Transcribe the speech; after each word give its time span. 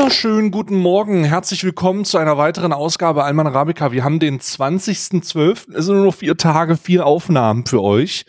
Wunderschönen 0.00 0.50
guten 0.50 0.76
Morgen. 0.76 1.24
Herzlich 1.24 1.62
willkommen 1.62 2.06
zu 2.06 2.16
einer 2.16 2.38
weiteren 2.38 2.72
Ausgabe 2.72 3.22
Alman 3.22 3.46
Arabica. 3.46 3.92
Wir 3.92 4.02
haben 4.02 4.18
den 4.18 4.40
20.12. 4.40 5.74
Es 5.74 5.84
sind 5.84 5.94
nur 5.94 6.06
noch 6.06 6.14
vier 6.14 6.38
Tage, 6.38 6.78
vier 6.78 7.04
Aufnahmen 7.04 7.66
für 7.66 7.82
euch. 7.82 8.24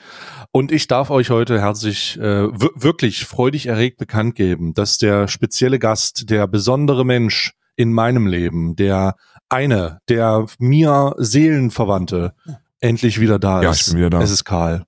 Und 0.51 0.73
ich 0.73 0.87
darf 0.87 1.09
euch 1.09 1.29
heute 1.29 1.61
herzlich, 1.61 2.19
äh, 2.19 2.49
wirklich 2.51 3.23
freudig 3.23 3.67
erregt 3.67 3.99
bekannt 3.99 4.35
geben, 4.35 4.73
dass 4.73 4.97
der 4.97 5.29
spezielle 5.29 5.79
Gast, 5.79 6.29
der 6.29 6.45
besondere 6.45 7.05
Mensch 7.05 7.53
in 7.77 7.93
meinem 7.93 8.27
Leben, 8.27 8.75
der 8.75 9.15
eine, 9.47 9.99
der 10.09 10.47
mir 10.59 11.15
Seelenverwandte, 11.19 12.33
endlich 12.81 13.21
wieder 13.21 13.39
da 13.39 13.61
ist. 13.61 13.63
Ja, 13.63 13.71
ich 13.71 13.85
bin 13.85 13.97
wieder 13.97 14.09
da. 14.09 14.21
Es 14.21 14.31
ist 14.31 14.43
Karl. 14.43 14.83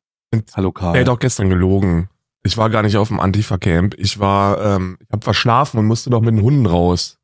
Hallo 0.53 0.73
Karl. 0.73 0.95
Er 0.97 1.01
hat 1.03 1.09
auch 1.09 1.19
gestern 1.19 1.49
gelogen. 1.49 2.09
Ich 2.43 2.57
war 2.57 2.69
gar 2.69 2.83
nicht 2.83 2.97
auf 2.97 3.07
dem 3.07 3.19
Antifa-Camp. 3.19 3.95
Ich 3.97 4.19
war, 4.19 4.61
ähm, 4.75 4.97
ich 5.01 5.11
habe 5.11 5.23
verschlafen 5.23 5.79
und 5.79 5.85
musste 5.85 6.09
noch 6.09 6.21
mit 6.21 6.35
den 6.35 6.41
Hunden 6.43 6.65
raus. 6.65 7.17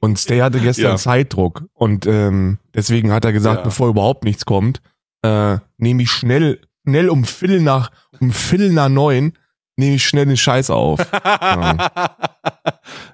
Und 0.00 0.18
Stay 0.18 0.40
hatte 0.40 0.60
gestern 0.62 0.92
Ja. 0.92 0.96
Zeitdruck. 0.96 1.64
Und 1.74 2.06
ähm, 2.06 2.58
deswegen 2.74 3.12
hat 3.12 3.24
er 3.24 3.32
gesagt, 3.32 3.58
Ja. 3.58 3.64
bevor 3.64 3.88
überhaupt 3.88 4.24
nichts 4.24 4.44
kommt, 4.46 4.80
äh, 5.22 5.58
nehme 5.76 6.02
ich 6.02 6.10
schnell, 6.10 6.60
schnell 6.86 7.10
um 7.10 7.24
Viertel 7.24 7.60
nach, 7.60 7.90
um 8.20 8.30
Viertel 8.32 8.72
nach 8.72 8.88
neun, 8.88 9.34
nehme 9.76 9.96
ich 9.96 10.06
schnell 10.06 10.26
den 10.26 10.36
Scheiß 10.36 10.70
auf. 10.70 11.00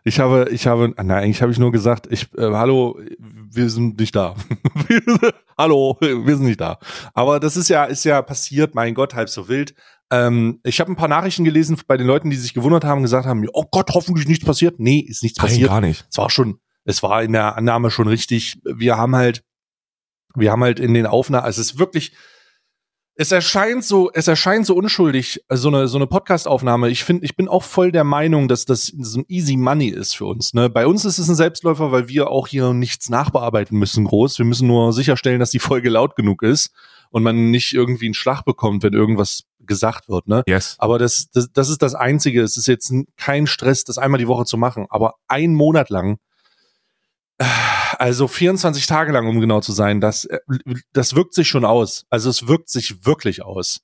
Ich 0.05 0.20
habe, 0.20 0.48
ich 0.50 0.67
habe, 0.69 0.93
nein, 0.97 1.11
eigentlich 1.11 1.43
habe 1.43 1.50
ich 1.53 1.59
nur 1.59 1.72
gesagt, 1.72 2.06
ich, 2.11 2.33
äh, 2.39 2.43
hallo, 2.53 2.98
wir 3.19 3.69
sind 3.69 3.98
nicht 3.98 4.15
da. 4.15 4.37
hallo, 5.59 5.97
wir 6.00 6.37
sind 6.37 6.47
nicht 6.47 6.61
da. 6.61 6.78
Aber 7.12 7.41
das 7.41 7.56
ist 7.56 7.69
ja, 7.69 7.84
ist 7.84 8.05
ja 8.05 8.22
passiert, 8.22 8.75
mein 8.75 8.95
Gott, 8.95 9.15
halb 9.15 9.28
so 9.28 9.48
wild. 9.48 9.75
Ähm, 10.11 10.61
ich 10.62 10.81
habe 10.81 10.93
ein 10.93 10.97
paar 10.97 11.09
Nachrichten 11.09 11.45
gelesen 11.45 11.79
bei 11.87 11.97
den 11.97 12.07
Leuten, 12.07 12.31
die 12.31 12.37
sich 12.37 12.55
gewundert 12.55 12.85
haben, 12.85 13.03
gesagt 13.03 13.27
haben, 13.27 13.45
oh 13.53 13.65
Gott, 13.71 13.91
hoffentlich 13.93 14.29
nichts 14.29 14.45
passiert. 14.45 14.79
Nee, 14.79 15.01
ist 15.01 15.23
nichts 15.23 15.39
Nein, 15.39 15.49
passiert. 15.49 15.69
gar 15.69 15.81
nicht. 15.81 16.07
Es 16.11 16.19
war 16.19 16.31
schon, 16.31 16.61
es 16.85 17.03
war 17.03 17.23
in 17.23 17.33
der 17.33 17.57
Annahme 17.57 17.91
schon 17.91 18.07
richtig. 18.07 18.61
Wir 18.65 18.97
haben 18.97 19.17
halt, 19.17 19.43
wir 20.34 20.53
haben 20.53 20.62
halt 20.62 20.79
in 20.79 20.95
den 20.95 21.07
Aufnahmen, 21.07 21.45
also 21.45 21.61
es 21.61 21.73
ist 21.73 21.79
wirklich, 21.79 22.12
es 23.19 23.33
erscheint 23.33 23.83
so, 23.83 24.11
es 24.12 24.29
erscheint 24.29 24.67
so 24.67 24.77
unschuldig, 24.77 25.43
so 25.49 25.69
eine, 25.69 25.89
so 25.89 25.97
eine 25.97 26.07
Podcast-Aufnahme. 26.07 26.91
Ich 26.91 27.03
finde, 27.03 27.25
ich 27.25 27.34
bin 27.34 27.49
auch 27.49 27.62
voll 27.62 27.91
der 27.91 28.05
Meinung, 28.05 28.47
dass 28.47 28.67
das 28.67 28.93
so 28.99 29.21
ein 29.21 29.25
easy 29.29 29.57
money 29.57 29.89
ist 29.89 30.15
für 30.15 30.27
uns. 30.27 30.53
Ne? 30.53 30.69
Bei 30.69 30.87
uns 30.87 31.07
ist 31.07 31.19
es 31.19 31.27
ein 31.29 31.34
Selbstläufer, 31.34 31.91
weil 31.91 32.09
wir 32.09 32.31
auch 32.31 32.47
hier 32.47 32.75
nichts 32.75 33.09
nachbearbeiten 33.09 33.79
müssen 33.79 34.05
groß. 34.05 34.39
Wir 34.39 34.45
müssen 34.45 34.69
nur 34.69 34.93
sicherstellen, 34.93 35.41
dass 35.41 35.51
die 35.51 35.59
Folge 35.59 35.89
laut 35.89 36.15
genug 36.15 36.43
ist 36.43 36.73
und 37.17 37.22
man 37.22 37.50
nicht 37.50 37.72
irgendwie 37.72 38.05
einen 38.05 38.12
Schlag 38.12 38.42
bekommt, 38.45 38.83
wenn 38.83 38.92
irgendwas 38.92 39.45
gesagt 39.61 40.11
wird. 40.11 40.28
Ne? 40.28 40.42
Yes. 40.47 40.77
Aber 40.78 40.98
das, 40.98 41.31
das, 41.33 41.50
das 41.50 41.70
ist 41.70 41.81
das 41.81 41.95
Einzige. 41.95 42.42
Es 42.42 42.59
ist 42.59 42.67
jetzt 42.67 42.92
kein 43.17 43.47
Stress, 43.47 43.84
das 43.84 43.97
einmal 43.97 44.19
die 44.19 44.28
Woche 44.28 44.45
zu 44.45 44.59
machen. 44.59 44.84
Aber 44.91 45.14
ein 45.27 45.55
Monat 45.55 45.89
lang, 45.89 46.19
äh, 47.39 47.47
also 47.97 48.28
24 48.28 48.84
Tage 48.84 49.12
lang, 49.12 49.27
um 49.28 49.41
genau 49.41 49.62
zu 49.62 49.72
sein, 49.72 50.03
das, 50.03 50.27
äh, 50.27 50.41
das 50.92 51.16
wirkt 51.16 51.32
sich 51.32 51.49
schon 51.49 51.65
aus. 51.65 52.04
Also 52.10 52.28
es 52.28 52.49
wirkt 52.49 52.69
sich 52.69 53.06
wirklich 53.06 53.41
aus. 53.43 53.81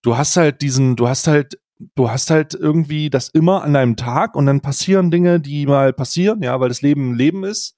Du 0.00 0.16
hast 0.16 0.38
halt 0.38 0.62
diesen, 0.62 0.96
du 0.96 1.06
hast 1.06 1.26
halt, 1.26 1.60
du 1.96 2.10
hast 2.10 2.30
halt 2.30 2.54
irgendwie 2.54 3.10
das 3.10 3.28
immer 3.28 3.62
an 3.62 3.74
deinem 3.74 3.96
Tag 3.96 4.34
und 4.34 4.46
dann 4.46 4.62
passieren 4.62 5.10
Dinge, 5.10 5.38
die 5.38 5.66
mal 5.66 5.92
passieren, 5.92 6.42
ja, 6.42 6.58
weil 6.60 6.70
das 6.70 6.80
Leben 6.80 7.10
ein 7.10 7.14
Leben 7.14 7.44
ist. 7.44 7.76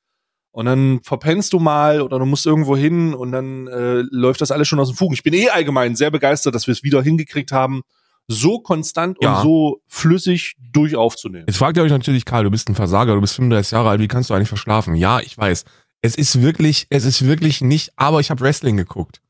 Und 0.52 0.66
dann 0.66 1.00
verpennst 1.02 1.52
du 1.54 1.58
mal 1.58 2.02
oder 2.02 2.18
du 2.18 2.26
musst 2.26 2.44
irgendwo 2.46 2.76
hin 2.76 3.14
und 3.14 3.32
dann 3.32 3.66
äh, 3.68 4.02
läuft 4.10 4.40
das 4.42 4.50
alles 4.50 4.68
schon 4.68 4.78
aus 4.78 4.88
dem 4.90 4.96
Fugen. 4.96 5.14
Ich 5.14 5.22
bin 5.22 5.32
eh 5.32 5.48
allgemein 5.48 5.96
sehr 5.96 6.10
begeistert, 6.10 6.54
dass 6.54 6.66
wir 6.66 6.72
es 6.72 6.82
wieder 6.82 7.02
hingekriegt 7.02 7.52
haben, 7.52 7.82
so 8.28 8.60
konstant 8.60 9.16
Ja. 9.22 9.36
und 9.38 9.42
so 9.42 9.80
flüssig 9.88 10.54
durch 10.72 10.94
aufzunehmen. 10.94 11.44
Jetzt 11.48 11.56
fragt 11.56 11.76
ihr 11.78 11.82
euch 11.82 11.90
natürlich, 11.90 12.24
Karl, 12.26 12.44
du 12.44 12.50
bist 12.50 12.68
ein 12.68 12.74
Versager, 12.74 13.14
du 13.14 13.20
bist 13.22 13.34
35 13.34 13.72
Jahre 13.72 13.88
alt, 13.88 14.00
wie 14.00 14.08
kannst 14.08 14.28
du 14.30 14.34
eigentlich 14.34 14.48
verschlafen? 14.48 14.94
Ja, 14.94 15.20
ich 15.20 15.36
weiß. 15.36 15.64
Es 16.02 16.16
ist 16.16 16.42
wirklich, 16.42 16.86
es 16.90 17.04
ist 17.04 17.26
wirklich 17.26 17.62
nicht, 17.62 17.92
aber 17.96 18.20
ich 18.20 18.30
habe 18.30 18.40
Wrestling 18.42 18.76
geguckt. 18.76 19.20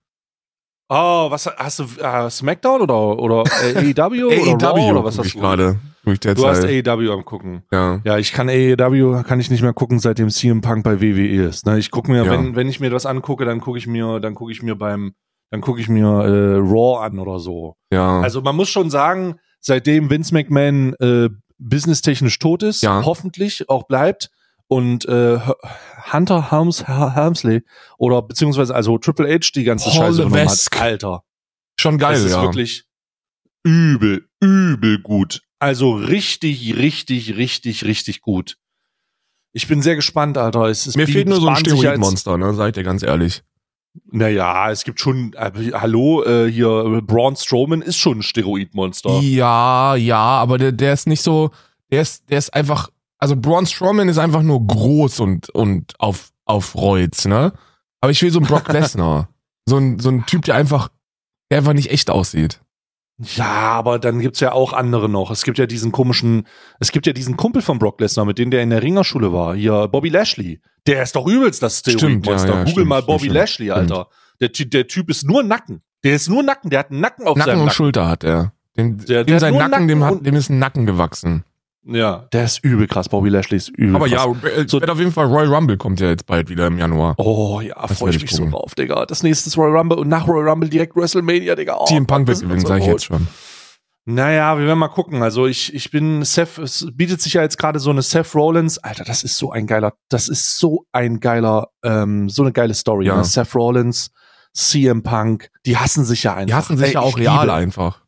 Oh, 0.89 1.31
was 1.31 1.47
hast 1.47 1.79
du? 1.79 1.85
Äh, 2.01 2.31
Smackdown 2.31 2.83
oder 2.83 3.19
oder 3.19 3.45
äh, 3.63 3.95
AEW 3.95 4.25
oder 4.55 4.69
Raw 4.69 4.91
oder 4.91 5.05
was 5.05 5.19
hast 5.19 5.35
du 5.35 5.39
gerade? 5.39 5.79
Durch 6.05 6.19
der 6.21 6.35
Du 6.35 6.47
hast. 6.47 6.65
AEW 6.65 7.13
am 7.13 7.25
gucken. 7.25 7.63
ja. 7.71 8.01
Ja, 8.05 8.19
ich 8.19 8.33
kann 8.33 8.49
AEW 8.49 9.23
kann 9.23 9.39
ich 9.41 9.51
nicht 9.51 9.63
mehr 9.63 9.73
gucken, 9.73 9.99
seitdem 10.01 10.31
CM 10.31 10.61
Punk 10.61 10.83
bei 10.85 11.01
WWE 11.01 11.45
ist. 11.49 11.65
Ne? 11.67 11.79
Ich 11.79 11.91
gucke 11.91 12.11
mir, 12.11 12.25
Ja. 12.25 12.31
wenn 12.31 12.57
wenn 12.57 12.69
ich 12.69 12.81
mir 12.81 12.91
das 12.91 13.07
angucke, 13.07 13.45
dann 13.45 13.61
gucke 13.61 13.79
ich 13.79 13.87
mir, 13.87 14.19
dann 14.21 14.35
gucke 14.35 14.51
ich 14.51 14.63
mir 14.63 14.75
beim, 14.75 15.15
dann 15.51 15.61
gucke 15.61 15.81
ich 15.81 15.89
mir 15.89 16.07
äh, 16.07 16.57
Raw 16.59 17.05
an 17.05 17.19
oder 17.21 17.39
so. 17.39 17.77
ja. 17.93 18.21
Also 18.21 18.41
man 18.43 18.57
muss 18.57 18.69
schon 18.69 18.91
sagen, 18.91 19.37
seitdem 19.61 20.11
Vince 20.11 20.35
McMahon 20.35 20.95
äh, 20.95 21.29
businesstechnisch 21.59 22.39
tot 22.41 22.65
ist, 22.65 22.83
Ja. 22.83 23.05
hoffentlich 23.05 23.69
auch 23.69 23.85
bleibt 23.85 24.31
und 24.67 25.05
äh, 25.07 25.39
Hunter 26.13 26.51
Helms, 26.51 26.89
Helmsley 26.89 27.63
oder 27.99 28.23
beziehungsweise 28.23 28.75
also 28.75 28.99
Triple 28.99 29.33
H 29.33 29.51
die 29.55 29.63
ganze 29.63 29.89
Scheiße 29.91 30.23
übernommen 30.23 30.49
hat. 30.49 30.69
Alter, 30.81 31.23
Schon 31.79 31.99
geil, 31.99 32.15
das 32.15 32.25
ist 32.25 32.33
ja. 32.33 32.43
wirklich 32.43 32.85
übel, 33.65 34.27
übel 34.41 34.99
gut. 35.01 35.43
Also 35.63 35.93
richtig, 35.93 36.77
richtig, 36.77 37.37
richtig, 37.37 37.85
richtig 37.85 38.21
gut. 38.21 38.57
Ich 39.53 39.69
bin 39.69 39.81
sehr 39.81 39.95
gespannt, 39.95 40.37
Alter. 40.37 40.65
Es 40.65 40.89
ist 40.89 40.97
Mir 40.97 41.07
fehlt 41.07 41.29
nur 41.29 41.41
so 41.41 41.47
ein 41.47 41.55
Steroidmonster, 41.55 42.37
ne? 42.37 42.53
Seid 42.53 42.77
ihr 42.77 42.83
ganz 42.83 43.05
ehrlich. 43.05 43.45
Naja, 44.11 44.73
es 44.73 44.83
gibt 44.83 44.99
schon, 44.99 45.35
äh, 45.35 45.53
hallo, 45.75 46.25
äh, 46.25 46.51
hier, 46.51 47.01
Braun 47.07 47.37
Strowman 47.37 47.81
ist 47.81 47.97
schon 47.97 48.19
ein 48.19 48.23
Steroidmonster. 48.25 49.21
Ja, 49.21 49.95
ja, 49.95 50.19
aber 50.19 50.59
der, 50.59 50.73
der 50.73 50.95
ist 50.95 51.07
nicht 51.07 51.23
so, 51.23 51.53
der 51.93 52.03
ist, 52.03 52.29
der 52.29 52.39
ist 52.39 52.53
einfach, 52.53 52.89
also 53.19 53.37
Braun 53.37 53.65
Strowman 53.65 54.09
ist 54.09 54.19
einfach 54.19 54.43
nur 54.43 54.67
groß 54.67 55.21
und, 55.21 55.49
und 55.51 55.95
auf, 56.01 56.33
auf 56.45 56.75
Reuz, 56.75 57.25
ne? 57.25 57.53
Aber 58.01 58.11
ich 58.11 58.21
will 58.21 58.33
so 58.33 58.41
einen 58.41 58.49
Brock 58.49 58.67
Lesnar. 58.73 59.29
so 59.69 59.77
ein, 59.77 60.01
so 60.01 60.09
ein 60.09 60.27
Typ, 60.27 60.43
der 60.43 60.57
einfach, 60.57 60.89
der 61.53 61.59
einfach 61.59 61.75
nicht 61.75 61.93
echt 61.93 62.11
aussieht. 62.11 62.61
Ja, 63.19 63.45
aber 63.73 63.99
dann 63.99 64.19
gibt's 64.21 64.41
ja 64.41 64.53
auch 64.53 64.73
andere 64.73 65.09
noch. 65.09 65.31
Es 65.31 65.45
gibt 65.45 65.59
ja 65.59 65.67
diesen 65.67 65.93
komischen, 65.93 66.47
es 66.81 66.91
gibt 66.93 67.07
ja 67.07 67.13
diesen 67.13 67.37
Kumpel 67.37 67.63
von 67.63 67.79
Brock 67.79 68.01
Lesnar, 68.01 68.25
mit 68.25 68.39
dem 68.39 68.51
der 68.51 68.63
in 68.63 68.71
der 68.71 68.83
Ringerschule 68.83 69.33
war. 69.33 69.55
Hier, 69.55 69.87
Bobby 69.89 70.09
Lashley. 70.09 70.61
Der 70.87 71.03
ist 71.03 71.15
doch 71.15 71.27
übelst 71.27 71.63
das 71.63 71.79
Stimmt, 71.81 71.99
Steroidmonster. 72.01 72.49
ja, 72.49 72.55
ja, 72.55 72.59
Google 72.61 72.73
stimmt, 72.73 72.89
mal 72.89 73.03
Bobby 73.03 73.19
stimmt. 73.21 73.35
Lashley, 73.35 73.71
Alter. 73.71 74.09
Der, 74.41 74.49
der 74.49 74.89
Typ 74.89 75.09
ist 75.11 75.25
nur 75.25 75.43
Nacken. 75.45 75.83
Der 76.03 76.15
ist 76.17 76.29
nur 76.29 76.43
Nacken. 76.43 76.71
Der 76.71 76.81
hat 76.81 76.91
einen 76.91 77.01
Nacken 77.01 77.27
auf 77.27 77.37
Nacken 77.37 77.51
seinem 77.51 77.61
und 77.61 77.67
Nacken. 77.67 77.77
Schulter 77.77 78.09
hat 78.09 78.25
er. 78.25 78.53
Den, 78.77 78.97
Der- 78.99 79.07
der 79.07 79.25
dem 79.25 79.35
hat 79.35 79.41
sein 79.41 79.53
nur 79.55 79.69
Nacken, 79.69 79.89
dem, 79.89 79.99
Nacken 80.01 80.11
hat, 80.11 80.19
und- 80.19 80.27
dem 80.27 80.35
ist 80.35 80.49
ein 80.51 80.59
Nacken 80.59 80.87
gewachsen. 80.87 81.45
Ja, 81.85 82.29
der 82.33 82.45
ist 82.45 82.63
übel 82.65 82.87
krass. 82.87 83.09
Bobby 83.09 83.29
Lashley 83.29 83.57
ist 83.57 83.69
übel 83.71 83.97
Aber 83.97 84.09
krass. 84.09 84.25
ja, 84.45 84.49
äh, 84.49 84.69
So- 84.69 84.81
auf 84.81 84.99
jeden 84.99 85.11
Fall 85.13 85.27
Royal 85.27 85.53
Rumble 85.53 85.77
kommt 85.77 85.99
ja 86.01 86.09
jetzt 86.11 86.27
bald 86.27 86.49
wieder 86.49 86.69
im 86.69 86.79
Januar. 86.79 87.15
Oh 87.19 87.61
ja, 87.61 87.75
freue 87.89 88.11
ich 88.11 88.17
ich 88.17 88.23
mich 88.23 88.31
so 88.31 88.39
gucken. 88.45 88.53
drauf, 88.53 88.75
Digga. 88.77 89.05
Das 89.07 89.23
nächste 89.25 89.49
ist 89.49 89.57
Royal 89.59 89.77
Rumble 89.77 89.99
und 89.99 90.09
nach 90.09 90.29
Royal 90.29 90.49
Rumble 90.49 90.69
direkt 90.69 90.95
WrestleMania, 90.95 91.57
Digga. 91.57 91.77
Oh, 91.81 91.87
CM 91.87 92.07
Punk 92.07 92.29
wird 92.29 92.41
gewinnen, 92.41 92.61
so 92.61 92.69
sag 92.69 92.79
ich 92.81 92.87
jetzt 92.87 93.05
schon. 93.05 93.27
Naja, 94.05 94.59
wir 94.59 94.67
werden 94.67 94.79
mal 94.81 94.89
gucken. 94.89 95.23
Also 95.23 95.47
ich, 95.47 95.73
ich 95.75 95.91
bin 95.93 96.25
Seth, 96.25 96.59
es 96.59 96.87
bietet 96.93 97.21
sich 97.23 97.35
ja 97.35 97.43
jetzt 97.43 97.57
gerade 97.57 97.79
so 97.79 97.91
eine 97.91 98.03
Seth 98.03 98.35
Rollins. 98.35 98.79
Alter, 98.79 99.05
das 99.05 99.23
ist 99.23 99.37
so 99.37 99.53
ein 99.53 99.67
geiler, 99.67 99.93
das 100.09 100.29
ist 100.29 100.59
so 100.59 100.85
ein 100.93 101.21
geiler, 101.21 101.69
ähm, 101.85 102.29
so 102.29 102.43
eine 102.43 102.51
geile 102.53 102.75
Story. 102.75 103.07
Ja. 103.07 103.17
Ne? 103.17 103.25
Seth 103.25 103.55
Rollins, 103.55 104.11
CM 104.55 105.03
Punk, 105.05 105.51
die 105.67 105.77
hassen 105.77 106.05
sich 106.05 106.25
ja 106.25 106.35
einfach. 106.35 106.47
Die 106.47 106.55
hassen 106.55 106.77
sich 106.77 106.89
Ey, 106.89 106.95
ja 106.95 107.01
auch 107.01 107.17
real 107.17 107.43
liebe- 107.43 107.55
einfach. 107.55 108.02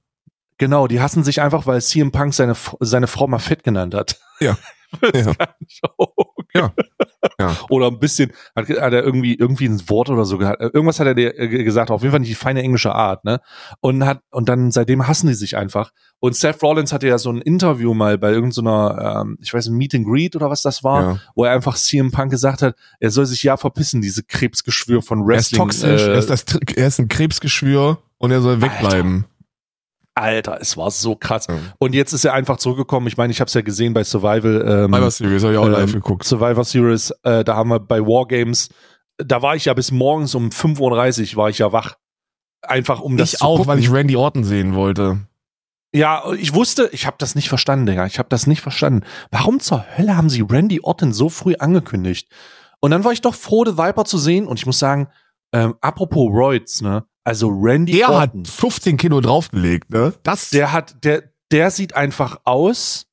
Genau, 0.59 0.87
die 0.87 1.01
hassen 1.01 1.25
sich 1.25 1.41
einfach, 1.43 1.67
weil 1.67 1.83
CM 1.83 2.13
Punk 2.13 2.33
seine, 2.35 2.55
seine 2.81 3.07
Frau 3.09 3.27
mal 3.27 3.39
fett 3.39 3.65
genannt 3.65 3.95
hat. 3.95 4.19
Ja. 4.41 4.57
Ja. 5.13 5.33
Ja. 6.55 6.73
Ja. 7.41 7.57
Oder 7.69 7.89
ein 7.89 7.99
bisschen, 7.99 8.31
hat, 8.55 8.69
hat 8.69 8.93
er 8.93 9.03
irgendwie, 9.03 9.35
irgendwie 9.35 9.67
ein 9.67 9.89
Wort 9.89 10.09
oder 10.09 10.25
so 10.25 10.39
gehabt. 10.39 10.61
Irgendwas 10.61 11.01
hat 11.01 11.09
er 11.09 11.17
dir 11.17 11.37
äh, 11.37 11.49
gesagt, 11.65 11.91
auf 11.91 12.03
jeden 12.03 12.13
Fall 12.13 12.21
nicht 12.21 12.31
die 12.31 12.37
feine 12.37 12.63
englische 12.63 12.95
Art, 12.95 13.25
ne? 13.25 13.41
Und 13.81 14.07
hat, 14.07 14.21
und 14.31 14.49
dann 14.49 14.71
seitdem 14.71 15.09
hassen 15.09 15.27
die 15.27 15.35
sich 15.35 15.57
einfach. 15.57 15.91
Und 16.21 16.37
Seth 16.37 16.63
Rollins 16.63 16.93
hatte 16.93 17.09
ja 17.09 17.19
so 17.19 17.31
ein 17.31 17.41
Interview 17.41 17.93
mal 17.93 18.19
bei 18.19 18.31
irgendeiner, 18.31 19.23
ähm, 19.23 19.37
ich 19.43 19.53
weiß, 19.53 19.67
ein 19.67 19.75
Meet 19.75 19.97
and 19.97 20.07
Greet 20.07 20.37
oder 20.37 20.49
was 20.49 20.63
das 20.63 20.85
war, 20.85 21.03
Ja. 21.03 21.19
wo 21.35 21.45
er 21.45 21.51
einfach 21.53 21.75
CM 21.75 22.13
Punk 22.13 22.31
gesagt 22.31 22.63
hat, 22.63 22.77
er 23.01 23.11
soll 23.11 23.27
sich 23.27 23.43
ja 23.43 23.57
verpissen, 23.57 24.01
diese 24.01 24.23
Krebsgeschwür 24.23 25.03
von 25.03 25.19
Er 25.19 25.23
ist 25.23 25.29
Wrestling. 25.53 25.59
toxisch, 25.61 26.03
äh, 26.03 26.13
er, 26.13 26.19
ist 26.19 26.31
das, 26.31 26.45
er 26.77 26.87
ist 26.87 27.01
ein 27.01 27.09
Krebsgeschwür 27.09 27.99
und 28.19 28.31
er 28.31 28.41
soll 28.43 28.63
wegbleiben. 28.63 29.25
Alter, 29.25 29.34
es 30.15 30.77
war 30.77 30.91
so 30.91 31.17
krass. 31.17 31.47
Ja. 31.49 31.57
Und 31.79 31.95
jetzt 31.95 32.13
ist 32.13 32.25
er 32.25 32.35
einfach 32.35 32.57
zurückgekommen. 32.59 33.07
Ich 33.09 33.17
meine, 33.17 33.33
ich 33.33 33.41
habe 33.41 33.49
es 33.49 33.55
ja 33.55 33.63
gesehen 33.63 33.95
bei 33.95 34.05
Survival. 34.05 34.63
Ähm, 34.63 34.93
Survivor 34.93 35.11
Series 35.11 35.43
habe 35.43 35.53
ich 35.53 35.59
auch 35.59 35.67
ähm, 35.67 35.73
live 35.73 35.93
geguckt. 35.93 36.25
Survivor 36.25 36.65
Series, 36.65 37.11
äh, 37.23 37.45
da 37.45 37.57
haben 37.57 37.71
wir 37.71 37.81
bei 37.81 38.01
Wargames, 38.01 38.69
da 39.19 39.43
war 39.43 39.57
ich 39.57 39.67
ja 39.67 39.75
bis 39.75 39.91
morgens 39.91 40.35
um 40.35 40.49
5.30 40.49 41.33
Uhr 41.33 41.37
war 41.37 41.51
ich 41.51 41.59
ja 41.59 41.73
wach. 41.73 41.97
Einfach 42.63 43.01
um 43.01 43.17
das 43.17 43.35
ich 43.35 43.39
zu 43.41 43.45
auch, 43.45 43.57
gucken. 43.59 43.73
weil 43.73 43.79
ich 43.79 43.93
Randy 43.93 44.17
Orton 44.17 44.45
sehen 44.45 44.75
wollte. 44.75 45.21
Ja, 45.95 46.33
ich 46.33 46.55
wusste, 46.55 46.89
ich 46.93 47.07
habe 47.07 47.17
das 47.19 47.35
nicht 47.35 47.49
verstanden, 47.49 47.87
Digga. 47.87 48.07
Ich 48.07 48.19
habe 48.19 48.29
das 48.29 48.47
nicht 48.47 48.63
verstanden. 48.63 49.05
Warum 49.31 49.61
zur 49.61 49.85
Hölle 49.97 50.17
haben 50.17 50.29
sie 50.29 50.41
Randy 50.41 50.81
Orton 50.83 51.13
so 51.13 51.29
früh 51.29 51.55
angekündigt? 51.59 52.29
Und 52.81 52.91
dann 52.91 53.05
war 53.05 53.13
ich 53.13 53.21
doch 53.21 53.35
froh, 53.35 53.65
The 53.65 53.79
Viper 53.79 54.05
zu 54.05 54.19
sehen. 54.19 54.47
Und 54.47 54.59
ich 54.59 54.67
muss 54.67 54.79
sagen, 54.79 55.09
ähm, 55.53 55.75
apropos 55.81 56.31
Roids, 56.33 56.83
ne? 56.83 57.05
Also 57.25 57.49
Randy 57.49 57.93
Der 57.93 58.09
hat 58.09 58.31
Orton, 58.35 58.45
15 58.45 58.97
Kilo 58.99 59.21
draufgelegt, 59.21 59.91
ne? 59.91 60.13
Das, 60.23 60.51
der 60.51 60.73
hat, 60.73 61.03
der, 61.05 61.23
der 61.51 61.71
sieht 61.71 61.95
einfach 61.97 62.41
aus. 62.45 63.07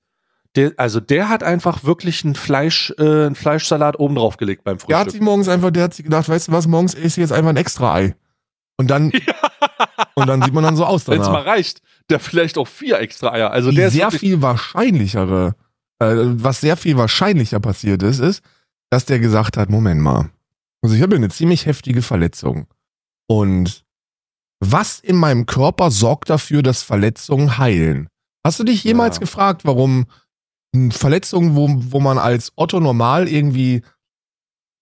Der, 0.58 0.74
also 0.76 1.00
der 1.00 1.30
hat 1.30 1.44
einfach 1.44 1.86
wirklich 1.86 2.26
einen 2.26 2.36
Fleisch, 2.36 2.94
äh, 2.98 3.04
einen 3.04 3.36
Fleischsalat 3.36 3.98
oben 4.00 4.16
drauf 4.16 4.36
gelegt 4.36 4.66
beim 4.66 4.78
Der 4.80 4.98
hat 4.98 5.06
Frühstück. 5.06 5.12
sich 5.14 5.22
morgens 5.22 5.48
einfach, 5.48 5.72
der 5.72 5.84
hat 5.84 5.94
sich 5.94 6.04
gedacht, 6.04 6.28
weißt 6.28 6.50
du 6.50 6.52
was, 6.52 6.68
morgens 6.68 6.94
esse 6.94 7.08
ich 7.08 7.18
jetzt 7.18 7.32
einfach 7.32 7.52
ein 7.52 7.58
extra 7.58 7.94
Ei. 7.96 8.16
Und 8.78 8.88
dann, 8.90 9.12
und 10.16 10.28
dann 10.28 10.42
sieht 10.42 10.54
man 10.54 10.64
dann 10.66 10.76
so 10.76 10.84
aus 10.86 11.08
Wenn 11.08 11.22
es 11.22 11.28
mal 11.28 11.36
danach. 11.36 11.46
reicht, 11.46 11.82
der 12.10 12.20
vielleicht 12.20 12.58
auch 12.58 12.68
vier 12.68 13.00
extra 13.00 13.32
Eier. 13.32 13.52
Also 13.52 13.70
Die 13.70 13.78
der 13.78 13.88
ist 13.88 13.94
sehr 13.94 14.12
viel 14.12 14.42
wahrscheinlichere, 14.42 15.56
äh, 16.00 16.16
was 16.18 16.60
sehr 16.60 16.76
viel 16.76 16.98
wahrscheinlicher 16.98 17.62
passiert 17.62 18.04
ist, 18.04 18.20
ist, 18.20 18.44
dass 18.90 19.06
der 19.06 19.20
gesagt 19.20 19.56
hat, 19.56 19.70
Moment 19.70 20.02
mal, 20.02 20.32
also 20.82 20.96
ich 20.96 21.02
habe 21.02 21.16
eine 21.16 21.30
ziemlich 21.30 21.66
heftige 21.66 22.02
Verletzung. 22.02 22.68
Und 23.28 23.86
was 24.62 25.00
in 25.00 25.16
meinem 25.18 25.46
Körper 25.48 25.92
sorgt 25.92 26.30
dafür, 26.30 26.62
dass 26.62 26.84
Verletzungen 26.84 27.58
heilen? 27.58 28.08
Hast 28.46 28.60
du 28.60 28.64
dich 28.64 28.84
jemals 28.84 29.18
Ja. 29.18 29.22
gefragt, 29.22 29.66
warum 29.66 30.06
hm, 30.74 30.92
Verletzungen, 30.92 31.56
wo, 31.56 31.68
wo 31.92 32.00
man 32.00 32.18
als 32.18 32.54
Otto 32.56 32.80
normal 32.80 33.28
irgendwie 33.28 33.82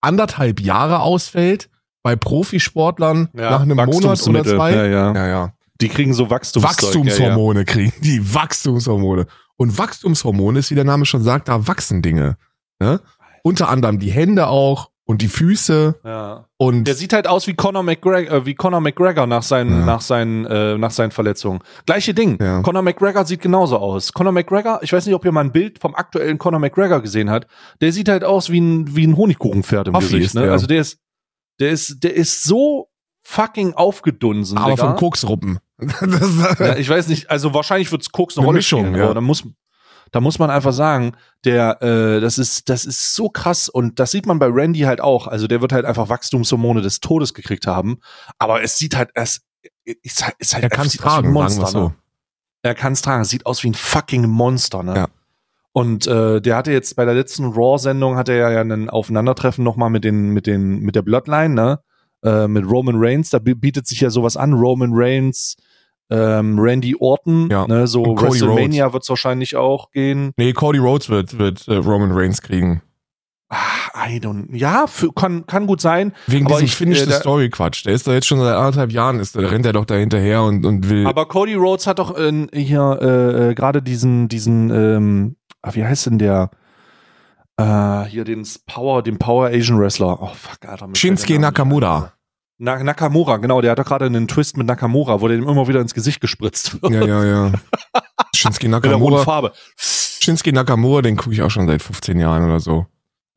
anderthalb 0.02 0.60
Jahre 0.60 1.00
ausfällt, 1.00 1.70
bei 2.04 2.16
Profisportlern 2.16 3.30
Ja, 3.34 3.52
nach 3.52 3.62
einem 3.62 3.78
Monat 3.78 4.22
oder 4.28 4.44
zwei? 4.44 4.72
Ja, 4.74 4.86
ja. 4.86 5.14
ja. 5.14 5.28
ja. 5.28 5.54
Die 5.82 5.90
kriegen 5.90 6.14
so 6.14 6.30
Wachstumszeug. 6.30 6.72
Wachstumshormone 6.72 7.66
kriegen 7.66 7.94
die 8.02 8.34
Wachstumshormone. 8.34 9.28
Und 9.56 9.78
Wachstumshormone 9.78 10.60
ist, 10.60 10.72
wie 10.72 10.76
der 10.76 10.84
Name 10.84 11.06
schon 11.06 11.24
sagt, 11.24 11.48
da 11.48 11.68
wachsen 11.68 12.02
Dinge. 12.02 12.38
Ne? 12.80 13.02
Unter 13.44 13.70
anderem 13.70 14.00
die 14.00 14.12
Hände 14.12 14.48
auch 14.48 14.90
und 15.10 15.24
die 15.24 15.28
Füße 15.28 15.96
Ja, 16.06 16.46
und 16.58 16.84
Der 16.88 16.94
sieht 16.94 17.14
halt 17.14 17.26
aus 17.28 17.48
wie 17.48 17.56
Conor 17.56 17.82
McGregor, 17.82 18.32
äh, 18.42 18.46
wie 18.46 18.54
Conor 18.54 18.80
McGregor 18.80 19.26
nach 19.26 19.42
seinen, 19.42 19.80
Ja. 19.80 19.86
nach 19.86 20.02
seinen, 20.02 20.46
äh, 20.46 20.78
nach 20.78 20.92
seinen 20.92 21.10
Verletzungen. 21.10 21.62
Gleiche 21.88 22.14
Ding. 22.14 22.38
Ja. 22.40 22.62
Conor 22.62 22.84
McGregor 22.84 23.26
sieht 23.26 23.42
genauso 23.42 23.78
aus. 23.80 24.14
Conor 24.14 24.32
McGregor, 24.34 24.80
ich 24.84 24.94
weiß 24.94 25.08
nicht, 25.08 25.16
ob 25.16 25.26
ihr 25.26 25.32
mal 25.32 25.42
ein 25.44 25.52
Bild 25.52 25.80
vom 25.80 25.96
aktuellen 25.96 26.38
Conor 26.38 26.60
McGregor 26.60 27.02
gesehen 27.02 27.32
habt. 27.32 27.48
Der 27.82 27.92
sieht 27.92 28.08
halt 28.08 28.24
aus 28.24 28.52
wie 28.52 28.62
ein, 28.62 28.96
wie 28.96 29.08
ein 29.08 29.18
Honigkuchenpferd 29.18 29.88
im 29.88 29.94
Puffy 29.94 30.18
Gesicht. 30.20 30.36
Ne? 30.36 30.42
der. 30.44 30.52
Also 30.52 30.68
der 30.68 30.82
ist, 30.82 31.00
der 31.60 31.72
ist, 31.72 32.04
der 32.04 32.14
ist 32.14 32.44
so 32.44 32.90
fucking 33.24 33.74
aufgedunsen. 33.74 34.60
aber 34.60 34.76
Digga. 34.76 34.88
vom 34.90 34.96
Koksruppen. 34.96 35.58
Ja, 36.60 36.76
ich 36.76 36.88
weiß 36.90 37.08
nicht, 37.08 37.32
also 37.32 37.54
wahrscheinlich 37.56 37.92
wird's 37.92 38.12
Koks 38.12 38.36
eine 38.38 38.42
Eine 38.44 38.48
Rolle 38.48 38.58
Mischung, 38.58 38.82
spielen, 38.82 38.96
ja. 38.96 39.06
aber 39.06 39.14
da 39.16 39.22
muss, 39.22 39.44
da 40.12 40.22
muss 40.22 40.40
man 40.40 40.50
einfach 40.50 40.74
sagen, 40.74 41.14
der, 41.46 41.82
äh, 41.82 42.20
das 42.20 42.38
ist, 42.38 42.70
das 42.70 42.86
ist 42.86 43.16
so 43.16 43.30
krass 43.30 43.70
und 43.70 44.00
das 44.00 44.12
sieht 44.12 44.26
man 44.26 44.40
bei 44.40 44.48
Randy 44.48 44.82
halt 44.82 45.02
auch. 45.02 45.28
Also 45.28 45.48
der 45.48 45.62
wird 45.62 45.72
halt 45.72 45.86
einfach 45.86 46.10
Wachstumshormone 46.10 46.82
des 46.82 47.00
Todes 47.00 47.34
gekriegt 47.34 47.68
haben, 47.68 48.00
aber 48.38 48.64
es 48.64 48.78
sieht 48.78 48.96
halt, 48.96 49.10
es 49.14 49.42
ist 49.84 50.24
halt, 50.26 50.36
ist 50.40 50.54
halt 50.54 50.64
er 50.64 50.70
kann 50.70 50.86
es 50.88 50.94
sieht 50.94 51.04
aus 51.04 51.12
wie 51.12 51.18
ein 51.18 51.22
tragen, 51.22 51.28
sagen 51.28 51.34
Monster, 51.34 51.62
wir 51.64 51.68
so. 51.68 51.80
ne? 51.90 51.96
Er 52.62 52.76
kann 52.76 52.94
es 52.94 53.02
tragen, 53.02 53.24
sieht 53.24 53.46
aus 53.46 53.64
wie 53.64 53.70
ein 53.70 53.74
fucking 53.74 54.28
Monster, 54.28 54.84
ne? 54.84 54.96
Ja. 54.96 55.08
Und 55.72 56.08
äh, 56.08 56.42
der 56.42 56.58
hatte 56.58 56.72
jetzt 56.72 56.96
bei 56.96 57.06
der 57.06 57.14
letzten 57.14 57.46
Raw-Sendung 57.46 58.16
hatte 58.18 58.34
er 58.34 58.52
ja 58.52 58.62
ein 58.62 58.90
Aufeinandertreffen 58.90 59.64
nochmal 59.64 59.90
mit 59.90 60.04
den, 60.04 60.30
mit 60.32 60.48
den, 60.48 60.80
mit 60.80 60.96
der 60.96 61.04
Bloodline, 61.04 61.54
ne? 61.54 61.80
Äh, 62.24 62.48
mit 62.48 62.66
Roman 62.70 62.96
Reigns. 62.98 63.30
Da 63.30 63.40
bi- 63.40 63.54
bietet 63.54 63.88
sich 63.88 64.02
ja 64.02 64.10
sowas 64.10 64.36
an. 64.36 64.54
Roman 64.54 64.90
Reigns, 64.94 65.56
ähm, 66.10 66.58
Randy 66.60 66.96
Orton, 67.00 67.50
Ja. 67.52 67.68
ne? 67.68 67.88
So 67.88 68.04
Und 68.04 68.16
Cody 68.16 68.42
WrestleMania 68.42 68.94
wird 68.94 69.04
es 69.04 69.10
wahrscheinlich 69.10 69.56
auch 69.56 69.92
gehen. 69.92 70.32
Nee, 70.38 70.54
Cody 70.54 70.80
Rhodes 70.80 71.10
wird, 71.10 71.38
wird 71.38 71.68
äh, 71.68 71.76
Roman 71.76 72.12
Reigns 72.12 72.42
kriegen. 72.42 72.82
Ah, 73.52 74.08
I 74.08 74.20
don't, 74.20 74.56
ja, 74.56 74.86
für, 74.86 75.12
kann, 75.12 75.48
kann 75.48 75.66
gut 75.66 75.82
sein. 75.82 76.14
Wegen 76.28 76.46
Aber 76.46 76.56
diesem 76.56 76.66
ich, 76.66 76.76
Finish 76.76 77.02
äh, 77.02 77.06
the 77.06 77.14
Story 77.14 77.50
Quatsch. 77.50 77.84
Der 77.86 77.94
ist 77.94 78.08
da 78.08 78.14
jetzt 78.14 78.28
schon 78.28 78.40
seit 78.40 78.56
anderthalb 78.56 78.92
Jahren, 78.92 79.20
ist, 79.20 79.36
da 79.36 79.40
rennt 79.40 79.66
er 79.66 79.74
doch 79.74 79.86
da 79.86 79.96
hinterher 79.96 80.44
und, 80.44 80.66
und 80.68 80.88
will. 80.90 81.08
Aber 81.08 81.28
Cody 81.28 81.56
Rhodes 81.56 81.88
hat 81.88 81.98
doch 81.98 82.16
äh, 82.16 82.48
hier 82.54 83.00
äh, 83.02 83.50
äh, 83.50 83.56
gerade 83.56 83.82
diesen, 83.82 84.28
diesen, 84.28 84.70
ähm, 84.70 85.36
ah, 85.64 85.72
wie 85.74 85.84
heißt 85.84 86.06
denn 86.06 86.20
der? 86.20 86.52
Äh, 87.58 88.04
hier 88.06 88.24
den 88.24 88.48
Power, 88.68 89.02
den 89.02 89.18
Power 89.18 89.48
Asian 89.48 89.80
Wrestler. 89.80 90.22
Oh 90.22 90.30
fuck, 90.34 90.66
Alter. 90.68 90.88
Shinsuke 90.94 91.40
Nakamura. 91.40 92.14
Na, 92.62 92.84
Nakamura, 92.84 93.38
genau, 93.38 93.62
der 93.62 93.72
hat 93.72 93.80
doch 93.80 93.86
gerade 93.86 94.06
einen 94.06 94.28
Twist 94.28 94.58
mit 94.58 94.68
Nakamura, 94.68 95.22
wo 95.22 95.30
der 95.30 95.38
ihm 95.38 95.48
immer 95.48 95.68
wieder 95.70 95.80
ins 95.80 95.94
Gesicht 95.94 96.20
gespritzt 96.20 96.82
wird. 96.82 96.94
ja, 96.94 97.06
ja, 97.06 97.24
ja. 97.26 97.52
Shinsuke 98.36 98.68
Mit 98.68 98.84
Nakamura. 98.84 99.24
Farbe. 99.24 99.54
Shinsuke 99.78 100.52
Nakamura, 100.52 101.02
den 101.02 101.16
gucke 101.16 101.34
ich 101.34 101.42
auch 101.42 101.50
schon 101.50 101.68
seit 101.68 101.82
15 101.82 102.20
Jahren 102.20 102.44
oder 102.44 102.60
so. 102.60 102.86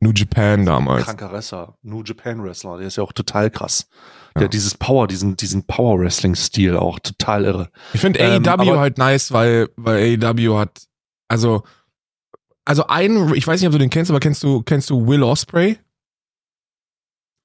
New 0.01 0.11
Japan 0.13 0.65
damals. 0.65 1.05
Kranker 1.05 1.31
Wrestler. 1.31 1.77
New 1.81 2.03
Japan 2.03 2.43
Wrestler, 2.43 2.77
der 2.77 2.87
ist 2.87 2.97
ja 2.97 3.03
auch 3.03 3.13
total 3.13 3.49
krass. 3.49 3.87
Ja. 4.35 4.39
Der 4.39 4.43
hat 4.45 4.53
dieses 4.53 4.75
Power, 4.75 5.07
diesen, 5.07 5.37
diesen 5.37 5.65
Power 5.65 5.99
Wrestling 6.01 6.35
Stil 6.35 6.75
auch 6.75 6.99
total 6.99 7.45
irre. 7.45 7.69
Ich 7.93 8.01
finde 8.01 8.19
Ähm, 8.19 8.45
AEW 8.45 8.77
halt 8.77 8.97
nice, 8.97 9.31
weil, 9.31 9.69
weil 9.77 10.21
AEW 10.21 10.57
hat, 10.57 10.81
also, 11.29 11.63
also 12.65 12.87
einen, 12.87 13.33
ich 13.35 13.47
weiß 13.47 13.61
nicht, 13.61 13.67
ob 13.67 13.71
du 13.73 13.79
den 13.79 13.89
kennst, 13.89 14.11
aber 14.11 14.19
kennst 14.19 14.43
du, 14.43 14.61
kennst 14.63 14.89
du 14.89 15.07
Will 15.07 15.23
Osprey? 15.23 15.77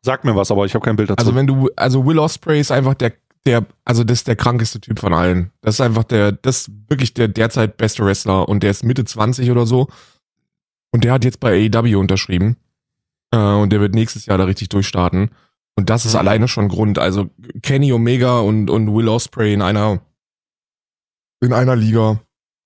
Sag 0.08 0.25
mir 0.25 0.34
was, 0.34 0.50
aber 0.50 0.64
ich 0.64 0.72
habe 0.75 0.82
kein 0.82 0.96
Bild 0.96 1.10
dazu. 1.10 1.19
Also 1.19 1.34
wenn 1.34 1.46
du, 1.46 1.69
also 1.76 2.06
Will 2.06 2.19
Osprey 2.19 2.58
ist 2.58 2.70
einfach 2.72 2.94
der, 2.94 3.12
der, 3.44 3.66
also 3.84 4.05
das 4.05 4.20
ist 4.20 4.26
der 4.26 4.37
krankeste 4.37 4.81
Typ 4.81 4.99
von 4.99 5.12
allen. 5.12 5.50
Das 5.60 5.75
ist 5.75 5.82
einfach 5.82 6.05
der, 6.05 6.32
das 6.32 6.60
ist 6.60 6.70
wirklich 6.88 7.12
der 7.12 7.28
derzeit 7.28 7.76
beste 7.76 8.06
Wrestler 8.06 8.49
und 8.49 8.62
der 8.62 8.70
ist 8.70 8.82
Mitte 8.84 9.05
20 9.05 9.50
oder 9.50 9.66
so. 9.66 9.87
Und 10.93 11.05
der 11.05 11.12
hat 11.12 11.26
jetzt 11.26 11.40
bei 11.40 11.69
AEW 11.70 11.99
unterschrieben. 12.00 12.56
Äh, 13.32 13.37
und 13.37 13.69
der 13.70 13.81
wird 13.81 13.94
nächstes 13.94 14.25
Jahr 14.25 14.38
da 14.38 14.44
richtig 14.44 14.70
durchstarten. 14.70 15.31
Und 15.76 15.90
das 15.90 16.06
ist 16.06 16.14
Mhm. 16.14 16.20
alleine 16.20 16.49
schon 16.49 16.69
Grund. 16.69 16.99
Also 16.99 17.28
Kenny 17.61 17.93
Omega 17.93 18.38
und, 18.40 18.70
und 18.70 18.94
Will 18.94 19.08
Osprey 19.08 19.52
in 19.52 19.61
einer, 19.61 20.00
in 21.43 21.52
einer 21.52 21.76
Liga. 21.76 22.19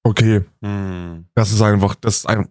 Okay. 0.05 0.43
Hm. 0.63 1.27
Das 1.35 1.51
ist 1.51 1.61
einfach, 1.61 1.97
das 1.97 2.19
ist 2.19 2.29
ein, 2.29 2.47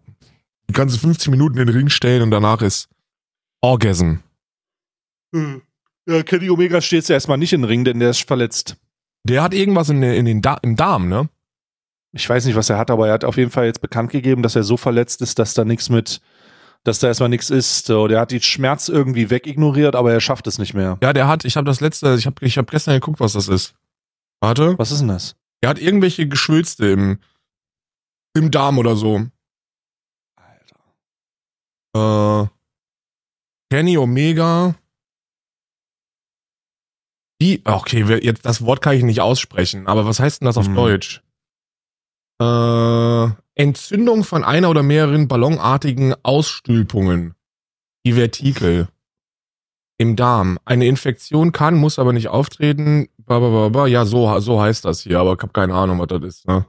die 0.70 0.74
ganze 0.74 1.00
50 1.00 1.32
Minuten 1.32 1.58
in 1.60 1.66
den 1.68 1.76
Ring 1.78 1.88
stellen 1.88 2.24
und 2.24 2.32
danach 2.32 2.62
ist 2.62 2.90
Orgasm. 3.62 4.16
Ja, 5.34 6.24
Kenny 6.24 6.50
Omega 6.50 6.82
steht 6.82 6.98
jetzt 6.98 7.10
erstmal 7.10 7.38
nicht 7.38 7.54
im 7.54 7.64
Ring, 7.64 7.84
denn 7.84 8.00
der 8.00 8.10
ist 8.10 8.28
verletzt. 8.28 8.78
Der 9.24 9.44
hat 9.44 9.54
irgendwas 9.54 9.90
in, 9.90 10.02
in 10.02 10.26
den 10.26 10.42
da 10.42 10.58
im 10.62 10.76
Darm, 10.76 11.08
ne? 11.08 11.30
Ich 12.14 12.28
weiß 12.30 12.46
nicht, 12.46 12.56
was 12.56 12.70
er 12.70 12.78
hat, 12.78 12.92
aber 12.92 13.08
er 13.08 13.14
hat 13.14 13.24
auf 13.24 13.38
jeden 13.38 13.52
Fall 13.52 13.66
jetzt 13.66 13.82
bekannt 13.82 14.12
gegeben, 14.12 14.44
dass 14.44 14.56
er 14.56 14.64
so 14.64 14.76
verletzt 14.76 15.22
ist, 15.22 15.40
dass 15.40 15.54
da 15.54 15.64
nichts 15.64 15.90
mit, 15.90 16.20
dass 16.84 17.00
da 17.00 17.08
erstmal 17.08 17.30
nichts 17.30 17.50
ist. 17.50 17.86
So, 17.86 18.08
der 18.08 18.20
hat 18.20 18.32
die 18.32 18.42
Schmerz 18.42 18.90
irgendwie 18.90 19.30
wegignoriert, 19.30 19.96
aber 19.96 20.12
er 20.12 20.20
schafft 20.20 20.48
es 20.48 20.58
nicht 20.58 20.74
mehr. 20.74 20.98
Ja, 21.02 21.14
der 21.14 21.28
hat, 21.28 21.46
ich 21.46 21.56
habe 21.56 21.66
das 21.66 21.80
letzte, 21.80 22.16
ich 22.16 22.26
habe 22.26 22.46
ich 22.46 22.58
hab 22.58 22.70
gestern 22.70 22.96
geguckt, 22.96 23.22
was 23.22 23.34
das 23.34 23.48
ist. 23.48 23.76
Warte. 24.42 24.78
Was 24.78 24.92
ist 24.92 25.00
denn 25.00 25.08
das? 25.08 25.36
Der 25.64 25.70
hat 25.70 25.80
irgendwelche 25.80 26.28
Geschwülste 26.28 26.88
im, 26.88 27.20
im 28.34 28.52
Darm 28.52 28.78
oder 28.78 28.96
so. 28.96 29.28
Alter. 31.94 32.44
Äh, 32.44 32.48
Kenny 33.70 33.98
Omega. 33.98 34.76
Wie? 37.42 37.60
Okay, 37.66 38.08
wer- 38.08 38.24
jetzt 38.24 38.46
das 38.46 38.64
Wort 38.64 38.82
kann 38.84 38.96
ich 38.96 39.02
nicht 39.04 39.20
aussprechen, 39.20 39.88
aber 39.88 40.06
was 40.06 40.20
heißt 40.20 40.42
denn 40.42 40.46
das 40.46 40.58
auf 40.58 40.68
Mhm. 40.68 40.76
Deutsch? 40.76 41.22
Äh, 42.40 43.30
Entzündung 43.56 44.24
von 44.24 44.44
einer 44.44 44.70
oder 44.70 44.84
mehreren 44.84 45.28
ballonartigen 45.28 46.14
Ausstülpungen. 46.24 47.34
Die 48.06 48.14
Vertikel. 48.14 48.90
Im 49.98 50.16
Darm. 50.16 50.60
Eine 50.66 50.86
Infektion 50.86 51.52
kann, 51.52 51.76
muss 51.76 51.98
aber 52.00 52.14
nicht 52.14 52.28
auftreten. 52.28 53.08
Ba. 53.18 53.88
Ja, 53.88 54.06
so, 54.06 54.40
so 54.40 54.62
heißt 54.62 54.86
das 54.86 55.02
hier, 55.02 55.20
aber 55.20 55.34
ich 55.34 55.40
habe 55.42 55.52
keine 55.54 55.74
Ahnung, 55.74 56.00
was 56.00 56.08
das 56.08 56.24
ist. 56.24 56.48
Ne? 56.48 56.66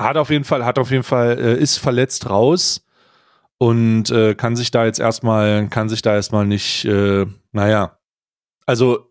Hat 0.00 0.16
auf 0.16 0.30
jeden 0.30 0.44
Fall, 0.44 0.64
hat 0.64 0.78
auf 0.78 0.90
jeden 0.90 1.02
Fall, 1.04 1.38
äh, 1.38 1.58
ist 1.58 1.76
verletzt 1.78 2.28
raus 2.30 2.84
und 3.58 4.10
äh, 4.10 4.34
kann 4.34 4.56
sich 4.56 4.70
da 4.70 4.84
jetzt 4.86 5.00
erstmal, 5.00 5.68
kann 5.68 5.88
sich 5.90 6.00
da 6.02 6.14
erstmal 6.14 6.46
nicht, 6.46 6.84
äh, 6.86 7.26
naja. 7.52 7.98
Also, 8.66 9.10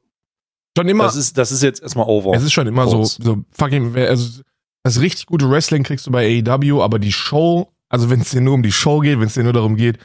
Schon 0.78 0.88
immer, 0.88 1.04
das 1.06 1.16
ist, 1.16 1.38
das 1.38 1.52
ist 1.52 1.62
jetzt 1.62 1.82
erstmal 1.82 2.08
over. 2.08 2.34
Es 2.36 2.44
ist 2.44 2.54
schon 2.54 2.68
immer 2.68 2.88
so, 2.88 3.04
so 3.04 3.44
fucking, 3.52 3.96
also 3.96 4.42
das 4.84 5.00
richtig 5.00 5.28
gute 5.28 5.50
Wrestling 5.50 5.84
kriegst 5.84 6.08
du 6.08 6.12
bei 6.12 6.44
AEW, 6.44 6.82
aber 6.82 7.00
die 7.00 7.12
Show, 7.12 7.72
also 7.90 8.10
wenn 8.10 8.22
es 8.22 8.32
dir 8.32 8.42
nur 8.42 8.56
um 8.56 8.64
die 8.64 8.72
Show 8.72 9.00
geht, 9.00 9.20
wenn 9.20 9.28
es 9.28 9.36
dir 9.36 9.44
nur 9.44 9.54
darum 9.54 9.76
geht, 9.76 10.00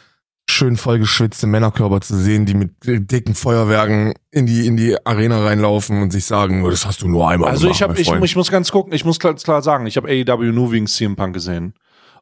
schön 0.50 0.76
vollgeschwitzte 0.76 1.46
Männerkörper 1.46 2.00
zu 2.00 2.16
sehen, 2.16 2.46
die 2.46 2.54
mit 2.54 2.72
dicken 2.84 3.34
Feuerwerken 3.34 4.14
in 4.30 4.46
die, 4.46 4.66
in 4.66 4.76
die 4.76 4.96
Arena 5.06 5.44
reinlaufen 5.44 6.02
und 6.02 6.10
sich 6.10 6.24
sagen, 6.24 6.64
"Oh, 6.64 6.70
das 6.70 6.86
hast 6.86 7.02
du 7.02 7.08
nur 7.08 7.28
einmal 7.28 7.50
Also 7.50 7.68
gemacht, 7.68 7.92
ich 7.94 8.00
ich, 8.00 8.08
Freund." 8.08 8.24
ich 8.24 8.36
muss 8.36 8.50
ganz 8.50 8.70
gucken, 8.70 8.92
ich 8.92 9.04
muss 9.04 9.18
klar, 9.18 9.34
klar 9.34 9.62
sagen, 9.62 9.86
ich 9.86 9.96
habe 9.96 10.08
AEW 10.08 10.52
nur 10.52 10.72
wegen 10.72 10.86
CM 10.86 11.16
Punk 11.16 11.34
gesehen. 11.34 11.74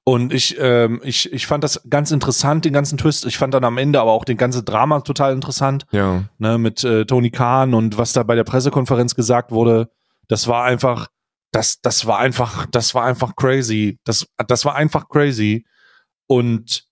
Und 0.08 0.32
ich, 0.32 0.56
ähm, 0.60 1.00
ich, 1.02 1.32
ich 1.32 1.48
fand 1.48 1.64
das 1.64 1.82
ganz 1.90 2.12
interessant, 2.12 2.64
den 2.64 2.72
ganzen 2.72 2.96
Twist. 2.96 3.26
Ich 3.26 3.38
fand 3.38 3.52
dann 3.54 3.64
am 3.64 3.76
Ende 3.76 4.00
aber 4.00 4.12
auch 4.12 4.24
den 4.24 4.36
ganze 4.36 4.62
Drama 4.62 5.00
total 5.00 5.32
interessant, 5.32 5.84
ja. 5.90 6.22
ne, 6.38 6.58
mit 6.58 6.84
äh, 6.84 7.04
Tony 7.06 7.32
Khan 7.32 7.74
und 7.74 7.98
was 7.98 8.12
da 8.12 8.22
bei 8.22 8.36
der 8.36 8.44
Pressekonferenz 8.44 9.16
gesagt 9.16 9.50
wurde. 9.50 9.90
Das 10.28 10.46
war 10.46 10.62
einfach, 10.62 11.08
das, 11.50 11.80
das 11.80 12.06
war 12.06 12.20
einfach, 12.20 12.66
das 12.66 12.94
war 12.94 13.04
einfach 13.04 13.34
crazy. 13.34 13.98
Das, 14.04 14.28
das 14.46 14.64
war 14.64 14.76
einfach 14.76 15.08
crazy. 15.08 15.66
Und 16.28 16.86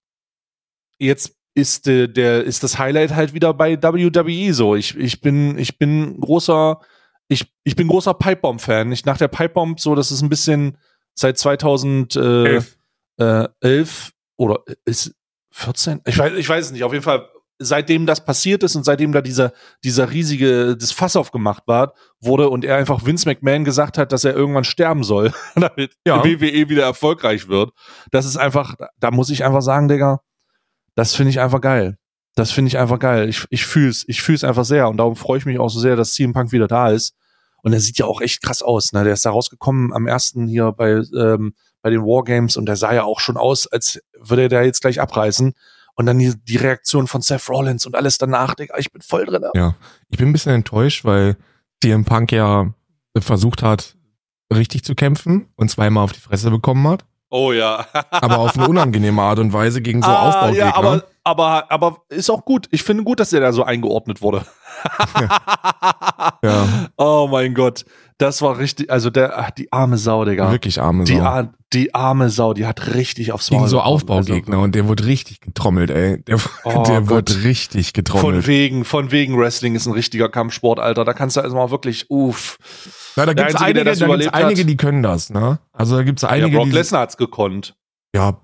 jetzt 0.98 1.36
ist 1.54 1.86
äh, 1.86 2.08
der, 2.08 2.42
ist 2.42 2.64
das 2.64 2.80
Highlight 2.80 3.14
halt 3.14 3.32
wieder 3.32 3.54
bei 3.54 3.80
WWE 3.80 4.52
so. 4.52 4.74
Ich, 4.74 4.96
ich 4.96 5.20
bin, 5.20 5.56
ich 5.56 5.78
bin 5.78 6.18
großer, 6.18 6.80
ich, 7.28 7.46
ich 7.62 7.76
bin 7.76 7.86
großer 7.86 8.14
Pipebomb-Fan. 8.14 8.90
Ich 8.90 9.04
nach 9.04 9.18
der 9.18 9.28
Pipebomb 9.28 9.78
so, 9.78 9.94
das 9.94 10.10
ist 10.10 10.22
ein 10.22 10.28
bisschen 10.28 10.78
seit 11.14 11.38
2000, 11.38 12.16
äh, 12.16 12.44
Elf. 12.46 12.76
Äh, 13.18 13.48
11 13.60 14.12
oder 14.36 14.60
ist 14.84 15.14
14? 15.52 16.00
Ich 16.06 16.18
weiß, 16.18 16.32
ich 16.34 16.48
weiß 16.48 16.66
es 16.66 16.72
nicht. 16.72 16.84
Auf 16.84 16.92
jeden 16.92 17.04
Fall, 17.04 17.28
seitdem 17.60 18.06
das 18.06 18.24
passiert 18.24 18.62
ist 18.64 18.74
und 18.74 18.84
seitdem 18.84 19.12
da 19.12 19.20
dieser, 19.20 19.52
dieser 19.84 20.10
riesige, 20.10 20.76
das 20.76 20.90
Fass 20.92 21.14
aufgemacht 21.16 21.62
war, 21.66 21.94
wurde 22.20 22.48
und 22.50 22.64
er 22.64 22.76
einfach 22.76 23.06
Vince 23.06 23.28
McMahon 23.28 23.64
gesagt 23.64 23.96
hat, 23.98 24.10
dass 24.12 24.24
er 24.24 24.34
irgendwann 24.34 24.64
sterben 24.64 25.04
soll, 25.04 25.32
damit 25.54 25.94
Ja. 26.06 26.20
die 26.22 26.40
WWE 26.40 26.68
wieder 26.68 26.82
erfolgreich 26.84 27.48
wird. 27.48 27.70
Das 28.10 28.26
ist 28.26 28.36
einfach, 28.36 28.74
da 28.98 29.10
muss 29.10 29.30
ich 29.30 29.44
einfach 29.44 29.62
sagen, 29.62 29.86
Digga, 29.88 30.20
das 30.96 31.14
finde 31.14 31.30
ich 31.30 31.40
einfach 31.40 31.60
geil. 31.60 31.96
Das 32.36 32.50
finde 32.50 32.68
ich 32.68 32.78
einfach 32.78 32.98
geil. 32.98 33.28
Ich, 33.28 33.44
ich 33.50 33.64
fühl's, 33.64 34.04
ich 34.08 34.20
fühl's 34.20 34.42
einfach 34.42 34.64
sehr 34.64 34.88
und 34.88 34.96
darum 34.96 35.14
freue 35.14 35.38
ich 35.38 35.46
mich 35.46 35.60
auch 35.60 35.68
so 35.68 35.78
sehr, 35.78 35.94
dass 35.94 36.14
CM 36.14 36.32
Punk 36.32 36.50
wieder 36.50 36.66
da 36.66 36.90
ist. 36.90 37.14
Und 37.62 37.72
er 37.72 37.80
sieht 37.80 37.96
ja 37.98 38.06
auch 38.06 38.20
echt 38.20 38.42
krass 38.42 38.60
aus. 38.62 38.92
Ne? 38.92 39.04
Der 39.04 39.12
ist 39.14 39.24
da 39.24 39.30
rausgekommen 39.30 39.92
am 39.92 40.06
ersten 40.08 40.48
hier 40.48 40.72
bei, 40.72 41.00
ähm, 41.16 41.54
bei 41.84 41.90
den 41.90 42.00
Wargames 42.00 42.56
und 42.56 42.64
der 42.64 42.76
sah 42.76 42.94
ja 42.94 43.04
auch 43.04 43.20
schon 43.20 43.36
aus, 43.36 43.66
als 43.66 44.00
würde 44.18 44.44
er 44.44 44.48
da 44.48 44.62
jetzt 44.62 44.80
gleich 44.80 45.02
abreißen. 45.02 45.52
Und 45.96 46.06
dann 46.06 46.18
die, 46.18 46.32
die 46.48 46.56
Reaktion 46.56 47.06
von 47.06 47.20
Seth 47.20 47.48
Rollins 47.50 47.84
und 47.84 47.94
alles 47.94 48.16
danach, 48.16 48.54
Digga, 48.54 48.78
ich 48.78 48.90
bin 48.90 49.02
voll 49.02 49.26
drin. 49.26 49.44
Ja. 49.54 49.76
Ich 50.08 50.16
bin 50.16 50.30
ein 50.30 50.32
bisschen 50.32 50.54
enttäuscht, 50.54 51.04
weil 51.04 51.36
CM 51.82 52.06
Punk 52.06 52.32
ja 52.32 52.72
versucht 53.18 53.62
hat, 53.62 53.96
richtig 54.52 54.82
zu 54.82 54.94
kämpfen 54.94 55.46
und 55.56 55.70
zweimal 55.70 56.04
auf 56.04 56.12
die 56.12 56.20
Fresse 56.20 56.50
bekommen 56.50 56.88
hat. 56.88 57.04
Oh 57.28 57.52
ja. 57.52 57.86
Aber 58.10 58.38
auf 58.38 58.56
eine 58.56 58.66
unangenehme 58.68 59.20
Art 59.20 59.38
und 59.38 59.52
Weise 59.52 59.82
gegen 59.82 60.02
so 60.02 60.08
ah, 60.08 60.30
Aufbaugegner. 60.30 60.64
ja, 60.64 60.74
aber, 60.74 61.04
aber, 61.22 61.70
aber 61.70 61.98
ist 62.08 62.30
auch 62.30 62.46
gut. 62.46 62.66
Ich 62.70 62.82
finde 62.82 63.04
gut, 63.04 63.20
dass 63.20 63.32
er 63.34 63.40
da 63.40 63.52
so 63.52 63.62
eingeordnet 63.62 64.22
wurde. 64.22 64.46
Ja. 66.44 66.68
Oh 66.96 67.28
mein 67.30 67.54
Gott. 67.54 67.84
Das 68.18 68.42
war 68.42 68.58
richtig, 68.58 68.90
also 68.92 69.10
der, 69.10 69.36
ach, 69.38 69.50
die 69.50 69.72
arme 69.72 69.98
Sau, 69.98 70.24
Digga. 70.24 70.50
Wirklich 70.52 70.80
arme 70.80 71.02
Die, 71.04 71.16
Sau. 71.16 71.22
ar 71.24 71.52
die 71.72 71.94
arme 71.96 72.30
Sau, 72.30 72.54
die 72.54 72.64
hat 72.64 72.94
richtig 72.94 73.32
aufs 73.32 73.50
Maul 73.50 73.60
Gegen 73.62 73.70
so. 73.70 73.80
Aufbaugegner 73.80 74.60
und 74.60 74.76
der 74.76 74.86
wird 74.88 75.04
richtig 75.04 75.40
getrommelt, 75.40 75.90
ey. 75.90 76.22
Der, 76.22 76.38
Oh 76.62 76.84
der 76.86 77.08
wird 77.08 77.42
richtig 77.42 77.86
Also, 77.88 77.92
von 77.94 78.04
getrommelt. 78.20 78.46
wegen, 78.46 78.84
von 78.84 79.10
wegen 79.10 79.36
Wrestling 79.36 79.74
ist 79.74 79.86
ein 79.86 79.92
richtiger 79.92 80.28
Kampfsport, 80.28 80.78
Alter. 80.78 81.04
Da 81.04 81.12
kannst 81.12 81.36
du 81.36 81.40
also 81.40 81.56
mal 81.56 81.70
wirklich, 81.72 82.08
uff. 82.08 82.58
Na, 83.16 83.26
da 83.26 83.34
Der 83.34 83.46
gibt's 83.46 83.60
Einzige, 83.60 83.82
der 83.84 83.92
einige, 83.92 84.06
da 84.06 84.16
gibt's 84.16 84.28
einige 84.32 84.64
die 84.64 84.76
können 84.76 85.02
das, 85.02 85.30
ne? 85.30 85.58
Also 85.72 85.96
da 85.96 86.02
gibt's 86.04 86.22
Ja, 86.22 86.28
einige, 86.28 86.56
Brock 86.56 86.66
die. 86.66 86.72
Lesnar 86.72 87.00
hat's 87.02 87.16
gekonnt. 87.16 87.74
Ja, 88.14 88.40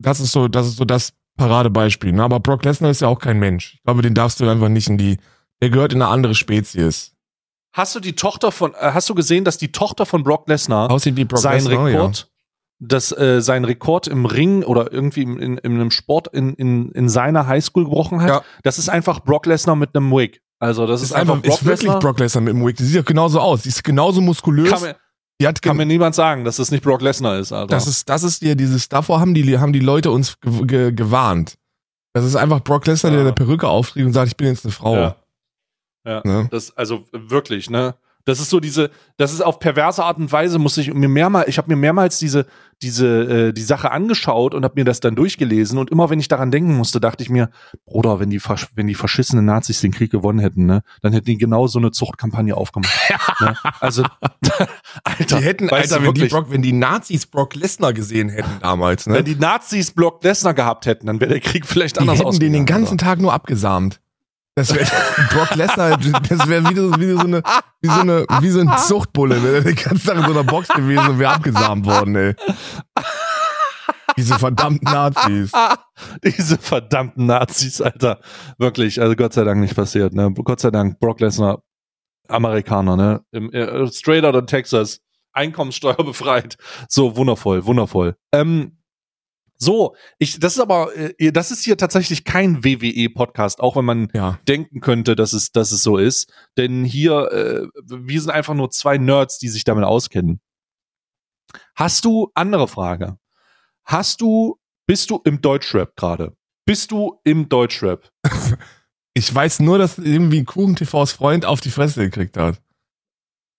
das 0.00 0.18
ist 0.18 0.32
so, 0.32 0.48
das 0.48 0.66
ist 0.66 0.76
so 0.78 0.84
das 0.84 1.12
Paradebeispiel. 1.38 2.12
Ne? 2.12 2.24
Aber 2.24 2.40
Brock 2.40 2.64
Lesnar 2.64 2.90
ist 2.90 3.00
ja 3.02 3.08
auch 3.08 3.20
kein 3.20 3.38
Mensch. 3.38 3.74
Ich 3.76 3.82
glaube, 3.84 4.02
den 4.02 4.14
darfst 4.14 4.40
du 4.40 4.48
einfach 4.48 4.68
nicht 4.68 4.88
in 4.88 4.98
die. 4.98 5.18
Der 5.62 5.70
gehört 5.70 5.92
in 5.92 6.02
eine 6.02 6.10
andere 6.10 6.34
Spezies. 6.34 7.12
Hast 7.72 7.94
du 7.94 8.00
die 8.00 8.14
Tochter 8.14 8.50
von, 8.52 8.72
äh, 8.74 8.92
hast 8.92 9.08
du 9.08 9.14
gesehen, 9.14 9.44
dass 9.44 9.58
die 9.58 9.70
Tochter 9.72 10.06
von 10.06 10.22
Brock 10.24 10.48
Lesnar 10.48 10.90
Aussieht 10.90 11.16
wie 11.16 11.24
Brock 11.24 11.38
sein 11.40 11.64
Lesnar, 11.64 11.86
Rekord, 11.86 12.30
dass 12.80 13.12
äh, 13.16 13.40
sein 13.40 13.64
Rekord 13.64 14.06
im 14.08 14.26
Ring 14.26 14.64
oder 14.64 14.92
irgendwie 14.92 15.22
in, 15.22 15.38
in, 15.38 15.58
in 15.58 15.74
einem 15.74 15.90
Sport 15.90 16.28
in, 16.32 16.54
in, 16.54 16.90
in 16.92 17.08
seiner 17.08 17.46
Highschool 17.46 17.84
gebrochen 17.84 18.22
hat? 18.22 18.28
Ja. 18.28 18.42
Das 18.64 18.78
ist 18.78 18.88
einfach 18.88 19.20
Brock 19.20 19.46
Lesnar 19.46 19.76
mit 19.76 19.94
einem 19.94 20.10
Wig. 20.10 20.40
Also 20.58 20.86
das 20.86 21.00
ja. 21.00 21.04
ist, 21.04 21.10
Ist 21.10 21.16
einfach, 21.16 21.34
einfach 21.34 21.46
Brock 21.48 21.54
ist 21.60 21.64
wirklich 21.64 21.80
Lesnar. 21.82 22.00
Brock 22.00 22.18
Lesnar 22.18 22.42
mit 22.42 22.54
dem 22.54 22.66
Wig. 22.66 22.76
Die 22.76 22.84
sieht 22.84 23.00
doch 23.00 23.04
genauso 23.04 23.40
aus. 23.40 23.62
Die 23.62 23.68
ist 23.68 23.84
genauso 23.84 24.20
muskulös. 24.20 24.70
kann, 24.70 24.82
mir, 24.82 24.96
die 25.40 25.46
hat 25.46 25.62
kann 25.62 25.76
mir 25.76 25.86
niemand 25.86 26.14
sagen, 26.14 26.44
dass 26.44 26.56
das 26.56 26.70
nicht 26.70 26.82
Brock 26.82 27.00
Lesnar 27.02 27.38
ist, 27.38 27.52
Alter. 27.52 27.68
das 27.68 27.86
ist, 27.86 28.08
das 28.08 28.24
ist 28.24 28.42
ja 28.42 28.54
dieses, 28.54 28.88
davor 28.88 29.20
haben 29.20 29.32
die, 29.32 29.58
haben 29.58 29.72
die 29.72 29.80
Leute 29.80 30.10
uns 30.10 30.38
ge 30.40 30.66
ge 30.66 30.92
gewarnt. 30.92 31.54
Das 32.12 32.24
ist 32.24 32.34
einfach 32.36 32.60
Brock 32.60 32.86
Lesnar, 32.86 33.12
der 33.12 33.20
Ja. 33.20 33.26
eine 33.26 33.34
Perücke 33.34 33.68
aufträgt 33.68 34.04
und 34.06 34.12
sagt, 34.12 34.28
ich 34.28 34.36
bin 34.36 34.48
jetzt 34.48 34.64
eine 34.64 34.72
Frau. 34.72 34.96
ja. 34.96 35.16
Ja. 36.04 36.22
Ne? 36.24 36.48
Das, 36.50 36.76
also 36.76 37.04
wirklich, 37.12 37.70
ne? 37.70 37.94
Das 38.26 38.38
ist 38.38 38.50
so 38.50 38.60
diese, 38.60 38.90
das 39.16 39.32
ist 39.32 39.40
auf 39.40 39.58
perverse 39.58 40.04
Art 40.04 40.18
und 40.18 40.30
Weise, 40.30 40.58
muss 40.58 40.76
ich 40.76 40.92
mir 40.92 41.08
mehrmals, 41.08 41.48
ich 41.48 41.56
habe 41.56 41.68
mir 41.68 41.76
mehrmals 41.76 42.18
diese, 42.18 42.46
diese, 42.82 43.48
äh, 43.48 43.52
die 43.52 43.62
Sache 43.62 43.90
angeschaut 43.92 44.54
und 44.54 44.62
habe 44.62 44.74
mir 44.76 44.84
das 44.84 45.00
dann 45.00 45.16
durchgelesen 45.16 45.78
und 45.78 45.90
immer 45.90 46.10
wenn 46.10 46.20
ich 46.20 46.28
daran 46.28 46.50
denken 46.50 46.76
musste, 46.76 47.00
dachte 47.00 47.22
ich 47.22 47.30
mir, 47.30 47.50
Bruder, 47.86 48.20
wenn 48.20 48.28
die, 48.28 48.38
Fasch 48.38 48.68
wenn 48.74 48.86
die 48.86 48.94
verschissenen 48.94 49.46
Nazis 49.46 49.80
den 49.80 49.90
Krieg 49.90 50.10
gewonnen 50.10 50.38
hätten, 50.38 50.66
ne, 50.66 50.82
dann 51.00 51.14
hätten 51.14 51.26
die 51.26 51.38
genau 51.38 51.66
so 51.66 51.78
eine 51.78 51.92
Zuchtkampagne 51.92 52.54
aufgemacht. 52.54 52.92
ne? 53.40 53.56
Also, 53.80 54.04
Alter, 55.04 55.38
Die 55.38 55.44
hätten, 55.44 55.70
Alter, 55.70 55.98
du 56.00 56.06
wenn 56.06 56.14
die, 56.14 56.26
Brock, 56.26 56.50
wenn 56.50 56.62
die 56.62 56.74
Nazis 56.74 57.26
Brock 57.26 57.54
Lesnar 57.54 57.94
gesehen 57.94 58.28
hätten 58.28 58.60
damals, 58.60 59.06
ne? 59.06 59.14
wenn 59.14 59.24
die 59.24 59.36
Nazis 59.36 59.92
Brock 59.92 60.22
Lesnar 60.22 60.52
gehabt 60.52 60.84
hätten, 60.84 61.06
dann 61.06 61.20
wäre 61.20 61.30
der 61.30 61.40
Krieg 61.40 61.66
vielleicht 61.66 61.96
Die 61.96 62.00
anders 62.00 62.18
hätten 62.18 62.32
den 62.32 62.52
den 62.52 62.62
ausgegangen, 62.62 62.66
ganzen 62.66 62.98
Tag 62.98 63.18
nur 63.18 63.32
abgesamt. 63.32 64.00
Das 64.56 64.74
wäre 64.74 64.84
Brock 65.32 65.54
Lesnar, 65.54 65.96
das 65.96 66.48
wäre 66.48 66.68
wie, 66.68 66.74
so- 66.74 66.92
wie 66.98 67.12
so 67.12 67.18
eine, 67.20 67.42
wie 67.80 67.88
so 67.88 68.00
eine, 68.00 68.26
wie 68.40 68.48
so 68.50 68.60
ein 68.60 68.76
Zuchtbulle, 68.78 69.42
wäre 69.42 69.62
den 69.62 69.76
ganzen 69.76 70.06
Tag 70.06 70.16
in 70.18 70.24
so 70.24 70.30
einer 70.32 70.44
Box 70.44 70.68
gewesen 70.68 71.08
und 71.08 71.18
wäre 71.18 71.32
abgesamt 71.32 71.86
worden, 71.86 72.16
ey. 72.16 72.34
Diese 74.16 74.38
verdammten 74.38 74.92
Nazis. 74.92 75.52
Diese 76.24 76.58
verdammten 76.58 77.26
Nazis, 77.26 77.80
Alter. 77.80 78.20
Wirklich, 78.58 79.00
also 79.00 79.14
Gott 79.14 79.32
sei 79.32 79.44
Dank 79.44 79.60
nicht 79.60 79.76
passiert, 79.76 80.12
ne? 80.14 80.32
Gott 80.34 80.60
sei 80.60 80.70
Dank, 80.70 80.98
Brock 80.98 81.20
Lesnar, 81.20 81.62
Amerikaner, 82.28 82.96
ne? 82.96 83.20
Im, 83.30 83.50
äh, 83.52 83.86
straight 83.92 84.24
out 84.24 84.34
of 84.34 84.46
Texas. 84.46 85.00
Einkommenssteuer 85.32 85.94
befreit. 86.04 86.56
So, 86.88 87.16
wundervoll, 87.16 87.64
wundervoll. 87.64 88.16
Ähm, 88.32 88.78
so, 89.62 89.94
ich, 90.18 90.40
das 90.40 90.54
ist 90.54 90.60
aber, 90.60 90.90
äh, 90.96 91.30
das 91.32 91.50
ist 91.50 91.62
hier 91.64 91.76
tatsächlich 91.76 92.24
kein 92.24 92.64
WWE-Podcast, 92.64 93.60
auch 93.60 93.76
wenn 93.76 93.84
man 93.84 94.08
Ja. 94.14 94.38
denken 94.48 94.80
könnte, 94.80 95.14
dass 95.14 95.34
es, 95.34 95.52
dass 95.52 95.70
es 95.70 95.82
so 95.82 95.98
ist. 95.98 96.32
Denn 96.56 96.84
hier, 96.84 97.30
äh, 97.30 97.66
wir 97.84 98.20
sind 98.20 98.30
einfach 98.30 98.54
nur 98.54 98.70
zwei 98.70 98.96
Nerds, 98.96 99.38
die 99.38 99.48
sich 99.48 99.64
damit 99.64 99.84
auskennen. 99.84 100.40
Hast 101.74 102.04
du, 102.04 102.30
andere 102.34 102.68
Frage. 102.68 103.18
Hast 103.84 104.20
du, 104.20 104.58
bist 104.86 105.10
du 105.10 105.20
im 105.24 105.40
Deutschrap 105.40 105.94
gerade? 105.96 106.34
Bist 106.66 106.90
du 106.90 107.20
im 107.24 107.48
Deutschrap? 107.48 108.10
Ich 109.12 109.34
weiß 109.34 109.58
nur, 109.58 109.76
dass 109.76 109.98
irgendwie 109.98 110.44
Kuchen 110.44 110.76
TVs 110.76 111.10
Freund 111.10 111.44
auf 111.44 111.60
die 111.60 111.70
Fresse 111.72 112.00
gekriegt 112.00 112.36
hat. 112.36 112.62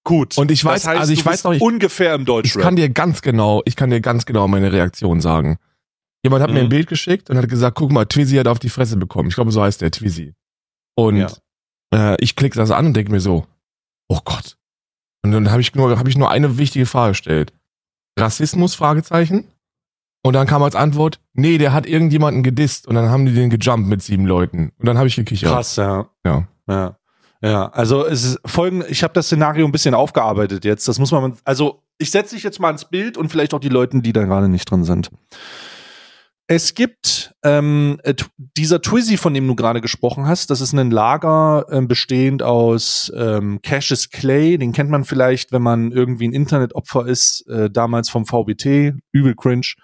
Gut. 0.06 0.38
Und 0.38 0.50
ich 0.50 0.62
weiß- 0.62 0.74
das 0.76 0.88
heißt, 0.88 1.00
also 1.02 1.12
ich 1.14 1.26
weiß 1.26 1.44
noch, 1.44 1.52
ich- 1.52 1.62
ungefähr 1.62 2.16
im 2.16 2.22
Ich 2.22 2.26
Deutschrap. 2.28 2.64
kann 2.64 2.78
dir 2.78 2.90
ganz 2.90 3.22
genau, 3.22 3.62
ich 3.66 3.76
kann 3.76 3.90
dir 3.90 4.00
ganz 4.00 4.26
genau 4.26 4.48
meine 4.48 4.72
Reaktion 4.72 5.20
sagen. 5.20 5.58
Jemand 6.24 6.44
hat 6.44 6.50
mir 6.52 6.60
Mhm. 6.60 6.66
ein 6.66 6.70
Bild 6.70 6.88
geschickt 6.88 7.30
und 7.30 7.38
hat 7.38 7.50
gesagt, 7.50 7.76
guck 7.76 7.92
mal, 7.92 8.06
Twizzy 8.06 8.36
hat 8.36 8.48
auf 8.48 8.60
die 8.60 8.70
Fresse 8.70 8.98
bekommen. 8.98 9.30
Ich 9.30 9.36
glaube, 9.36 9.52
so 9.52 9.62
heißt 9.64 9.82
der 9.82 9.92
Twizzy. 9.92 10.34
Und 10.96 11.18
Ja. 11.18 11.28
äh, 11.94 12.16
ich 12.24 12.36
klicke 12.36 12.56
das 12.58 12.70
an 12.72 12.88
und 12.88 12.94
denke 12.94 13.12
mir 13.12 13.20
so, 13.22 13.46
oh 14.08 14.20
Gott. 14.24 14.58
Und 15.24 15.32
dann 15.32 15.50
habe 15.52 15.62
ich 15.62 15.74
nur, 15.76 15.98
habe 15.98 16.10
ich 16.10 16.18
nur 16.18 16.30
eine 16.30 16.58
wichtige 16.58 16.86
Frage 16.86 17.12
gestellt. 17.12 17.54
Rassismus? 18.20 18.76
Fragezeichen. 18.76 19.46
Und 20.24 20.34
dann 20.34 20.46
kam 20.46 20.62
als 20.62 20.76
Antwort, 20.76 21.20
nee, 21.34 21.58
der 21.58 21.74
hat 21.74 21.88
irgendjemanden 21.88 22.44
gedisst 22.44 22.88
und 22.88 22.94
dann 22.96 23.10
haben 23.10 23.26
die 23.26 23.34
den 23.34 23.50
gejumpt 23.50 23.88
mit 23.90 24.04
sieben 24.04 24.28
Leuten. 24.28 24.72
Und 24.78 24.86
dann 24.88 24.98
habe 24.98 25.08
ich 25.08 25.16
gekichert. 25.16 25.52
Krass, 25.52 25.76
ja. 25.78 26.08
Ja. 26.24 26.48
Ja. 26.68 26.98
Ja, 27.44 27.70
also 27.70 28.06
es 28.06 28.24
ist 28.24 28.40
folgend, 28.46 28.86
ich 28.90 29.02
habe 29.02 29.16
das 29.16 29.26
Szenario 29.26 29.66
ein 29.66 29.72
bisschen 29.72 29.96
aufgearbeitet 29.96 30.64
jetzt. 30.64 30.88
Das 30.88 31.00
muss 31.00 31.12
man, 31.12 31.36
also 31.44 31.82
ich 31.98 32.12
setze 32.12 32.36
dich 32.36 32.44
jetzt 32.44 32.60
mal 32.60 32.70
ins 32.70 32.86
Bild 32.86 33.18
und 33.18 33.30
vielleicht 33.30 33.56
auch 33.56 33.60
die 33.60 33.70
Leute, 33.70 34.00
die 34.00 34.14
da 34.14 34.24
gerade 34.26 34.48
nicht 34.48 34.70
drin 34.70 34.84
sind. 34.84 35.10
Es 36.54 36.74
gibt 36.74 37.34
ähm, 37.44 37.98
äh, 38.04 38.14
dieser 38.58 38.82
Twizzy, 38.82 39.16
von 39.16 39.34
dem 39.34 39.48
du 39.48 39.56
gerade 39.56 39.80
gesprochen 39.80 40.26
hast, 40.28 40.50
das 40.50 40.60
ist 40.60 40.74
ein 40.74 40.92
Lager 40.92 41.66
ähm, 41.72 41.88
bestehend 41.88 42.44
aus 42.44 43.10
ähm, 43.16 43.62
Cassius 43.62 44.10
Clay, 44.10 44.58
den 44.58 44.74
kennt 44.74 44.90
man 44.90 45.06
vielleicht, 45.06 45.54
wenn 45.54 45.62
man 45.62 45.94
irgendwie 45.94 46.28
ein 46.28 46.34
Internetopfer 46.34 47.08
ist, 47.08 47.48
äh, 47.48 47.70
damals 47.70 48.10
vom 48.10 48.26
VBT, 48.26 48.96
übel 49.14 49.34
cringe. 49.34 49.76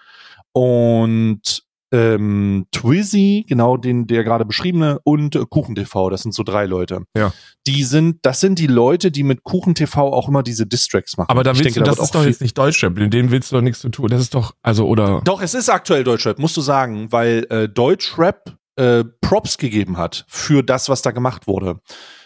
Und 0.52 1.64
ähm, 1.92 2.66
Twizzy, 2.72 3.46
genau 3.48 3.78
den, 3.78 4.08
der 4.08 4.24
gerade 4.24 4.46
beschriebene, 4.46 5.00
und 5.04 5.36
äh, 5.36 5.46
KuchenTV, 5.50 6.10
das 6.10 6.24
sind 6.24 6.34
so 6.34 6.44
drei 6.44 6.66
Leute. 6.66 7.04
Ja. 7.16 7.34
Die 7.66 7.84
sind, 7.84 8.20
das 8.24 8.40
sind 8.40 8.60
die 8.60 8.68
Leute, 8.68 9.12
die 9.12 9.24
mit 9.24 9.44
KuchenTV 9.44 9.98
auch 9.98 10.28
immer 10.28 10.44
diese 10.44 10.66
Distracks 10.66 11.18
machen. 11.18 11.30
Aber 11.30 11.44
da 11.44 11.52
willst 11.52 11.66
denke, 11.66 11.80
du, 11.80 11.86
da 11.86 11.92
das 11.92 11.98
wird 11.98 12.04
ist 12.06 12.16
auch 12.16 12.22
doch 12.22 12.28
jetzt 12.28 12.42
nicht 12.42 12.58
Deutschrap, 12.58 12.98
in 12.98 13.10
dem 13.10 13.32
willst 13.32 13.52
du 13.52 13.56
doch 13.56 13.62
nichts 13.62 13.80
zu 13.80 13.90
tun. 13.90 14.10
Das 14.10 14.22
ist 14.22 14.34
doch, 14.34 14.54
also, 14.62 14.88
oder. 14.88 15.22
Doch, 15.24 15.42
es 15.42 15.54
ist 15.54 15.70
aktuell 15.70 16.04
Deutschrap, 16.04 16.40
musst 16.40 16.58
du 16.58 16.62
sagen, 16.62 17.12
weil 17.12 17.46
äh, 17.50 17.70
Deutschrap 17.70 18.58
äh, 18.76 19.04
Props 19.22 19.58
gegeben 19.58 19.98
hat 19.98 20.26
für 20.28 20.64
das, 20.64 20.90
was 20.90 21.02
da 21.02 21.12
gemacht 21.12 21.48
wurde. 21.48 21.80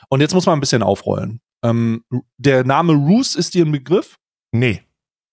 Und 0.09 0.21
jetzt 0.21 0.33
muss 0.33 0.45
man 0.45 0.57
ein 0.57 0.61
bisschen 0.61 0.83
aufrollen. 0.83 1.39
Ähm, 1.63 2.03
der 2.37 2.63
Name 2.63 2.93
Roos 2.93 3.35
ist 3.35 3.53
dir 3.53 3.65
ein 3.65 3.71
Begriff? 3.71 4.17
Nee. 4.51 4.81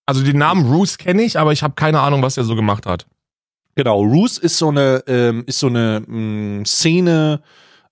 Also 0.05 0.23
den 0.23 0.37
Namen 0.37 0.71
Roos 0.71 0.97
kenne 0.97 1.23
ich, 1.23 1.37
aber 1.37 1.51
ich 1.51 1.63
habe 1.63 1.75
keine 1.75 1.99
Ahnung, 1.99 2.21
was 2.21 2.37
er 2.37 2.43
so 2.43 2.55
gemacht 2.55 2.85
hat. 2.85 3.05
Genau, 3.75 4.01
Roos 4.03 4.37
ist 4.37 4.57
so 4.57 4.69
eine, 4.69 5.03
ähm, 5.07 5.43
ist 5.47 5.59
so 5.59 5.67
eine 5.67 6.01
mh, 6.05 6.65
Szene, 6.65 7.41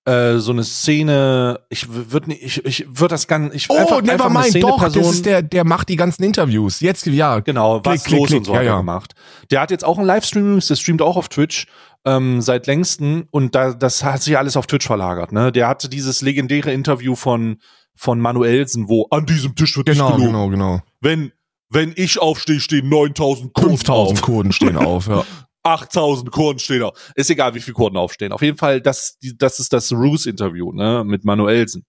äh, 0.06 0.38
so 0.38 0.52
eine 0.52 0.64
Szene, 0.64 1.60
ich 1.70 1.88
würde 1.90 2.34
ich, 2.34 2.64
ich 2.66 2.86
würde 2.88 3.14
das 3.14 3.28
ganz, 3.28 3.54
ich 3.54 3.70
Oh, 3.70 3.76
einfach, 3.76 3.98
einfach 3.98 4.26
eine 4.26 4.40
nevermind, 4.40 4.64
doch, 4.64 4.82
das 4.84 4.94
Szeneperson- 4.94 5.12
ist 5.12 5.26
der, 5.26 5.42
der 5.42 5.64
macht 5.66 5.90
die 5.90 5.96
ganzen 5.96 6.24
Interviews. 6.24 6.80
Jetzt, 6.82 7.06
ja. 7.06 7.40
Genau, 7.40 7.82
was 7.84 8.04
klick, 8.04 8.20
los 8.20 8.28
klick, 8.28 8.40
und 8.40 8.46
so 8.46 8.54
ja, 8.54 8.60
er 8.60 8.66
ja. 8.66 8.78
gemacht. 8.78 9.14
Der 9.52 9.62
hat 9.62 9.72
jetzt 9.72 9.84
auch 9.86 9.98
einen 9.98 10.08
Livestream, 10.08 10.60
der 10.60 10.76
streamt 10.76 11.02
auch 11.02 11.16
auf 11.18 11.30
Twitch 11.30 11.68
ähm, 12.06 12.42
seit 12.42 12.68
längsten 12.68 13.28
und 13.32 13.54
da, 13.56 13.74
das 13.74 14.04
hat 14.04 14.22
sich 14.24 14.38
alles 14.38 14.56
auf 14.58 14.68
Twitch 14.68 14.88
verlagert. 14.88 15.32
Ne? 15.32 15.52
Der 15.52 15.68
hatte 15.68 15.90
dieses 15.90 16.22
legendäre 16.22 16.72
Interview 16.72 17.16
von 17.16 17.58
von 18.00 18.20
Manuelsen, 18.20 18.88
wo 18.90 19.08
an 19.10 19.26
diesem 19.26 19.56
Tisch 19.56 19.76
wird 19.76 19.88
Genau, 19.88 20.10
nicht 20.10 20.18
gelogen. 20.28 20.32
genau, 20.32 20.50
genau. 20.50 20.80
Wenn 21.02 21.32
Wenn 21.70 21.92
ich 21.98 22.20
aufstehe, 22.22 22.60
stehen 22.62 22.88
9000 22.88 23.54
Kurden 23.54 23.70
5000 23.78 24.20
auf. 24.20 24.22
Kurden 24.24 24.52
stehen 24.54 24.78
auf, 24.78 25.08
ja. 25.08 25.26
8000 25.68 26.32
Kurden 26.32 26.60
stehen 26.60 26.84
auf. 26.84 27.12
Ist 27.16 27.30
egal, 27.30 27.54
wie 27.56 27.60
viele 27.60 27.76
Kurden 27.76 27.98
aufstehen. 27.98 28.32
Auf 28.32 28.42
jeden 28.42 28.58
Fall, 28.58 28.82
das, 28.82 29.18
das 29.38 29.60
ist 29.60 29.74
das 29.74 29.92
Roos-Interview, 29.92 30.72
ne, 30.72 31.04
mit 31.06 31.26
Manuelsen. 31.26 31.86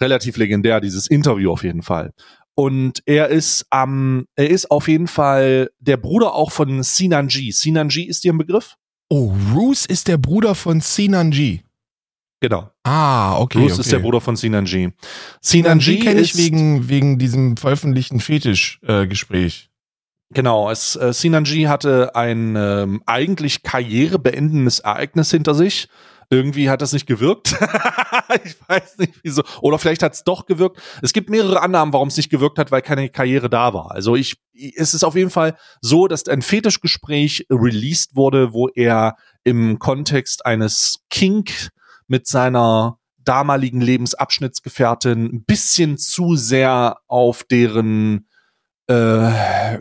Relativ 0.00 0.36
legendär, 0.36 0.80
dieses 0.80 1.06
Interview 1.06 1.52
auf 1.52 1.62
jeden 1.62 1.82
Fall. 1.82 2.12
Und 2.54 3.02
er 3.06 3.28
ist 3.28 3.66
am, 3.70 4.26
er 4.36 4.50
ist 4.50 4.70
auf 4.70 4.86
jeden 4.88 5.08
Fall 5.08 5.70
der 5.80 5.96
Bruder 5.96 6.34
auch 6.34 6.52
von 6.52 6.82
Sinanji. 6.82 7.52
Sinanji 7.52 8.04
ist 8.04 8.24
dir 8.24 8.32
ein 8.32 8.38
Begriff? 8.38 8.76
Oh, 9.08 9.34
Roos 9.52 9.86
ist 9.86 10.08
der 10.08 10.18
Bruder 10.18 10.54
von 10.54 10.80
Sinanji. 10.80 11.62
Genau. 12.40 12.70
Ah, 12.84 13.38
okay. 13.38 13.58
Roos 13.58 13.72
okay. 13.72 13.80
ist 13.80 13.92
der 13.92 13.98
Bruder 13.98 14.20
von 14.20 14.36
Sinanji. 14.36 14.92
Sinanji 15.40 15.98
kenne 15.98 16.20
ich 16.20 16.36
wegen, 16.36 16.88
wegen 16.88 17.18
diesem 17.18 17.56
veröffentlichten 17.56 18.20
Fetisch-Gespräch. 18.20 19.70
Genau, 20.30 20.70
es, 20.70 20.96
äh, 20.96 21.12
Sinanji 21.12 21.64
hatte 21.64 22.14
ein 22.16 22.56
ähm, 22.56 23.02
eigentlich 23.06 23.62
karrierebeendendes 23.62 24.80
Ereignis 24.80 25.30
hinter 25.30 25.54
sich. 25.54 25.88
Irgendwie 26.30 26.70
hat 26.70 26.82
das 26.82 26.92
nicht 26.92 27.06
gewirkt. 27.06 27.52
ich 28.44 28.56
weiß 28.68 28.98
nicht 28.98 29.14
wieso. 29.22 29.42
Oder 29.60 29.78
vielleicht 29.78 30.02
hat 30.02 30.14
es 30.14 30.24
doch 30.24 30.46
gewirkt. 30.46 30.80
Es 31.02 31.12
gibt 31.12 31.30
mehrere 31.30 31.60
Annahmen, 31.60 31.92
warum 31.92 32.08
es 32.08 32.16
nicht 32.16 32.30
gewirkt 32.30 32.58
hat, 32.58 32.72
weil 32.72 32.82
keine 32.82 33.08
Karriere 33.10 33.50
da 33.50 33.74
war. 33.74 33.90
Also 33.92 34.16
ich, 34.16 34.36
es 34.74 34.94
ist 34.94 35.04
auf 35.04 35.14
jeden 35.14 35.30
Fall 35.30 35.56
so, 35.80 36.08
dass 36.08 36.26
ein 36.26 36.42
Fetischgespräch 36.42 37.46
released 37.50 38.16
wurde, 38.16 38.52
wo 38.52 38.68
er 38.68 39.16
im 39.44 39.78
Kontext 39.78 40.46
eines 40.46 41.00
Kink 41.10 41.70
mit 42.08 42.26
seiner 42.26 42.98
damaligen 43.18 43.80
Lebensabschnittsgefährtin 43.80 45.26
ein 45.26 45.44
bisschen 45.44 45.98
zu 45.98 46.36
sehr 46.36 46.98
auf 47.06 47.44
deren 47.44 48.28
äh, 48.86 49.80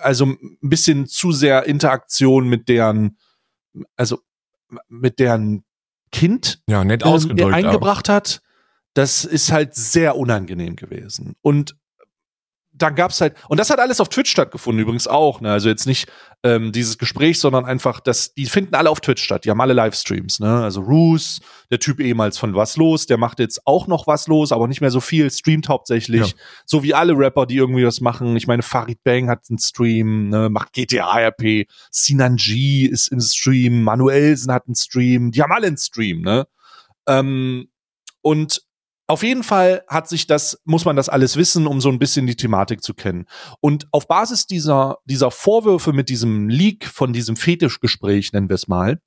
also 0.00 0.26
ein 0.26 0.58
bisschen 0.60 1.06
zu 1.06 1.32
sehr 1.32 1.64
Interaktion 1.66 2.48
mit 2.48 2.68
deren, 2.68 3.16
also 3.96 4.20
mit 4.88 5.18
deren 5.18 5.64
Kind 6.12 6.62
Ja, 6.68 6.84
nett 6.84 7.02
ähm, 7.04 7.08
ausgedrückt. 7.12 7.42
aber- 7.42 7.54
eingebracht 7.54 8.08
hat. 8.08 8.40
Das 8.94 9.24
ist 9.26 9.52
halt 9.52 9.74
sehr 9.74 10.16
unangenehm 10.16 10.74
gewesen. 10.76 11.34
Und 11.42 11.76
dann 12.76 12.94
gab's 12.94 13.20
halt, 13.20 13.34
und 13.48 13.58
das 13.58 13.70
hat 13.70 13.78
alles 13.78 14.00
auf 14.00 14.08
Twitch 14.08 14.30
stattgefunden, 14.30 14.82
übrigens 14.82 15.06
auch, 15.06 15.40
ne? 15.40 15.50
Also 15.50 15.68
jetzt 15.68 15.86
nicht 15.86 16.08
ähm, 16.42 16.72
dieses 16.72 16.98
Gespräch, 16.98 17.40
sondern 17.40 17.64
einfach, 17.64 18.00
das, 18.00 18.34
die 18.34 18.46
finden 18.46 18.74
alle 18.74 18.90
auf 18.90 19.00
Twitch 19.00 19.22
statt, 19.22 19.44
die 19.44 19.50
haben 19.50 19.60
alle 19.60 19.72
Livestreams, 19.72 20.40
ne? 20.40 20.62
Also 20.62 20.82
Roos, 20.82 21.40
der 21.70 21.78
Typ 21.78 22.00
ehemals 22.00 22.38
von 22.38 22.54
Was 22.54 22.76
los, 22.76 23.06
der 23.06 23.16
macht 23.16 23.38
jetzt 23.38 23.66
auch 23.66 23.86
noch 23.86 24.06
was 24.06 24.26
los, 24.28 24.52
aber 24.52 24.68
nicht 24.68 24.80
mehr 24.80 24.90
so 24.90 25.00
viel, 25.00 25.30
streamt 25.30 25.68
hauptsächlich. 25.68 26.20
Ja. 26.20 26.34
So 26.66 26.82
wie 26.82 26.94
alle 26.94 27.16
Rapper, 27.16 27.46
die 27.46 27.56
irgendwie 27.56 27.86
was 27.86 28.00
machen. 28.00 28.36
Ich 28.36 28.46
meine, 28.46 28.62
Farid 28.62 29.02
Bang 29.04 29.28
hat 29.28 29.44
einen 29.48 29.58
Stream, 29.58 30.28
ne, 30.28 30.50
macht 30.50 30.72
GTA 30.72 31.18
RP, 31.28 31.66
Sinanji 31.90 32.86
ist 32.86 33.08
im 33.08 33.20
Stream, 33.20 33.82
Manuelsen 33.82 34.52
hat 34.52 34.66
einen 34.66 34.76
Stream, 34.76 35.30
die 35.30 35.42
haben 35.42 35.52
alle 35.52 35.66
einen 35.66 35.78
Stream, 35.78 36.20
ne? 36.20 36.46
Ähm, 37.08 37.68
und 38.20 38.65
auf 39.06 39.22
jeden 39.22 39.42
Fall 39.42 39.84
hat 39.88 40.08
sich 40.08 40.26
das, 40.26 40.60
muss 40.64 40.84
man 40.84 40.96
das 40.96 41.08
alles 41.08 41.36
wissen, 41.36 41.66
um 41.66 41.80
so 41.80 41.88
ein 41.88 41.98
bisschen 41.98 42.26
die 42.26 42.36
Thematik 42.36 42.82
zu 42.82 42.94
kennen. 42.94 43.26
Und 43.60 43.86
auf 43.92 44.08
Basis 44.08 44.46
dieser, 44.46 44.98
dieser 45.04 45.30
Vorwürfe 45.30 45.92
mit 45.92 46.08
diesem 46.08 46.48
Leak 46.48 46.86
von 46.86 47.12
diesem 47.12 47.36
Fetischgespräch, 47.36 48.32
nennen 48.32 48.48
wir 48.48 48.54
es 48.54 48.68
mal, 48.68 49.00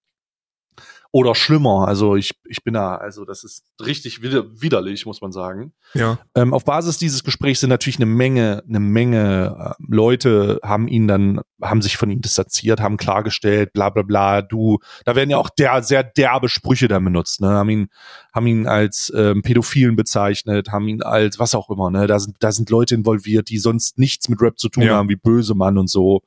oder 1.11 1.33
schlimmer, 1.33 1.87
also 1.87 2.15
ich, 2.15 2.33
ich 2.47 2.63
bin 2.63 2.75
da, 2.75 2.95
also 2.95 3.25
das 3.25 3.43
ist 3.43 3.63
richtig 3.83 4.21
wider, 4.21 4.45
widerlich, 4.61 5.07
muss 5.07 5.21
man 5.21 5.31
sagen. 5.31 5.73
ja. 5.95 6.19
Ähm, 6.35 6.53
auf 6.53 6.65
Basis 6.65 6.99
dieses 6.99 7.23
Gesprächs 7.23 7.61
sind 7.61 7.71
natürlich 7.71 7.97
eine 7.97 8.05
Menge, 8.05 8.63
eine 8.67 8.79
Menge 8.79 9.75
äh, 9.79 9.83
Leute 9.87 10.59
haben 10.63 10.87
ihn 10.87 11.07
dann, 11.07 11.41
haben 11.63 11.81
sich 11.81 11.97
von 11.97 12.11
ihm 12.11 12.21
distanziert, 12.21 12.79
haben 12.79 12.97
klargestellt, 12.97 13.73
bla 13.73 13.89
bla 13.89 14.03
bla, 14.03 14.43
du, 14.43 14.77
da 15.03 15.15
werden 15.15 15.31
ja 15.31 15.37
auch 15.37 15.49
der, 15.49 15.81
sehr 15.81 16.03
derbe 16.03 16.47
Sprüche 16.47 16.87
dann 16.87 17.03
benutzt, 17.03 17.41
ne, 17.41 17.47
haben 17.49 17.69
ihn, 17.69 17.89
haben 18.31 18.45
ihn 18.45 18.67
als 18.67 19.11
ähm, 19.15 19.41
Pädophilen 19.41 19.95
bezeichnet, 19.95 20.71
haben 20.71 20.87
ihn 20.87 21.01
als 21.01 21.39
was 21.39 21.55
auch 21.55 21.71
immer, 21.71 21.89
ne, 21.89 22.05
da 22.05 22.19
sind, 22.19 22.35
da 22.39 22.51
sind 22.51 22.69
Leute 22.69 22.93
involviert, 22.93 23.49
die 23.49 23.57
sonst 23.57 23.97
nichts 23.97 24.29
mit 24.29 24.39
Rap 24.43 24.59
zu 24.59 24.69
tun 24.69 24.83
Ja. 24.83 24.97
haben, 24.97 25.09
wie 25.09 25.15
Böse 25.15 25.55
Mann 25.55 25.79
und 25.79 25.89
so. 25.89 26.21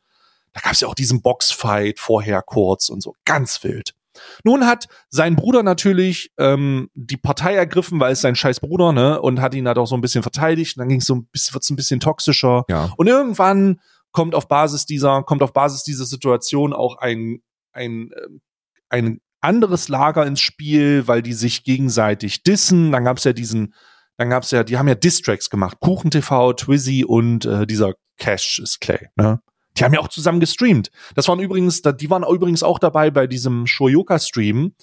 Da 0.55 0.61
gab 0.61 0.73
es 0.73 0.81
ja 0.81 0.89
auch 0.89 0.95
diesen 0.97 1.23
Boxfight 1.23 2.01
vorher 2.01 2.43
kurz 2.43 2.89
und 2.89 3.01
so, 3.01 3.15
ganz 3.25 3.63
wild. 3.63 3.95
Nun 4.45 4.67
hat 4.67 4.87
sein 5.09 5.37
Bruder 5.37 5.63
natürlich 5.63 6.33
ähm, 6.39 6.89
die 6.95 7.17
Partei 7.17 7.55
ergriffen, 7.55 8.01
weil 8.01 8.13
es 8.13 8.21
sein 8.21 8.35
scheiß 8.35 8.61
Bruder, 8.61 8.93
ne, 8.93 9.21
und 9.21 9.41
hat 9.41 9.55
ihn 9.55 9.67
halt 9.67 9.79
auch 9.79 9.87
so 9.87 9.95
ein 9.95 10.01
bisschen 10.01 10.23
verteidigt. 10.23 10.77
Und 10.77 10.81
dann 10.81 10.89
ging 10.89 11.01
es 11.01 11.07
so 11.07 11.15
ein 11.15 11.27
bisschen, 11.27 11.55
wird's 11.55 11.71
ein 11.71 11.77
bisschen 11.77 12.01
toxischer. 12.01 12.65
Ja. 12.69 12.93
Und 12.97 13.07
irgendwann 13.07 13.81
kommt 14.13 14.35
auf 14.35 14.49
Basis 14.49 14.87
dieser, 14.87 15.23
kommt 15.23 15.43
auf 15.43 15.53
Basis 15.53 15.83
dieser 15.83 16.05
Situation 16.05 16.73
auch 16.73 16.99
ein, 16.99 17.43
ein, 17.73 18.11
ähm, 18.23 18.41
ein 18.89 19.21
anderes 19.41 19.89
Lager 19.89 20.25
ins 20.27 20.41
Spiel, 20.41 21.09
weil 21.09 21.23
die 21.23 21.33
sich 21.33 21.65
gegenseitig 21.65 22.43
dissen. 22.43 22.93
Dann 22.93 23.05
gab's 23.05 23.25
ja 23.25 23.33
diesen, 23.33 23.75
dann 24.17 24.31
gab's 24.31 24.51
ja, 24.51 24.63
die 24.63 24.79
haben 24.79 24.89
ja 24.89 24.95
Distracks 24.95 25.51
gemacht. 25.51 25.79
Kuchen 25.81 26.11
TV, 26.11 26.53
Twizzy 26.53 27.05
und 27.05 27.45
äh, 27.45 27.67
dieser 27.67 27.95
Cash 28.19 28.61
ist 28.63 28.81
Clay, 28.81 29.09
ne? 29.17 29.41
Die 29.77 29.85
haben 29.85 29.95
ja 29.95 30.01
auch 30.01 30.09
zusammen 30.09 30.41
gestreamt. 30.41 30.91
Das 31.15 31.29
waren 31.29 31.41
übrigens, 31.41 31.83
die 31.83 32.11
waren 32.11 32.25
übrigens 32.25 32.63
auch 32.63 32.79
dabei 32.79 33.11
bei 33.11 33.27
diesem 33.27 33.67
Shoyoka-Stream. 33.67 34.75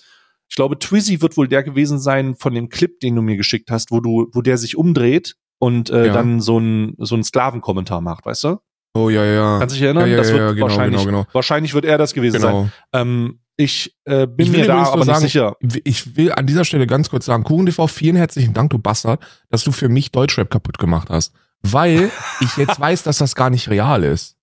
Ich 0.49 0.55
glaube, 0.55 0.79
Twizzy 0.79 1.21
wird 1.21 1.37
wohl 1.37 1.47
der 1.47 1.61
gewesen 1.63 1.99
sein 1.99 2.35
von 2.35 2.53
dem 2.55 2.69
Clip, 2.69 2.99
den 2.99 3.15
du 3.15 3.21
mir 3.21 3.37
geschickt 3.37 3.69
hast, 3.69 3.91
wo 3.91 3.99
du, 3.99 4.27
wo 4.33 4.41
der 4.41 4.57
sich 4.57 4.75
umdreht 4.77 5.35
und 5.59 5.89
äh, 5.91 6.07
Ja. 6.07 6.13
dann 6.13 6.41
so 6.41 6.57
ein 6.57 6.95
so 6.97 7.15
ein 7.15 7.23
Sklavenkommentar 7.23 8.01
macht, 8.01 8.25
weißt 8.25 8.45
du? 8.45 8.57
Oh, 8.95 9.09
ja, 9.09 9.23
ja. 9.23 9.59
Kannst 9.59 9.75
du 9.75 9.77
dich 9.77 9.83
erinnern? 9.83 10.05
Ja, 10.07 10.13
ja, 10.13 10.17
das 10.17 10.29
wird 10.29 10.39
ja, 10.39 10.51
genau, 10.53 10.65
wahrscheinlich, 10.65 11.05
genau, 11.05 11.21
genau. 11.23 11.27
wahrscheinlich 11.33 11.73
wird 11.75 11.85
er 11.85 11.99
das 11.99 12.13
gewesen 12.15 12.39
sein. 12.39 12.51
Genau. 12.51 12.69
Ähm, 12.93 13.39
ich 13.55 13.95
äh, 14.05 14.25
bin 14.25 14.47
Ich 14.47 14.51
mir 14.51 14.65
da 14.65 14.83
aber 14.83 15.05
nur 15.05 15.19
nicht 15.19 15.33
sagen, 15.33 15.55
sicher. 15.61 15.81
Ich 15.83 16.15
will 16.15 16.31
an 16.31 16.47
dieser 16.47 16.65
Stelle 16.65 16.87
ganz 16.87 17.09
kurz 17.09 17.25
sagen, 17.25 17.43
KuchenTV, 17.43 17.87
vielen 17.87 18.15
herzlichen 18.15 18.53
Dank, 18.53 18.71
du 18.71 18.79
Bastard, 18.79 19.21
dass 19.49 19.63
du 19.63 19.71
für 19.71 19.89
mich 19.89 20.11
Deutschrap 20.11 20.49
kaputt 20.49 20.79
gemacht 20.79 21.09
hast. 21.11 21.33
Weil 21.61 22.09
ich 22.39 22.57
jetzt 22.57 22.79
weiß, 22.79 23.03
dass 23.03 23.19
das 23.19 23.35
gar 23.35 23.49
nicht 23.51 23.69
real 23.69 24.03
ist. 24.03 24.37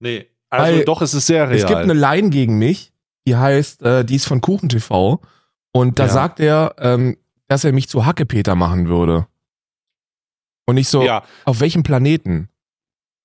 Nee. 0.00 0.26
Also 0.50 0.64
Weil 0.76 0.84
doch, 0.84 1.02
es 1.02 1.14
ist 1.14 1.26
sehr 1.26 1.48
real. 1.48 1.56
Es 1.58 1.66
gibt 1.66 1.78
eine 1.80 1.92
Line 1.92 2.30
gegen 2.30 2.58
mich, 2.58 2.92
die 3.26 3.36
heißt, 3.36 3.82
äh, 3.82 4.04
die 4.04 4.16
ist 4.16 4.26
von 4.26 4.40
KuchenTV. 4.40 5.20
Und 5.72 5.98
da 5.98 6.04
Ja. 6.04 6.08
sagt 6.08 6.40
er, 6.40 6.74
ähm, 6.78 7.16
dass 7.48 7.64
er 7.64 7.72
mich 7.72 7.88
zu 7.88 8.06
Hackepeter 8.06 8.54
machen 8.54 8.88
würde. 8.88 9.26
Und 10.66 10.76
ich 10.78 10.88
so, 10.88 11.02
ja, 11.02 11.22
auf 11.44 11.60
welchem 11.60 11.82
Planeten? 11.82 12.48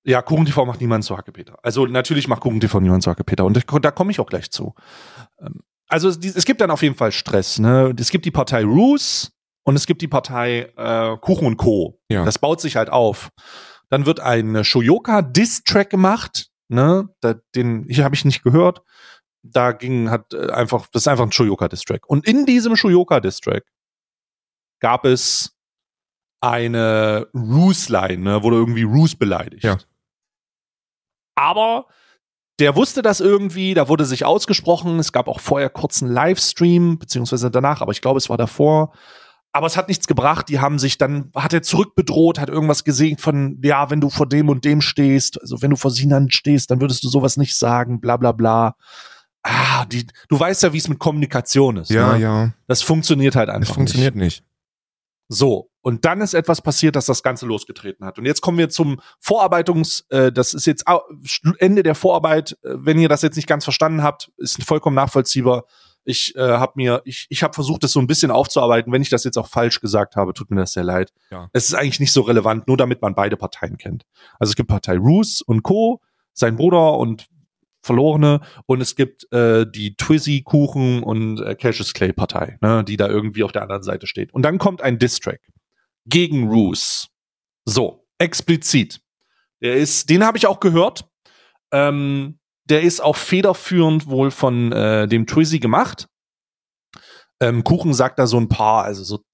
ja, 0.04 0.20
KuchenTV 0.20 0.64
macht 0.66 0.80
niemand 0.80 1.04
zu 1.04 1.16
Hackepeter. 1.16 1.58
Also 1.62 1.86
natürlich 1.86 2.26
macht 2.26 2.40
KuchenTV 2.40 2.80
niemand 2.80 3.04
zu 3.04 3.10
Hackepeter. 3.10 3.44
Und 3.44 3.56
da, 3.84 3.90
komme 3.92 4.10
ich 4.10 4.18
auch 4.18 4.26
gleich 4.26 4.50
zu. 4.50 4.74
Ähm, 5.40 5.60
Also 5.88 6.08
es, 6.08 6.16
es 6.18 6.44
gibt 6.44 6.60
dann 6.60 6.70
auf 6.72 6.82
jeden 6.82 6.96
Fall 6.96 7.12
Stress. 7.12 7.58
Ne? 7.60 7.94
Es 7.98 8.10
gibt 8.10 8.24
die 8.24 8.30
Partei 8.32 8.64
Roos 8.64 9.30
und 9.62 9.76
es 9.76 9.86
gibt 9.86 10.02
die 10.02 10.08
Partei 10.08 10.72
äh, 10.76 11.16
Kuchen 11.18 11.46
und 11.46 11.56
Co. 11.56 12.00
Ja. 12.08 12.24
Das 12.24 12.38
baut 12.40 12.60
sich 12.60 12.74
halt 12.76 12.90
auf. 12.90 13.30
Dann 13.90 14.04
wird 14.06 14.18
ein 14.20 14.64
Shoyoka-Diss-Track 14.64 15.90
gemacht. 15.90 16.48
Ne? 16.72 17.08
Da, 17.20 17.34
den 17.54 17.86
hier 17.88 18.04
habe 18.04 18.14
ich 18.14 18.24
nicht 18.24 18.42
gehört. 18.42 18.82
Da 19.42 19.72
ging 19.72 20.10
hat 20.10 20.32
äh, 20.32 20.50
einfach, 20.50 20.86
das 20.92 21.02
ist 21.02 21.08
einfach 21.08 21.24
ein 21.24 21.32
Shoyoka-Diss-Track. 21.32 22.08
Und 22.08 22.26
in 22.26 22.46
diesem 22.46 22.76
Shoyoka-Diss-Track 22.76 23.64
gab 24.80 25.04
es 25.04 25.56
eine 26.40 27.28
Roos-Line, 27.34 28.18
ne? 28.18 28.42
wurde 28.42 28.56
irgendwie 28.56 28.82
Roos 28.82 29.14
beleidigt. 29.14 29.64
Ja. 29.64 29.78
Aber 31.36 31.86
der 32.58 32.76
wusste 32.76 33.02
das 33.02 33.20
irgendwie, 33.20 33.74
da 33.74 33.88
wurde 33.88 34.04
sich 34.04 34.24
ausgesprochen. 34.24 34.98
Es 34.98 35.12
gab 35.12 35.28
auch 35.28 35.40
vorher 35.40 35.70
kurz 35.70 36.02
einen 36.02 36.12
Livestream, 36.12 36.98
beziehungsweise 36.98 37.50
danach, 37.50 37.80
aber 37.80 37.92
ich 37.92 38.00
glaube, 38.00 38.18
es 38.18 38.28
war 38.28 38.36
davor. 38.36 38.92
Aber 39.52 39.66
es 39.66 39.76
hat 39.76 39.88
nichts 39.88 40.06
gebracht. 40.06 40.48
Die 40.48 40.60
haben 40.60 40.78
sich 40.78 40.96
dann, 40.96 41.30
hat 41.34 41.52
er 41.52 41.62
zurückbedroht, 41.62 42.38
hat 42.38 42.48
irgendwas 42.48 42.84
gesehen 42.84 43.18
von, 43.18 43.58
ja, 43.62 43.90
wenn 43.90 44.00
du 44.00 44.08
vor 44.08 44.26
dem 44.26 44.48
und 44.48 44.64
dem 44.64 44.80
stehst, 44.80 45.40
also 45.40 45.60
wenn 45.60 45.70
du 45.70 45.76
vor 45.76 45.90
Sinan 45.90 46.30
stehst, 46.30 46.70
dann 46.70 46.80
würdest 46.80 47.04
du 47.04 47.08
sowas 47.08 47.36
nicht 47.36 47.54
sagen, 47.54 48.00
bla 48.00 48.16
bla 48.16 48.32
bla. 48.32 48.76
Ah, 49.42 49.84
die, 49.86 50.06
du 50.28 50.40
weißt 50.40 50.62
ja, 50.62 50.72
wie 50.72 50.78
es 50.78 50.88
mit 50.88 50.98
Kommunikation 50.98 51.76
ist. 51.76 51.90
Ja, 51.90 52.14
ne? 52.14 52.20
ja. 52.20 52.50
Das 52.66 52.80
funktioniert 52.82 53.36
halt 53.36 53.50
einfach 53.50 53.68
Es 53.68 53.74
funktioniert 53.74 54.14
nicht. 54.14 54.40
nicht. 54.40 54.44
So, 55.34 55.70
und 55.80 56.04
dann 56.04 56.20
ist 56.20 56.34
etwas 56.34 56.60
passiert, 56.60 56.94
dass 56.94 57.06
das 57.06 57.22
Ganze 57.22 57.46
losgetreten 57.46 58.04
hat. 58.04 58.18
Und 58.18 58.26
jetzt 58.26 58.42
kommen 58.42 58.58
wir 58.58 58.68
zum 58.68 59.00
Vorarbeitungs, 59.18 60.04
äh, 60.10 60.30
das 60.30 60.52
ist 60.52 60.66
jetzt 60.66 60.84
Ende 61.58 61.82
der 61.82 61.94
Vorarbeit. 61.94 62.52
Äh, 62.62 62.74
Wenn 62.74 62.98
ihr 62.98 63.08
das 63.08 63.22
jetzt 63.22 63.36
nicht 63.36 63.48
ganz 63.48 63.64
verstanden 63.64 64.02
habt, 64.02 64.30
ist 64.36 64.62
vollkommen 64.62 64.94
nachvollziehbar. 64.94 65.64
Ich 66.04 66.36
äh, 66.36 66.40
habe 66.40 66.72
mir, 66.76 67.00
ich, 67.06 67.28
ich 67.30 67.42
habe 67.42 67.54
versucht, 67.54 67.82
das 67.82 67.92
so 67.92 68.00
ein 68.00 68.06
bisschen 68.06 68.30
aufzuarbeiten. 68.30 68.92
Wenn 68.92 69.00
ich 69.00 69.08
das 69.08 69.24
jetzt 69.24 69.38
auch 69.38 69.48
falsch 69.48 69.80
gesagt 69.80 70.16
habe, 70.16 70.34
tut 70.34 70.50
mir 70.50 70.60
das 70.60 70.74
sehr 70.74 70.84
leid. 70.84 71.14
Ja. 71.30 71.48
Es 71.54 71.64
ist 71.64 71.74
eigentlich 71.74 72.00
nicht 72.00 72.12
so 72.12 72.20
relevant, 72.20 72.68
nur 72.68 72.76
damit 72.76 73.00
man 73.00 73.14
beide 73.14 73.38
Parteien 73.38 73.78
kennt. 73.78 74.04
Also 74.38 74.50
es 74.50 74.56
gibt 74.56 74.68
Partei 74.68 74.98
Roos 74.98 75.40
und 75.40 75.62
Co., 75.62 76.02
sein 76.34 76.56
Bruder 76.56 76.98
und 76.98 77.26
Verlorene 77.82 78.40
und 78.66 78.80
es 78.80 78.94
gibt 78.94 79.30
äh, 79.32 79.66
die 79.68 79.96
Twizzy 79.96 80.42
Kuchen 80.42 81.02
und 81.02 81.40
äh, 81.40 81.54
Cassius 81.54 81.92
Clay 81.92 82.12
Partei, 82.12 82.58
ne, 82.60 82.84
die 82.84 82.96
da 82.96 83.08
irgendwie 83.08 83.42
auf 83.42 83.52
der 83.52 83.62
anderen 83.62 83.82
Seite 83.82 84.06
steht. 84.06 84.32
Und 84.32 84.42
dann 84.42 84.58
kommt 84.58 84.82
ein 84.82 84.98
Distrack 84.98 85.40
gegen 86.06 86.48
Roos. 86.48 87.08
So, 87.64 88.06
explizit. 88.18 89.00
Der 89.60 89.76
ist, 89.76 90.10
den 90.10 90.24
habe 90.24 90.38
ich 90.38 90.46
auch 90.46 90.60
gehört. 90.60 91.08
Ähm, 91.72 92.38
der 92.64 92.82
ist 92.82 93.00
auch 93.00 93.16
federführend 93.16 94.06
wohl 94.06 94.30
von 94.30 94.72
äh, 94.72 95.08
dem 95.08 95.26
Twizzy 95.26 95.58
gemacht. 95.58 96.08
Ähm, 97.40 97.64
Kuchen 97.64 97.94
sagt 97.94 98.18
da 98.18 98.26
so 98.26 98.38
ein 98.38 98.48
paar, 98.48 98.84
also 98.84 99.02
so 99.02 99.24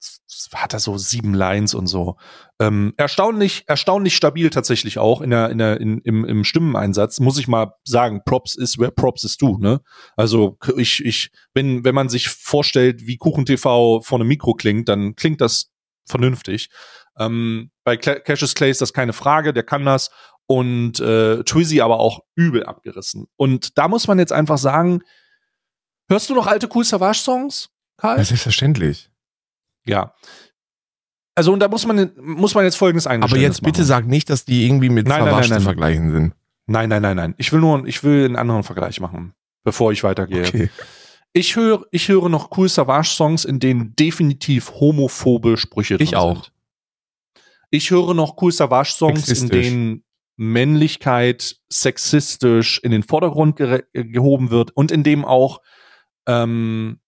hat 0.55 0.73
er 0.73 0.81
so 0.81 0.99
sieben 0.99 1.35
Lines 1.35 1.75
und 1.75 1.87
so. 1.87 2.17
Ähm, 2.61 2.95
erstaunlich, 2.97 3.65
erstaunlich 3.67 4.17
stabil 4.17 4.51
tatsächlich 4.51 4.99
auch 4.99 5.21
in 5.21 5.31
der, 5.31 5.51
in 5.51 5.59
der, 5.59 5.81
in, 5.81 5.99
im, 5.99 6.25
im 6.25 6.45
Stimmeneinsatz. 6.45 7.21
Muss 7.21 7.39
ich 7.39 7.49
mal 7.49 7.73
sagen, 7.85 8.23
Props 8.25 8.55
ist 8.55 8.79
wer 8.79 8.91
Props 8.91 9.25
ist 9.25 9.41
du, 9.43 9.59
ne? 9.59 9.81
Also 10.17 10.59
ich, 10.77 11.05
ich, 11.05 11.31
wenn, 11.55 11.85
wenn 11.85 11.95
man 11.95 12.09
sich 12.09 12.29
vorstellt, 12.29 13.07
wie 13.07 13.17
Kuchen 13.17 13.47
TV 13.47 14.01
vor 14.01 14.19
einem 14.19 14.29
Mikro 14.29 14.55
klingt, 14.55 14.89
dann 14.89 15.17
klingt 15.17 15.41
das 15.41 15.71
vernünftig. 16.07 16.71
Ähm, 17.19 17.71
bei 17.85 17.97
Cassius 17.97 18.55
Clay 18.55 18.71
ist 18.71 18.81
das 18.81 18.93
keine 18.93 19.13
Frage, 19.13 19.53
der 19.53 19.65
kann 19.65 19.85
das. 19.85 20.11
Und 20.47 20.99
äh, 21.01 21.43
Twizzy 21.45 21.81
aber 21.83 22.01
auch 22.01 22.21
übel 22.35 22.65
abgerissen. 22.65 23.27
Und 23.37 23.77
da 23.77 23.87
muss 23.87 24.09
man 24.09 24.19
jetzt 24.19 24.33
einfach 24.33 24.57
sagen, 24.57 25.03
hörst 26.09 26.31
du 26.31 26.35
noch 26.35 26.47
alte 26.47 26.69
Cool 26.75 26.85
Savage 26.85 27.19
Songs? 27.19 27.69
Karl? 27.99 28.17
Ja, 28.17 28.25
selbstverständlich. 28.25 29.11
Ja. 29.89 30.15
Also 31.35 31.53
und 31.53 31.61
da 31.61 31.69
muss 31.69 31.87
man 31.87 32.11
muss 32.21 32.55
man 32.55 32.65
jetzt 32.65 32.77
folgendes 32.77 33.07
einstellen. 33.07 33.33
Aber 33.33 33.41
jetzt 33.41 33.63
bitte 33.63 33.81
machen. 33.81 33.87
sag 33.87 34.07
nicht, 34.07 34.29
dass 34.29 34.45
die 34.45 34.67
irgendwie 34.67 34.89
mit 34.89 35.07
nein, 35.07 35.45
zu 35.45 35.61
vergleichen 35.61 36.11
sind. 36.11 36.35
Nein, 36.67 36.89
nein, 36.89 37.03
nein, 37.03 37.17
nein. 37.17 37.35
Ich 37.39 37.53
will 37.53 37.61
nur 37.61 37.87
ich 37.87 38.03
will 38.03 38.25
einen 38.25 38.37
anderen 38.37 38.65
Vergleich 38.65 39.01
machen, 39.01 39.35
bevor 39.65 39.93
ich 39.93 40.03
weitergehe. 40.03 40.47
Okay. 40.47 40.71
Ich 41.33 41.55
höre 41.55 41.85
ich 41.93 42.09
höre 42.09 42.29
noch 42.29 42.57
cool 42.57 42.69
Savage 42.69 43.11
Songs, 43.11 43.45
in 43.45 43.61
denen 43.61 43.95
definitiv 43.95 44.73
homophobe 44.81 45.57
Sprüche 45.57 45.97
drin 45.97 46.05
ich 46.05 46.17
auch. 46.17 46.45
sind. 46.45 46.53
Ich 47.71 47.91
höre 47.91 48.15
noch 48.15 48.41
cool 48.43 48.51
Savage 48.51 48.91
Songs, 48.91 49.29
in 49.29 49.49
denen 49.49 50.05
Männlichkeit 50.37 51.57
sexistisch 51.69 52.81
in 52.83 52.93
den 52.93 53.03
Vordergrund 53.03 53.57
ge 53.57 53.83
gehoben 53.93 54.51
wird 54.51 54.71
und 54.71 54.91
in 54.91 55.03
dem 55.03 55.25
auch 55.25 55.61
ähm, 56.27 57.01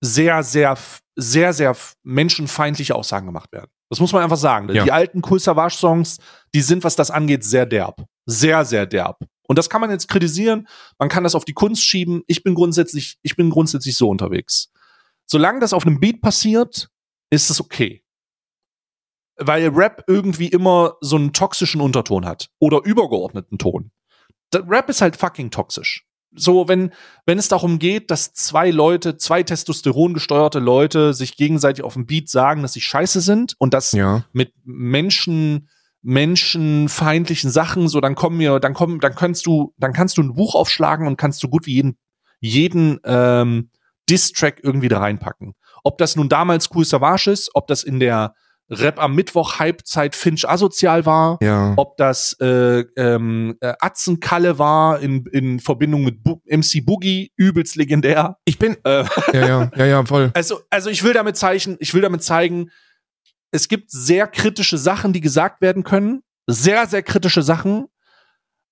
sehr, 0.00 0.42
sehr, 0.42 0.76
sehr, 1.20 1.52
sehr 1.52 1.76
menschenfeindliche 2.04 2.94
Aussagen 2.94 3.26
gemacht 3.26 3.50
werden. 3.52 3.70
Das 3.90 3.98
muss 3.98 4.12
man 4.12 4.22
einfach 4.22 4.36
sagen. 4.36 4.72
Ja. 4.72 4.84
Die 4.84 4.92
alten 4.92 5.20
Cool 5.28 5.40
Savage 5.40 5.74
Songs, 5.76 6.18
die 6.54 6.60
sind, 6.60 6.84
was 6.84 6.94
das 6.94 7.10
angeht, 7.10 7.42
sehr 7.42 7.66
derb. 7.66 8.06
Sehr, 8.24 8.64
sehr 8.64 8.86
derb. 8.86 9.18
Und 9.48 9.58
das 9.58 9.68
kann 9.68 9.80
man 9.80 9.90
jetzt 9.90 10.08
kritisieren. 10.08 10.68
Man 10.98 11.08
kann 11.08 11.24
das 11.24 11.34
auf 11.34 11.44
die 11.44 11.54
Kunst 11.54 11.82
schieben. 11.82 12.22
Ich 12.28 12.44
bin 12.44 12.54
grundsätzlich, 12.54 13.18
ich 13.22 13.34
bin 13.34 13.50
grundsätzlich 13.50 13.96
so 13.96 14.08
unterwegs. 14.08 14.70
Solange 15.26 15.58
das 15.58 15.72
auf 15.72 15.84
einem 15.84 15.98
Beat 15.98 16.20
passiert, 16.20 16.88
ist 17.30 17.50
es 17.50 17.60
okay. 17.60 18.04
Weil 19.36 19.68
Rap 19.68 20.04
irgendwie 20.06 20.48
immer 20.48 20.96
so 21.00 21.16
einen 21.16 21.32
toxischen 21.32 21.80
Unterton 21.80 22.26
hat. 22.26 22.50
Oder 22.60 22.84
übergeordneten 22.84 23.58
Ton. 23.58 23.90
Rap 24.54 24.88
ist 24.88 25.00
halt 25.00 25.16
fucking 25.16 25.50
toxisch 25.50 26.07
so, 26.34 26.68
wenn, 26.68 26.92
wenn 27.26 27.38
es 27.38 27.48
darum 27.48 27.78
geht, 27.78 28.10
dass 28.10 28.32
zwei 28.32 28.70
Leute, 28.70 29.16
zwei 29.16 29.42
Testosteron 29.42 30.14
gesteuerte 30.14 30.58
Leute 30.58 31.14
sich 31.14 31.36
gegenseitig 31.36 31.84
auf 31.84 31.94
dem 31.94 32.06
Beat 32.06 32.28
sagen, 32.28 32.62
dass 32.62 32.74
sie 32.74 32.80
scheiße 32.80 33.20
sind 33.20 33.54
und 33.58 33.74
das 33.74 33.92
ja. 33.92 34.24
mit 34.32 34.52
Menschen, 34.64 35.68
menschenfeindlichen 36.02 37.50
Sachen, 37.50 37.88
so 37.88 38.00
dann 38.00 38.14
kommen 38.14 38.38
wir, 38.38 38.60
dann 38.60 38.74
kommen, 38.74 39.00
dann 39.00 39.14
kannst 39.14 39.46
du, 39.46 39.74
dann 39.78 39.92
kannst 39.92 40.18
du 40.18 40.22
ein 40.22 40.34
Buch 40.34 40.54
aufschlagen 40.54 41.06
und 41.06 41.16
kannst 41.16 41.42
du 41.42 41.48
gut 41.48 41.66
wie 41.66 41.74
jeden, 41.74 41.98
jeden 42.40 43.00
ähm, 43.04 43.70
Diss-Track 44.08 44.60
irgendwie 44.62 44.88
da 44.88 44.98
reinpacken. 44.98 45.54
Ob 45.82 45.98
das 45.98 46.16
nun 46.16 46.28
damals 46.28 46.70
Cool 46.74 46.84
Savage 46.84 47.30
ist, 47.30 47.50
ob 47.54 47.66
das 47.66 47.82
in 47.82 48.00
der 48.00 48.34
Rap 48.70 49.00
am 49.00 49.14
Mittwoch 49.14 49.58
Halbzeit 49.58 50.14
Finch 50.14 50.48
asozial 50.48 51.06
war, 51.06 51.38
ja. 51.42 51.72
ob 51.76 51.96
das 51.96 52.34
äh, 52.40 52.80
ähm, 52.96 53.56
äh, 53.60 53.72
Atzenkalle 53.80 54.58
war 54.58 55.00
in, 55.00 55.24
in 55.26 55.58
Verbindung 55.60 56.04
mit 56.04 56.22
Bu 56.22 56.40
MC 56.46 56.84
Boogie, 56.84 57.32
übelst 57.36 57.76
legendär. 57.76 58.38
Ich 58.44 58.58
bin 58.58 58.76
äh, 58.84 59.04
ja, 59.32 59.46
ja, 59.46 59.70
ja, 59.74 59.86
ja, 59.86 60.04
voll. 60.04 60.30
Also, 60.34 60.60
also 60.70 60.90
ich 60.90 61.02
will 61.02 61.14
damit 61.14 61.36
zeigen, 61.36 61.76
ich 61.80 61.94
will 61.94 62.02
damit 62.02 62.22
zeigen, 62.22 62.70
es 63.50 63.68
gibt 63.68 63.90
sehr 63.90 64.26
kritische 64.26 64.76
Sachen, 64.76 65.14
die 65.14 65.22
gesagt 65.22 65.62
werden 65.62 65.82
können, 65.82 66.22
sehr, 66.46 66.86
sehr 66.86 67.02
kritische 67.02 67.42
Sachen, 67.42 67.86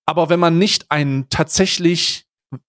aber 0.04 0.28
wenn 0.28 0.40
man 0.40 0.58
nicht 0.58 0.90
ein 0.90 1.26
tatsächlich, 1.30 2.26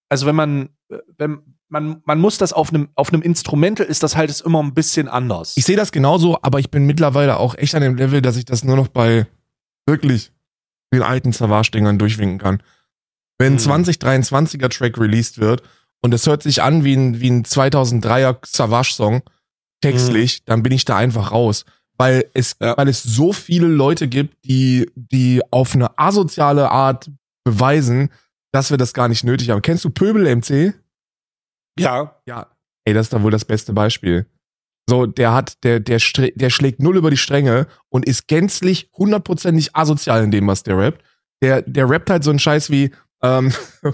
also 0.09 0.25
wenn 0.25 0.35
man, 0.35 0.69
äh, 0.89 0.99
wenn, 1.17 1.56
man, 1.69 2.01
man 2.05 2.19
muss 2.19 2.37
das 2.37 2.53
auf 2.53 2.69
einem 2.69 2.89
auf 2.95 3.11
einem 3.11 3.21
Instrumental 3.21 3.85
ist 3.85 4.03
das 4.03 4.15
halt 4.15 4.29
ist 4.29 4.41
immer 4.41 4.61
ein 4.63 4.73
bisschen 4.73 5.07
anders. 5.07 5.53
Ich 5.57 5.65
sehe 5.65 5.75
das 5.75 5.91
genauso, 5.91 6.37
aber 6.41 6.59
ich 6.59 6.71
bin 6.71 6.85
mittlerweile 6.85 7.37
auch 7.37 7.55
echt 7.55 7.75
an 7.75 7.81
dem 7.81 7.95
Level, 7.95 8.21
dass 8.21 8.37
ich 8.37 8.45
das 8.45 8.63
nur 8.63 8.75
noch 8.75 8.87
bei 8.87 9.27
wirklich 9.85 10.31
den 10.93 11.03
alten 11.03 11.31
Savage-Dingern 11.31 11.99
durchwinken 11.99 12.39
kann. 12.39 12.63
Wenn 13.37 13.55
ein 13.55 13.59
hm. 13.59 13.83
2023er 13.85 14.69
Track 14.69 14.97
released 14.97 15.39
wird 15.39 15.61
und 16.01 16.13
es 16.13 16.25
hört 16.25 16.43
sich 16.43 16.61
an 16.61 16.83
wie 16.83 16.95
ein, 16.95 17.19
wie 17.19 17.29
ein 17.29 17.43
2003er 17.43 18.37
Savage-Song, 18.45 19.21
textlich, 19.81 20.37
hm. 20.37 20.41
dann 20.45 20.63
bin 20.63 20.71
ich 20.71 20.85
da 20.85 20.97
einfach 20.97 21.31
raus. 21.31 21.65
Weil 21.99 22.29
es, 22.33 22.55
ja. 22.61 22.77
weil 22.77 22.87
es 22.87 23.01
so 23.01 23.33
viele 23.33 23.67
Leute 23.67 24.07
gibt, 24.07 24.45
die, 24.45 24.89
die 24.95 25.41
auf 25.51 25.73
eine 25.73 25.97
asoziale 25.97 26.69
Art 26.69 27.09
beweisen, 27.43 28.11
dass 28.51 28.69
wir 28.69 28.77
das 28.77 28.93
gar 28.93 29.07
nicht 29.07 29.23
nötig 29.23 29.49
haben. 29.49 29.61
Kennst 29.61 29.83
du 29.83 29.89
Pöbel 29.89 30.35
MC? 30.35 30.75
Ja. 31.83 32.15
Ja. 32.25 32.47
Ey, 32.85 32.93
das 32.93 33.07
ist 33.07 33.13
doch 33.13 33.23
wohl 33.23 33.31
das 33.31 33.45
beste 33.45 33.73
Beispiel. 33.73 34.25
So, 34.89 35.05
der 35.05 35.33
hat, 35.33 35.63
der, 35.63 35.81
der, 35.81 35.99
der 36.35 36.49
schlägt 36.49 36.81
null 36.81 36.95
über 36.95 37.09
die 37.09 37.17
Stränge 37.17 37.67
und 37.89 38.05
ist 38.05 38.27
gänzlich 38.27 38.89
hundertprozentig 38.97 39.75
asozial 39.75 40.23
in 40.23 40.31
dem, 40.31 40.47
was 40.47 40.63
der 40.63 40.77
rappt. 40.77 41.03
Der, 41.41 41.61
der 41.63 41.89
rappt 41.89 42.09
halt 42.09 42.23
so 42.23 42.29
einen 42.29 42.39
Scheiß 42.39 42.69
wie, 42.69 42.91
ähm, 43.21 43.51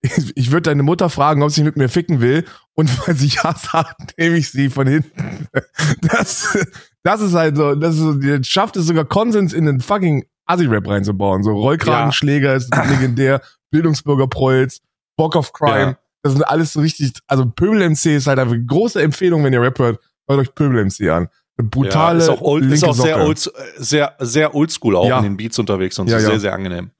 ich 0.00 0.50
würde 0.50 0.70
deine 0.70 0.82
Mutter 0.82 1.10
fragen, 1.10 1.42
ob 1.42 1.50
sie 1.50 1.62
mit 1.62 1.76
mir 1.76 1.88
ficken 1.88 2.20
will 2.20 2.46
und 2.74 3.06
weil 3.06 3.14
sie 3.16 3.28
ja 3.28 3.54
sagt, 3.54 4.14
nehme 4.18 4.38
ich 4.38 4.50
sie 4.50 4.70
von 4.70 4.86
hinten. 4.86 5.48
Das, 6.02 6.56
das 7.02 7.20
ist 7.20 7.34
halt 7.34 7.56
so, 7.56 7.74
das 7.74 7.94
ist 7.94 8.00
so, 8.00 8.14
der 8.14 8.42
schafft 8.42 8.76
es 8.76 8.86
sogar 8.86 9.04
Konsens 9.04 9.52
in 9.52 9.66
den 9.66 9.80
fucking 9.80 10.24
Assi-Rap 10.46 10.88
reinzubauen. 10.88 11.42
So 11.42 11.52
Rollkragenschläger 11.52 12.50
ja. 12.50 12.56
ist 12.56 12.74
legendär, 12.74 13.42
Bildungsbürger 13.70 14.26
Prolls, 14.26 14.80
Bock 15.16 15.36
of 15.36 15.52
Crime. 15.52 15.90
Ja. 15.92 15.98
Das 16.22 16.32
sind 16.32 16.42
alles 16.42 16.72
so 16.72 16.80
richtig, 16.80 17.12
also 17.26 17.46
Pöbel 17.46 17.88
MC 17.88 18.06
ist 18.06 18.26
halt 18.26 18.38
eine 18.38 18.64
große 18.64 19.00
Empfehlung, 19.00 19.42
wenn 19.44 19.52
ihr 19.52 19.62
Rap 19.62 19.78
hört, 19.78 20.00
hört 20.28 20.40
euch 20.40 20.54
Pöbel 20.54 20.84
MC 20.84 21.08
an. 21.10 21.28
Eine 21.56 21.68
brutale, 21.68 22.18
ja, 22.18 22.24
ist 22.24 22.30
auch, 22.30 22.40
old, 22.40 22.64
ist 22.64 22.84
auch 22.84 22.94
sehr, 22.94 23.20
old, 23.20 23.50
sehr, 23.76 24.14
sehr 24.18 24.54
oldschool 24.54 24.96
auch 24.96 25.08
ja. 25.08 25.18
in 25.18 25.24
den 25.24 25.36
Beats 25.36 25.58
unterwegs 25.58 25.98
und 25.98 26.08
ja, 26.08 26.18
so 26.20 26.26
sehr, 26.26 26.40
sehr 26.40 26.52
angenehm. 26.52 26.90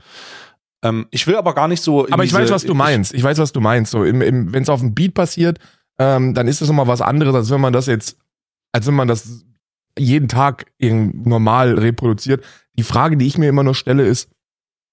Ähm, 0.83 1.07
ich 1.11 1.27
will 1.27 1.37
aber 1.37 1.55
gar 1.55 1.69
nicht 1.69 1.83
so. 1.83 2.07
Aber 2.11 2.25
ich 2.25 2.31
diese, 2.31 2.43
weiß, 2.43 2.51
was 2.51 2.65
du 2.65 2.75
meinst. 2.75 3.15
Ich 3.15 3.23
weiß, 3.23 3.39
was 3.39 3.53
du 3.53 3.61
meinst. 3.61 3.93
So, 3.93 4.03
wenn 4.03 4.55
es 4.55 4.69
auf 4.69 4.81
dem 4.81 4.95
Beat 4.95 5.15
passiert, 5.15 5.59
ähm, 5.99 6.35
dann 6.35 6.49
ist 6.49 6.61
das 6.61 6.69
nochmal 6.69 6.87
was 6.87 7.03
anderes, 7.03 7.35
als 7.35 7.51
wenn 7.51 7.61
man 7.61 7.73
das 7.73 7.87
jetzt, 7.87 8.17
als 8.73 8.87
wenn 8.87 8.95
man 8.95 9.09
das 9.09 9.45
jeden 9.99 10.29
Tag 10.29 10.67
normal 10.79 11.79
reproduziert. 11.79 12.45
Die 12.79 12.83
Frage, 12.83 13.17
die 13.17 13.27
ich 13.27 13.37
mir 13.37 13.49
immer 13.49 13.63
nur 13.63 13.75
stelle, 13.75 14.07
ist, 14.07 14.31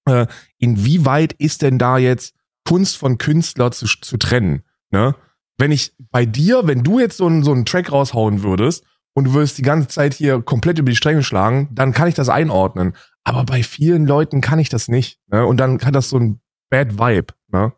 äh, 0.06 0.26
inwieweit 0.58 1.32
ist 1.34 1.62
denn 1.62 1.78
da 1.78 1.98
jetzt 1.98 2.34
Kunst 2.64 2.96
von 2.96 3.18
Künstler 3.18 3.70
zu, 3.70 3.86
zu 3.86 4.16
trennen. 4.16 4.62
Ne? 4.90 5.14
Wenn 5.56 5.72
ich 5.72 5.92
bei 6.10 6.26
dir, 6.26 6.66
wenn 6.66 6.84
du 6.84 7.00
jetzt 7.00 7.16
so 7.16 7.26
einen, 7.26 7.42
so 7.42 7.52
einen 7.52 7.64
Track 7.64 7.90
raushauen 7.90 8.42
würdest 8.42 8.84
und 9.14 9.24
du 9.24 9.34
würdest 9.34 9.58
die 9.58 9.62
ganze 9.62 9.88
Zeit 9.88 10.14
hier 10.14 10.40
komplett 10.42 10.78
über 10.78 10.90
die 10.90 10.96
Stränge 10.96 11.22
schlagen, 11.22 11.68
dann 11.72 11.92
kann 11.92 12.08
ich 12.08 12.14
das 12.14 12.28
einordnen. 12.28 12.94
Aber 13.24 13.44
bei 13.44 13.62
vielen 13.62 14.06
Leuten 14.06 14.40
kann 14.40 14.58
ich 14.58 14.68
das 14.68 14.88
nicht. 14.88 15.18
Ne? 15.26 15.44
Und 15.44 15.58
dann 15.58 15.80
hat 15.80 15.94
das 15.94 16.10
so 16.10 16.18
ein 16.18 16.40
Bad 16.70 16.98
Vibe. 16.98 17.34
Ne? 17.48 17.72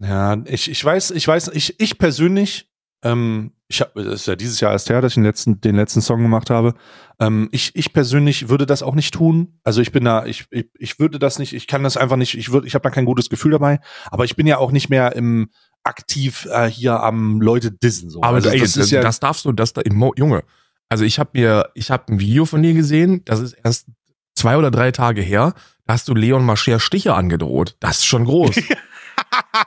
Ja, 0.00 0.36
ich, 0.44 0.70
ich 0.70 0.84
weiß, 0.84 1.10
ich 1.12 1.26
weiß, 1.26 1.48
ich, 1.48 1.80
ich 1.80 1.98
persönlich 1.98 2.70
ähm, 3.02 3.52
ich 3.68 3.80
habe, 3.80 4.00
es 4.02 4.20
ist 4.20 4.26
ja 4.26 4.36
dieses 4.36 4.60
Jahr 4.60 4.72
erst 4.72 4.90
her, 4.90 5.00
dass 5.00 5.12
ich 5.12 5.14
den 5.14 5.24
letzten, 5.24 5.60
den 5.60 5.76
letzten 5.76 6.02
Song 6.02 6.20
gemacht 6.22 6.50
habe. 6.50 6.74
Ähm, 7.18 7.48
ich, 7.50 7.74
ich 7.74 7.92
persönlich 7.92 8.48
würde 8.48 8.66
das 8.66 8.82
auch 8.82 8.94
nicht 8.94 9.14
tun. 9.14 9.58
Also 9.64 9.80
ich 9.80 9.90
bin 9.90 10.04
da, 10.04 10.26
ich, 10.26 10.46
ich, 10.50 10.68
ich 10.78 10.98
würde 10.98 11.18
das 11.18 11.38
nicht, 11.38 11.54
ich 11.54 11.66
kann 11.66 11.82
das 11.82 11.96
einfach 11.96 12.16
nicht, 12.16 12.36
ich 12.36 12.52
würde, 12.52 12.66
ich 12.66 12.74
habe 12.74 12.82
da 12.82 12.90
kein 12.90 13.06
gutes 13.06 13.30
Gefühl 13.30 13.52
dabei. 13.52 13.80
Aber 14.10 14.24
ich 14.24 14.36
bin 14.36 14.46
ja 14.46 14.58
auch 14.58 14.70
nicht 14.70 14.90
mehr 14.90 15.16
im 15.16 15.48
aktiv 15.82 16.46
äh, 16.50 16.68
hier 16.68 17.00
am 17.00 17.40
Leute 17.40 17.70
dissen. 17.70 18.10
So. 18.10 18.22
Aber 18.22 18.36
also, 18.36 18.50
ey, 18.50 18.60
das, 18.60 18.76
ist 18.76 18.90
ja, 18.90 19.00
das 19.00 19.20
darfst 19.20 19.44
du, 19.44 19.52
das 19.52 19.72
da, 19.72 19.82
Junge. 20.16 20.44
Also 20.88 21.04
ich 21.04 21.18
habe 21.18 21.30
mir, 21.32 21.70
ich 21.74 21.90
habe 21.90 22.12
ein 22.12 22.20
Video 22.20 22.44
von 22.44 22.62
dir 22.62 22.74
gesehen, 22.74 23.22
das 23.24 23.40
ist 23.40 23.54
erst 23.64 23.86
zwei 24.34 24.56
oder 24.56 24.70
drei 24.70 24.90
Tage 24.90 25.22
her. 25.22 25.54
Da 25.86 25.94
hast 25.94 26.08
du 26.08 26.14
Leon 26.14 26.44
Mascher 26.44 26.80
Stiche 26.80 27.14
angedroht. 27.14 27.76
Das 27.80 27.98
ist 27.98 28.06
schon 28.06 28.24
groß. 28.24 28.56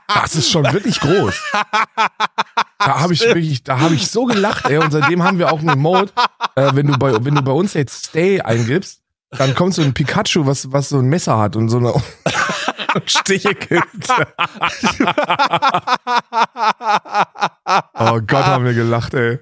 Das 0.07 0.35
ist 0.35 0.49
schon 0.51 0.63
wirklich 0.73 0.99
groß. 0.99 1.41
Da 2.79 2.99
habe 2.99 3.13
ich 3.13 3.21
wirklich, 3.21 3.63
da 3.63 3.79
habe 3.79 3.95
ich 3.95 4.09
so 4.09 4.25
gelacht, 4.25 4.65
ey. 4.69 4.77
Und 4.77 4.91
seitdem 4.91 5.23
haben 5.23 5.39
wir 5.39 5.51
auch 5.51 5.59
einen 5.59 5.79
Mode, 5.79 6.11
äh, 6.55 6.71
wenn 6.73 6.87
du 6.87 6.97
bei, 6.97 7.13
wenn 7.25 7.35
du 7.35 7.41
bei 7.41 7.51
uns 7.51 7.73
jetzt 7.73 8.07
Stay 8.07 8.41
eingibst, 8.41 9.01
dann 9.31 9.55
kommt 9.55 9.73
so 9.73 9.81
ein 9.81 9.93
Pikachu, 9.93 10.45
was, 10.45 10.71
was 10.71 10.89
so 10.89 10.99
ein 10.99 11.07
Messer 11.07 11.37
hat 11.37 11.55
und 11.55 11.69
so 11.69 11.77
eine 11.77 11.93
Stiche 13.05 13.53
gibt. 13.55 14.09
oh 17.93 18.21
Gott, 18.21 18.45
haben 18.45 18.65
wir 18.65 18.73
gelacht, 18.73 19.13
ey. 19.13 19.39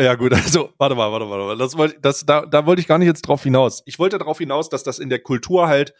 Ja, 0.00 0.14
gut, 0.14 0.32
also, 0.32 0.72
warte 0.78 0.94
mal, 0.94 1.10
warte 1.10 1.26
mal, 1.26 1.38
warte 1.38 1.44
mal. 1.46 1.58
Das 1.58 1.76
wollte, 1.76 1.98
das, 2.00 2.24
da, 2.24 2.46
da 2.46 2.66
wollte 2.66 2.80
ich 2.80 2.86
gar 2.86 2.98
nicht 2.98 3.08
jetzt 3.08 3.22
drauf 3.22 3.42
hinaus. 3.42 3.82
Ich 3.84 3.98
wollte 3.98 4.18
darauf 4.18 4.38
hinaus, 4.38 4.68
dass 4.68 4.84
das 4.84 5.00
in 5.00 5.08
der 5.08 5.18
Kultur 5.20 5.66
halt 5.66 5.92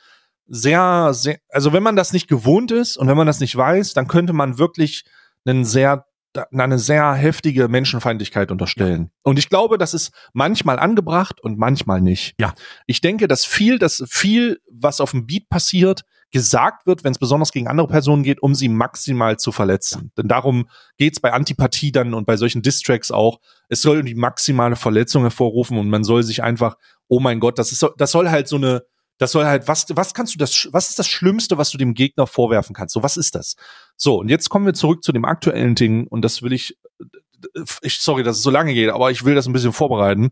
sehr, 0.48 1.12
sehr, 1.12 1.38
also 1.50 1.72
wenn 1.72 1.82
man 1.82 1.96
das 1.96 2.12
nicht 2.12 2.28
gewohnt 2.28 2.72
ist 2.72 2.96
und 2.96 3.06
wenn 3.06 3.16
man 3.16 3.26
das 3.26 3.40
nicht 3.40 3.54
weiß, 3.54 3.94
dann 3.94 4.08
könnte 4.08 4.32
man 4.32 4.58
wirklich 4.58 5.04
einen 5.44 5.64
sehr 5.64 6.04
eine 6.52 6.78
sehr 6.78 7.14
heftige 7.14 7.68
Menschenfeindlichkeit 7.68 8.50
unterstellen. 8.50 9.10
Und 9.22 9.38
ich 9.38 9.48
glaube, 9.48 9.78
das 9.78 9.94
ist 9.94 10.12
manchmal 10.32 10.78
angebracht 10.78 11.40
und 11.42 11.58
manchmal 11.58 12.00
nicht. 12.00 12.34
Ja. 12.38 12.54
Ich 12.86 13.00
denke, 13.00 13.28
dass 13.28 13.44
viel, 13.44 13.78
dass 13.78 14.04
viel, 14.08 14.60
was 14.70 15.00
auf 15.00 15.12
dem 15.12 15.26
Beat 15.26 15.48
passiert, 15.48 16.04
gesagt 16.30 16.86
wird, 16.86 17.04
wenn 17.04 17.12
es 17.12 17.18
besonders 17.18 17.52
gegen 17.52 17.68
andere 17.68 17.88
Personen 17.88 18.22
geht, 18.22 18.42
um 18.42 18.54
sie 18.54 18.68
maximal 18.68 19.38
zu 19.38 19.52
verletzen. 19.52 20.02
Ja. 20.04 20.10
Denn 20.18 20.28
darum 20.28 20.68
geht's 20.98 21.20
bei 21.20 21.32
Antipathie 21.32 21.92
dann 21.92 22.12
und 22.12 22.26
bei 22.26 22.36
solchen 22.36 22.60
Distracks 22.60 23.10
auch. 23.10 23.40
Es 23.68 23.80
soll 23.80 24.02
die 24.02 24.14
maximale 24.14 24.76
Verletzung 24.76 25.22
hervorrufen 25.22 25.78
und 25.78 25.88
man 25.88 26.04
soll 26.04 26.22
sich 26.22 26.42
einfach, 26.42 26.76
oh 27.08 27.20
mein 27.20 27.40
Gott, 27.40 27.58
das 27.58 27.72
ist, 27.72 27.86
das 27.96 28.10
soll 28.10 28.28
halt 28.28 28.48
so 28.48 28.56
eine, 28.56 28.82
das 29.18 29.32
soll 29.32 29.44
halt, 29.44 29.68
was, 29.68 29.86
was 29.90 30.14
kannst 30.14 30.34
du 30.34 30.38
das, 30.38 30.68
was 30.72 30.88
ist 30.88 30.98
das 30.98 31.08
Schlimmste, 31.08 31.58
was 31.58 31.70
du 31.70 31.78
dem 31.78 31.94
Gegner 31.94 32.26
vorwerfen 32.26 32.74
kannst? 32.74 32.94
So, 32.94 33.02
was 33.02 33.16
ist 33.16 33.34
das? 33.34 33.56
So, 33.96 34.18
und 34.20 34.28
jetzt 34.28 34.48
kommen 34.48 34.64
wir 34.64 34.74
zurück 34.74 35.02
zu 35.02 35.12
dem 35.12 35.24
aktuellen 35.24 35.74
Ding 35.74 36.06
und 36.06 36.22
das 36.22 36.42
will 36.42 36.52
ich, 36.52 36.78
ich, 37.82 37.98
sorry, 37.98 38.22
dass 38.22 38.36
es 38.36 38.42
so 38.42 38.50
lange 38.50 38.74
geht, 38.74 38.90
aber 38.90 39.10
ich 39.10 39.24
will 39.24 39.34
das 39.34 39.46
ein 39.46 39.52
bisschen 39.52 39.72
vorbereiten. 39.72 40.30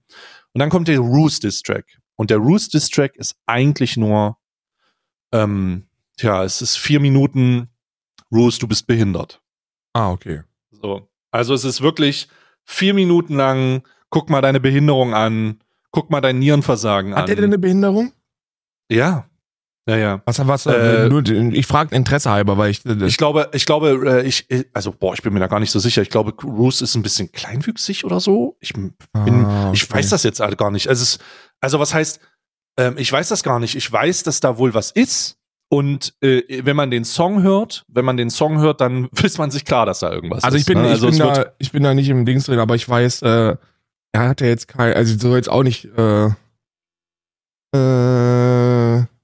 Und 0.52 0.58
dann 0.58 0.70
kommt 0.70 0.88
der 0.88 0.98
Roos 1.00 1.40
Distrack. 1.40 1.84
Und 2.14 2.30
der 2.30 2.38
Roos 2.38 2.68
Distrack 2.68 3.16
ist 3.16 3.36
eigentlich 3.46 3.96
nur, 3.96 4.38
ähm, 5.32 5.86
tja, 6.16 6.44
es 6.44 6.62
ist 6.62 6.76
vier 6.76 7.00
Minuten, 7.00 7.68
Roos, 8.32 8.58
du 8.58 8.66
bist 8.66 8.86
behindert. 8.86 9.42
Ah, 9.92 10.10
okay. 10.10 10.42
So. 10.70 11.08
Also 11.30 11.54
es 11.54 11.64
ist 11.64 11.80
wirklich 11.80 12.28
vier 12.64 12.94
Minuten 12.94 13.34
lang, 13.34 13.82
guck 14.10 14.30
mal 14.30 14.40
deine 14.40 14.60
Behinderung 14.60 15.14
an, 15.14 15.60
guck 15.90 16.10
mal 16.10 16.20
dein 16.20 16.38
Nierenversagen 16.38 17.12
Hat 17.12 17.18
an. 17.18 17.22
Hat 17.24 17.30
er 17.30 17.36
denn 17.36 17.44
eine 17.46 17.58
Behinderung? 17.58 18.12
Ja. 18.90 19.26
Ja, 19.88 19.96
ja. 19.96 20.22
Was, 20.24 20.44
was, 20.46 20.66
äh, 20.66 21.08
nur, 21.08 21.24
ich 21.24 21.66
frage 21.66 21.94
Interesse 21.94 22.30
halber, 22.30 22.58
weil 22.58 22.70
ich. 22.70 22.84
Äh, 22.84 23.06
ich 23.06 23.16
glaube, 23.16 23.50
ich 23.52 23.66
glaube, 23.66 24.22
äh, 24.22 24.26
ich, 24.26 24.46
also, 24.72 24.90
boah, 24.90 25.14
ich 25.14 25.22
bin 25.22 25.32
mir 25.32 25.38
da 25.38 25.46
gar 25.46 25.60
nicht 25.60 25.70
so 25.70 25.78
sicher. 25.78 26.02
Ich 26.02 26.10
glaube, 26.10 26.34
Roos 26.44 26.82
ist 26.82 26.96
ein 26.96 27.02
bisschen 27.02 27.30
kleinwüchsig 27.30 28.04
oder 28.04 28.18
so. 28.18 28.56
Ich 28.60 28.72
bin, 28.72 28.94
ah, 29.12 29.68
okay. 29.68 29.70
ich 29.74 29.88
weiß 29.88 30.08
das 30.08 30.24
jetzt 30.24 30.40
halt 30.40 30.58
gar 30.58 30.72
nicht. 30.72 30.88
Also, 30.88 31.04
es, 31.04 31.18
also 31.60 31.78
was 31.78 31.94
heißt, 31.94 32.18
ähm, 32.78 32.96
ich 32.98 33.12
weiß 33.12 33.28
das 33.28 33.44
gar 33.44 33.60
nicht. 33.60 33.76
Ich 33.76 33.90
weiß, 33.90 34.24
dass 34.24 34.40
da 34.40 34.58
wohl 34.58 34.74
was 34.74 34.90
ist. 34.90 35.38
Und 35.68 36.14
äh, 36.20 36.64
wenn 36.64 36.76
man 36.76 36.90
den 36.90 37.04
Song 37.04 37.42
hört, 37.42 37.84
wenn 37.88 38.04
man 38.04 38.16
den 38.16 38.30
Song 38.30 38.60
hört, 38.60 38.80
dann 38.80 39.08
ist 39.22 39.38
man 39.38 39.50
sich 39.50 39.64
klar, 39.64 39.86
dass 39.86 40.00
da 40.00 40.12
irgendwas 40.12 40.44
also 40.44 40.56
ist. 40.56 40.62
Ich 40.62 40.66
bin, 40.66 40.82
ne? 40.82 40.88
also 40.88 41.08
ich, 41.08 41.18
bin 41.18 41.26
da, 41.26 41.46
ich 41.58 41.72
bin 41.72 41.82
da 41.82 41.94
nicht 41.94 42.08
im 42.08 42.24
Dings 42.24 42.46
drin, 42.46 42.58
aber 42.58 42.74
ich 42.74 42.88
weiß, 42.88 43.22
äh, 43.22 43.56
er 44.12 44.28
hat 44.28 44.40
ja 44.40 44.46
jetzt 44.46 44.68
kein, 44.68 44.94
also 44.94 45.18
so 45.18 45.36
jetzt 45.36 45.48
auch 45.48 45.62
nicht, 45.62 45.86
äh, 45.96 46.26
äh, 47.74 48.55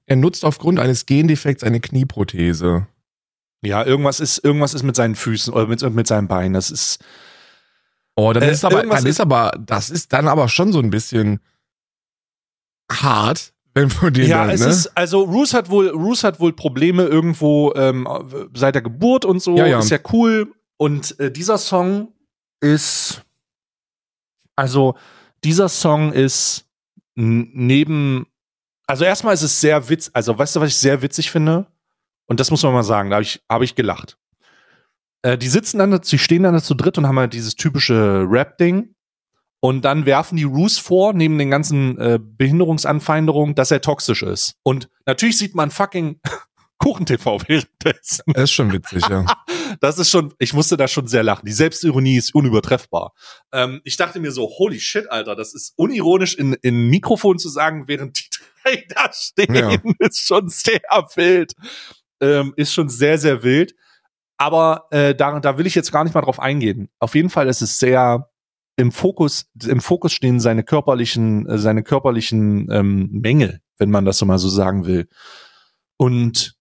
er 0.05 0.15
nutzt 0.15 0.45
aufgrund 0.45 0.79
eines 0.79 1.05
Gendefekts 1.05 1.63
eine 1.63 1.79
Knieprothese. 1.79 2.87
Ja, 3.65 3.85
irgendwas 3.85 4.19
ist, 4.19 4.43
irgendwas 4.43 4.73
ist 4.73 4.83
mit 4.83 4.95
seinen 4.95 5.15
Füßen 5.15 5.53
oder 5.53 5.67
mit, 5.67 5.81
mit 5.93 6.07
seinem 6.07 6.27
Bein. 6.27 6.53
Das 6.53 6.69
ist. 6.69 6.99
Oh, 8.15 8.33
dann 8.33 8.43
äh, 8.43 8.51
ist 8.51 8.65
aber, 8.65 8.83
dann 8.83 9.05
ist 9.05 9.21
aber, 9.21 9.51
das 9.59 9.89
ist 9.89 10.13
dann 10.13 10.27
aber 10.27 10.49
schon 10.49 10.71
so 10.71 10.79
ein 10.79 10.89
bisschen 10.89 11.39
hart, 12.91 13.53
wenn 13.73 13.89
von 13.89 14.13
dem 14.13 14.27
Ja, 14.27 14.45
dann, 14.45 14.55
es 14.55 14.61
ne? 14.61 14.67
ist, 14.67 14.97
also 14.97 15.23
Roos 15.23 15.53
hat 15.53 15.69
wohl, 15.69 15.89
Roos 15.89 16.23
hat 16.23 16.39
wohl 16.39 16.53
Probleme 16.53 17.05
irgendwo 17.05 17.73
ähm, 17.75 18.07
seit 18.53 18.75
der 18.75 18.81
Geburt 18.81 19.25
und 19.25 19.41
so. 19.41 19.57
Ja, 19.57 19.65
ja. 19.65 19.79
Ist 19.79 19.89
ja 19.89 19.99
cool. 20.11 20.53
Und 20.77 21.19
äh, 21.19 21.31
dieser 21.31 21.57
Song 21.57 22.13
ist, 22.59 23.23
also 24.55 24.95
dieser 25.43 25.69
Song 25.69 26.13
ist 26.13 26.65
neben 27.15 28.27
also 28.87 29.05
erstmal 29.05 29.33
ist 29.33 29.41
es 29.41 29.61
sehr 29.61 29.89
witz, 29.89 30.09
also 30.13 30.37
weißt 30.37 30.55
du, 30.55 30.61
was 30.61 30.69
ich 30.69 30.77
sehr 30.77 31.01
witzig 31.01 31.31
finde? 31.31 31.67
Und 32.25 32.39
das 32.39 32.51
muss 32.51 32.63
man 32.63 32.73
mal 32.73 32.83
sagen, 32.83 33.09
da 33.09 33.17
habe 33.17 33.23
ich, 33.23 33.41
hab 33.49 33.61
ich 33.61 33.75
gelacht. 33.75 34.17
Äh, 35.21 35.37
die 35.37 35.47
sitzen 35.47 35.79
dann, 35.79 36.01
sie 36.03 36.17
stehen 36.17 36.43
dann 36.43 36.59
zu 36.59 36.73
dritt 36.73 36.97
und 36.97 37.07
haben 37.07 37.19
halt 37.19 37.33
dieses 37.33 37.55
typische 37.55 38.25
Rap-Ding. 38.29 38.95
Und 39.59 39.85
dann 39.85 40.05
werfen 40.05 40.35
die 40.35 40.43
Roos 40.43 40.77
vor, 40.77 41.13
neben 41.13 41.37
den 41.37 41.49
ganzen 41.49 41.97
äh, 41.97 42.19
Behinderungsanfeindungen, 42.21 43.55
dass 43.55 43.71
er 43.71 43.79
toxisch 43.79 44.21
ist. 44.21 44.55
Und 44.63 44.89
natürlich 45.05 45.37
sieht 45.37 45.55
man 45.55 45.71
fucking 45.71 46.19
Kuchen-TV 46.83 47.39
währenddessen. 47.47 48.23
Das 48.33 48.43
ist 48.43 48.51
schon 48.51 48.71
witzig, 48.71 49.03
ja. 49.09 49.25
Das 49.79 49.97
ist 49.97 50.11
schon, 50.11 50.33
ich 50.37 50.53
musste 50.53 50.77
da 50.77 50.87
schon 50.87 51.07
sehr 51.07 51.23
lachen. 51.23 51.45
Die 51.45 51.51
Selbstironie 51.51 52.17
ist 52.17 52.35
unübertreffbar. 52.35 53.13
Ähm, 53.51 53.81
ich 53.83 53.97
dachte 53.97 54.19
mir 54.19 54.31
so, 54.31 54.47
holy 54.47 54.79
shit, 54.79 55.09
Alter, 55.09 55.35
das 55.35 55.55
ist 55.55 55.73
unironisch 55.77 56.35
in, 56.35 56.53
in 56.61 56.89
Mikrofon 56.89 57.39
zu 57.39 57.49
sagen, 57.49 57.87
während 57.87 58.19
die 58.19 58.29
drei 58.63 58.85
da 58.89 59.11
stehen, 59.11 59.55
ja. 59.55 59.75
ist 59.99 60.19
schon 60.19 60.49
sehr 60.49 60.81
wild. 61.15 61.53
Ähm, 62.21 62.53
ist 62.55 62.73
schon 62.73 62.89
sehr, 62.89 63.17
sehr 63.17 63.41
wild. 63.43 63.73
Aber 64.37 64.87
äh, 64.91 65.15
da, 65.15 65.39
da 65.39 65.57
will 65.57 65.65
ich 65.65 65.75
jetzt 65.75 65.91
gar 65.91 66.03
nicht 66.03 66.13
mal 66.13 66.21
drauf 66.21 66.39
eingehen. 66.39 66.89
Auf 66.99 67.15
jeden 67.15 67.29
Fall 67.29 67.47
ist 67.47 67.61
es 67.61 67.79
sehr 67.79 68.29
im 68.75 68.91
Fokus, 68.91 69.49
im 69.65 69.81
Fokus 69.81 70.13
stehen 70.13 70.39
seine 70.39 70.63
körperlichen, 70.63 71.47
äh, 71.47 71.57
seine 71.57 71.83
körperlichen 71.83 72.69
ähm, 72.71 73.09
Mängel, 73.11 73.61
wenn 73.77 73.91
man 73.91 74.05
das 74.05 74.17
so 74.17 74.25
mal 74.25 74.39
so 74.39 74.49
sagen 74.49 74.85
will. 74.85 75.07
Und 75.97 76.52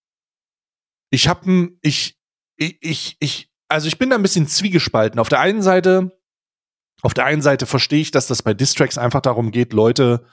ich 1.13 1.29
habe 1.29 1.69
ich, 1.83 2.17
ich, 2.57 2.79
ich, 2.81 3.17
ich, 3.21 3.51
also 3.69 3.87
ich 3.87 3.99
bin 3.99 4.11
da 4.11 4.17
ein 4.17 4.23
bisschen 4.23 4.49
zwiegespalten. 4.49 5.21
Auf 5.21 5.29
der 5.29 5.41
einen 5.41 5.63
Seite, 5.63 6.19
auf 7.03 7.15
der 7.15 7.27
einen 7.27 7.43
Seite 7.43 7.67
verstehe 7.67 8.01
ich, 8.01 8.11
dass 8.11 8.27
das 8.27 8.43
bei 8.43 8.55
Distracks 8.55 8.99
einfach 8.99 9.21
darum 9.21 9.51
geht, 9.51 9.75
Leute 9.75 10.25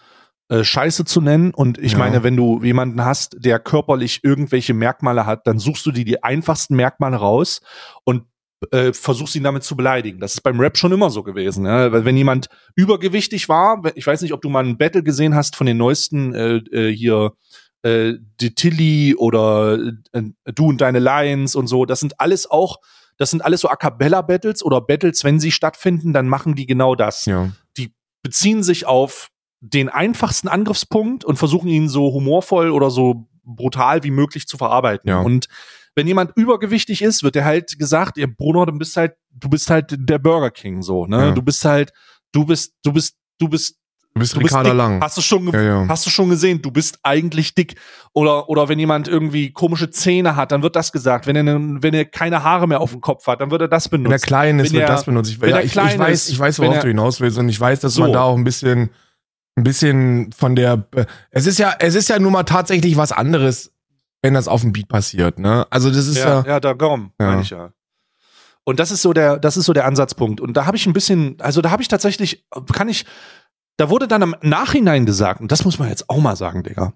äh, 0.47 0.63
Scheiße 0.63 1.03
zu 1.03 1.19
nennen. 1.19 1.53
Und 1.53 1.77
ich 1.77 1.91
ja. 1.93 1.97
meine, 1.97 2.23
wenn 2.23 2.37
du 2.37 2.63
jemanden 2.63 3.03
hast, 3.03 3.35
der 3.39 3.59
körperlich 3.59 4.23
irgendwelche 4.23 4.73
Merkmale 4.73 5.25
hat, 5.25 5.45
dann 5.47 5.59
suchst 5.59 5.85
du 5.85 5.91
dir 5.91 6.05
die 6.05 6.23
einfachsten 6.23 6.77
Merkmale 6.77 7.17
raus 7.17 7.59
und 8.05 8.23
äh, 8.71 8.93
versuchst 8.93 9.35
ihn 9.35 9.43
damit 9.43 9.63
zu 9.63 9.75
beleidigen. 9.75 10.21
Das 10.21 10.35
ist 10.35 10.41
beim 10.41 10.61
Rap 10.61 10.77
schon 10.77 10.93
immer 10.93 11.09
so 11.09 11.23
gewesen. 11.23 11.65
Ja? 11.65 11.91
Weil 11.91 12.05
wenn 12.05 12.15
jemand 12.15 12.47
übergewichtig 12.75 13.49
war, 13.49 13.81
ich 13.95 14.07
weiß 14.07 14.21
nicht, 14.21 14.31
ob 14.33 14.41
du 14.41 14.49
mal 14.49 14.65
ein 14.65 14.77
Battle 14.77 15.03
gesehen 15.03 15.35
hast 15.35 15.57
von 15.57 15.67
den 15.67 15.77
neuesten 15.77 16.33
äh, 16.33 16.55
äh, 16.71 16.95
hier 16.95 17.33
äh, 17.83 18.13
die 18.39 18.55
Tilly 18.55 19.15
oder 19.15 19.77
äh, 20.11 20.23
du 20.53 20.67
und 20.67 20.81
deine 20.81 20.99
Lions 20.99 21.55
und 21.55 21.67
so, 21.67 21.85
das 21.85 21.99
sind 21.99 22.19
alles 22.19 22.49
auch, 22.49 22.77
das 23.17 23.31
sind 23.31 23.43
alles 23.43 23.61
so 23.61 23.69
A 23.69 23.75
cappella 23.75 24.21
Battles 24.21 24.63
oder 24.63 24.81
Battles, 24.81 25.23
wenn 25.23 25.39
sie 25.39 25.51
stattfinden, 25.51 26.13
dann 26.13 26.27
machen 26.27 26.55
die 26.55 26.65
genau 26.65 26.95
das. 26.95 27.25
Ja. 27.25 27.51
Die 27.77 27.93
beziehen 28.21 28.63
sich 28.63 28.85
auf 28.85 29.29
den 29.61 29.89
einfachsten 29.89 30.47
Angriffspunkt 30.47 31.25
und 31.25 31.37
versuchen 31.37 31.67
ihn 31.67 31.89
so 31.89 32.13
humorvoll 32.13 32.71
oder 32.71 32.89
so 32.89 33.27
brutal 33.43 34.03
wie 34.03 34.11
möglich 34.11 34.47
zu 34.47 34.57
verarbeiten. 34.57 35.09
Ja. 35.09 35.19
Und 35.21 35.47
wenn 35.95 36.07
jemand 36.07 36.31
übergewichtig 36.35 37.01
ist, 37.01 37.23
wird 37.23 37.35
er 37.35 37.45
halt 37.45 37.77
gesagt, 37.77 38.17
ihr 38.17 38.33
Bruno, 38.33 38.65
du 38.65 38.73
bist 38.73 38.95
halt, 38.95 39.15
du 39.31 39.49
bist 39.49 39.69
halt 39.69 39.95
der 39.97 40.19
Burger 40.19 40.51
King 40.51 40.81
so, 40.81 41.05
ne? 41.05 41.27
Ja. 41.27 41.31
Du 41.31 41.41
bist 41.41 41.65
halt, 41.65 41.91
du 42.31 42.45
bist, 42.45 42.73
du 42.83 42.93
bist, 42.93 43.17
du 43.37 43.49
bist 43.49 43.78
Du 44.19 44.23
bist 44.23 44.35
Du 44.35 44.39
bist 44.39 44.51
Ricarda 44.53 44.69
dick. 44.69 44.77
Lang. 44.77 45.01
Hast 45.01 45.17
du 45.17 45.21
schon, 45.21 45.47
Ja, 45.51 45.61
ja. 45.61 45.85
hast 45.87 46.05
du 46.05 46.09
schon 46.09 46.29
gesehen? 46.29 46.61
Du 46.61 46.71
bist 46.71 46.99
eigentlich 47.03 47.55
dick. 47.55 47.75
Oder, 48.13 48.49
oder 48.49 48.67
wenn 48.69 48.77
jemand 48.79 49.07
irgendwie 49.07 49.51
komische 49.51 49.89
Zähne 49.89 50.35
hat, 50.35 50.51
dann 50.51 50.61
wird 50.63 50.75
das 50.75 50.91
gesagt. 50.91 51.25
Wenn 51.27 51.35
er, 51.35 51.43
ne- 51.43 51.77
wenn 51.81 51.93
er 51.93 52.05
keine 52.05 52.43
Haare 52.43 52.67
mehr 52.67 52.81
auf 52.81 52.91
dem 52.91 53.01
Kopf 53.01 53.25
hat, 53.27 53.39
dann 53.41 53.51
wird 53.51 53.61
er 53.61 53.67
das 53.67 53.87
benutzt. 53.89 54.05
Wenn 54.05 54.11
er 54.11 54.19
klein 54.19 54.59
ist, 54.59 54.71
Wenn 54.73 54.79
wird 54.79 54.89
er- 54.89 54.95
das 54.95 55.05
benutzt. 55.05 55.31
Ich, 55.31 55.37
ja, 55.41 55.59
ich, 55.59 55.75
ich 55.75 55.99
weiß, 55.99 56.29
ich 56.29 56.39
weiß, 56.39 56.59
worauf 56.59 56.75
er- 56.75 56.81
du 56.81 56.87
hinaus 56.89 57.21
willst 57.21 57.37
und 57.37 57.49
ich 57.49 57.59
weiß, 57.59 57.79
dass 57.79 57.93
So. 57.93 58.01
man 58.01 58.13
da 58.13 58.21
auch 58.23 58.35
ein 58.37 58.43
bisschen, 58.43 58.89
ein 59.55 59.63
bisschen 59.63 60.31
von 60.31 60.55
der, 60.55 60.87
es 61.31 61.45
ist 61.47 61.59
ja, 61.59 61.73
es 61.79 61.95
ist 61.95 62.09
ja 62.09 62.19
nun 62.19 62.33
mal 62.33 62.43
tatsächlich 62.43 62.97
was 62.97 63.11
anderes, 63.11 63.71
wenn 64.21 64.33
das 64.33 64.47
auf 64.47 64.61
dem 64.61 64.73
Beat 64.73 64.87
passiert, 64.89 65.39
ne? 65.39 65.65
Also 65.69 65.89
das 65.89 66.07
ist 66.07 66.17
ja, 66.17 66.41
ja, 66.41 66.45
ja, 66.47 66.59
da 66.59 66.73
komm, 66.73 67.11
Ja. 67.19 67.27
meine 67.27 67.41
ich 67.41 67.49
ja. 67.51 67.71
Und 68.65 68.79
das 68.79 68.91
ist 68.91 69.01
so 69.01 69.13
der, 69.13 69.37
das 69.39 69.57
ist 69.57 69.65
so 69.65 69.73
der 69.73 69.85
Ansatzpunkt. 69.85 70.41
Und 70.41 70.55
da 70.55 70.65
habe 70.65 70.77
ich 70.77 70.85
ein 70.85 70.93
bisschen, 70.93 71.37
also 71.39 71.61
da 71.61 71.71
habe 71.71 71.81
ich 71.81 71.87
tatsächlich, 71.87 72.45
kann 72.73 72.87
ich, 72.89 73.05
da 73.79 73.89
wurde 73.89 74.09
dann 74.09 74.21
im 74.21 74.35
Nachhinein 74.41 75.05
gesagt, 75.05 75.39
und 75.39 75.53
das 75.53 75.63
muss 75.63 75.79
man 75.79 75.87
jetzt 75.87 76.09
auch 76.09 76.19
mal 76.19 76.35
sagen, 76.35 76.63
Digga. 76.63 76.93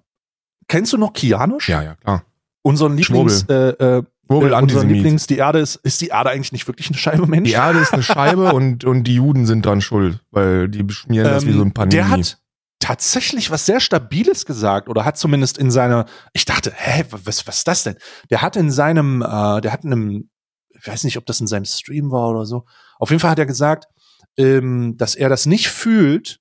Kennst 0.68 0.92
du 0.92 0.98
noch 0.98 1.14
Kianosch? 1.14 1.68
ja, 1.68 1.82
ja, 1.82 1.94
klar. 1.94 2.24
Unseren 2.62 2.96
Lieblings, 2.96 3.44
äh, 3.48 3.70
äh, 3.70 4.02
Schwurbel, 4.26 4.52
äh, 4.52 4.56
unseren. 4.56 4.88
Lieblings, 4.88 5.26
die 5.26 5.38
Erde 5.38 5.60
ist, 5.60 5.76
ist 5.76 6.00
die 6.02 6.08
Erde 6.08 6.30
eigentlich 6.30 6.52
nicht 6.52 6.66
wirklich 6.66 6.88
eine 6.88 6.98
Scheibe 6.98 7.26
Mensch? 7.26 7.48
Die 7.48 7.54
Erde 7.54 7.78
ist 7.78 7.92
eine 7.92 8.02
Scheibe 8.02 8.52
und, 8.54 8.84
und 8.84 9.04
die 9.04 9.14
Juden 9.14 9.46
sind 9.46 9.64
dran 9.64 9.80
schuld, 9.80 10.20
weil 10.30 10.68
die 10.68 10.82
beschmieren 10.82 11.26
das 11.26 11.46
wie 11.46 11.52
so 11.52 11.62
ein 11.62 11.72
Panini. 11.72 11.96
Der 11.96 12.10
hat 12.10 12.38
tatsächlich 12.80 13.50
was 13.50 13.64
sehr 13.64 13.80
Stabiles 13.80 14.44
gesagt 14.44 14.88
oder 14.88 15.06
hat 15.06 15.16
zumindest 15.16 15.56
in 15.56 15.70
seiner, 15.70 16.04
ich 16.34 16.44
dachte, 16.44 16.70
hä, 16.74 17.04
was, 17.10 17.46
was 17.46 17.58
ist 17.58 17.68
das 17.68 17.82
denn? 17.82 17.96
Der 18.28 18.42
hat 18.42 18.56
in 18.56 18.70
seinem, 18.70 19.22
äh, 19.22 19.60
der 19.62 19.72
hat 19.72 19.84
in 19.84 19.92
einem, 19.92 20.30
ich 20.78 20.86
weiß 20.86 21.04
nicht, 21.04 21.16
ob 21.16 21.24
das 21.24 21.40
in 21.40 21.46
seinem 21.46 21.64
Stream 21.64 22.10
war 22.10 22.28
oder 22.28 22.44
so. 22.44 22.66
Auf 22.98 23.08
jeden 23.08 23.20
Fall 23.20 23.30
hat 23.30 23.38
er 23.38 23.46
gesagt, 23.46 23.86
ähm, 24.36 24.96
dass 24.98 25.14
er 25.14 25.30
das 25.30 25.46
nicht 25.46 25.68
fühlt, 25.68 26.40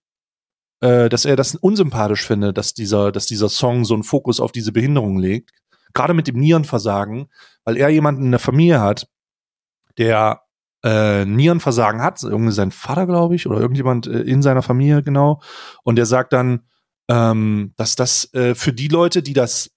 äh, 0.84 1.08
dass 1.08 1.24
er 1.24 1.38
das 1.38 1.56
unsympathisch 1.56 2.28
findet, 2.28 2.58
dass 2.58 2.74
dieser, 2.74 3.14
dass 3.14 3.26
dieser 3.26 3.48
Song 3.48 3.86
so 3.86 3.94
einen 3.94 4.04
Fokus 4.04 4.42
auf 4.42 4.52
diese 4.52 4.74
Behinderung 4.74 5.18
legt. 5.18 5.52
Gerade 5.94 6.14
mit 6.14 6.28
dem 6.28 6.38
Nierenversagen, 6.38 7.28
weil 7.64 7.78
er 7.78 7.88
jemanden 7.88 8.26
in 8.26 8.32
der 8.32 8.40
Familie 8.40 8.82
hat, 8.82 9.08
der 9.98 10.42
äh, 10.84 11.24
Nierenversagen 11.24 12.02
hat, 12.02 12.22
irgendwie 12.24 12.52
sein 12.52 12.72
Vater, 12.72 13.08
glaube 13.08 13.36
ich, 13.36 13.48
oder 13.48 13.62
irgendjemand 13.62 14.08
äh, 14.08 14.24
in 14.24 14.42
seiner 14.42 14.62
Familie, 14.62 15.04
genau. 15.04 15.42
Und 15.84 15.96
der 15.96 16.06
sagt 16.06 16.34
dann, 16.34 16.64
ähm, 17.08 17.74
dass 17.78 17.96
das 17.96 18.34
äh, 18.34 18.54
für 18.54 18.74
die 18.74 18.90
Leute, 18.90 19.24
die 19.24 19.34
das 19.34 19.72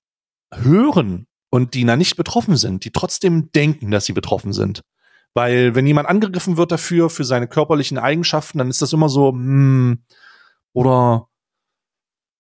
hören 0.53 1.29
und 1.51 1.75
die 1.75 1.85
da 1.85 1.95
nicht 1.95 2.17
betroffen 2.17 2.57
sind, 2.57 2.85
die 2.85 2.91
trotzdem 2.91 3.53
denken, 3.53 3.93
dass 3.93 4.07
sie 4.07 4.13
betroffen 4.13 4.53
sind. 4.53 4.83
Weil 5.35 5.77
wenn 5.77 5.87
jemand 5.87 6.09
angegriffen 6.09 6.57
wird 6.57 6.73
dafür, 6.73 7.11
für 7.11 7.25
seine 7.25 7.47
körperlichen 7.47 7.99
Eigenschaften, 7.99 8.59
dann 8.59 8.71
ist 8.71 8.83
das 8.83 8.93
immer 8.93 9.09
so, 9.09 9.31
hm, 9.31 10.03
oder 10.77 11.29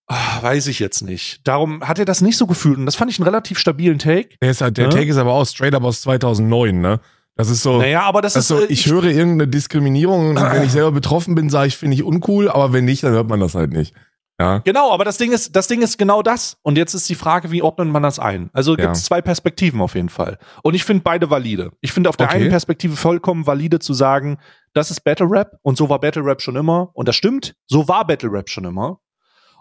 ach, 0.06 0.42
weiß 0.42 0.66
ich 0.68 0.78
jetzt 0.78 1.02
nicht. 1.02 1.40
Darum 1.48 1.82
hat 1.86 1.98
er 1.98 2.04
das 2.04 2.20
nicht 2.20 2.36
so 2.36 2.46
gefühlt 2.46 2.78
und 2.78 2.86
das 2.86 2.94
fand 2.96 3.10
ich 3.10 3.18
einen 3.18 3.26
relativ 3.26 3.58
stabilen 3.58 3.98
Take. 3.98 4.36
Der, 4.40 4.50
ist 4.50 4.60
der 4.60 4.70
Ne? 4.70 4.88
Take 4.90 5.06
ist 5.06 5.16
aber 5.16 5.32
auch 5.32 5.44
straight 5.46 5.74
up 5.74 5.82
aus 5.84 6.02
2009, 6.02 6.80
ne? 6.80 7.00
Das 7.38 7.50
ist 7.50 7.62
so. 7.62 7.78
Naja, 7.78 8.02
aber 8.02 8.22
das 8.22 8.34
ist, 8.36 8.50
Also 8.50 8.64
äh, 8.64 8.68
ich 8.72 8.86
höre 8.86 9.04
irgendeine 9.04 9.48
Diskriminierung 9.48 10.30
und 10.30 10.36
wenn 10.36 10.62
ich 10.62 10.72
selber 10.72 10.92
betroffen 10.92 11.34
bin, 11.34 11.50
sage 11.50 11.68
ich, 11.68 11.76
finde 11.76 11.94
ich 11.94 12.02
uncool, 12.02 12.48
aber 12.48 12.72
wenn 12.72 12.84
nicht, 12.86 13.02
dann 13.02 13.12
hört 13.12 13.28
man 13.28 13.40
das 13.40 13.54
halt 13.54 13.72
nicht. 13.72 13.94
Ja. 14.38 14.58
Genau, 14.58 14.92
aber 14.92 15.04
das 15.06 15.16
Ding 15.16 15.32
ist, 15.32 15.56
das 15.56 15.66
Ding 15.66 15.80
ist 15.82 15.96
genau 15.98 16.22
das. 16.22 16.58
Und 16.62 16.76
jetzt 16.76 16.92
ist 16.92 17.08
die 17.08 17.14
Frage, 17.14 17.50
wie 17.50 17.62
ordnet 17.62 17.88
man 17.88 18.02
das 18.02 18.18
ein? 18.18 18.50
Also 18.52 18.72
Ja. 18.72 18.84
gibt 18.84 18.96
es 18.96 19.04
zwei 19.04 19.22
Perspektiven 19.22 19.80
auf 19.80 19.94
jeden 19.94 20.10
Fall. 20.10 20.38
Und 20.62 20.74
ich 20.74 20.84
finde 20.84 21.02
beide 21.02 21.30
valide. 21.30 21.72
Ich 21.80 21.92
finde 21.92 22.10
auf 22.10 22.16
der 22.18 22.26
Okay. 22.28 22.36
einen 22.36 22.50
Perspektive 22.50 22.96
vollkommen 22.96 23.46
valide 23.46 23.78
zu 23.78 23.94
sagen, 23.94 24.36
das 24.76 24.90
ist 24.90 25.00
Battle 25.04 25.26
Rap 25.30 25.58
und 25.62 25.78
so 25.78 25.88
war 25.88 25.98
Battle 25.98 26.22
Rap 26.22 26.42
schon 26.42 26.54
immer. 26.54 26.90
Und 26.92 27.08
das 27.08 27.16
stimmt, 27.16 27.56
so 27.66 27.88
war 27.88 28.06
Battle 28.06 28.30
Rap 28.30 28.50
schon 28.50 28.64
immer. 28.64 29.00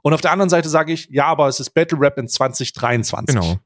Und 0.03 0.13
auf 0.13 0.19
der 0.19 0.31
anderen 0.31 0.49
Seite 0.49 0.67
sage 0.67 0.91
ich, 0.91 1.07
ja, 1.09 1.25
aber 1.25 1.47
es 1.47 1.61
ist 1.61 1.69
Battle 1.69 1.97
Rap 1.99 2.17
in 2.17 2.27
2023. 2.27 3.33
Genau. 3.33 3.57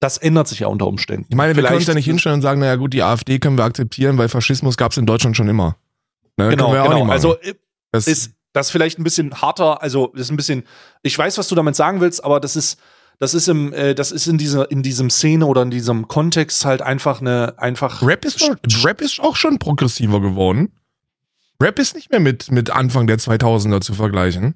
Das 0.00 0.16
ändert 0.16 0.48
sich 0.48 0.60
ja 0.60 0.68
unter 0.68 0.86
Umständen. 0.86 1.26
Ich 1.28 1.36
meine, 1.36 1.54
wir 1.54 1.62
können 1.62 1.74
uns 1.74 1.84
Vielleicht- 1.84 1.88
ja 1.88 1.94
nicht 1.94 2.04
hinstellen 2.06 2.36
und 2.36 2.42
sagen, 2.42 2.60
naja 2.60 2.76
gut, 2.76 2.94
die 2.94 3.02
AfD 3.02 3.38
können 3.38 3.58
wir 3.58 3.64
akzeptieren, 3.64 4.16
weil 4.16 4.28
Faschismus 4.30 4.76
gab 4.78 4.92
es 4.92 4.96
in 4.96 5.04
Deutschland 5.04 5.36
schon 5.36 5.48
immer. 5.48 5.76
Ne, 6.38 6.48
Genau, 6.48 6.70
genau. 6.70 7.06
Also 7.08 7.38
äh, 7.40 7.54
das, 7.92 8.06
ist 8.06 8.32
das 8.54 8.70
vielleicht 8.70 8.98
ein 8.98 9.04
bisschen 9.04 9.42
harter, 9.42 9.82
also 9.82 10.06
das 10.14 10.22
ist 10.22 10.30
ein 10.30 10.36
bisschen, 10.36 10.64
ich 11.02 11.18
weiß, 11.18 11.36
was 11.36 11.48
du 11.48 11.54
damit 11.54 11.76
sagen 11.76 12.00
willst, 12.00 12.24
aber 12.24 12.40
das 12.40 12.56
ist, 12.56 12.80
das 13.18 13.34
ist 13.34 13.48
im, 13.48 13.72
äh, 13.72 13.94
das 13.94 14.12
ist 14.12 14.26
in 14.26 14.38
dieser, 14.38 14.70
in 14.70 14.82
diesem 14.82 15.10
Szene 15.10 15.46
oder 15.46 15.62
in 15.62 15.70
diesem 15.70 16.08
Kontext 16.08 16.64
halt 16.64 16.82
einfach 16.82 17.20
eine, 17.20 17.54
einfach. 17.58 18.02
Rap 18.02 18.24
ist, 18.24 18.40
doch, 18.42 18.56
Rap 18.84 19.00
ist 19.00 19.20
auch 19.20 19.36
schon 19.36 19.58
progressiver 19.58 20.20
geworden. 20.20 20.72
Rap 21.60 21.78
ist 21.78 21.94
nicht 21.96 22.10
mehr 22.10 22.20
mit, 22.20 22.50
mit 22.52 22.70
Anfang 22.70 23.06
der 23.06 23.18
2000er 23.18 23.80
zu 23.80 23.94
vergleichen. 23.94 24.54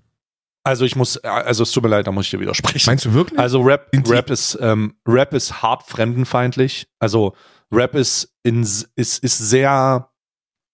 Also 0.64 0.85
ich 0.85 0.94
muss, 0.94 1.16
also 1.18 1.64
es 1.64 1.72
tut 1.72 1.83
mir 1.83 1.88
leid, 1.88 2.07
da 2.07 2.12
muss 2.12 2.27
ich 2.27 2.31
dir 2.31 2.38
widersprechen. 2.38 2.87
Meinst 2.87 3.05
du 3.05 3.14
wirklich? 3.14 3.38
Also 3.38 3.62
Rap, 3.62 3.90
Rap 4.07 4.31
ist, 4.31 4.57
ähm, 4.61 4.94
Rap 5.07 5.35
ist 5.35 5.61
hart 5.61 5.83
fremdenfeindlich. 5.83 6.87
Also 7.01 7.35
Rap 7.72 7.96
ist 7.96 8.37
in, 8.44 8.62
ist, 8.62 8.92
ist 8.94 9.38
sehr 9.38 10.09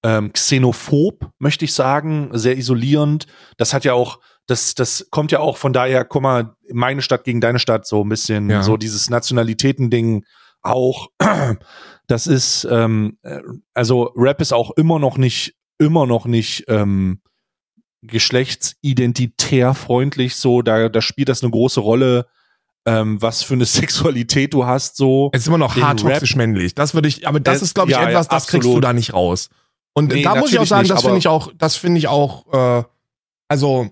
ähm, 0.05 0.33
xenophob, 0.35 1.31
möchte 1.39 1.65
ich 1.65 1.73
sagen, 1.73 2.29
sehr 2.33 2.59
isolierend. 2.59 3.27
Das 3.57 3.73
hat 3.73 3.85
ja 3.85 3.95
auch, 3.95 4.21
das, 4.49 4.75
das 4.75 5.07
kommt 5.11 5.31
ja 5.31 5.39
auch 5.39 5.57
von 5.57 5.73
daher, 5.73 6.05
guck 6.05 6.23
mal, 6.23 6.57
meine 6.73 7.03
Stadt 7.03 7.23
gegen 7.25 7.41
deine 7.41 7.59
Stadt, 7.61 7.87
so 7.87 8.03
ein 8.03 8.09
bisschen, 8.09 8.51
Ja. 8.51 8.63
so 8.65 8.77
dieses 8.77 9.09
Nationalitäten-Ding 9.11 10.25
auch. 10.63 11.09
Das 12.11 12.27
ist, 12.27 12.67
ähm, 12.71 13.19
äh, 13.23 13.41
also 13.75 14.05
Rap 14.17 14.41
ist 14.41 14.55
auch 14.55 14.71
immer 14.79 14.99
noch 14.99 15.19
nicht, 15.19 15.57
immer 15.79 16.07
noch 16.07 16.25
nicht 16.25 16.65
ähm, 16.69 17.21
geschlechtsidentitär 18.01 19.75
freundlich, 19.75 20.37
so, 20.37 20.63
da, 20.63 20.89
da 20.89 21.01
spielt 21.03 21.29
das 21.29 21.43
eine 21.43 21.51
große 21.51 21.81
Rolle, 21.81 22.27
ähm, 22.87 23.21
was 23.21 23.43
für 23.43 23.55
eine 23.55 23.65
Sexualität 23.67 24.55
du 24.55 24.65
hast, 24.67 24.97
so. 24.97 25.31
es 25.33 25.43
ist 25.43 25.49
immer 25.49 25.59
noch 25.59 25.77
hart 25.77 26.03
Rap- 26.05 26.13
toxisch 26.15 26.37
männlich. 26.37 26.75
Das 26.75 26.95
würde 26.95 27.09
ich, 27.09 27.27
aber 27.29 27.41
das 27.41 27.63
ist, 27.63 27.75
glaube 27.75 27.91
ich, 27.91 27.97
ja, 27.97 28.03
ja, 28.05 28.09
etwas, 28.09 28.29
das 28.29 28.47
kriegst 28.47 28.67
du 28.69 28.81
da 28.81 28.93
nicht 28.93 29.13
raus. 29.13 29.51
Und 29.95 30.13
Nee, 30.13 30.23
da 30.23 30.35
muss 30.37 30.53
ich 30.53 30.59
auch 30.59 30.67
sagen, 30.67 30.83
nicht, 30.83 30.93
das 30.95 31.03
finde 31.03 31.19
ich 31.19 31.29
auch, 31.29 31.53
das 31.57 31.77
finde 31.77 31.99
ich 31.99 32.09
auch, 32.09 32.47
äh, 32.53 32.85
also, 33.49 33.91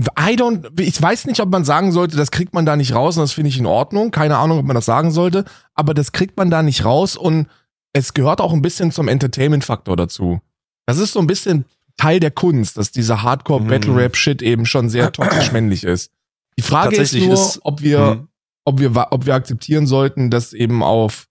I 0.00 0.34
don't, 0.36 0.80
ich 0.80 1.00
weiß 1.00 1.26
nicht, 1.26 1.40
ob 1.40 1.50
man 1.50 1.64
sagen 1.64 1.92
sollte, 1.92 2.16
das 2.16 2.30
kriegt 2.30 2.54
man 2.54 2.66
da 2.66 2.76
nicht 2.76 2.94
raus 2.94 3.16
und 3.16 3.22
das 3.22 3.32
finde 3.32 3.50
ich 3.50 3.58
in 3.58 3.66
Ordnung. 3.66 4.10
Keine 4.10 4.36
Ahnung, 4.38 4.58
ob 4.58 4.64
man 4.66 4.74
das 4.74 4.86
sagen 4.86 5.10
sollte, 5.12 5.44
aber 5.74 5.94
das 5.94 6.12
kriegt 6.12 6.36
man 6.36 6.50
da 6.50 6.62
nicht 6.62 6.84
raus 6.84 7.16
und 7.16 7.46
es 7.92 8.14
gehört 8.14 8.40
auch 8.40 8.52
ein 8.52 8.62
bisschen 8.62 8.90
zum 8.90 9.06
Entertainment-Faktor 9.08 9.96
dazu. 9.96 10.40
Das 10.86 10.98
ist 10.98 11.12
so 11.12 11.20
ein 11.20 11.26
bisschen 11.26 11.66
Teil 11.98 12.20
der 12.20 12.30
Kunst, 12.30 12.78
dass 12.78 12.90
dieser 12.90 13.16
Mhm. 13.18 13.22
Hardcore-Battle-Rap-Shit 13.22 14.42
eben 14.42 14.66
schon 14.66 14.88
sehr 14.88 15.12
toxisch 15.12 15.52
männlich 15.52 15.84
ist. 15.84 16.10
Die 16.58 16.62
Frage 16.62 16.96
ist 16.96 17.14
nur, 17.14 17.34
ist- 17.34 17.60
ob 17.62 17.82
wir, 17.82 18.14
Mhm. 18.16 18.28
ob 18.64 18.80
wir, 18.80 19.06
ob 19.12 19.26
wir 19.26 19.34
akzeptieren 19.34 19.86
sollten, 19.86 20.30
dass 20.30 20.52
eben 20.54 20.82
auf, 20.82 21.28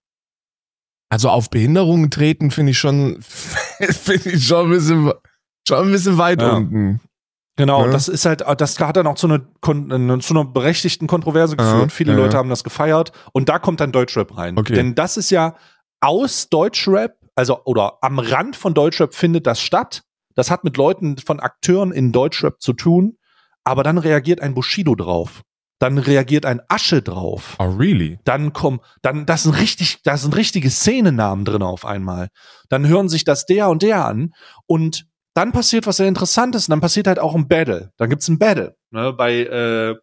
also 1.09 1.29
auf 1.29 1.49
Behinderungen 1.49 2.09
treten, 2.11 2.51
finde 2.51 2.71
ich 2.71 2.79
schon, 2.79 3.17
finde 3.21 4.29
ich 4.29 4.47
schon 4.47 4.67
ein 4.67 4.71
bisschen, 4.71 5.11
schon 5.67 5.87
ein 5.87 5.91
bisschen 5.91 6.17
weit 6.17 6.41
Ja. 6.41 6.53
unten. 6.53 7.01
Genau, 7.57 7.85
Ne? 7.85 7.91
das 7.91 8.07
ist 8.07 8.25
halt, 8.25 8.43
das 8.57 8.79
hat 8.79 8.95
dann 8.97 9.07
auch 9.07 9.15
zu 9.15 9.27
einer, 9.27 9.35
äh, 9.39 10.19
zu 10.19 10.33
einer 10.33 10.45
berechtigten 10.45 11.07
Kontroverse 11.07 11.55
Ja, 11.57 11.63
geführt. 11.63 11.91
Viele 11.91 12.13
ja, 12.13 12.17
Leute 12.17 12.33
ja. 12.33 12.39
haben 12.39 12.49
das 12.49 12.63
gefeiert 12.63 13.11
und 13.33 13.49
da 13.49 13.59
kommt 13.59 13.79
dann 13.81 13.91
Deutschrap 13.91 14.37
rein. 14.37 14.57
Okay. 14.57 14.73
Denn 14.73 14.95
das 14.95 15.17
ist 15.17 15.29
ja 15.31 15.55
aus 15.99 16.49
Deutschrap, 16.49 17.15
also 17.35 17.63
oder 17.65 17.97
am 18.01 18.19
Rand 18.19 18.55
von 18.55 18.73
Deutschrap 18.73 19.13
findet 19.13 19.47
das 19.47 19.61
statt. 19.61 20.03
Das 20.33 20.49
hat 20.49 20.63
mit 20.63 20.77
Leuten 20.77 21.17
von 21.17 21.39
Akteuren 21.39 21.91
in 21.91 22.11
Deutschrap 22.11 22.61
zu 22.61 22.73
tun, 22.73 23.17
aber 23.63 23.83
dann 23.83 23.97
reagiert 23.97 24.41
ein 24.41 24.53
Bushido 24.53 24.95
drauf. 24.95 25.41
Dann 25.77 25.97
reagiert 25.97 26.45
ein 26.45 26.61
Asche 26.69 27.01
drauf. 27.01 27.55
Oh, 27.59 27.65
really? 27.65 28.19
Dann 28.23 28.53
kommen, 28.53 28.79
dann, 29.01 29.25
das 29.25 29.43
sind 29.43 29.53
richtig, 29.59 30.03
da 30.03 30.15
sind 30.15 30.35
richtige 30.35 30.69
Szenennamen 30.69 31.43
drin 31.43 31.63
auf 31.63 31.85
einmal. 31.85 32.29
Dann 32.69 32.87
hören 32.87 33.09
sich 33.09 33.23
das 33.23 33.45
der 33.47 33.67
und 33.69 33.81
der 33.81 34.05
an 34.05 34.33
und 34.67 35.07
dann 35.33 35.51
passiert 35.51 35.87
was 35.87 35.97
sehr 35.97 36.07
Interessantes 36.07 36.67
und 36.67 36.71
dann 36.71 36.81
passiert 36.81 37.07
halt 37.07 37.19
auch 37.19 37.35
ein 37.35 37.47
Battle. 37.47 37.91
Dann 37.97 38.09
gibt's 38.09 38.27
ein 38.27 38.37
Battle, 38.39 38.75
ne, 38.91 39.13
bei, 39.13 39.33
äh, 39.43 39.95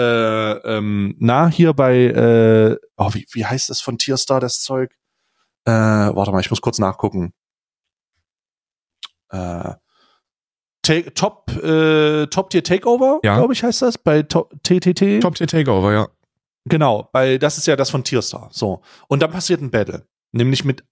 äh, 0.00 0.52
ähm, 0.76 1.16
na, 1.18 1.48
hier 1.48 1.72
bei, 1.72 1.96
äh, 2.04 2.76
oh, 2.96 3.10
wie, 3.14 3.26
wie 3.32 3.44
heißt 3.46 3.68
das 3.70 3.80
von 3.80 3.98
Tierstar, 3.98 4.38
das 4.40 4.60
Zeug? 4.60 4.92
Äh, 5.64 5.70
warte 5.72 6.30
mal, 6.30 6.40
ich 6.40 6.50
muss 6.50 6.60
kurz 6.60 6.78
nachgucken. 6.78 7.32
Äh, 9.30 9.74
Ta- 10.82 11.10
Top, 11.14 11.50
äh, 11.62 12.26
Top 12.28 12.50
Tier 12.50 12.62
Takeover, 12.64 13.20
Ja. 13.22 13.36
glaube 13.36 13.52
ich, 13.52 13.62
heißt 13.62 13.82
das, 13.82 13.98
bei 13.98 14.22
Top, 14.22 14.52
TTT. 14.62 15.20
Top 15.20 15.34
Tier 15.34 15.46
Takeover, 15.46 15.92
ja. 15.92 16.08
Genau, 16.64 17.08
weil 17.12 17.38
das 17.38 17.58
ist 17.58 17.66
ja 17.66 17.76
das 17.76 17.90
von 17.90 18.04
Tierstar. 18.04 18.48
So. 18.52 18.82
Und 19.08 19.20
dann 19.22 19.30
passiert 19.30 19.60
ein 19.60 19.70
Battle. 19.70 20.06
Nämlich 20.32 20.64
mit 20.64 20.84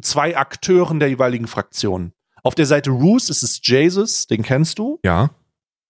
zwei 0.00 0.36
Akteuren 0.36 1.00
der 1.00 1.08
jeweiligen 1.08 1.46
Fraktion. 1.48 2.12
Auf 2.46 2.54
der 2.54 2.66
Seite 2.66 2.90
Roos 2.90 3.28
ist 3.28 3.42
es 3.42 3.60
Jesus, 3.62 4.26
den 4.26 4.42
kennst 4.42 4.78
du, 4.78 5.00
Ja. 5.04 5.30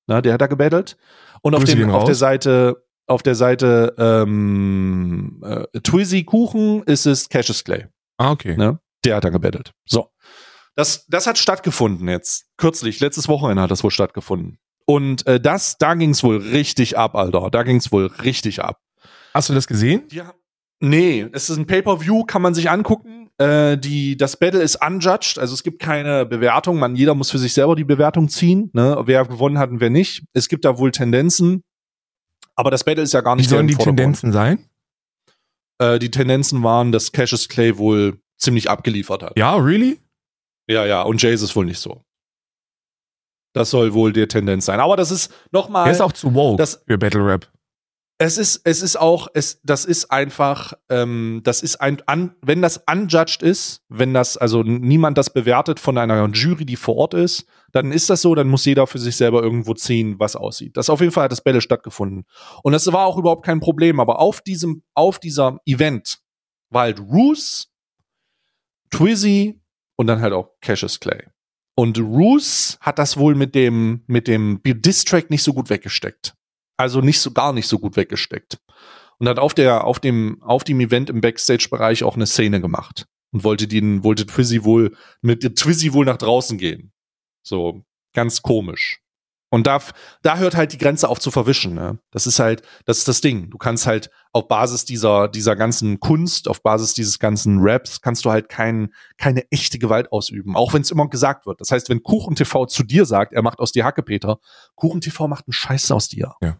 ne, 0.06 0.22
der 0.22 0.32
hat 0.34 0.40
da 0.40 0.46
gebettelt. 0.46 0.96
Und 1.42 1.54
auf, 1.54 1.64
dem, 1.64 1.90
auf 1.90 2.04
der. 2.04 2.14
Seite, 2.14 2.82
auf 3.06 3.22
der 3.22 3.34
Seite 3.34 3.94
ähm, 3.98 5.42
äh, 5.44 5.80
Twizzy 5.80 6.24
Kuchen 6.24 6.82
ist 6.84 7.06
es 7.06 7.28
Cassius 7.28 7.62
Clay. 7.62 7.86
Ah, 8.16 8.30
okay. 8.32 8.56
Ne? 8.56 8.80
Der 9.04 9.16
hat 9.16 9.24
da 9.24 9.28
gebettelt. 9.28 9.72
So. 9.86 10.10
Das, 10.74 11.06
das 11.06 11.26
hat 11.26 11.38
stattgefunden 11.38 12.08
jetzt. 12.08 12.46
Kürzlich, 12.56 13.00
letztes 13.00 13.28
Wochenende 13.28 13.62
hat 13.62 13.70
das 13.70 13.84
wohl 13.84 13.90
stattgefunden. 13.90 14.58
Und 14.86 15.26
äh, 15.26 15.40
das, 15.40 15.78
da 15.78 15.94
ging's 15.94 16.22
wohl 16.22 16.38
richtig 16.38 16.96
ab, 16.98 17.14
Alter. 17.16 17.50
Da 17.50 17.62
ging's 17.62 17.92
wohl 17.92 18.06
richtig 18.06 18.62
ab. 18.62 18.80
Hast 19.34 19.48
du 19.50 19.54
das 19.54 19.66
gesehen? 19.66 20.04
Ja. 20.10 20.32
Nee, 20.80 21.28
es 21.32 21.48
ist 21.50 21.56
ein 21.58 21.66
Pay-Per-View, 21.66 22.24
kann 22.24 22.42
man 22.42 22.54
sich 22.54 22.70
angucken. 22.70 23.25
Äh, 23.38 23.76
die, 23.76 24.16
das 24.16 24.36
Battle 24.38 24.62
ist 24.62 24.76
unjudged, 24.84 25.38
also 25.38 25.52
es 25.52 25.62
gibt 25.62 25.80
keine 25.80 26.24
Bewertung. 26.24 26.78
Man, 26.78 26.96
jeder 26.96 27.14
muss 27.14 27.30
für 27.30 27.38
sich 27.38 27.52
selber 27.52 27.76
die 27.76 27.84
Bewertung 27.84 28.28
ziehen, 28.30 28.70
ne? 28.72 29.02
wer 29.04 29.26
gewonnen 29.26 29.58
hat 29.58 29.70
und 29.70 29.80
wer 29.80 29.90
nicht. 29.90 30.24
Es 30.32 30.48
gibt 30.48 30.64
da 30.64 30.78
wohl 30.78 30.90
Tendenzen, 30.90 31.62
aber 32.54 32.70
das 32.70 32.84
Battle 32.84 33.02
ist 33.02 33.12
ja 33.12 33.20
gar 33.20 33.34
Wie 33.36 33.40
nicht 33.40 33.50
der 33.50 33.58
sollen 33.58 33.68
die. 33.68 33.74
Tendenzen 33.74 34.32
sein? 34.32 34.66
Äh, 35.78 35.98
die 35.98 36.10
Tendenzen 36.10 36.62
waren, 36.62 36.92
dass 36.92 37.12
Cassius 37.12 37.48
Clay 37.48 37.76
wohl 37.76 38.18
ziemlich 38.38 38.70
abgeliefert 38.70 39.22
hat. 39.22 39.38
Ja, 39.38 39.56
really? 39.56 40.00
Ja, 40.68 40.86
ja, 40.86 41.02
und 41.02 41.20
Jace 41.20 41.42
ist 41.42 41.54
wohl 41.54 41.66
nicht 41.66 41.78
so. 41.78 42.02
Das 43.54 43.70
soll 43.70 43.92
wohl 43.94 44.12
die 44.12 44.26
Tendenz 44.26 44.64
sein. 44.66 44.80
Aber 44.80 44.96
das 44.96 45.10
ist 45.10 45.32
nochmal. 45.50 45.84
Der 45.84 45.92
ist 45.92 46.00
auch 46.00 46.12
zu 46.12 46.34
woke 46.34 46.56
das- 46.58 46.82
für 46.86 46.98
Battle 46.98 47.24
Rap. 47.26 47.50
Es 48.18 48.38
ist, 48.38 48.62
es 48.64 48.80
ist 48.80 48.96
auch, 48.96 49.28
es, 49.34 49.60
das 49.62 49.84
ist 49.84 50.10
einfach, 50.10 50.72
ähm, 50.88 51.42
das 51.44 51.62
ist 51.62 51.76
ein, 51.76 52.02
un, 52.10 52.34
wenn 52.40 52.62
das 52.62 52.82
unjudged 52.90 53.42
ist, 53.42 53.82
wenn 53.88 54.14
das, 54.14 54.38
also 54.38 54.62
niemand 54.62 55.18
das 55.18 55.30
bewertet 55.30 55.78
von 55.80 55.98
einer 55.98 56.26
Jury, 56.28 56.64
die 56.64 56.76
vor 56.76 56.96
Ort 56.96 57.14
ist, 57.14 57.46
dann 57.72 57.92
ist 57.92 58.08
das 58.08 58.22
so, 58.22 58.34
dann 58.34 58.48
muss 58.48 58.64
jeder 58.64 58.86
für 58.86 58.98
sich 58.98 59.16
selber 59.16 59.42
irgendwo 59.42 59.74
ziehen, 59.74 60.18
was 60.18 60.34
aussieht. 60.34 60.78
Das 60.78 60.88
auf 60.88 61.00
jeden 61.00 61.12
Fall 61.12 61.24
hat 61.24 61.32
das 61.32 61.42
Battle 61.42 61.60
stattgefunden. 61.60 62.24
Und 62.62 62.72
das 62.72 62.90
war 62.90 63.04
auch 63.04 63.18
überhaupt 63.18 63.44
kein 63.44 63.60
Problem, 63.60 64.00
aber 64.00 64.18
auf 64.18 64.40
diesem, 64.40 64.82
auf 64.94 65.18
dieser 65.18 65.58
Event 65.66 66.20
war 66.70 66.82
halt 66.82 67.00
Roos, 67.00 67.70
Twizzy 68.90 69.60
und 69.96 70.06
dann 70.06 70.22
halt 70.22 70.32
auch 70.32 70.52
Cassius 70.62 71.00
Clay. 71.00 71.26
Und 71.74 71.98
Roos 71.98 72.78
hat 72.80 72.98
das 72.98 73.18
wohl 73.18 73.34
mit 73.34 73.54
dem, 73.54 74.04
mit 74.06 74.26
dem 74.26 74.62
Diss-Track 74.64 75.28
nicht 75.28 75.42
so 75.42 75.52
gut 75.52 75.68
weggesteckt 75.68 76.34
also 76.76 77.00
nicht 77.00 77.20
so 77.20 77.32
gar 77.32 77.52
nicht 77.52 77.68
so 77.68 77.78
gut 77.78 77.96
weggesteckt 77.96 78.58
und 79.18 79.28
hat 79.28 79.38
auf 79.38 79.54
der 79.54 79.84
auf 79.84 80.00
dem 80.00 80.42
auf 80.42 80.64
dem 80.64 80.80
Event 80.80 81.10
im 81.10 81.20
Backstage-Bereich 81.20 82.04
auch 82.04 82.16
eine 82.16 82.26
Szene 82.26 82.60
gemacht 82.60 83.06
und 83.32 83.44
wollte 83.44 83.66
den 83.66 84.04
wollte 84.04 84.26
Twizzy 84.26 84.64
wohl 84.64 84.96
mit 85.22 85.40
Twizzy 85.56 85.92
wohl 85.92 86.04
nach 86.04 86.18
draußen 86.18 86.58
gehen 86.58 86.92
so 87.42 87.82
ganz 88.12 88.42
komisch 88.42 89.00
Und 89.50 89.68
da, 89.68 89.80
da 90.22 90.38
hört 90.38 90.56
halt 90.56 90.72
die 90.72 90.78
Grenze 90.78 91.08
auf 91.08 91.20
zu 91.20 91.30
verwischen. 91.30 91.74
Ne? 91.74 91.98
Das 92.10 92.26
ist 92.26 92.40
halt, 92.40 92.62
das 92.84 92.98
ist 92.98 93.08
das 93.08 93.20
Ding. 93.20 93.48
Du 93.50 93.58
kannst 93.58 93.86
halt 93.86 94.10
auf 94.32 94.48
Basis 94.48 94.84
dieser, 94.84 95.28
dieser 95.28 95.54
ganzen 95.54 96.00
Kunst, 96.00 96.48
auf 96.48 96.62
Basis 96.62 96.94
dieses 96.94 97.20
ganzen 97.20 97.58
Raps, 97.60 98.00
kannst 98.00 98.24
du 98.24 98.30
halt 98.30 98.48
kein, 98.48 98.92
keine 99.18 99.50
echte 99.52 99.78
Gewalt 99.78 100.10
ausüben. 100.10 100.56
Auch 100.56 100.74
wenn 100.74 100.82
es 100.82 100.90
immer 100.90 101.08
gesagt 101.08 101.46
wird. 101.46 101.60
Das 101.60 101.70
heißt, 101.70 101.88
wenn 101.88 102.02
KuchenTV 102.02 102.66
zu 102.66 102.82
dir 102.82 103.06
sagt, 103.06 103.32
er 103.32 103.42
macht 103.42 103.60
aus 103.60 103.70
dir 103.70 103.84
Hacke, 103.84 104.02
Peter, 104.02 104.38
KuchenTV 104.74 105.28
macht 105.28 105.46
einen 105.46 105.52
Scheiß 105.52 105.92
aus 105.92 106.08
dir. 106.08 106.34
Ja. 106.42 106.58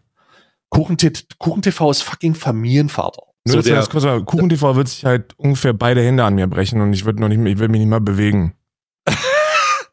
KuchenTV 0.69 1.89
ist 1.91 2.01
fucking 2.03 2.35
Familienvater. 2.35 3.23
Nur 3.45 3.61
So 3.63 3.69
das 3.69 3.89
kurz 3.89 4.03
mal, 4.03 4.23
KuchenTV 4.25 4.75
wird 4.75 4.89
sich 4.89 5.05
halt 5.05 5.33
ungefähr 5.37 5.73
beide 5.73 6.01
Hände 6.03 6.23
an 6.25 6.35
mir 6.35 6.47
brechen 6.47 6.81
und 6.81 6.91
ich 6.93 7.05
würde 7.05 7.21
noch 7.21 7.29
nicht, 7.29 7.37
mehr- 7.37 7.53
ich 7.53 7.59
würde 7.59 7.71
mich 7.71 7.79
nicht 7.79 7.89
mal 7.89 8.01
bewegen. 8.01 8.53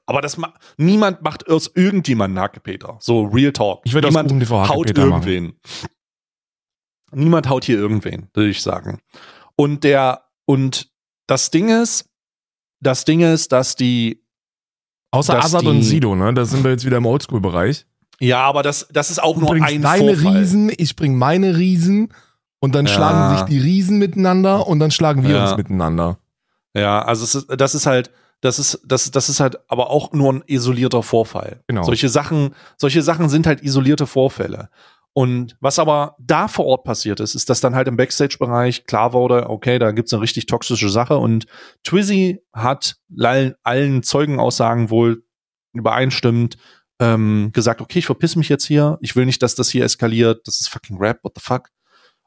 Aber 0.06 0.20
das 0.20 0.36
ma 0.36 0.52
niemand 0.76 1.22
macht 1.22 1.48
aus 1.48 1.70
irgendjemanden 1.74 2.38
Hacke, 2.38 2.60
Peter. 2.60 2.96
So 3.00 3.22
Real 3.24 3.52
Talk. 3.52 3.80
Ich 3.84 3.94
würde 3.94 4.08
aus 4.08 4.12
niemand 4.12 4.28
KuchenTV 4.28 4.68
haut 4.68 4.86
Peter 4.86 5.06
machen. 5.06 5.26
irgendwen. 5.28 5.60
Niemand 7.12 7.48
haut 7.48 7.64
hier 7.64 7.78
irgendwen, 7.78 8.28
würde 8.34 8.50
ich 8.50 8.60
sagen. 8.60 9.00
Und 9.56 9.84
der 9.84 10.24
und 10.46 10.90
das 11.28 11.50
Ding 11.50 11.68
ist, 11.70 12.10
das 12.80 13.04
Ding 13.04 13.20
ist, 13.20 13.52
dass 13.52 13.76
die 13.76 14.22
Außer 15.12 15.34
dass 15.34 15.52
die- 15.52 15.66
und 15.68 15.82
Sido, 15.82 16.16
ne? 16.16 16.34
Da 16.34 16.44
sind 16.44 16.64
wir 16.64 16.72
jetzt 16.72 16.84
wieder 16.84 16.96
im 16.96 17.06
Oldschool-Bereich. 17.06 17.86
Ja, 18.20 18.40
aber 18.42 18.62
das 18.62 18.86
das 18.92 19.10
ist 19.10 19.22
auch 19.22 19.34
Du 19.34 19.40
nur 19.40 19.54
ein 19.54 19.82
deine 19.82 20.14
Vorfall. 20.16 20.38
Riesen, 20.38 20.72
ich 20.76 20.96
bring 20.96 21.16
meine 21.16 21.56
Riesen 21.56 22.12
und 22.60 22.74
dann 22.74 22.86
Ja. 22.86 22.92
schlagen 22.92 23.36
sich 23.36 23.42
die 23.46 23.58
Riesen 23.58 23.98
miteinander 23.98 24.66
und 24.66 24.78
dann 24.80 24.90
schlagen 24.90 25.22
wir 25.24 25.34
Ja. 25.36 25.48
uns 25.48 25.56
miteinander. 25.56 26.18
Ja, 26.74 27.02
also 27.02 27.24
es 27.24 27.34
ist, 27.34 27.46
das 27.56 27.74
ist 27.74 27.86
halt, 27.86 28.10
das 28.40 28.58
ist, 28.58 28.80
das, 28.84 29.10
das 29.10 29.28
ist 29.28 29.40
halt 29.40 29.58
aber 29.70 29.90
auch 29.90 30.12
nur 30.12 30.32
ein 30.32 30.42
isolierter 30.46 31.02
Vorfall. 31.02 31.62
Genau. 31.68 31.82
Solche 31.84 32.08
Sachen, 32.08 32.54
solche 32.76 33.02
Sachen 33.02 33.28
sind 33.28 33.46
halt 33.46 33.62
isolierte 33.62 34.06
Vorfälle. 34.06 34.68
Und 35.16 35.56
was 35.60 35.78
aber 35.78 36.16
da 36.18 36.48
vor 36.48 36.66
Ort 36.66 36.82
passiert 36.82 37.20
ist, 37.20 37.36
ist, 37.36 37.48
dass 37.48 37.60
dann 37.60 37.76
halt 37.76 37.86
im 37.86 37.96
Backstage-Bereich 37.96 38.84
klar 38.86 39.12
wurde, 39.12 39.48
okay, 39.48 39.78
da 39.78 39.92
gibt's 39.92 40.12
eine 40.12 40.20
richtig 40.22 40.46
toxische 40.46 40.88
Sache 40.88 41.16
und 41.18 41.46
Twizzy 41.84 42.42
hat 42.52 42.96
allen, 43.20 43.54
allen 43.62 44.02
Zeugenaussagen 44.02 44.90
wohl 44.90 45.22
übereinstimmend 45.72 46.56
ähm, 47.00 47.50
gesagt, 47.52 47.80
okay, 47.80 47.98
ich 47.98 48.06
verpiss 48.06 48.36
mich 48.36 48.48
jetzt 48.48 48.66
hier, 48.66 48.98
ich 49.00 49.16
will 49.16 49.26
nicht, 49.26 49.42
dass 49.42 49.54
das 49.54 49.70
hier 49.70 49.84
eskaliert, 49.84 50.46
das 50.46 50.60
ist 50.60 50.68
fucking 50.68 50.98
Rap, 50.98 51.20
what 51.22 51.32
the 51.36 51.42
fuck? 51.42 51.68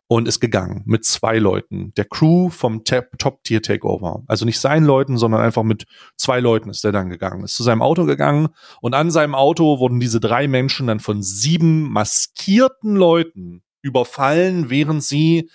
Und 0.09 0.27
ist 0.27 0.39
gegangen 0.39 0.83
mit 0.85 1.03
zwei 1.03 1.37
Leuten, 1.37 1.93
der 1.95 2.05
Crew 2.05 2.49
vom 2.49 2.85
Top-Tier-Takeover. 2.85 4.23
Also 4.27 4.45
nicht 4.45 4.57
seinen 4.57 4.85
Leuten, 4.85 5.17
sondern 5.17 5.41
einfach 5.41 5.63
mit 5.63 5.85
zwei 6.15 6.39
Leuten 6.39 6.69
ist 6.69 6.85
der 6.85 6.93
dann 6.93 7.09
gegangen. 7.09 7.43
Ist 7.43 7.55
zu 7.57 7.63
seinem 7.63 7.81
Auto 7.81 8.05
gegangen 8.05 8.47
und 8.79 8.93
an 8.93 9.11
seinem 9.11 9.35
Auto 9.35 9.79
wurden 9.79 9.99
diese 9.99 10.21
drei 10.21 10.47
Menschen 10.47 10.87
dann 10.87 11.01
von 11.01 11.21
sieben 11.21 11.91
maskierten 11.91 12.95
Leuten 12.95 13.63
überfallen, 13.81 14.69
während 14.69 15.03
sie, 15.03 15.49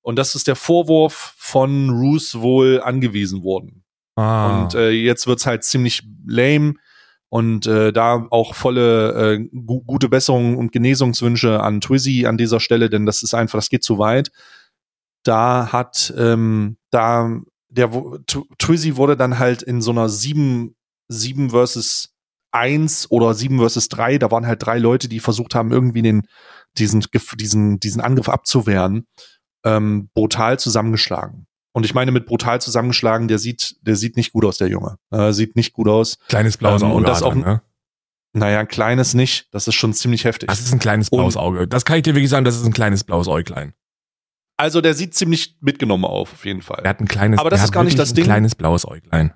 und 0.00 0.18
das 0.18 0.34
ist 0.34 0.46
der 0.48 0.56
Vorwurf 0.56 1.34
von 1.36 1.90
Roos 1.90 2.40
wohl 2.40 2.80
angewiesen 2.82 3.42
wurden. 3.42 3.84
Ah. 4.16 4.62
Und 4.62 4.74
äh, 4.74 4.90
jetzt 4.90 5.26
wird's 5.26 5.44
halt 5.44 5.62
ziemlich 5.62 6.02
lame 6.26 6.74
und 7.30 7.66
äh, 7.66 7.92
da 7.92 8.26
auch 8.30 8.54
volle 8.54 9.34
äh, 9.34 9.48
gu 9.52 9.82
gute 9.82 10.08
Besserung 10.08 10.58
und 10.58 10.72
Genesungswünsche 10.72 11.60
an 11.60 11.80
Twizzy 11.80 12.26
an 12.26 12.36
dieser 12.36 12.60
Stelle, 12.60 12.90
denn 12.90 13.06
das 13.06 13.22
ist 13.22 13.34
einfach, 13.34 13.58
das 13.58 13.70
geht 13.70 13.84
zu 13.84 13.98
weit. 13.98 14.30
Da 15.24 15.72
hat 15.72 16.12
ähm, 16.18 16.76
da 16.90 17.40
der 17.68 17.90
Twizzy 18.58 18.96
wurde 18.96 19.16
dann 19.16 19.38
halt 19.38 19.62
in 19.62 19.80
so 19.80 19.92
einer 19.92 20.08
sieben 20.08 20.74
sieben 21.08 21.50
versus 21.50 22.14
eins 22.52 23.08
oder 23.10 23.34
sieben 23.34 23.58
versus 23.58 23.88
drei. 23.88 24.18
Da 24.18 24.30
waren 24.32 24.46
halt 24.46 24.64
drei 24.64 24.78
Leute, 24.78 25.08
die 25.08 25.20
versucht 25.20 25.54
haben, 25.54 25.70
irgendwie 25.70 26.02
den 26.02 26.22
diesen 26.78 27.04
diesen 27.38 27.78
diesen 27.78 28.00
Angriff 28.00 28.28
abzuwehren, 28.28 29.06
ähm, 29.64 30.10
brutal 30.14 30.58
zusammengeschlagen. 30.58 31.46
Und 31.72 31.84
ich 31.84 31.94
meine 31.94 32.10
mit 32.10 32.26
brutal 32.26 32.60
zusammengeschlagen, 32.60 33.28
der 33.28 33.38
sieht, 33.38 33.76
der 33.82 33.94
sieht 33.96 34.16
nicht 34.16 34.32
gut 34.32 34.44
aus, 34.44 34.58
der 34.58 34.68
Junge. 34.68 34.96
Äh, 35.10 35.32
sieht 35.32 35.54
nicht 35.56 35.72
gut 35.72 35.88
aus. 35.88 36.18
kleines 36.28 36.56
blaues 36.56 36.82
ähm, 36.82 36.88
Auge. 36.88 36.96
und 36.96 37.08
das 37.08 37.22
auch- 37.22 37.34
ne? 37.34 37.62
Naja, 38.32 38.60
ein 38.60 38.68
kleines 38.68 39.14
nicht. 39.14 39.48
Das 39.52 39.66
ist 39.66 39.74
schon 39.74 39.92
ziemlich 39.92 40.24
heftig. 40.24 40.48
Das 40.48 40.60
ist 40.60 40.72
ein 40.72 40.78
kleines 40.78 41.10
blaues 41.10 41.36
Auge. 41.36 41.66
Das 41.66 41.84
kann 41.84 41.96
ich 41.96 42.02
dir 42.04 42.14
wirklich 42.14 42.30
sagen, 42.30 42.44
das 42.44 42.56
ist 42.56 42.64
ein 42.64 42.72
kleines 42.72 43.02
blaues 43.02 43.26
Äuglein. 43.26 43.72
Also 44.56 44.80
der 44.80 44.94
sieht 44.94 45.14
ziemlich 45.14 45.56
mitgenommen 45.60 46.04
auf, 46.04 46.32
auf 46.32 46.44
jeden 46.44 46.62
Fall. 46.62 46.80
Er 46.84 46.90
hat 46.90 47.00
ein 47.00 47.08
kleines, 47.08 47.40
Aber 47.40 47.50
das 47.50 47.64
ist 47.64 47.72
gar 47.72 47.82
nicht 47.82 47.98
das 47.98 48.12
ein 48.12 48.16
Ding. 48.16 48.24
kleines 48.24 48.54
blaues 48.54 48.86
Äuglein. 48.86 49.32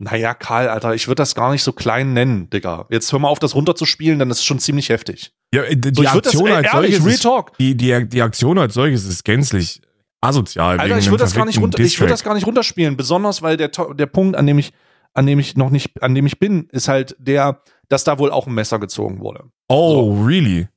Naja, 0.00 0.32
Karl, 0.34 0.68
Alter, 0.68 0.94
ich 0.94 1.06
würde 1.08 1.16
das 1.22 1.34
gar 1.34 1.50
nicht 1.52 1.62
so 1.64 1.72
klein 1.72 2.12
nennen, 2.12 2.48
Digga. 2.50 2.86
Jetzt 2.88 3.12
hör 3.12 3.18
mal 3.18 3.28
auf, 3.28 3.40
das 3.40 3.54
runterzuspielen, 3.54 4.18
dann 4.18 4.30
ist 4.30 4.38
es 4.38 4.44
schon 4.44 4.58
ziemlich 4.60 4.88
heftig. 4.88 5.32
Ja, 5.52 5.62
äh, 5.64 5.76
die 5.76 5.90
So, 5.94 6.02
das, 6.02 6.14
Aktion 6.16 6.46
ey, 6.46 6.52
als 6.54 6.72
ehrlich, 6.72 6.96
solches 6.98 7.14
ist, 7.24 7.26
die, 7.58 7.76
die, 7.76 8.08
die 8.08 8.22
Aktion 8.22 8.58
als 8.58 8.74
solches 8.74 9.04
ist 9.06 9.24
gänzlich 9.24 9.82
asozial. 10.20 10.78
Alter, 10.80 10.98
ich 10.98 11.10
würde 11.10 11.24
das 11.24 11.34
gar 11.34 11.44
nicht 11.44 11.54
verfickten 11.56 11.80
runter, 11.80 11.82
ich 11.92 12.00
würde 12.00 12.10
das 12.12 12.24
gar 12.24 12.34
nicht 12.34 12.46
runterspielen, 12.46 12.96
besonders 12.96 13.42
weil 13.42 13.56
der, 13.56 13.68
der 13.68 14.06
Punkt, 14.06 14.36
an 14.36 14.46
dem 14.46 14.58
ich, 14.58 14.72
an 15.14 15.26
dem 15.26 15.38
ich 15.38 15.56
noch 15.56 15.70
nicht, 15.70 16.02
an 16.02 16.14
dem 16.14 16.26
ich 16.26 16.38
bin, 16.38 16.68
ist 16.70 16.88
halt 16.88 17.16
der, 17.18 17.62
dass 17.88 18.04
da 18.04 18.18
wohl 18.18 18.30
auch 18.30 18.46
ein 18.46 18.54
Messer 18.54 18.78
gezogen 18.78 19.20
wurde. 19.20 19.44
Oh, 19.68 20.22
really? 20.24 20.68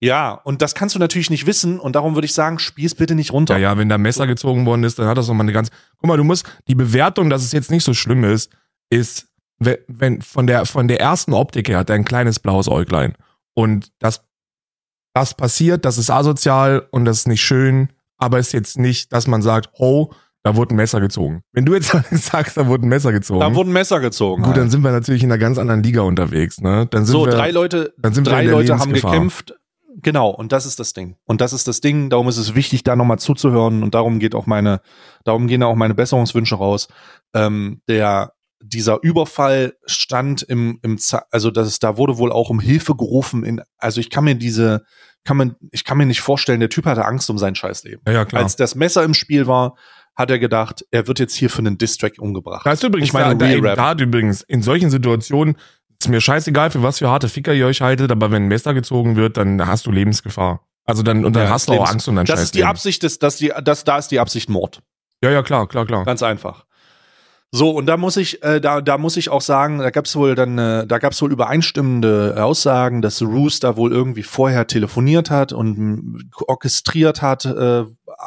Ja, 0.00 0.32
und 0.32 0.62
das 0.62 0.74
kannst 0.74 0.94
du 0.94 1.00
natürlich 1.00 1.28
nicht 1.28 1.46
wissen 1.46 1.80
und 1.80 1.96
darum 1.96 2.14
würde 2.14 2.26
ich 2.26 2.32
sagen, 2.32 2.58
spiel's 2.60 2.94
bitte 2.94 3.14
nicht 3.16 3.32
runter. 3.32 3.54
Ja, 3.54 3.70
ja, 3.72 3.78
wenn 3.78 3.88
da 3.88 3.98
Messer 3.98 4.26
gezogen 4.28 4.64
worden 4.64 4.84
ist, 4.84 4.98
dann 4.98 5.06
hat 5.08 5.18
das 5.18 5.26
nochmal 5.26 5.44
eine 5.44 5.52
ganz. 5.52 5.70
Guck 5.96 6.06
mal, 6.08 6.16
du 6.16 6.22
musst, 6.24 6.46
die 6.68 6.76
Bewertung, 6.76 7.30
dass 7.30 7.42
es 7.42 7.50
jetzt 7.52 7.70
nicht 7.70 7.82
so 7.84 7.94
schlimm 7.94 8.22
ist, 8.22 8.52
ist, 8.90 9.26
we- 9.58 9.80
wenn 9.88 10.22
von 10.22 10.46
der, 10.46 10.66
von 10.66 10.86
der 10.86 11.00
ersten 11.00 11.32
Optik 11.32 11.68
her 11.68 11.78
hat 11.78 11.90
er 11.90 11.96
ein 11.96 12.04
kleines 12.04 12.38
blaues 12.38 12.68
Äuglein. 12.68 13.14
Und 13.54 13.90
das, 13.98 14.22
das 15.14 15.34
passiert, 15.34 15.84
das 15.84 15.98
ist 15.98 16.10
asozial 16.10 16.86
und 16.92 17.04
das 17.04 17.18
ist 17.18 17.28
nicht 17.28 17.42
schön, 17.42 17.88
aber 18.18 18.38
ist 18.38 18.52
jetzt 18.52 18.78
nicht, 18.78 19.12
dass 19.12 19.26
man 19.26 19.42
sagt, 19.42 19.70
oh, 19.78 20.10
da 20.42 20.56
wurde 20.56 20.74
ein 20.74 20.76
Messer 20.76 21.00
gezogen. 21.00 21.42
Wenn 21.52 21.64
du 21.64 21.74
jetzt 21.74 21.94
sagst, 22.10 22.56
da 22.56 22.66
wurde 22.66 22.86
ein 22.86 22.88
Messer 22.88 23.12
gezogen, 23.12 23.40
Da 23.40 23.54
wurden 23.54 23.72
Messer 23.72 24.00
gezogen. 24.00 24.42
gut, 24.42 24.56
dann 24.56 24.64
halt. 24.64 24.70
sind 24.72 24.82
wir 24.82 24.92
natürlich 24.92 25.22
in 25.22 25.30
einer 25.30 25.38
ganz 25.38 25.58
anderen 25.58 25.82
Liga 25.82 26.02
unterwegs, 26.02 26.60
ne? 26.60 26.86
Dann 26.90 27.04
sind 27.04 27.12
so, 27.12 27.26
wir, 27.26 27.32
drei 27.32 27.50
Leute, 27.50 27.94
dann 27.98 28.14
sind 28.14 28.26
wir 28.26 28.32
drei 28.32 28.44
der 28.44 28.52
Leute 28.52 28.78
haben 28.78 28.92
gekämpft. 28.92 29.54
Genau, 30.00 30.30
und 30.30 30.52
das 30.52 30.64
ist 30.64 30.78
das 30.78 30.92
Ding. 30.92 31.16
Und 31.24 31.40
das 31.40 31.52
ist 31.52 31.66
das 31.66 31.80
Ding, 31.80 32.08
darum 32.08 32.28
ist 32.28 32.36
es 32.36 32.54
wichtig, 32.54 32.84
da 32.84 32.94
nochmal 32.94 33.18
zuzuhören 33.18 33.82
und 33.82 33.94
darum 33.94 34.20
geht 34.20 34.34
auch 34.34 34.46
meine, 34.46 34.80
darum 35.24 35.48
gehen 35.48 35.62
auch 35.62 35.74
meine 35.74 35.94
Besserungswünsche 35.94 36.54
raus. 36.54 36.86
Ähm, 37.34 37.82
der, 37.88 38.32
dieser 38.62 39.02
Überfall 39.02 39.74
stand 39.86 40.42
im, 40.42 40.78
im, 40.82 40.98
also 41.30 41.50
das 41.50 41.66
ist, 41.66 41.82
da 41.82 41.96
wurde 41.96 42.18
wohl 42.18 42.30
auch 42.30 42.48
um 42.48 42.60
Hilfe 42.60 42.94
gerufen 42.94 43.44
in, 43.44 43.60
also 43.76 44.00
ich 44.00 44.08
kann 44.08 44.24
mir 44.24 44.36
diese, 44.36 44.84
kann 45.28 45.36
man, 45.36 45.56
ich 45.72 45.84
kann 45.84 45.98
mir 45.98 46.06
nicht 46.06 46.22
vorstellen, 46.22 46.58
der 46.58 46.70
Typ 46.70 46.86
hatte 46.86 47.04
Angst 47.04 47.28
um 47.28 47.36
sein 47.36 47.54
Scheißleben. 47.54 48.00
Ja, 48.06 48.12
ja, 48.14 48.24
klar. 48.24 48.42
Als 48.42 48.56
das 48.56 48.74
Messer 48.74 49.04
im 49.04 49.12
Spiel 49.12 49.46
war, 49.46 49.76
hat 50.16 50.30
er 50.30 50.38
gedacht, 50.38 50.86
er 50.90 51.06
wird 51.06 51.18
jetzt 51.18 51.34
hier 51.34 51.50
für 51.50 51.58
einen 51.58 51.76
Distrack 51.76 52.14
umgebracht. 52.18 52.64
Da 52.64 52.72
ist 52.72 52.82
übrigens, 52.82 53.08
Ich 53.08 53.12
meine, 53.12 53.36
da, 53.36 53.46
da, 53.46 53.74
da 53.76 53.88
hat 53.88 54.00
übrigens, 54.00 54.40
in 54.40 54.62
solchen 54.62 54.88
Situationen 54.88 55.58
ist 56.00 56.08
mir 56.08 56.22
scheißegal, 56.22 56.70
für 56.70 56.82
was 56.82 57.00
für 57.00 57.10
harte 57.10 57.28
Ficker 57.28 57.52
ihr 57.52 57.66
euch 57.66 57.82
haltet, 57.82 58.10
aber 58.10 58.30
wenn 58.30 58.44
ein 58.44 58.48
Messer 58.48 58.72
gezogen 58.72 59.16
wird, 59.16 59.36
dann 59.36 59.66
hast 59.66 59.84
du 59.84 59.92
Lebensgefahr. 59.92 60.66
Also 60.86 61.02
dann, 61.02 61.26
und 61.26 61.36
dann 61.36 61.44
Ja, 61.44 61.50
hast 61.50 61.68
du 61.68 61.74
auch 61.74 61.90
Angst 61.90 62.08
um 62.08 62.16
dein 62.16 62.24
Das 62.24 62.40
ist 62.40 62.54
die 62.54 62.60
Scheißleben. 62.60 62.70
Absicht, 62.70 63.02
des, 63.02 63.18
dass 63.18 63.36
die, 63.36 63.52
das, 63.62 63.84
da 63.84 63.98
ist 63.98 64.08
die 64.08 64.20
Absicht 64.20 64.48
Mord. 64.48 64.80
Ja, 65.22 65.30
ja, 65.30 65.42
klar, 65.42 65.68
klar, 65.68 65.84
klar. 65.84 66.06
Ganz 66.06 66.22
einfach. 66.22 66.64
So, 67.50 67.70
und 67.70 67.86
da 67.86 67.96
muss 67.96 68.18
ich, 68.18 68.42
äh, 68.42 68.60
da, 68.60 68.82
da 68.82 68.98
muss 68.98 69.16
ich 69.16 69.30
auch 69.30 69.40
sagen, 69.40 69.78
da 69.78 69.88
gab's 69.90 70.14
wohl 70.14 70.34
dann, 70.34 70.58
äh, 70.58 70.86
da 70.86 70.98
gab's 70.98 71.22
wohl 71.22 71.32
übereinstimmende 71.32 72.36
Aussagen, 72.38 73.00
dass 73.00 73.22
Roos 73.22 73.58
da 73.58 73.76
wohl 73.76 73.90
irgendwie 73.90 74.22
vorher 74.22 74.66
telefoniert 74.66 75.30
hat 75.30 75.54
und 75.54 76.30
orchestriert 76.46 77.22
hat. 77.22 77.46
Äh, 77.46 77.84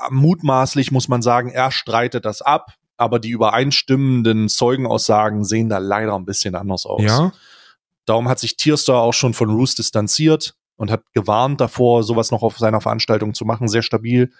mutmaßlich 0.10 0.92
muss 0.92 1.08
man 1.08 1.22
sagen, 1.22 1.52
er 1.52 1.72
streitet 1.72 2.26
das 2.26 2.42
ab, 2.42 2.74
aber 2.98 3.20
die 3.20 3.30
übereinstimmenden 3.30 4.50
Zeugenaussagen 4.50 5.44
sehen 5.44 5.70
da 5.70 5.78
leider 5.78 6.16
ein 6.16 6.26
bisschen 6.26 6.56
anders 6.56 6.88
aus. 6.88 7.04
Ja? 7.04 7.32
Darum 8.06 8.28
hat 8.28 8.40
sich 8.40 8.58
Tierstar 8.58 9.02
auch 9.02 9.14
schon 9.14 9.36
von 9.36 9.52
Roos 9.52 9.76
distanziert 9.76 10.56
und 10.78 10.90
hat 10.90 11.04
gewarnt 11.14 11.62
davor, 11.62 12.04
sowas 12.04 12.32
noch 12.32 12.42
auf 12.42 12.58
seiner 12.58 12.82
Veranstaltung 12.82 13.36
zu 13.36 13.46
machen. 13.46 13.68
Sehr 13.68 13.84
stabil, 13.84 14.32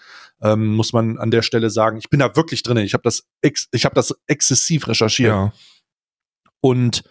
ähm, 0.42 0.76
muss 0.76 0.94
man 0.94 1.18
an 1.18 1.32
der 1.32 1.42
Stelle 1.42 1.70
sagen. 1.70 1.98
Ich 1.98 2.10
bin 2.10 2.20
da 2.20 2.36
wirklich 2.36 2.64
drin. 2.64 2.78
Ich 2.78 2.94
habe 2.94 3.04
das, 3.04 3.24
ex 3.42 3.68
ich 3.72 3.86
habe 3.86 3.96
das 3.96 4.16
exzessiv 4.28 4.88
recherchiert. 4.88 5.32
Ja. 5.32 5.54
Und 6.62 7.04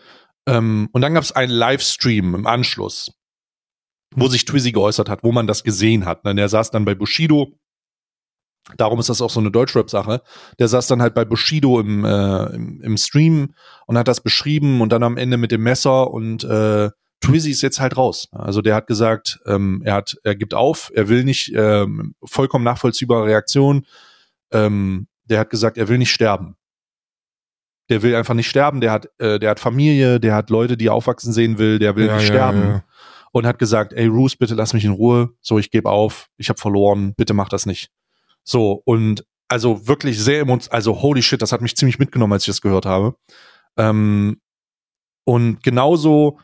ähm, 0.46 0.88
und 0.92 1.02
dann 1.02 1.14
gab 1.14 1.22
es 1.22 1.32
einen 1.32 1.52
Livestream 1.52 2.34
im 2.34 2.46
Anschluss, 2.46 3.12
wo 4.14 4.28
sich 4.28 4.44
Twizzy 4.44 4.72
geäußert 4.72 5.08
hat, 5.08 5.22
wo 5.22 5.32
man 5.32 5.46
das 5.46 5.64
gesehen 5.64 6.06
hat. 6.06 6.24
Ne? 6.24 6.34
Der 6.34 6.48
saß 6.48 6.70
dann 6.70 6.84
bei 6.84 6.94
Bushido. 6.94 7.52
Darum 8.76 9.00
ist 9.00 9.08
das 9.08 9.22
auch 9.22 9.30
so 9.30 9.40
eine 9.40 9.50
Deutschrap-Sache. 9.50 10.22
Der 10.58 10.68
saß 10.68 10.86
dann 10.86 11.02
halt 11.02 11.14
bei 11.14 11.24
Bushido 11.24 11.80
im, 11.80 12.04
äh, 12.04 12.44
im, 12.54 12.80
im 12.82 12.96
Stream 12.96 13.54
und 13.86 13.98
hat 13.98 14.08
das 14.08 14.20
beschrieben 14.20 14.80
und 14.80 14.90
dann 14.90 15.02
am 15.02 15.16
Ende 15.16 15.36
mit 15.36 15.50
dem 15.50 15.62
Messer 15.62 16.10
und 16.10 16.44
äh, 16.44 16.90
Twizzy 17.20 17.50
ist 17.50 17.62
jetzt 17.62 17.80
halt 17.80 17.96
raus. 17.96 18.28
Also 18.32 18.62
der 18.62 18.74
hat 18.74 18.86
gesagt, 18.86 19.40
ähm, 19.46 19.82
er 19.84 19.94
hat, 19.94 20.16
er 20.24 20.34
gibt 20.34 20.54
auf, 20.54 20.90
er 20.94 21.08
will 21.08 21.24
nicht, 21.24 21.52
ähm, 21.54 22.14
vollkommen 22.24 22.64
nachvollziehbare 22.64 23.26
Reaktion. 23.26 23.86
Ähm, 24.52 25.06
der 25.24 25.40
hat 25.40 25.50
gesagt, 25.50 25.78
er 25.78 25.88
will 25.88 25.98
nicht 25.98 26.12
sterben. 26.12 26.56
Der 27.90 28.02
will 28.02 28.14
einfach 28.14 28.34
nicht 28.34 28.48
sterben. 28.48 28.80
Der 28.80 28.92
hat, 28.92 29.08
äh, 29.18 29.38
der 29.38 29.50
hat 29.50 29.60
Familie, 29.60 30.18
der 30.18 30.34
hat 30.34 30.50
Leute, 30.50 30.76
die 30.76 30.86
er 30.86 30.94
aufwachsen 30.94 31.32
sehen 31.32 31.58
will. 31.58 31.78
Der 31.78 31.96
will 31.96 32.06
ja, 32.06 32.14
nicht 32.14 32.28
ja, 32.28 32.34
sterben. 32.34 32.60
Ja, 32.62 32.84
und 33.32 33.46
hat 33.46 33.58
gesagt, 33.58 33.92
ey 33.92 34.06
Roos, 34.06 34.36
bitte 34.36 34.54
lass 34.54 34.72
mich 34.72 34.84
in 34.84 34.92
Ruhe. 34.92 35.30
So, 35.40 35.58
ich 35.58 35.70
gebe 35.70 35.90
auf, 35.90 36.28
ich 36.36 36.48
habe 36.48 36.60
verloren, 36.60 37.14
bitte 37.16 37.34
mach 37.34 37.48
das 37.48 37.66
nicht. 37.66 37.90
So, 38.42 38.82
und 38.84 39.24
also 39.48 39.86
wirklich 39.86 40.18
sehr 40.18 40.40
emotional, 40.40 40.76
also 40.76 41.02
holy 41.02 41.22
shit, 41.22 41.42
das 41.42 41.52
hat 41.52 41.60
mich 41.60 41.76
ziemlich 41.76 41.98
mitgenommen, 41.98 42.32
als 42.32 42.44
ich 42.44 42.48
das 42.48 42.60
gehört 42.60 42.86
habe. 42.86 43.14
Ähm, 43.76 44.40
und 45.24 45.62
genauso 45.62 46.38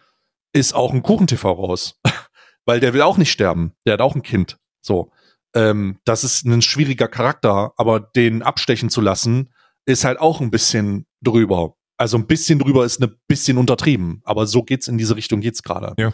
ist 0.57 0.75
auch 0.75 0.93
ein 0.93 1.03
Kuchen-TV 1.03 1.51
raus. 1.51 2.01
Weil 2.65 2.81
der 2.81 2.95
will 2.95 3.03
auch 3.03 3.17
nicht 3.17 3.31
sterben. 3.31 3.73
Der 3.87 3.95
hat 3.95 4.01
auch 4.01 4.15
ein 4.15 4.23
Kind. 4.23 4.59
So. 4.81 5.13
Ähm, 5.55 5.99
das 6.05 6.25
ist 6.25 6.45
ein 6.45 6.63
schwieriger 6.63 7.09
Charakter, 7.09 7.73
aber 7.77 8.01
den 8.01 8.43
abstechen 8.43 8.91
zu 8.91 9.01
lassen, 9.01 9.53
ist 9.85 10.05
halt 10.05 10.19
auch 10.19 10.41
ein 10.41 10.51
bisschen 10.51 11.07
drüber. 11.23 11.77
Also 11.97 12.19
ein 12.19 12.27
bisschen 12.27 12.59
drüber 12.59 12.85
ist 12.85 13.01
ein 13.01 13.17
bisschen 13.29 13.57
untertrieben, 13.57 14.21
aber 14.25 14.47
so 14.47 14.63
geht's 14.63 14.89
in 14.89 14.99
diese 14.99 15.17
Richtung 15.17 15.41
geht's 15.41 15.63
gerade. 15.63 15.95
Ja. 15.97 16.13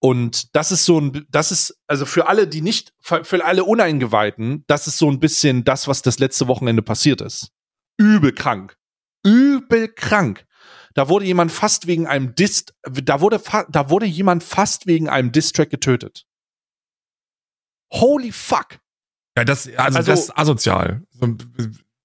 Und 0.00 0.56
das 0.56 0.72
ist 0.72 0.86
so 0.86 0.98
ein, 0.98 1.26
das 1.28 1.52
ist, 1.52 1.78
also 1.86 2.06
für 2.06 2.26
alle, 2.26 2.48
die 2.48 2.62
nicht, 2.62 2.94
für 3.00 3.44
alle 3.44 3.64
Uneingeweihten, 3.64 4.64
das 4.66 4.86
ist 4.86 4.96
so 4.96 5.10
ein 5.10 5.20
bisschen 5.20 5.62
das, 5.62 5.86
was 5.86 6.00
das 6.00 6.18
letzte 6.18 6.48
Wochenende 6.48 6.82
passiert 6.82 7.20
ist. 7.20 7.52
Übel 7.98 8.32
krank. 8.32 8.76
Übel 9.24 9.88
krank. 9.88 10.46
Da 10.94 11.08
wurde 11.08 11.24
jemand 11.24 11.52
fast 11.52 11.86
wegen 11.86 12.06
einem 12.06 12.34
Dist, 12.34 12.74
da 12.82 13.20
wurde, 13.20 13.40
da 13.68 13.90
wurde 13.90 14.06
jemand 14.06 14.42
fast 14.42 14.86
wegen 14.86 15.08
einem 15.08 15.32
Distrack 15.32 15.70
getötet. 15.70 16.26
Holy 17.92 18.32
fuck. 18.32 18.80
Ja, 19.36 19.44
das, 19.44 19.66
also, 19.68 19.98
also 19.98 20.10
das 20.10 20.20
ist 20.20 20.38
asozial. 20.38 21.02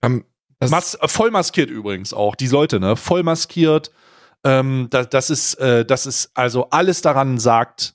Ähm, 0.02 0.26
das 0.60 0.72
Mas 0.72 0.98
voll 1.06 1.32
maskiert 1.32 1.70
übrigens 1.70 2.14
auch, 2.14 2.36
die 2.36 2.48
Leute, 2.48 2.80
ne? 2.80 2.96
Voll 2.96 3.24
maskiert. 3.24 3.92
Ähm, 4.44 4.88
das, 4.90 5.10
das 5.10 5.30
ist, 5.30 5.56
äh, 5.56 5.86
das 5.86 6.06
ist, 6.06 6.32
also 6.36 6.70
alles 6.70 7.02
daran 7.02 7.40
sagt, 7.40 7.95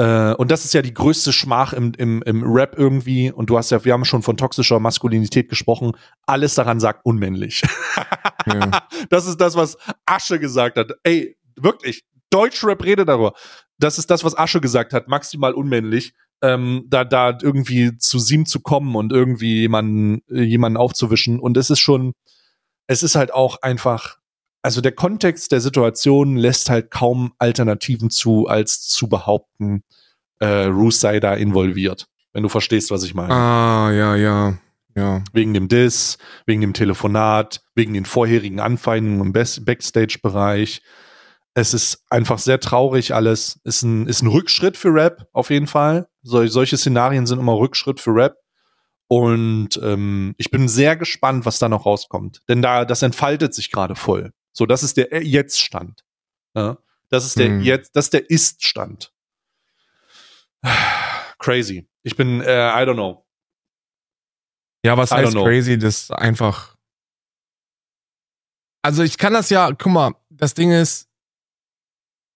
äh, 0.00 0.34
und 0.34 0.50
das 0.50 0.64
ist 0.64 0.72
ja 0.72 0.80
die 0.80 0.94
größte 0.94 1.30
Schmach 1.30 1.74
im, 1.74 1.92
im, 1.98 2.22
im 2.22 2.42
Rap 2.42 2.78
irgendwie, 2.78 3.30
und 3.30 3.50
du 3.50 3.58
hast 3.58 3.70
ja, 3.70 3.84
wir 3.84 3.92
haben 3.92 4.06
schon 4.06 4.22
von 4.22 4.38
toxischer 4.38 4.80
Maskulinität 4.80 5.50
gesprochen, 5.50 5.92
alles 6.26 6.54
daran 6.54 6.80
sagt 6.80 7.04
unmännlich. 7.04 7.62
ja. 8.46 8.70
Das 9.10 9.26
ist 9.26 9.40
das, 9.40 9.56
was 9.56 9.76
Asche 10.06 10.38
gesagt 10.38 10.78
hat. 10.78 10.92
Ey, 11.02 11.36
wirklich, 11.56 12.04
Deutschrap 12.30 12.82
redet 12.84 13.08
darüber. 13.08 13.34
Das 13.78 13.98
ist 13.98 14.10
das, 14.10 14.24
was 14.24 14.38
Asche 14.38 14.60
gesagt 14.60 14.92
hat, 14.94 15.08
maximal 15.08 15.52
unmännlich 15.52 16.14
ähm, 16.42 16.86
da, 16.88 17.04
da 17.04 17.36
irgendwie 17.42 17.96
zu 17.98 18.18
Sim 18.18 18.46
zu 18.46 18.60
kommen 18.60 18.96
und 18.96 19.12
irgendwie 19.12 19.60
jemanden, 19.60 20.22
äh, 20.30 20.42
jemanden 20.42 20.78
aufzuwischen. 20.78 21.38
Und 21.38 21.56
es 21.56 21.70
ist 21.70 21.80
schon, 21.80 22.12
es 22.86 23.02
ist 23.02 23.14
halt 23.14 23.34
auch 23.34 23.60
einfach, 23.62 24.16
also 24.62 24.80
der 24.80 24.92
Kontext 24.92 25.52
der 25.52 25.60
Situation 25.60 26.36
lässt 26.36 26.70
halt 26.70 26.90
kaum 26.90 27.32
Alternativen 27.38 28.10
zu, 28.10 28.46
als 28.46 28.86
zu 28.86 29.08
behaupten, 29.08 29.82
äh, 30.38 30.64
Roos 30.64 31.00
sei 31.00 31.20
da 31.20 31.34
involviert. 31.34 32.06
Wenn 32.32 32.42
du 32.42 32.48
verstehst, 32.48 32.90
was 32.90 33.02
ich 33.02 33.14
meine. 33.14 33.34
Ah, 33.34 33.90
ja, 33.92 34.16
ja. 34.16 34.58
Ja. 34.96 35.22
Wegen 35.32 35.54
dem 35.54 35.68
Diss, 35.68 36.18
wegen 36.46 36.60
dem 36.60 36.74
Telefonat, 36.74 37.62
wegen 37.74 37.94
den 37.94 38.04
vorherigen 38.04 38.60
Anfeindungen 38.60 39.26
im 39.26 39.32
Backstage-Bereich 39.32 40.82
es 41.54 41.74
ist 41.74 42.04
einfach 42.10 42.38
sehr 42.38 42.60
traurig 42.60 43.14
alles. 43.14 43.60
Ist 43.64 43.82
ein, 43.82 44.06
ist 44.06 44.22
ein 44.22 44.28
Rückschritt 44.28 44.76
für 44.76 44.92
Rap, 44.92 45.26
auf 45.32 45.50
jeden 45.50 45.66
Fall. 45.66 46.08
Sol 46.22 46.48
solche 46.48 46.76
Szenarien 46.76 47.26
sind 47.26 47.38
immer 47.38 47.56
Rückschritt 47.56 48.00
für 48.00 48.14
Rap. 48.14 48.36
Und 49.08 49.80
ähm, 49.82 50.34
ich 50.38 50.50
bin 50.50 50.68
sehr 50.68 50.96
gespannt, 50.96 51.44
was 51.44 51.58
da 51.58 51.68
noch 51.68 51.84
rauskommt. 51.84 52.42
Denn 52.48 52.62
da, 52.62 52.84
das 52.84 53.02
entfaltet 53.02 53.54
sich 53.54 53.72
gerade 53.72 53.96
voll. 53.96 54.32
So, 54.52 54.66
das 54.66 54.82
ist 54.82 54.96
der 54.96 55.22
Jetzt-Stand. 55.22 56.04
Ja? 56.54 56.78
Das 57.08 57.24
ist 57.24 57.38
der 57.38 57.48
hm. 57.48 57.62
Jetzt, 57.62 57.96
das 57.96 58.06
ist 58.06 58.12
der 58.12 58.30
Ist-Stand. 58.30 59.12
Crazy. 61.38 61.88
Ich 62.02 62.16
bin, 62.16 62.40
äh, 62.40 62.68
I 62.68 62.86
don't 62.86 62.94
know. 62.94 63.26
Ja, 64.84 64.96
was 64.96 65.10
I 65.10 65.16
heißt 65.16 65.34
crazy? 65.34 65.78
Das 65.78 66.02
ist 66.02 66.10
einfach. 66.10 66.76
Also 68.82 69.02
ich 69.02 69.18
kann 69.18 69.34
das 69.34 69.50
ja, 69.50 69.72
guck 69.72 69.92
mal, 69.92 70.14
das 70.30 70.54
Ding 70.54 70.72
ist, 70.72 71.08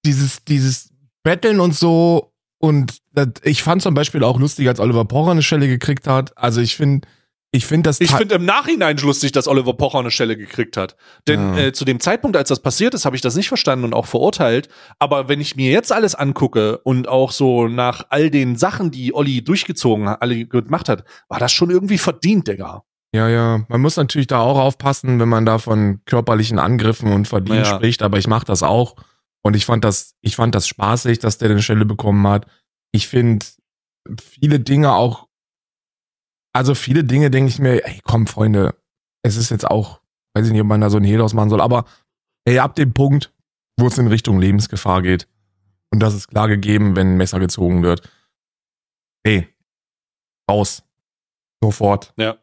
dieses, 0.04 0.44
dieses 0.44 0.90
Betteln 1.22 1.60
und 1.60 1.74
so 1.74 2.34
und 2.58 3.00
das, 3.12 3.28
ich 3.42 3.62
fand 3.62 3.80
zum 3.80 3.94
Beispiel 3.94 4.22
auch 4.22 4.38
lustig, 4.38 4.68
als 4.68 4.80
Oliver 4.80 5.06
Pocher 5.06 5.30
eine 5.30 5.42
Stelle 5.42 5.68
gekriegt 5.68 6.06
hat. 6.06 6.36
Also 6.36 6.60
ich 6.60 6.76
finde, 6.76 7.08
ich 7.54 7.66
finde 7.66 7.88
das. 7.88 8.00
Ich 8.00 8.10
finde 8.10 8.34
im 8.34 8.44
Nachhinein 8.44 8.96
lustig, 8.96 9.30
dass 9.30 9.46
Oliver 9.46 9.74
Pocher 9.74 10.00
eine 10.00 10.10
Stelle 10.10 10.36
gekriegt 10.36 10.76
hat. 10.76 10.96
Denn 11.28 11.54
ja. 11.54 11.66
äh, 11.66 11.72
zu 11.72 11.84
dem 11.84 12.00
Zeitpunkt, 12.00 12.36
als 12.36 12.48
das 12.48 12.60
passiert 12.60 12.94
ist, 12.94 13.04
habe 13.04 13.14
ich 13.14 13.22
das 13.22 13.36
nicht 13.36 13.46
verstanden 13.46 13.84
und 13.84 13.94
auch 13.94 14.06
verurteilt. 14.06 14.68
Aber 14.98 15.28
wenn 15.28 15.40
ich 15.40 15.54
mir 15.54 15.70
jetzt 15.70 15.92
alles 15.92 16.16
angucke 16.16 16.78
und 16.78 17.06
auch 17.06 17.30
so 17.30 17.68
nach 17.68 18.06
all 18.10 18.28
den 18.30 18.56
Sachen, 18.56 18.90
die 18.90 19.14
Olli 19.14 19.44
durchgezogen 19.44 20.08
hat, 20.08 20.20
alle 20.20 20.46
gemacht 20.46 20.88
hat, 20.88 21.04
war 21.28 21.38
das 21.38 21.52
schon 21.52 21.70
irgendwie 21.70 21.98
verdient, 21.98 22.48
Digga. 22.48 22.82
Ja, 23.14 23.28
ja. 23.28 23.64
Man 23.68 23.80
muss 23.80 23.96
natürlich 23.96 24.26
da 24.26 24.40
auch 24.40 24.58
aufpassen, 24.58 25.20
wenn 25.20 25.28
man 25.28 25.46
da 25.46 25.58
von 25.58 26.00
körperlichen 26.06 26.58
Angriffen 26.58 27.12
und 27.12 27.28
Verdienen 27.28 27.58
ja. 27.58 27.76
spricht, 27.76 28.02
aber 28.02 28.18
ich 28.18 28.26
mache 28.26 28.46
das 28.46 28.64
auch. 28.64 28.96
Und 29.42 29.54
ich 29.54 29.64
fand 29.64 29.84
das, 29.84 30.16
ich 30.22 30.34
fand 30.34 30.56
das 30.56 30.66
spaßig, 30.66 31.20
dass 31.20 31.38
der 31.38 31.50
eine 31.50 31.62
Stelle 31.62 31.84
bekommen 31.84 32.26
hat. 32.26 32.46
Ich 32.90 33.06
finde 33.06 33.46
viele 34.18 34.58
Dinge 34.58 34.92
auch, 34.92 35.28
also 36.54 36.74
viele 36.74 37.04
Dinge 37.04 37.30
denke 37.30 37.50
ich 37.50 37.58
mir, 37.58 37.84
ey, 37.84 38.00
komm, 38.04 38.26
Freunde, 38.26 38.74
es 39.22 39.36
ist 39.36 39.50
jetzt 39.50 39.68
auch, 39.68 40.00
weiß 40.34 40.46
ich 40.46 40.52
nicht, 40.52 40.62
ob 40.62 40.66
man 40.66 40.80
da 40.80 40.88
so 40.88 40.96
ein 40.96 41.04
Hehl 41.04 41.18
machen 41.18 41.50
soll, 41.50 41.60
aber 41.60 41.84
ey, 42.44 42.58
ab 42.58 42.74
dem 42.76 42.94
Punkt, 42.94 43.32
wo 43.78 43.88
es 43.88 43.98
in 43.98 44.06
Richtung 44.06 44.38
Lebensgefahr 44.40 45.02
geht, 45.02 45.28
und 45.90 46.00
das 46.00 46.14
ist 46.14 46.28
klar 46.28 46.48
gegeben, 46.48 46.96
wenn 46.96 47.14
ein 47.14 47.16
Messer 47.16 47.40
gezogen 47.40 47.82
wird, 47.82 48.08
ey, 49.24 49.48
raus. 50.50 50.82
Sofort. 51.62 52.12
Ja. 52.16 52.36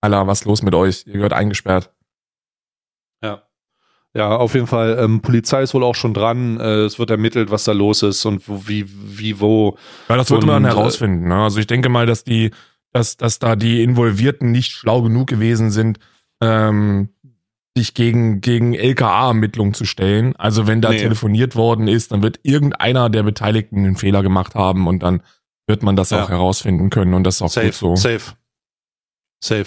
Alter, 0.00 0.26
was 0.26 0.40
ist 0.40 0.46
los 0.46 0.62
mit 0.62 0.74
euch? 0.74 1.04
Ihr 1.06 1.14
gehört 1.14 1.32
eingesperrt. 1.32 1.92
Ja. 3.22 3.42
Ja, 4.14 4.36
auf 4.36 4.54
jeden 4.54 4.66
Fall. 4.66 4.98
Ähm, 4.98 5.20
Polizei 5.20 5.62
ist 5.62 5.74
wohl 5.74 5.84
auch 5.84 5.94
schon 5.94 6.14
dran. 6.14 6.58
Äh, 6.60 6.84
es 6.84 6.98
wird 6.98 7.10
ermittelt, 7.10 7.50
was 7.50 7.64
da 7.64 7.72
los 7.72 8.02
ist 8.02 8.24
und 8.24 8.48
wo, 8.48 8.66
wie, 8.66 8.86
wie, 8.88 9.40
wo. 9.40 9.76
Ja, 10.08 10.16
das 10.16 10.30
wird 10.30 10.44
man 10.44 10.64
äh, 10.64 10.68
herausfinden. 10.68 11.28
Ne? 11.28 11.42
Also 11.42 11.60
ich 11.60 11.66
denke 11.66 11.88
mal, 11.88 12.06
dass 12.06 12.24
die, 12.24 12.50
dass, 12.92 13.16
dass 13.16 13.38
da 13.38 13.56
die 13.56 13.82
Involvierten 13.82 14.52
nicht 14.52 14.72
schlau 14.72 15.02
genug 15.02 15.28
gewesen 15.28 15.70
sind, 15.70 15.98
ähm, 16.40 17.08
sich 17.76 17.94
gegen, 17.94 18.40
gegen 18.40 18.74
LKA-Ermittlungen 18.74 19.72
zu 19.72 19.86
stellen. 19.86 20.36
Also 20.36 20.66
wenn 20.66 20.82
da 20.82 20.90
nee. 20.90 20.98
telefoniert 20.98 21.56
worden 21.56 21.88
ist, 21.88 22.12
dann 22.12 22.22
wird 22.22 22.40
irgendeiner 22.42 23.08
der 23.08 23.22
Beteiligten 23.22 23.78
einen 23.78 23.96
Fehler 23.96 24.22
gemacht 24.22 24.54
haben 24.54 24.86
und 24.86 25.02
dann 25.02 25.22
wird 25.66 25.82
man 25.82 25.96
das 25.96 26.10
ja. 26.10 26.22
auch 26.22 26.28
herausfinden 26.28 26.90
können 26.90 27.14
und 27.14 27.24
das 27.24 27.36
ist 27.36 27.42
auch 27.42 27.48
safe, 27.48 27.66
gut 27.66 27.74
so. 27.74 27.96
Safe. 27.96 28.34
Safe. 29.42 29.66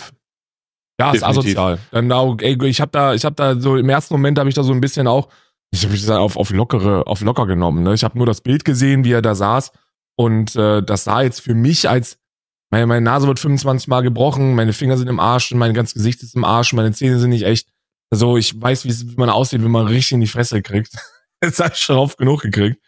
Ja, 0.99 1.11
Definitiv. 1.11 1.15
ist 1.15 1.23
asozial. 1.23 1.79
Dann 1.91 2.11
auch, 2.11 2.37
ey, 2.39 2.63
ich 2.65 2.79
habe 2.79 2.91
da, 2.91 3.13
ich 3.13 3.25
habe 3.25 3.35
da 3.35 3.59
so 3.59 3.75
im 3.75 3.89
ersten 3.89 4.13
Moment 4.13 4.37
habe 4.37 4.49
ich 4.49 4.55
da 4.55 4.63
so 4.63 4.71
ein 4.71 4.81
bisschen 4.81 5.07
auch, 5.07 5.29
ich 5.71 5.83
habe 5.83 5.91
mich 5.91 6.09
auf 6.09 6.37
auf 6.37 6.51
lockere, 6.51 7.07
auf 7.07 7.21
locker 7.21 7.47
genommen. 7.47 7.83
Ne? 7.83 7.93
Ich 7.93 8.03
habe 8.03 8.17
nur 8.17 8.27
das 8.27 8.41
Bild 8.41 8.63
gesehen, 8.63 9.03
wie 9.03 9.11
er 9.11 9.21
da 9.21 9.35
saß 9.35 9.71
und 10.15 10.55
äh, 10.55 10.83
das 10.83 11.05
sah 11.05 11.21
jetzt 11.21 11.41
für 11.41 11.55
mich 11.55 11.89
als 11.89 12.19
meine, 12.75 12.87
meine 12.87 13.01
Nase 13.05 13.25
wird 13.27 13.39
25 13.39 13.87
Mal 13.87 14.01
gebrochen, 14.01 14.53
meine 14.53 14.73
Finger 14.73 14.97
sind 14.97 15.07
im 15.07 15.19
Arsch, 15.19 15.51
mein 15.51 15.73
ganzes 15.73 15.93
Gesicht 15.93 16.21
ist 16.23 16.35
im 16.35 16.43
Arsch, 16.43 16.73
meine 16.73 16.91
Zähne 16.91 17.19
sind 17.19 17.29
nicht 17.29 17.45
echt. 17.45 17.69
Also 18.09 18.35
ich 18.35 18.59
weiß, 18.61 18.85
wie 18.85 19.15
man 19.15 19.29
aussieht, 19.29 19.63
wenn 19.63 19.71
man 19.71 19.87
richtig 19.87 20.11
in 20.11 20.19
die 20.19 20.27
Fresse 20.27 20.61
kriegt. 20.61 20.93
Jetzt 21.43 21.59
habe 21.59 21.71
ich 21.73 21.79
schon 21.79 21.95
oft 21.95 22.17
genug 22.17 22.41
gekriegt. 22.41 22.81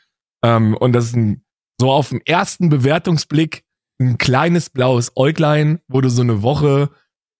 Ähm, 0.44 0.76
und 0.76 0.92
das 0.92 1.06
ist 1.06 1.16
ein, 1.16 1.46
so 1.80 1.90
auf 1.90 2.10
dem 2.10 2.22
ersten 2.26 2.68
Bewertungsblick 2.68 3.64
ein 4.00 4.18
kleines 4.18 4.70
blaues 4.70 5.14
Äuglein, 5.16 5.80
wo 5.88 6.02
du 6.02 6.10
so 6.10 6.22
eine 6.22 6.42
Woche 6.42 6.90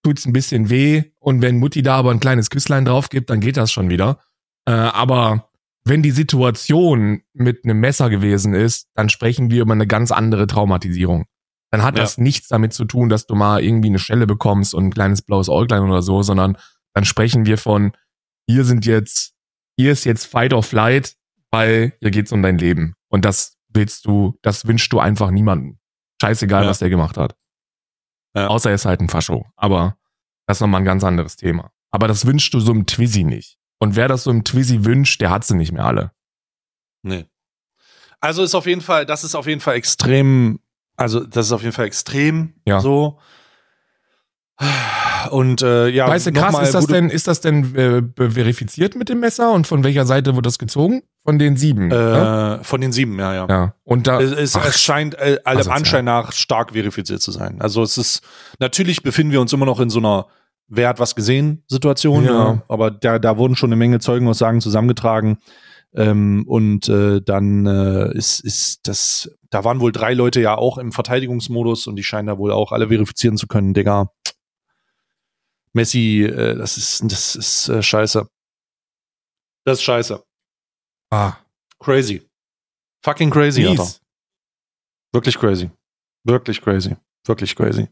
tut's 0.02 0.24
ein 0.24 0.32
bisschen 0.32 0.70
weh 0.70 1.04
und 1.18 1.42
wenn 1.42 1.58
Mutti 1.58 1.82
da 1.82 1.96
aber 1.96 2.12
ein 2.12 2.20
kleines 2.20 2.48
Küsslein 2.48 2.86
drauf 2.86 3.10
gibt, 3.10 3.28
dann 3.28 3.40
geht 3.40 3.58
das 3.58 3.70
schon 3.70 3.90
wieder. 3.90 4.20
Äh, 4.64 4.72
aber 4.72 5.50
wenn 5.84 6.02
die 6.02 6.12
Situation 6.12 7.20
mit 7.34 7.64
einem 7.64 7.80
Messer 7.80 8.08
gewesen 8.08 8.54
ist, 8.54 8.88
dann 8.94 9.10
sprechen 9.10 9.50
wir 9.50 9.62
über 9.62 9.74
eine 9.74 9.86
ganz 9.86 10.12
andere 10.12 10.46
Traumatisierung. 10.46 11.26
Dann 11.70 11.82
hat 11.82 11.96
ja. 11.96 12.02
das 12.02 12.18
nichts 12.18 12.48
damit 12.48 12.72
zu 12.72 12.84
tun, 12.84 13.08
dass 13.08 13.26
du 13.26 13.34
mal 13.34 13.62
irgendwie 13.62 13.88
eine 13.88 13.98
Stelle 13.98 14.26
bekommst 14.26 14.74
und 14.74 14.86
ein 14.86 14.92
kleines 14.92 15.22
blaues 15.22 15.48
Äuglein 15.48 15.82
oder 15.82 16.02
so, 16.02 16.22
sondern 16.22 16.56
dann 16.94 17.04
sprechen 17.04 17.46
wir 17.46 17.58
von, 17.58 17.92
hier 18.48 18.64
sind 18.64 18.86
jetzt, 18.86 19.34
hier 19.76 19.92
ist 19.92 20.04
jetzt 20.04 20.26
Fight 20.26 20.52
or 20.52 20.62
Flight, 20.62 21.16
weil 21.50 21.92
hier 22.00 22.10
geht's 22.10 22.32
um 22.32 22.42
dein 22.42 22.58
Leben. 22.58 22.94
Und 23.08 23.24
das 23.24 23.56
willst 23.68 24.06
du, 24.06 24.38
das 24.42 24.66
wünschst 24.66 24.92
du 24.92 24.98
einfach 24.98 25.30
niemandem. 25.30 25.78
Scheißegal, 26.20 26.64
ja. 26.64 26.70
was 26.70 26.78
der 26.78 26.90
gemacht 26.90 27.16
hat. 27.16 27.36
Ja. 28.34 28.48
Außer 28.48 28.70
er 28.70 28.74
ist 28.74 28.86
halt 28.86 29.00
ein 29.00 29.08
Fascho. 29.08 29.46
Aber 29.56 29.98
das 30.46 30.58
ist 30.58 30.60
nochmal 30.62 30.80
ein 30.80 30.86
ganz 30.86 31.04
anderes 31.04 31.36
Thema. 31.36 31.70
Aber 31.90 32.08
das 32.08 32.26
wünschst 32.26 32.52
du 32.54 32.60
so 32.60 32.72
einem 32.72 32.86
Twizzy 32.86 33.24
nicht. 33.24 33.58
Und 33.78 33.96
wer 33.96 34.08
das 34.08 34.24
so 34.24 34.30
einem 34.30 34.44
Twizzy 34.44 34.84
wünscht, 34.84 35.20
der 35.20 35.30
hat 35.30 35.44
sie 35.44 35.54
nicht 35.54 35.72
mehr 35.72 35.84
alle. 35.84 36.12
Nee. 37.02 37.26
Also 38.20 38.42
ist 38.42 38.54
auf 38.54 38.66
jeden 38.66 38.80
Fall, 38.80 39.06
das 39.06 39.22
ist 39.22 39.34
auf 39.34 39.46
jeden 39.46 39.60
Fall 39.60 39.76
extrem, 39.76 40.58
also 40.98 41.20
das 41.20 41.46
ist 41.46 41.52
auf 41.52 41.62
jeden 41.62 41.72
Fall 41.74 41.86
extrem 41.86 42.54
ja. 42.66 42.80
so. 42.80 43.18
und 45.30 45.62
äh, 45.62 45.88
ja, 45.88 46.08
weißt 46.08 46.26
du, 46.26 46.32
krass, 46.32 46.60
ist 46.60 46.74
das 46.74 46.86
denn, 46.86 47.08
ist 47.10 47.28
das 47.28 47.40
denn 47.40 47.74
äh, 47.76 48.30
verifiziert 48.30 48.96
mit 48.96 49.08
dem 49.08 49.20
Messer 49.20 49.52
und 49.52 49.66
von 49.66 49.84
welcher 49.84 50.04
Seite 50.04 50.34
wird 50.34 50.44
das 50.44 50.58
gezogen? 50.58 51.02
Von 51.24 51.38
den 51.38 51.56
sieben. 51.56 51.88
ne? 51.88 52.58
äh, 52.60 52.64
von 52.64 52.80
den 52.80 52.90
sieben, 52.90 53.18
ja, 53.18 53.34
ja. 53.34 53.46
Ja. 53.48 53.74
Und 53.84 54.06
da. 54.06 54.20
Es, 54.20 54.32
es, 54.32 54.54
es 54.56 54.80
scheint 54.80 55.14
äh, 55.14 55.38
allem. 55.44 55.70
Anschein 55.70 56.04
nach 56.04 56.32
stark 56.32 56.72
verifiziert 56.72 57.22
zu 57.22 57.30
sein. 57.30 57.60
Also 57.60 57.82
es 57.82 57.98
ist, 57.98 58.22
natürlich 58.58 59.02
befinden 59.02 59.32
wir 59.32 59.40
uns 59.40 59.52
immer 59.52 59.66
noch 59.66 59.80
in 59.80 59.90
so 59.90 59.98
einer 59.98 60.26
Wer 60.70 60.88
hat 60.90 61.00
was 61.00 61.14
gesehen 61.14 61.64
Situation, 61.66 62.24
Ja. 62.24 62.32
ja. 62.32 62.62
aber 62.68 62.90
da, 62.90 63.18
da 63.18 63.38
wurden 63.38 63.56
schon 63.56 63.70
eine 63.70 63.76
Menge 63.76 64.00
Zeugenaussagen 64.00 64.60
zusammengetragen. 64.60 65.38
Ähm, 65.98 66.44
und 66.46 66.88
äh, 66.88 67.20
dann 67.20 67.66
äh, 67.66 68.16
ist, 68.16 68.38
ist 68.38 68.86
das, 68.86 69.36
da 69.50 69.64
waren 69.64 69.80
wohl 69.80 69.90
drei 69.90 70.14
Leute 70.14 70.40
ja 70.40 70.56
auch 70.56 70.78
im 70.78 70.92
Verteidigungsmodus 70.92 71.88
und 71.88 71.96
die 71.96 72.04
scheinen 72.04 72.28
da 72.28 72.38
wohl 72.38 72.52
auch 72.52 72.70
alle 72.70 72.86
verifizieren 72.86 73.36
zu 73.36 73.48
können, 73.48 73.74
Digga. 73.74 74.12
Messi, 75.72 76.22
äh, 76.22 76.56
das 76.56 76.76
ist, 76.76 77.02
das 77.10 77.34
ist 77.34 77.68
äh, 77.68 77.82
scheiße. 77.82 78.28
Das 79.64 79.78
ist 79.78 79.82
scheiße. 79.82 80.22
ah, 81.10 81.34
Crazy. 81.80 82.22
Fucking 83.04 83.30
crazy, 83.30 83.66
Alter. 83.66 83.88
Wirklich 85.12 85.36
crazy. 85.38 85.70
Wirklich 86.24 86.60
crazy. 86.62 86.96
Wirklich 87.26 87.56
crazy. 87.56 87.88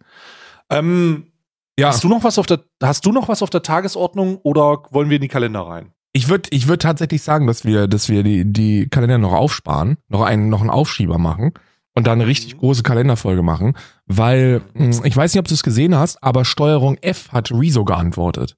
Ähm, 0.70 1.32
Ja. 1.78 1.88
Hast 1.88 2.04
du 2.04 2.08
noch 2.08 2.22
was 2.24 2.38
auf 2.38 2.46
der, 2.46 2.64
hast 2.82 3.04
du 3.04 3.10
noch 3.12 3.28
was 3.28 3.42
auf 3.42 3.50
der 3.50 3.62
Tagesordnung 3.62 4.38
oder 4.44 4.82
wollen 4.90 5.10
wir 5.10 5.16
in 5.16 5.22
die 5.22 5.28
Kalender 5.28 5.62
rein? 5.62 5.92
Ich 6.16 6.28
würde 6.30 6.48
ich 6.50 6.66
würd 6.66 6.80
tatsächlich 6.80 7.20
sagen, 7.22 7.46
dass 7.46 7.64
wir, 7.66 7.88
dass 7.88 8.08
wir 8.08 8.22
die, 8.22 8.50
die 8.50 8.88
Kalender 8.88 9.18
noch 9.18 9.32
aufsparen, 9.34 9.98
noch 10.08 10.22
einen, 10.22 10.48
noch 10.48 10.62
einen 10.62 10.70
Aufschieber 10.70 11.18
machen 11.18 11.52
und 11.94 12.06
da 12.06 12.12
eine 12.12 12.26
richtig 12.26 12.54
Mhm. 12.54 12.58
große 12.60 12.82
Kalenderfolge 12.82 13.42
machen, 13.42 13.74
weil 14.06 14.62
mh, 14.72 15.04
ich 15.04 15.14
weiß 15.14 15.34
nicht, 15.34 15.40
ob 15.40 15.46
du 15.48 15.52
es 15.52 15.62
gesehen 15.62 15.94
hast, 15.94 16.22
aber 16.22 16.46
Steuerung 16.46 16.96
F 17.02 17.32
hat 17.32 17.50
Rezo 17.52 17.84
geantwortet. 17.84 18.56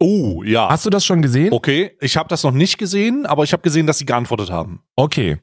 Oh, 0.00 0.42
ja. 0.42 0.68
Hast 0.68 0.84
du 0.84 0.90
das 0.90 1.04
schon 1.04 1.22
gesehen? 1.22 1.52
okay, 1.52 1.92
ich 2.00 2.16
habe 2.16 2.28
das 2.28 2.42
noch 2.42 2.50
nicht 2.50 2.78
gesehen, 2.78 3.26
aber 3.26 3.44
ich 3.44 3.52
habe 3.52 3.62
gesehen, 3.62 3.86
dass 3.86 3.98
sie 3.98 4.06
geantwortet 4.06 4.50
haben. 4.50 4.82
Okay. 4.96 5.38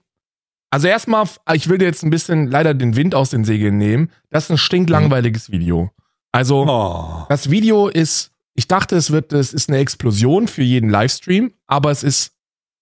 Also 0.71 0.87
erstmal, 0.89 1.25
ich 1.53 1.69
will 1.69 1.77
dir 1.77 1.85
jetzt 1.85 2.03
ein 2.03 2.09
bisschen 2.09 2.47
leider 2.47 2.73
den 2.73 2.97
Wind 2.97 3.15
aus 3.15 3.29
den 3.29 3.45
Segeln 3.45 3.77
nehmen. 3.77 4.11
Das 4.29 4.43
ist 4.45 4.51
ein 4.51 4.57
stinklangweiliges 4.57 5.49
Video. 5.51 5.89
Also 6.33 6.65
Oh. 6.67 7.25
das 7.29 7.49
Video 7.49 7.87
ist, 7.87 8.31
ich 8.59 8.67
dachte, 8.67 8.97
es 8.97 9.09
wird, 9.11 9.31
es 9.31 9.53
ist 9.53 9.69
eine 9.69 9.77
Explosion 9.77 10.49
für 10.49 10.63
jeden 10.63 10.89
Livestream, 10.89 11.53
aber 11.65 11.91
es 11.91 12.03
ist, 12.03 12.35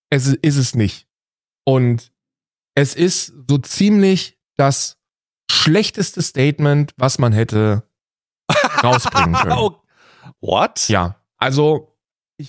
es 0.09 0.25
ist 0.25 0.57
es 0.57 0.73
nicht. 0.73 1.07
Und 1.65 2.11
es 2.73 2.95
ist 2.95 3.31
so 3.47 3.59
ziemlich 3.59 4.39
das 4.55 4.97
schlechteste 5.51 6.23
Statement, 6.23 6.93
was 6.97 7.19
man 7.19 7.31
hätte 7.31 7.87
rausbringen 8.83 9.35
können. 9.35 9.75
What? 10.41 10.89
Ja, 10.89 11.21
also 11.37 11.95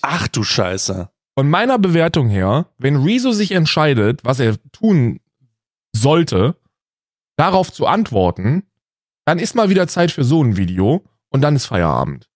Ach 0.01 0.27
du 0.29 0.43
Scheiße. 0.43 1.11
von 1.35 1.51
meiner 1.51 1.79
Bewertung 1.79 2.31
her, 2.31 2.73
wenn 2.79 2.97
Rezo 2.97 3.33
sich 3.33 3.53
entscheidet, 3.53 4.25
was 4.25 4.41
er 4.41 4.57
tun 4.73 5.21
sollte, 5.95 6.57
darauf 7.37 7.71
zu 7.71 7.87
antworten, 7.87 8.63
dann 9.27 9.39
ist 9.39 9.55
mal 9.55 9.69
wieder 9.69 9.87
Zeit 9.87 10.13
für 10.13 10.25
so 10.25 10.43
ein 10.43 10.57
Video 10.57 11.05
und 11.29 11.43
dann 11.43 11.57
ist 11.57 11.67
Feierabend. 11.67 12.31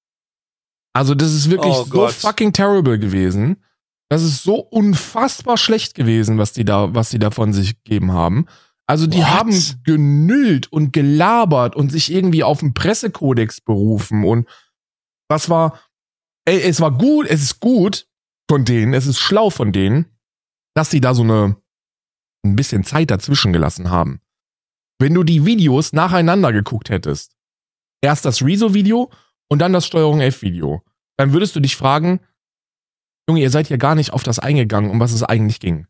Also 0.95 1.15
das 1.15 1.33
ist 1.33 1.51
wirklich 1.51 1.73
Oh 1.75 1.85
so 1.85 1.91
Gott. 1.91 2.13
fucking 2.13 2.53
terrible 2.53 2.99
gewesen. 2.99 3.63
Das 4.11 4.23
ist 4.23 4.43
so 4.43 4.57
unfassbar 4.57 5.57
schlecht 5.57 5.95
gewesen, 5.95 6.37
was 6.39 6.53
die 6.53 6.65
da, 6.65 6.95
was 6.95 7.09
die 7.11 7.19
da 7.19 7.31
von 7.31 7.53
sich 7.53 7.83
gegeben 7.83 8.13
haben. 8.13 8.47
Also 8.87 9.07
die 9.07 9.19
What? 9.19 9.27
haben 9.27 9.63
genüllt 9.85 10.71
und 10.71 10.93
gelabert 10.93 11.75
und 11.77 11.91
sich 11.91 12.13
irgendwie 12.13 12.45
auf 12.45 12.61
den 12.61 12.75
Pressekodex 12.75 13.63
berufen 13.63 14.25
und 14.25 14.47
was 15.31 15.49
war, 15.49 15.81
ey, 16.45 16.61
es 16.61 16.81
war 16.81 16.91
gut, 16.91 17.27
es 17.27 17.43
ist 17.43 17.61
gut 17.61 18.07
von 18.51 18.67
denen, 18.67 18.93
es 18.93 19.07
ist 19.07 19.19
schlau 19.19 19.49
von 19.49 19.73
denen, 19.73 20.07
dass 20.75 20.91
sie 20.91 21.01
da 21.01 21.15
so 21.15 21.23
eine, 21.23 21.57
ein 22.45 22.57
bisschen 22.57 22.85
Zeit 22.85 23.11
dazwischen 23.11 23.53
gelassen 23.55 23.89
haben. 23.89 24.21
Wenn 25.01 25.15
du 25.15 25.23
die 25.23 25.47
Videos 25.47 25.93
nacheinander 25.95 26.53
geguckt 26.53 26.91
hättest, 26.91 27.35
erst 28.03 28.25
das 28.27 28.43
Rezo-Video 28.43 29.11
und 29.53 29.59
dann 29.59 29.75
das 29.75 29.85
Steuerung 29.85 30.23
F-Video, 30.23 30.83
dann 31.19 31.35
würdest 31.35 31.55
du 31.55 31.61
dich 31.61 31.77
fragen, 31.77 32.21
Junge, 33.29 33.43
ihr 33.43 33.51
seid 33.51 33.69
ja 33.69 33.77
gar 33.77 33.95
nicht 33.95 34.15
auf 34.15 34.23
das 34.23 34.39
eingegangen, 34.39 34.91
um 34.91 34.99
was 34.99 35.13
es 35.13 35.23
eigentlich 35.23 35.61
ging. 35.61 35.87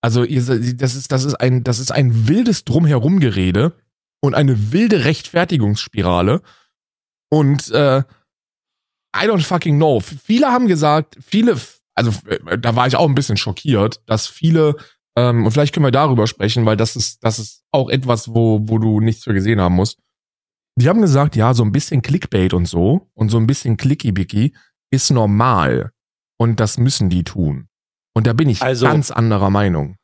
Also, 0.00 0.22
ihr, 0.22 0.40
das 0.40 0.94
ist, 0.94 1.10
das 1.10 1.24
ist 1.24 1.34
ein, 1.34 1.64
das 1.64 1.80
ist 1.80 1.90
ein 1.90 2.28
wildes 2.28 2.64
Drumherumgerede 2.64 3.72
und 4.20 4.36
eine 4.36 4.70
wilde 4.70 5.04
Rechtfertigungsspirale. 5.04 6.42
Und 7.28 7.72
äh, 7.72 8.04
I 9.16 9.26
don't 9.26 9.44
fucking 9.44 9.78
know. 9.78 9.98
Viele 9.98 10.52
haben 10.52 10.68
gesagt, 10.68 11.18
viele, 11.20 11.60
also 11.96 12.12
äh, 12.28 12.56
da 12.56 12.76
war 12.76 12.86
ich 12.86 12.94
auch 12.94 13.08
ein 13.08 13.16
bisschen 13.16 13.36
schockiert, 13.36 14.00
dass 14.06 14.28
viele, 14.28 14.76
ähm, 15.16 15.44
und 15.44 15.50
vielleicht 15.50 15.74
können 15.74 15.86
wir 15.86 15.90
darüber 15.90 16.28
sprechen, 16.28 16.66
weil 16.66 16.76
das 16.76 16.94
ist, 16.94 17.24
das 17.24 17.40
ist 17.40 17.64
auch 17.72 17.90
etwas, 17.90 18.32
wo, 18.32 18.60
wo 18.62 18.78
du 18.78 19.00
nichts 19.00 19.24
für 19.24 19.34
gesehen 19.34 19.60
haben 19.60 19.74
musst. 19.74 19.98
Die 20.76 20.88
haben 20.88 21.00
gesagt, 21.00 21.36
ja, 21.36 21.52
so 21.54 21.64
ein 21.64 21.72
bisschen 21.72 22.02
Clickbait 22.02 22.54
und 22.54 22.66
so 22.66 23.10
und 23.14 23.28
so 23.28 23.38
ein 23.38 23.46
bisschen 23.46 23.76
Clicky-Bicky 23.76 24.54
ist 24.90 25.10
normal. 25.10 25.92
Und 26.38 26.60
das 26.60 26.78
müssen 26.78 27.08
die 27.10 27.24
tun. 27.24 27.68
Und 28.14 28.26
da 28.26 28.32
bin 28.32 28.48
ich 28.48 28.62
Also- 28.62 28.86
ganz 28.86 29.10
anderer 29.10 29.50
Meinung. 29.50 29.96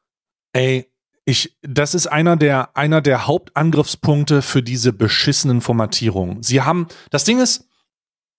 Ey, 0.53 0.91
ich, 1.25 1.59
das 1.63 1.95
ist 1.95 2.07
einer 2.07 2.37
der, 2.37 2.75
einer 2.77 3.01
der 3.03 3.27
Hauptangriffspunkte 3.27 4.41
für 4.41 4.63
diese 4.63 4.93
beschissenen 4.93 5.61
Formatierungen. 5.61 6.43
Sie 6.43 6.63
haben, 6.63 6.87
das 7.11 7.25
Ding 7.25 7.39
ist, 7.39 7.69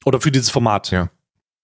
oder 0.05 0.19
für 0.21 0.32
dieses 0.32 0.49
Format. 0.49 0.89
Ja. 0.91 1.11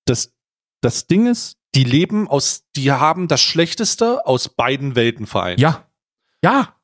Das, 0.05 0.33
das 0.81 1.07
Ding 1.07 1.25
ist, 1.25 1.57
die 1.73 1.83
leben 1.83 2.27
aus, 2.27 2.65
die 2.75 2.91
haben 2.91 3.27
das 3.27 3.41
Schlechteste 3.41 4.25
aus 4.27 4.49
beiden 4.49 4.95
Welten 4.95 5.25
vereint. 5.25 5.59
Ja. 5.59 5.87
Ja. 6.43 6.75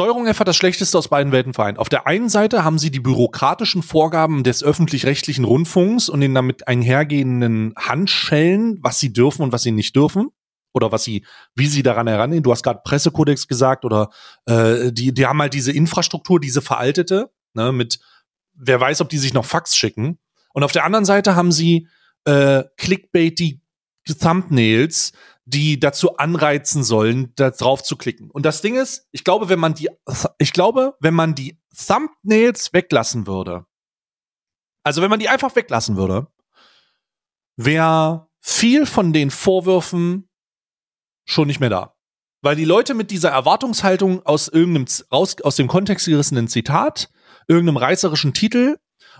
Steuerung 0.00 0.26
F 0.26 0.40
hat 0.40 0.48
das 0.48 0.56
Schlechteste 0.56 0.96
aus 0.96 1.08
beiden 1.08 1.30
Welten 1.30 1.52
vereint. 1.52 1.78
Auf 1.78 1.90
der 1.90 2.06
einen 2.06 2.30
Seite 2.30 2.64
haben 2.64 2.78
sie 2.78 2.90
die 2.90 3.00
bürokratischen 3.00 3.82
Vorgaben 3.82 4.44
des 4.44 4.64
öffentlich-rechtlichen 4.64 5.44
Rundfunks 5.44 6.08
und 6.08 6.22
den 6.22 6.34
damit 6.34 6.66
einhergehenden 6.66 7.74
Handschellen, 7.76 8.78
was 8.80 8.98
sie 8.98 9.12
dürfen 9.12 9.42
und 9.42 9.52
was 9.52 9.62
sie 9.62 9.72
nicht 9.72 9.94
dürfen. 9.94 10.30
Oder 10.72 10.90
was 10.90 11.04
sie, 11.04 11.26
wie 11.54 11.66
sie 11.66 11.82
daran 11.82 12.06
herangehen. 12.06 12.42
Du 12.42 12.50
hast 12.50 12.62
gerade 12.62 12.80
Pressekodex 12.82 13.46
gesagt 13.46 13.84
oder 13.84 14.08
äh, 14.46 14.90
die, 14.90 15.12
die 15.12 15.26
haben 15.26 15.42
halt 15.42 15.52
diese 15.52 15.70
Infrastruktur, 15.70 16.40
diese 16.40 16.62
veraltete, 16.62 17.30
ne, 17.52 17.70
mit 17.70 18.00
wer 18.54 18.80
weiß, 18.80 19.02
ob 19.02 19.10
die 19.10 19.18
sich 19.18 19.34
noch 19.34 19.44
Fax 19.44 19.76
schicken. 19.76 20.18
Und 20.54 20.62
auf 20.62 20.72
der 20.72 20.84
anderen 20.84 21.04
Seite 21.04 21.36
haben 21.36 21.52
sie 21.52 21.88
äh, 22.24 22.64
Clickbaity 22.78 23.60
Thumbnails, 24.18 25.12
die 25.50 25.80
dazu 25.80 26.16
anreizen 26.16 26.84
sollen, 26.84 27.32
da 27.36 27.50
drauf 27.50 27.82
zu 27.82 27.96
klicken. 27.96 28.30
Und 28.30 28.46
das 28.46 28.62
Ding 28.62 28.76
ist, 28.76 29.08
ich 29.10 29.24
glaube, 29.24 29.48
wenn 29.48 29.58
man 29.58 29.74
die, 29.74 29.90
ich 30.38 30.52
glaube, 30.52 30.96
wenn 31.00 31.14
man 31.14 31.34
die 31.34 31.58
Thumbnails 31.76 32.72
weglassen 32.72 33.26
würde, 33.26 33.66
also 34.84 35.02
wenn 35.02 35.10
man 35.10 35.20
die 35.20 35.28
einfach 35.28 35.54
weglassen 35.56 35.96
würde, 35.96 36.28
wäre 37.56 38.28
viel 38.40 38.86
von 38.86 39.12
den 39.12 39.30
Vorwürfen 39.30 40.28
schon 41.26 41.48
nicht 41.48 41.60
mehr 41.60 41.68
da. 41.68 41.96
Weil 42.42 42.56
die 42.56 42.64
Leute 42.64 42.94
mit 42.94 43.10
dieser 43.10 43.30
Erwartungshaltung 43.30 44.24
aus 44.24 44.48
irgendeinem, 44.48 44.86
raus, 45.12 45.36
aus 45.42 45.56
dem 45.56 45.68
Kontext 45.68 46.06
gerissenen 46.06 46.48
Zitat, 46.48 47.10
irgendeinem 47.48 47.76
reißerischen 47.76 48.32
Titel 48.32 48.78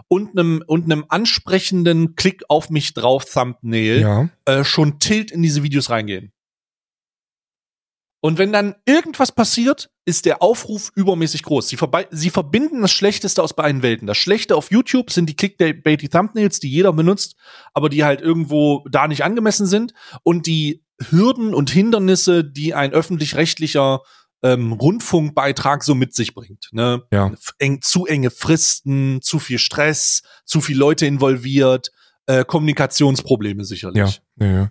und 0.08 0.38
einem, 0.38 0.62
und 0.66 0.84
einem 0.84 1.04
ansprechenden 1.08 2.14
Klick 2.16 2.42
auf 2.48 2.70
mich 2.70 2.94
drauf 2.94 3.24
Thumbnail 3.24 4.00
Ja. 4.00 4.28
äh, 4.44 4.64
schon 4.64 4.98
tilt 4.98 5.30
in 5.30 5.42
diese 5.42 5.62
Videos 5.62 5.90
reingehen. 5.90 6.32
Und 8.22 8.36
wenn 8.36 8.52
dann 8.52 8.74
irgendwas 8.84 9.32
passiert, 9.32 9.90
ist 10.04 10.26
der 10.26 10.42
Aufruf 10.42 10.92
übermäßig 10.94 11.42
groß. 11.42 11.68
Sie, 11.68 11.78
sie 12.10 12.30
verbinden 12.30 12.82
das 12.82 12.92
Schlechteste 12.92 13.42
aus 13.42 13.54
beiden 13.54 13.82
Welten. 13.82 14.06
Das 14.06 14.18
Schlechte 14.18 14.56
auf 14.56 14.70
YouTube 14.70 15.10
sind 15.10 15.26
die 15.26 15.36
Clickbaity 15.36 16.08
Thumbnails, 16.10 16.60
die 16.60 16.68
jeder 16.68 16.92
benutzt, 16.92 17.36
aber 17.72 17.88
die 17.88 18.04
halt 18.04 18.20
irgendwo 18.20 18.84
da 18.90 19.08
nicht 19.08 19.24
angemessen 19.24 19.66
sind. 19.66 19.94
Und 20.22 20.46
die 20.46 20.84
Hürden 21.08 21.54
und 21.54 21.70
Hindernisse, 21.70 22.44
die 22.44 22.74
ein 22.74 22.92
öffentlich-rechtlicher 22.92 24.02
ähm, 24.42 24.72
Rundfunkbeitrag 24.72 25.84
so 25.84 25.94
mit 25.94 26.14
sich 26.14 26.34
bringt. 26.34 26.68
Ne? 26.72 27.02
Ja. 27.12 27.32
Eng, 27.58 27.82
zu 27.82 28.06
enge 28.06 28.30
Fristen, 28.30 29.20
zu 29.22 29.38
viel 29.38 29.58
Stress, 29.58 30.22
zu 30.44 30.60
viel 30.60 30.78
Leute 30.78 31.06
involviert, 31.06 31.90
äh, 32.26 32.44
Kommunikationsprobleme 32.44 33.60
Ja. 33.60 33.64
sicherlich. 33.64 34.22
ja, 34.40 34.46
ja. 34.46 34.70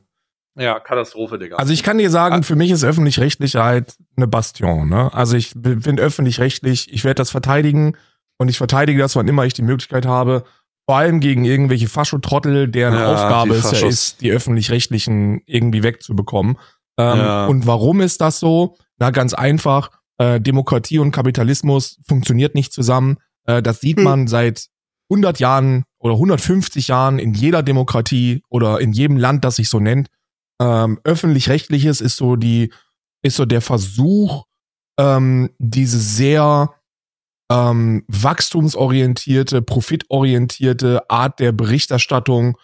Ja, 0.57 0.79
Katastrophe, 0.79 1.39
Digga. 1.39 1.55
Also 1.55 1.71
ich 1.71 1.83
kann 1.83 1.99
dir 1.99 2.09
sagen, 2.09 2.43
für 2.43 2.55
mich 2.55 2.69
ist 2.71 2.83
öffentlich-rechtlich 2.83 3.55
halt 3.55 3.95
eine 4.17 4.27
Bastion. 4.27 4.89
Ne? 4.89 5.13
Also 5.13 5.37
ich 5.37 5.53
bin 5.55 5.97
öffentlich-rechtlich, 5.99 6.91
ich 6.91 7.05
werde 7.05 7.15
das 7.15 7.29
verteidigen 7.29 7.95
und 8.37 8.49
ich 8.49 8.57
verteidige 8.57 8.99
das, 8.99 9.15
wann 9.15 9.27
immer 9.29 9.45
ich 9.45 9.53
die 9.53 9.61
Möglichkeit 9.61 10.05
habe. 10.05 10.43
Vor 10.85 10.97
allem 10.97 11.21
gegen 11.21 11.45
irgendwelche 11.45 11.87
Faschotrottel, 11.87 12.67
deren 12.67 12.95
Ja, 12.95 13.13
Aufgabe 13.13 13.53
es 13.55 13.71
ja 13.79 13.87
ist, 13.87 14.19
die 14.21 14.31
öffentlich-rechtlichen 14.31 15.43
irgendwie 15.45 15.83
wegzubekommen. 15.83 16.57
Ähm, 16.99 17.17
Ja. 17.17 17.45
Und 17.47 17.65
warum 17.65 18.01
ist 18.01 18.21
das 18.21 18.39
so? 18.39 18.75
Na, 18.99 19.09
ganz 19.09 19.33
einfach. 19.33 19.89
Äh, 20.17 20.39
Demokratie 20.41 20.99
und 20.99 21.11
Kapitalismus 21.11 21.99
funktioniert 22.07 22.53
nicht 22.53 22.73
zusammen. 22.73 23.17
Äh, 23.45 23.61
das 23.63 23.79
sieht 23.79 23.97
Hm. 23.97 24.03
man 24.03 24.27
seit 24.27 24.67
100 25.09 25.39
Jahren 25.39 25.85
oder 25.97 26.15
150 26.15 26.89
Jahren 26.89 27.17
in 27.19 27.33
jeder 27.33 27.63
Demokratie 27.63 28.43
oder 28.49 28.79
in 28.81 28.91
jedem 28.91 29.17
Land, 29.17 29.43
das 29.45 29.55
sich 29.55 29.69
so 29.69 29.79
nennt, 29.79 30.09
ähm, 30.61 30.99
öffentlich-rechtliches 31.05 32.01
ist 32.01 32.17
so 32.17 32.35
die, 32.35 32.71
ist 33.23 33.37
so 33.37 33.45
der 33.45 33.61
Versuch, 33.61 34.43
ähm, 34.99 35.49
diese 35.57 35.99
sehr 35.99 36.73
ähm, 37.51 38.03
wachstumsorientierte, 38.09 39.61
profitorientierte 39.61 41.09
Art 41.09 41.39
der 41.39 41.51
Berichterstattung 41.51 42.57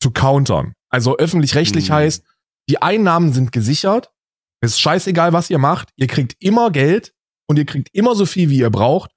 zu 0.00 0.10
countern. 0.10 0.74
Also 0.88 1.16
öffentlich-rechtlich 1.18 1.88
Mhm. 1.88 1.94
heißt, 1.94 2.24
die 2.72 2.80
Einnahmen 2.80 3.34
sind 3.34 3.52
gesichert. 3.52 4.10
Es 4.62 4.70
ist 4.70 4.80
scheißegal, 4.80 5.34
was 5.34 5.50
ihr 5.50 5.58
macht. 5.58 5.90
Ihr 5.96 6.06
kriegt 6.06 6.42
immer 6.42 6.70
Geld 6.70 7.12
und 7.46 7.58
ihr 7.58 7.66
kriegt 7.66 7.90
immer 7.92 8.14
so 8.14 8.24
viel, 8.24 8.48
wie 8.48 8.60
ihr 8.60 8.70
braucht. 8.70 9.10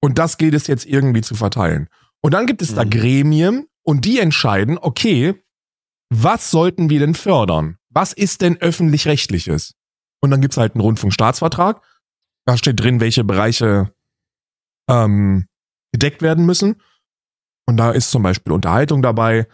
Und 0.00 0.18
das 0.18 0.38
gilt 0.38 0.54
es 0.54 0.68
jetzt 0.68 0.86
irgendwie 0.86 1.20
zu 1.20 1.34
verteilen. 1.34 1.88
Und 2.20 2.32
dann 2.32 2.46
gibt 2.46 2.62
es 2.62 2.76
da 2.76 2.84
Mhm. 2.84 2.90
Gremien 2.90 3.66
und 3.82 4.04
die 4.04 4.20
entscheiden, 4.20 4.78
okay, 4.78 5.34
was 6.10 6.52
sollten 6.52 6.90
wir 6.90 7.00
denn 7.00 7.16
fördern? 7.16 7.76
Was 7.88 8.12
ist 8.12 8.40
denn 8.40 8.56
öffentlich-rechtliches? 8.58 9.74
Und 10.20 10.30
dann 10.30 10.40
gibt's 10.40 10.56
halt 10.56 10.74
einen 10.74 10.82
Rundfunkstaatsvertrag. 10.82 11.82
Da 12.46 12.56
steht 12.56 12.78
drin, 12.78 13.00
welche 13.00 13.24
Bereiche 13.24 13.92
ähm, 14.88 15.48
gedeckt 15.90 16.22
werden 16.22 16.46
müssen. 16.46 16.80
Und 17.66 17.78
da 17.78 17.90
ist 17.90 18.12
zum 18.12 18.22
Beispiel 18.22 18.52
Unterhaltung 18.52 19.02
dabei. 19.02 19.48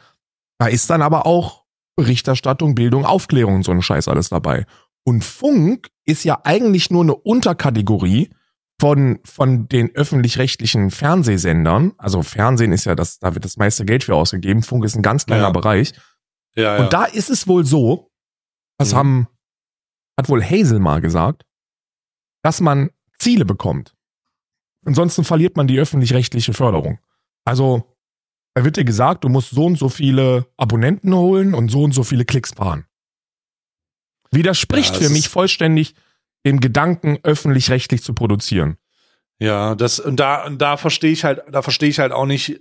Da 0.58 0.66
ist 0.66 0.90
dann 0.90 1.00
aber 1.00 1.24
auch 1.24 1.57
Berichterstattung, 1.98 2.76
Bildung, 2.76 3.04
Aufklärung 3.04 3.56
und 3.56 3.64
so 3.64 3.72
ein 3.72 3.82
Scheiß 3.82 4.06
alles 4.06 4.28
dabei. 4.28 4.66
Und 5.04 5.24
Funk 5.24 5.88
ist 6.06 6.22
ja 6.22 6.40
eigentlich 6.44 6.90
nur 6.90 7.02
eine 7.02 7.16
Unterkategorie 7.16 8.30
von, 8.80 9.18
von 9.24 9.66
den 9.68 9.92
öffentlich-rechtlichen 9.96 10.92
Fernsehsendern. 10.92 11.94
Also 11.98 12.22
Fernsehen 12.22 12.70
ist 12.70 12.84
ja 12.84 12.94
das, 12.94 13.18
da 13.18 13.34
wird 13.34 13.44
das 13.44 13.56
meiste 13.56 13.84
Geld 13.84 14.04
für 14.04 14.14
ausgegeben. 14.14 14.62
Funk 14.62 14.84
ist 14.84 14.94
ein 14.94 15.02
ganz 15.02 15.26
kleiner 15.26 15.44
Ja. 15.48 15.50
Bereich. 15.50 15.92
Ja, 16.54 16.76
ja. 16.76 16.84
Und 16.84 16.92
da 16.92 17.04
ist 17.04 17.30
es 17.30 17.48
wohl 17.48 17.66
so, 17.66 18.12
das 18.78 18.92
Mhm. 18.92 18.96
haben, 18.96 19.28
hat 20.16 20.28
wohl 20.28 20.42
Hazel 20.44 20.78
mal 20.78 21.00
gesagt, 21.00 21.44
dass 22.44 22.60
man 22.60 22.90
Ziele 23.18 23.44
bekommt. 23.44 23.96
Ansonsten 24.86 25.24
verliert 25.24 25.56
man 25.56 25.66
die 25.66 25.80
öffentlich-rechtliche 25.80 26.54
Förderung. 26.54 27.00
Also, 27.44 27.97
da 28.58 28.64
wird 28.64 28.76
dir 28.76 28.84
gesagt, 28.84 29.22
du 29.22 29.28
musst 29.28 29.50
so 29.50 29.66
und 29.66 29.78
so 29.78 29.88
viele 29.88 30.48
Abonnenten 30.56 31.14
holen 31.14 31.54
und 31.54 31.70
so 31.70 31.84
und 31.84 31.92
so 31.92 32.02
viele 32.02 32.24
Klicks 32.24 32.54
fahren. 32.54 32.86
Widerspricht 34.32 34.94
Ja, 34.94 35.02
für 35.02 35.10
mich 35.10 35.28
vollständig 35.28 35.94
dem 36.44 36.58
Gedanken, 36.58 37.18
öffentlich-rechtlich 37.22 38.02
zu 38.02 38.14
produzieren. 38.14 38.76
Ja, 39.38 39.76
das 39.76 40.00
und 40.00 40.18
da 40.18 40.44
und 40.44 40.60
da 40.60 40.76
verstehe 40.76 41.12
ich 41.12 41.22
halt, 41.22 41.40
da 41.52 41.62
verstehe 41.62 41.88
ich 41.88 42.00
halt 42.00 42.10
auch 42.10 42.26
nicht. 42.26 42.60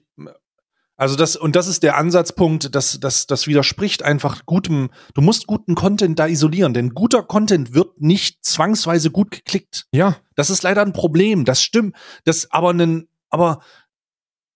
Also 0.97 1.15
das 1.15 1.35
und 1.35 1.55
das 1.55 1.67
ist 1.67 1.81
der 1.81 1.97
Ansatzpunkt, 1.97 2.75
dass 2.75 2.99
das 2.99 3.25
das 3.25 3.47
widerspricht 3.47 4.03
einfach 4.03 4.45
gutem. 4.45 4.91
Du 5.15 5.21
musst 5.21 5.47
guten 5.47 5.73
Content 5.73 6.19
da 6.19 6.27
isolieren, 6.27 6.75
denn 6.75 6.91
guter 6.91 7.23
Content 7.23 7.73
wird 7.73 7.99
nicht 7.99 8.45
zwangsweise 8.45 9.09
gut 9.09 9.31
geklickt. 9.31 9.87
Ja, 9.91 10.17
Das 10.35 10.51
ist 10.51 10.61
leider 10.61 10.83
ein 10.83 10.93
Problem. 10.93 11.43
Das 11.43 11.63
stimmt. 11.63 11.95
Das 12.23 12.51
aber 12.51 12.69
einen, 12.69 13.07
aber 13.31 13.61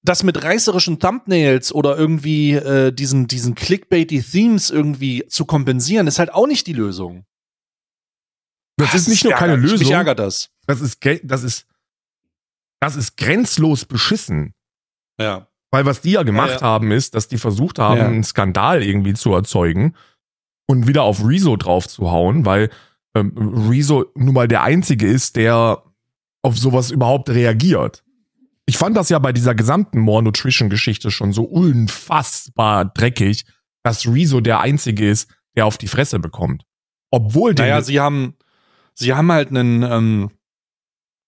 das 0.03 0.23
mit 0.23 0.43
reißerischen 0.43 0.99
Thumbnails 0.99 1.73
oder 1.73 1.97
irgendwie 1.97 2.53
äh, 2.53 2.91
diesen 2.91 3.27
diesen 3.27 3.55
clickbaity 3.55 4.21
Themes 4.21 4.69
irgendwie 4.69 5.25
zu 5.27 5.45
kompensieren, 5.45 6.07
ist 6.07 6.19
halt 6.19 6.33
auch 6.33 6.47
nicht 6.47 6.65
die 6.67 6.73
Lösung. 6.73 7.25
das 8.77 8.95
ist 8.95 9.07
nicht 9.07 9.23
nur 9.23 9.33
keine 9.33 9.53
ärgerlich. 9.53 9.71
Mich 9.73 9.81
Lösung, 9.81 9.95
ärgert 9.95 10.19
das. 10.19 10.49
das 10.65 10.81
ist, 10.81 10.99
das 11.23 11.43
ist, 11.43 11.67
das 12.79 12.95
ist 12.95 13.15
grenzlos 13.17 13.85
beschissen. 13.85 14.53
Ja. 15.19 15.47
Weil 15.69 15.85
was 15.85 16.01
die 16.01 16.11
ja 16.11 16.23
gemacht 16.23 16.49
Ja, 16.49 16.55
ja. 16.55 16.61
haben, 16.61 16.91
ist, 16.91 17.13
dass 17.15 17.27
die 17.27 17.37
versucht 17.37 17.77
haben, 17.79 17.97
Ja. 17.99 18.07
einen 18.07 18.23
Skandal 18.23 18.81
irgendwie 18.83 19.13
zu 19.13 19.33
erzeugen 19.33 19.95
und 20.67 20.87
wieder 20.87 21.03
auf 21.03 21.23
Rezo 21.23 21.55
drauf 21.57 21.87
zu 21.87 22.09
hauen, 22.11 22.45
weil 22.45 22.69
ähm, 23.15 23.67
Rezo 23.69 24.05
nun 24.15 24.33
mal 24.33 24.47
der 24.47 24.63
Einzige 24.63 25.07
ist, 25.07 25.35
der 25.35 25.83
auf 26.41 26.57
sowas 26.57 26.89
überhaupt 26.91 27.29
reagiert. 27.29 28.03
Ich 28.71 28.77
fand 28.77 28.95
das 28.95 29.09
ja 29.09 29.19
bei 29.19 29.33
dieser 29.33 29.53
gesamten 29.53 29.99
More 29.99 30.23
Nutrition-Geschichte 30.23 31.11
schon 31.11 31.33
so 31.33 31.43
unfassbar 31.43 32.85
dreckig, 32.85 33.43
dass 33.83 34.07
Rezo 34.07 34.39
der 34.39 34.61
Einzige 34.61 35.09
ist, 35.09 35.29
der 35.57 35.65
auf 35.65 35.77
die 35.77 35.89
Fresse 35.89 36.19
bekommt. 36.19 36.63
Obwohl 37.09 37.53
der. 37.53 37.65
Naja, 37.65 37.81
sie 37.81 37.99
haben, 37.99 38.37
sie 38.93 39.13
haben 39.13 39.29
halt 39.29 39.49
einen, 39.49 39.83
ähm, 39.83 40.31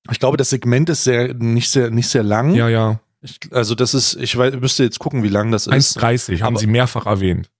ich 0.09 0.19
glaube, 0.19 0.37
das 0.37 0.51
Segment 0.51 0.87
ist 0.87 1.03
sehr, 1.03 1.33
nicht 1.33 1.69
sehr, 1.69 1.91
nicht 1.91 2.07
sehr 2.07 2.23
lang. 2.23 2.55
ja, 2.55 2.69
ja. 2.69 3.01
Ich, 3.19 3.39
also 3.51 3.75
das 3.75 3.93
ist, 3.93 4.15
ich 4.15 4.37
weiß, 4.37 4.55
müsste 4.55 4.85
jetzt 4.85 4.99
gucken, 4.99 5.21
wie 5.23 5.27
lang 5.27 5.51
das 5.51 5.67
ist. 5.67 5.97
1,30 5.99 6.39
haben 6.43 6.53
Aber- 6.53 6.59
sie 6.61 6.67
mehrfach 6.67 7.07
erwähnt. 7.07 7.51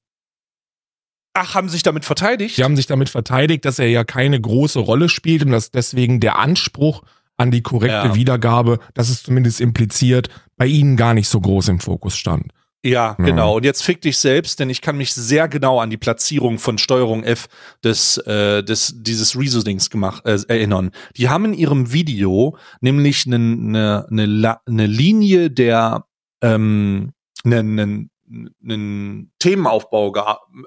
Ach, 1.34 1.56
haben 1.56 1.68
sich 1.68 1.84
damit 1.84 2.06
verteidigt? 2.06 2.56
Sie 2.56 2.64
haben 2.64 2.78
sich 2.78 2.88
damit 2.88 3.10
verteidigt, 3.10 3.66
dass 3.66 3.80
er 3.80 3.90
ja 3.90 4.06
keine 4.06 4.40
große 4.40 4.80
Rolle 4.80 5.10
spielt 5.10 5.44
und 5.44 5.52
dass 5.52 5.72
deswegen 5.72 6.22
der 6.22 6.40
Anspruch 6.40 7.04
an 7.44 7.52
die 7.52 7.62
korrekte 7.62 8.08
Ja. 8.08 8.16
Wiedergabe, 8.16 8.80
das 8.96 9.10
ist 9.10 9.26
zumindest 9.26 9.62
impliziert, 9.62 10.30
bei 10.58 10.66
ihnen 10.66 10.96
gar 10.98 11.14
nicht 11.14 11.28
so 11.28 11.40
groß 11.40 11.68
im 11.68 11.80
Fokus 11.80 12.16
stand. 12.18 12.52
Ja, 12.86 13.16
Ja. 13.18 13.26
genau. 13.26 13.56
Und 13.58 13.64
jetzt 13.66 13.84
fick 13.84 14.02
dich 14.02 14.18
selbst, 14.18 14.60
denn 14.60 14.70
ich 14.70 14.82
kann 14.82 14.98
mich 14.98 15.14
sehr 15.14 15.48
genau 15.48 15.80
an 15.80 15.90
die 15.90 15.98
Platzierung 15.98 16.58
von 16.58 16.78
Steuerung 16.78 17.24
F 17.24 17.48
des, 17.84 18.18
äh, 18.18 18.64
des 18.64 18.96
dieses 18.98 19.38
Rezo-Dings 19.38 19.90
gemacht 19.90 20.26
äh, 20.26 20.40
erinnern. 20.48 20.92
Die 21.18 21.30
haben 21.30 21.46
in 21.46 21.54
ihrem 21.54 21.94
Video 21.94 22.58
nämlich 22.82 23.26
eine 23.26 23.40
ne, 23.40 24.06
ne, 24.10 24.58
ne 24.68 24.86
Linie 24.88 25.50
der 25.52 26.06
ähm, 26.42 27.12
einen 27.46 28.10
ne, 28.28 28.50
ne 28.62 29.28
Themenaufbau 29.40 30.14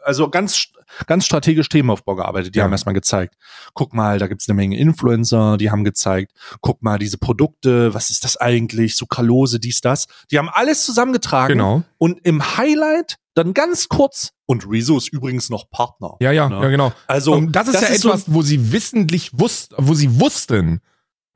also 0.04 0.28
ganz 0.30 0.68
ganz 1.06 1.26
strategisch 1.26 1.68
Themenaufbau 1.68 2.14
gearbeitet. 2.14 2.54
Die 2.54 2.58
Ja. 2.58 2.64
haben 2.64 2.72
erstmal 2.72 2.94
gezeigt, 2.94 3.34
guck 3.74 3.92
mal, 3.92 4.18
da 4.18 4.28
gibt's 4.28 4.48
eine 4.48 4.54
Menge 4.54 4.78
Influencer, 4.78 5.56
die 5.56 5.70
haben 5.70 5.82
gezeigt, 5.84 6.32
guck 6.60 6.82
mal, 6.82 6.98
diese 6.98 7.18
Produkte, 7.18 7.92
was 7.92 8.10
ist 8.10 8.24
das 8.24 8.36
eigentlich, 8.36 8.96
Sucralose, 8.96 9.58
dies, 9.58 9.80
das. 9.80 10.06
Die 10.30 10.38
haben 10.38 10.48
alles 10.48 10.84
zusammengetragen 10.84 11.54
Genau. 11.58 11.82
und 11.98 12.20
im 12.24 12.56
Highlight 12.56 13.16
dann 13.34 13.52
ganz 13.52 13.88
kurz 13.88 14.30
und 14.46 14.64
Rezo 14.70 14.96
ist 14.96 15.08
übrigens 15.08 15.50
noch 15.50 15.68
Partner. 15.70 16.16
Ja, 16.20 16.30
ja, 16.32 16.48
Ne? 16.48 16.60
ja, 16.62 16.68
genau. 16.68 16.92
Also 17.08 17.32
und 17.34 17.52
das 17.52 17.68
ist 17.68 17.80
ja 17.82 17.94
so- 17.96 18.08
etwas, 18.10 18.24
wo 18.32 18.42
sie 18.42 18.72
wissentlich 18.72 19.30
wussten, 19.38 19.74
wo 19.78 19.92
sie 19.94 20.20
wussten, 20.20 20.80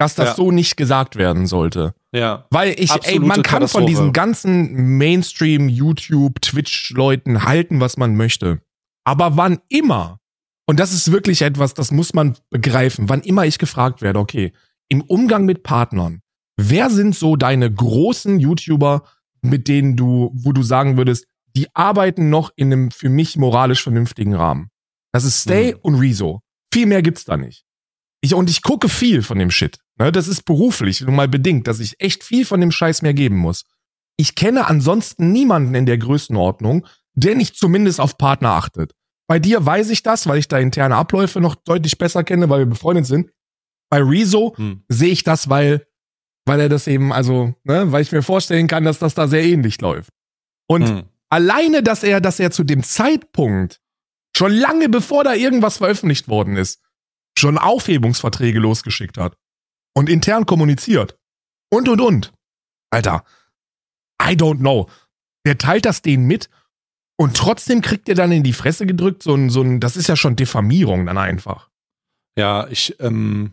dass 0.00 0.14
das 0.14 0.30
Ja. 0.30 0.34
so 0.34 0.50
nicht 0.50 0.76
gesagt 0.76 1.16
werden 1.16 1.46
sollte. 1.46 1.92
ja, 2.12 2.46
Weil 2.50 2.70
ich, 2.70 2.90
ey, 2.90 2.96
Absolute 2.96 3.26
man 3.26 3.42
kann 3.42 3.68
von 3.68 3.86
diesen 3.86 4.12
ganzen 4.12 4.96
Mainstream, 4.96 5.68
YouTube, 5.68 6.40
Twitch-Leuten 6.40 7.44
halten, 7.44 7.80
was 7.80 7.96
man 7.98 8.16
möchte. 8.16 8.60
Aber 9.04 9.36
wann 9.36 9.58
immer, 9.68 10.18
und 10.66 10.80
das 10.80 10.92
ist 10.92 11.12
wirklich 11.12 11.42
etwas, 11.42 11.74
das 11.74 11.90
muss 11.92 12.14
man 12.14 12.36
begreifen, 12.48 13.08
wann 13.10 13.20
immer 13.20 13.44
ich 13.44 13.58
gefragt 13.58 14.00
werde, 14.00 14.18
okay, 14.18 14.52
im 14.88 15.02
Umgang 15.02 15.44
mit 15.44 15.62
Partnern, 15.62 16.20
wer 16.56 16.88
sind 16.90 17.14
so 17.14 17.36
deine 17.36 17.70
großen 17.70 18.40
YouTuber, 18.40 19.02
mit 19.42 19.68
denen 19.68 19.96
du, 19.96 20.30
wo 20.34 20.52
du 20.52 20.62
sagen 20.62 20.96
würdest, 20.96 21.26
die 21.56 21.66
arbeiten 21.74 22.30
noch 22.30 22.50
in 22.56 22.72
einem 22.72 22.90
für 22.90 23.08
mich 23.10 23.36
moralisch 23.36 23.82
vernünftigen 23.82 24.34
Rahmen? 24.34 24.70
Das 25.12 25.24
ist 25.24 25.42
Stay 25.42 25.72
Mhm. 25.74 25.78
und 25.82 25.94
Rezo. 25.96 26.40
Viel 26.72 26.86
mehr 26.86 27.02
gibt's 27.02 27.24
da 27.24 27.36
nicht. 27.36 27.64
Ich, 28.22 28.34
und 28.34 28.50
ich 28.50 28.62
gucke 28.62 28.88
viel 28.88 29.22
von 29.22 29.38
dem 29.38 29.50
Shit. 29.50 29.78
Ne, 29.98 30.12
das 30.12 30.28
ist 30.28 30.44
beruflich 30.44 31.00
nun 31.00 31.14
mal 31.16 31.28
bedingt, 31.28 31.66
dass 31.66 31.80
ich 31.80 32.00
echt 32.00 32.24
viel 32.24 32.44
von 32.44 32.60
dem 32.60 32.70
Scheiß 32.70 33.02
mehr 33.02 33.14
geben 33.14 33.36
muss. 33.36 33.64
Ich 34.16 34.34
kenne 34.34 34.66
ansonsten 34.66 35.32
niemanden 35.32 35.74
in 35.74 35.86
der 35.86 35.98
Größenordnung, 35.98 36.86
der 37.14 37.34
nicht 37.34 37.56
zumindest 37.56 38.00
auf 38.00 38.18
Partner 38.18 38.50
achtet. 38.50 38.94
Bei 39.26 39.38
dir 39.38 39.64
weiß 39.64 39.90
ich 39.90 40.02
das, 40.02 40.26
weil 40.26 40.38
ich 40.38 40.48
da 40.48 40.58
interne 40.58 40.96
Abläufe 40.96 41.40
noch 41.40 41.54
deutlich 41.54 41.96
besser 41.98 42.24
kenne, 42.24 42.50
weil 42.50 42.60
wir 42.60 42.66
befreundet 42.66 43.06
sind. 43.06 43.30
Bei 43.88 44.02
Rezo 44.02 44.54
hm. 44.56 44.84
sehe 44.88 45.12
ich 45.12 45.22
das, 45.22 45.48
weil, 45.48 45.86
weil 46.46 46.60
er 46.60 46.68
das 46.68 46.86
eben, 46.86 47.12
also, 47.12 47.54
ne, 47.64 47.90
weil 47.92 48.02
ich 48.02 48.12
mir 48.12 48.22
vorstellen 48.22 48.66
kann, 48.66 48.84
dass 48.84 48.98
das 48.98 49.14
da 49.14 49.28
sehr 49.28 49.44
ähnlich 49.44 49.80
läuft. 49.80 50.10
Und 50.66 50.88
Hm. 50.88 51.02
alleine, 51.28 51.82
dass 51.82 52.02
er, 52.02 52.20
dass 52.20 52.40
er 52.40 52.50
zu 52.50 52.64
dem 52.64 52.82
Zeitpunkt, 52.82 53.80
schon 54.36 54.52
lange 54.52 54.88
bevor 54.88 55.24
da 55.24 55.34
irgendwas 55.34 55.78
veröffentlicht 55.78 56.28
worden 56.28 56.56
ist, 56.56 56.80
schon 57.38 57.58
Aufhebungsverträge 57.58 58.58
losgeschickt 58.58 59.18
hat 59.18 59.36
und 59.94 60.08
intern 60.08 60.46
kommuniziert. 60.46 61.18
Und, 61.72 61.88
und, 61.88 62.00
und. 62.00 62.32
Alter, 62.90 63.24
I 64.22 64.32
don't 64.34 64.58
know. 64.58 64.88
Der 65.46 65.56
teilt 65.58 65.84
das 65.86 66.02
denen 66.02 66.26
mit 66.26 66.50
und 67.16 67.36
trotzdem 67.36 67.80
kriegt 67.80 68.08
er 68.08 68.14
dann 68.14 68.32
in 68.32 68.42
die 68.42 68.52
Fresse 68.52 68.84
gedrückt, 68.86 69.22
so 69.22 69.34
ein, 69.34 69.48
so 69.50 69.62
ein, 69.62 69.80
das 69.80 69.96
ist 69.96 70.08
ja 70.08 70.16
schon 70.16 70.36
Diffamierung 70.36 71.06
dann 71.06 71.18
einfach. 71.18 71.70
ja, 72.36 72.66
ich 72.68 72.98
ähm, 73.00 73.52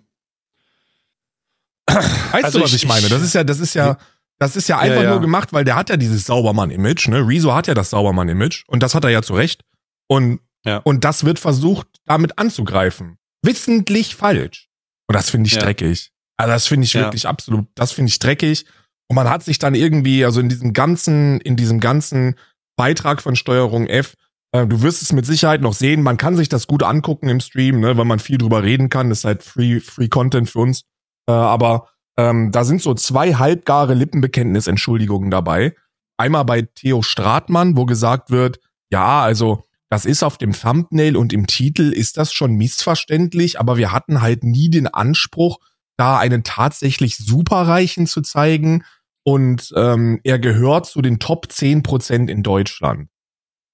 Weißt 1.90 2.44
Also 2.46 2.60
du, 2.60 2.64
was 2.66 2.74
ich- 2.74 2.84
ich, 2.84 2.90
meine? 2.90 3.08
Das 3.10 3.22
ist 3.22 3.34
ja, 3.34 3.44
das 3.44 3.60
ist 3.60 3.74
ja, 3.74 3.98
das 4.40 4.56
ist 4.56 4.68
ja 4.68 4.78
einfach 4.78 4.98
Ja, 4.98 5.04
ja. 5.04 5.10
nur 5.12 5.22
gemacht, 5.22 5.54
weil 5.54 5.64
der 5.64 5.76
hat 5.76 5.90
ja 5.90 5.98
dieses 5.98 6.26
Saubermann-Image, 6.26 7.08
ne? 7.08 7.26
Rezo 7.26 7.54
hat 7.56 7.68
ja 7.68 7.74
das 7.74 7.90
Saubermann-Image 7.92 8.64
und 8.68 8.84
das 8.84 8.94
hat 8.94 9.04
er 9.06 9.10
ja 9.10 9.22
zu 9.22 9.34
Recht. 9.36 9.64
Und, 10.08 10.42
Ja. 10.66 10.78
und 10.80 11.04
das 11.06 11.24
wird 11.24 11.40
versucht, 11.40 11.88
damit 12.06 12.38
anzugreifen. 12.38 13.18
Wissentlich 13.44 14.16
falsch. 14.16 14.68
Und 15.08 15.16
das 15.16 15.30
finde 15.30 15.48
ich 15.48 15.54
Ja. 15.56 15.62
dreckig. 15.62 16.12
Also 16.38 16.52
das 16.52 16.68
finde 16.68 16.86
ich 16.86 16.94
Ja. 16.94 17.02
wirklich 17.02 17.28
absolut, 17.28 17.68
das 17.76 17.92
finde 17.92 18.10
ich 18.10 18.20
dreckig. 18.20 18.66
Und 19.10 19.16
man 19.16 19.30
hat 19.30 19.44
sich 19.44 19.58
dann 19.60 19.74
irgendwie, 19.76 20.26
also 20.26 20.40
in 20.40 20.50
diesem 20.50 20.74
ganzen, 20.74 21.40
in 21.42 21.56
diesem 21.56 21.80
ganzen 21.80 22.36
Beitrag 22.78 23.22
von 23.22 23.36
Steuerung 23.36 23.88
F, 23.88 24.16
äh, 24.52 24.68
du 24.68 24.82
wirst 24.82 25.02
es 25.02 25.14
mit 25.14 25.26
Sicherheit 25.26 25.62
noch 25.62 25.74
sehen. 25.74 26.04
Man 26.04 26.18
kann 26.18 26.36
sich 26.36 26.50
das 26.50 26.68
gut 26.68 26.84
angucken 26.84 27.30
im 27.30 27.40
Stream, 27.40 27.80
ne, 27.80 27.98
weil 27.98 28.06
man 28.06 28.20
viel 28.20 28.38
drüber 28.38 28.64
reden 28.64 28.90
kann. 28.90 29.10
Das 29.10 29.20
ist 29.20 29.26
halt 29.26 29.44
Free, 29.44 29.80
Free 29.80 30.10
Content 30.10 30.50
für 30.50 30.60
uns. 30.60 30.84
Äh, 31.30 31.34
aber 31.34 31.90
ähm, 32.20 32.52
da 32.52 32.64
sind 32.66 32.82
so 32.82 32.94
zwei 32.94 33.34
halbgare 33.36 33.94
Lippenbekenntnisentschuldigungen 33.94 35.32
dabei. 35.32 35.76
Einmal 36.18 36.46
bei 36.46 36.64
Theo 36.64 37.02
Stratmann, 37.02 37.78
wo 37.78 37.86
gesagt 37.86 38.32
wird, 38.32 38.60
ja, 38.92 39.22
also 39.22 39.67
das 39.90 40.06
ist 40.06 40.24
auf 40.24 40.38
dem 40.38 40.54
Thumbnail 40.54 41.16
und 41.16 41.32
im 41.34 41.48
Titel 41.48 41.94
ist 41.94 42.18
das 42.18 42.34
schon 42.34 42.56
missverständlich, 42.56 43.60
aber 43.60 43.78
wir 43.78 43.92
hatten 43.92 44.22
halt 44.22 44.44
nie 44.44 44.70
den 44.70 44.88
Anspruch, 44.88 45.60
da 45.98 46.18
einen 46.18 46.44
tatsächlich 46.44 47.18
Superreichen 47.18 48.06
zu 48.06 48.22
zeigen. 48.22 48.84
Und 49.24 49.74
ähm, 49.76 50.22
er 50.24 50.40
gehört 50.40 50.86
zu 50.86 51.02
den 51.02 51.20
Top 51.20 51.48
10% 51.48 52.30
in 52.30 52.44
Deutschland. 52.44 53.10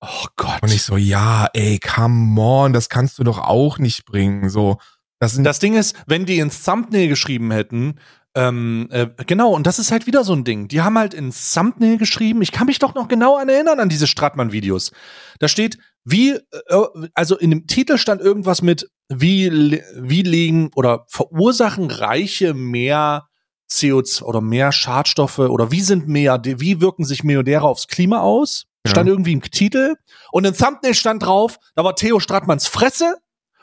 Oh 0.01 0.26
Gott. 0.36 0.61
Und 0.61 0.74
ich 0.74 0.84
so, 0.84 0.97
ja, 0.97 1.47
ey, 1.53 1.80
come 1.80 2.39
on, 2.41 2.74
das 2.74 2.89
kannst 2.89 3.20
du 3.20 3.24
doch 3.24 3.39
auch 3.39 3.78
nicht 3.78 4.05
bringen. 4.05 4.49
So, 4.49 4.78
das, 5.20 5.41
das 5.41 5.59
Ding 5.59 5.76
ist, 5.76 5.95
wenn 6.07 6.26
die 6.26 6.39
ins 6.39 6.64
Thumbnail 6.64 7.07
geschrieben 7.07 7.51
hätten, 7.51 7.99
ähm, 8.36 8.88
äh, 8.91 9.07
genau, 9.27 9.53
und 9.53 9.67
das 9.67 9.77
ist 9.77 9.91
halt 9.91 10.07
wieder 10.07 10.23
so 10.23 10.34
ein 10.34 10.43
Ding. 10.43 10.67
Die 10.67 10.81
haben 10.81 10.97
halt 10.97 11.13
ins 11.13 11.53
Thumbnail 11.53 11.97
geschrieben, 11.97 12.41
ich 12.41 12.51
kann 12.51 12.65
mich 12.65 12.79
doch 12.79 12.95
noch 12.95 13.07
genau 13.07 13.38
an 13.38 13.47
erinnern 13.47 13.79
an 13.79 13.89
diese 13.89 14.07
Stratmann-Videos. 14.07 14.91
Da 15.39 15.47
steht, 15.47 15.77
wie, 16.03 16.31
äh, 16.31 17.09
also 17.13 17.38
in 17.38 17.51
dem 17.51 17.67
Titel 17.67 17.97
stand 17.97 18.21
irgendwas 18.21 18.63
mit, 18.63 18.89
wie, 19.09 19.81
wie 19.95 20.23
legen 20.23 20.71
oder 20.75 21.05
verursachen 21.09 21.91
Reiche 21.91 22.55
mehr 22.55 23.27
CO2 23.71 24.23
oder 24.23 24.41
mehr 24.41 24.71
Schadstoffe 24.71 25.39
oder 25.39 25.71
wie 25.71 25.81
sind 25.81 26.07
mehr, 26.07 26.41
wie 26.43 26.81
wirken 26.81 27.05
sich 27.05 27.23
Milliardäre 27.23 27.67
aufs 27.67 27.88
Klima 27.88 28.21
aus? 28.21 28.65
Stand 28.86 29.07
ja. 29.07 29.13
irgendwie 29.13 29.34
im 29.34 29.41
Titel. 29.41 29.95
Und 30.31 30.45
im 30.45 30.55
Thumbnail 30.55 30.93
stand 30.93 31.23
drauf, 31.23 31.59
da 31.75 31.84
war 31.84 31.95
Theo 31.95 32.19
Stratmanns 32.19 32.67
Fresse. 32.67 33.17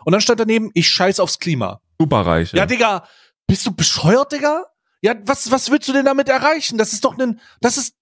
Und 0.04 0.12
dann 0.12 0.20
stand 0.20 0.40
daneben, 0.40 0.70
ich 0.74 0.88
scheiß 0.88 1.20
aufs 1.20 1.38
Klima. 1.38 1.80
Superreich. 1.98 2.52
Ja, 2.52 2.64
Digga, 2.64 3.04
bist 3.50 3.66
du 3.66 3.72
bescheuert, 3.72 4.30
Digga? 4.30 4.66
Ja, 5.02 5.14
was, 5.24 5.50
was 5.50 5.70
willst 5.70 5.88
du 5.88 5.92
denn 5.92 6.04
damit 6.04 6.28
erreichen? 6.28 6.78
Das 6.78 6.92
ist 6.92 7.04
doch 7.04 7.18
ein, 7.18 7.40
das 7.60 7.78
ist, 7.78 7.96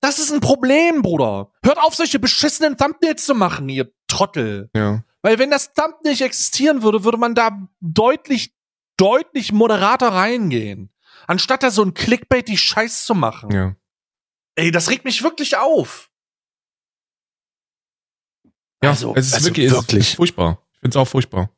das 0.00 0.18
ist 0.18 0.32
ein 0.32 0.40
Problem, 0.40 1.00
Bruder. 1.00 1.50
Hört 1.64 1.78
auf, 1.78 1.94
solche 1.94 2.18
beschissenen 2.18 2.76
Thumbnails 2.76 3.24
zu 3.24 3.34
machen, 3.34 3.68
ihr 3.68 3.90
Trottel. 4.06 4.68
Ja. 4.74 5.02
Weil 5.22 5.38
wenn 5.38 5.50
das 5.50 5.72
Thumb 5.72 6.02
nicht 6.04 6.20
existieren 6.20 6.82
würde, 6.82 7.04
würde 7.04 7.16
man 7.16 7.34
da 7.34 7.58
deutlich, 7.80 8.54
deutlich 8.98 9.52
moderater 9.52 10.08
reingehen. 10.08 10.92
Anstatt 11.26 11.62
da 11.62 11.70
so 11.70 11.82
ein 11.82 11.94
Clickbait 11.94 12.46
die 12.46 12.58
Scheiß 12.58 13.06
zu 13.06 13.14
machen. 13.14 13.50
Ja. 13.50 13.76
Ey, 14.56 14.72
das 14.72 14.90
regt 14.90 15.06
mich 15.06 15.22
wirklich 15.22 15.56
auf. 15.56 16.10
Ja, 18.82 18.90
also, 18.90 19.14
es 19.14 19.28
ist 19.28 19.34
also 19.34 19.46
wirklich, 19.46 19.70
wirklich. 19.70 20.00
Es 20.00 20.08
ist 20.08 20.16
furchtbar. 20.16 20.62
Ich 20.74 20.80
finde 20.80 20.98
es 20.98 21.00
auch 21.00 21.08
furchtbar. 21.08 21.50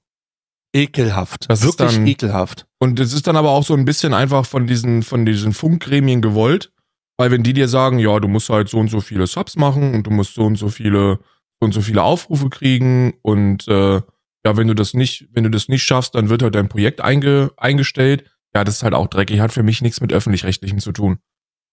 Ekelhaft. 0.74 1.48
Das 1.48 1.62
wirklich 1.62 1.88
ist 1.90 1.96
dann, 1.96 2.06
ekelhaft. 2.06 2.66
Und 2.78 2.98
es 2.98 3.12
ist 3.12 3.26
dann 3.26 3.36
aber 3.36 3.50
auch 3.50 3.64
so 3.64 3.74
ein 3.74 3.84
bisschen 3.84 4.12
einfach 4.12 4.44
von 4.44 4.66
diesen, 4.66 5.02
von 5.02 5.24
diesen 5.24 5.52
Funkgremien 5.52 6.20
gewollt. 6.20 6.72
Weil 7.16 7.30
wenn 7.30 7.44
die 7.44 7.52
dir 7.52 7.68
sagen, 7.68 8.00
ja, 8.00 8.18
du 8.18 8.26
musst 8.26 8.50
halt 8.50 8.68
so 8.68 8.78
und 8.78 8.88
so 8.88 9.00
viele 9.00 9.28
Subs 9.28 9.56
machen 9.56 9.94
und 9.94 10.06
du 10.06 10.10
musst 10.10 10.34
so 10.34 10.42
und 10.42 10.56
so 10.56 10.68
viele, 10.68 11.20
so 11.60 11.66
und 11.66 11.72
so 11.72 11.80
viele 11.80 12.02
Aufrufe 12.02 12.50
kriegen 12.50 13.14
und 13.22 13.68
äh, 13.68 14.00
ja, 14.46 14.56
wenn 14.56 14.66
du 14.66 14.74
das 14.74 14.94
nicht, 14.94 15.28
wenn 15.32 15.44
du 15.44 15.50
das 15.50 15.68
nicht 15.68 15.84
schaffst, 15.84 16.14
dann 16.14 16.28
wird 16.28 16.42
halt 16.42 16.54
dein 16.54 16.68
Projekt 16.68 17.00
einge, 17.00 17.52
eingestellt. 17.56 18.24
Ja, 18.54 18.64
das 18.64 18.76
ist 18.76 18.82
halt 18.82 18.94
auch 18.94 19.06
dreckig, 19.06 19.40
hat 19.40 19.52
für 19.52 19.62
mich 19.62 19.80
nichts 19.80 20.00
mit 20.00 20.12
öffentlich-rechtlichem 20.12 20.80
zu 20.80 20.92
tun. 20.92 21.18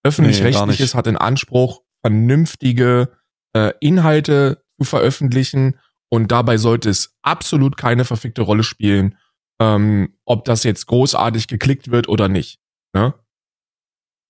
Öffentlich-rechtliches 0.04 0.94
nee, 0.94 0.98
hat 0.98 1.06
den 1.06 1.16
Anspruch, 1.16 1.82
vernünftige 2.04 3.10
äh, 3.52 3.72
Inhalte 3.80 4.64
zu 4.78 4.84
veröffentlichen 4.84 5.78
und 6.12 6.30
dabei 6.30 6.58
sollte 6.58 6.90
es 6.90 7.16
absolut 7.22 7.78
keine 7.78 8.04
verfickte 8.04 8.42
Rolle 8.42 8.64
spielen, 8.64 9.16
ähm, 9.58 10.14
ob 10.26 10.44
das 10.44 10.62
jetzt 10.62 10.86
großartig 10.86 11.48
geklickt 11.48 11.90
wird 11.90 12.06
oder 12.06 12.28
nicht. 12.28 12.60
Ne? 12.92 13.14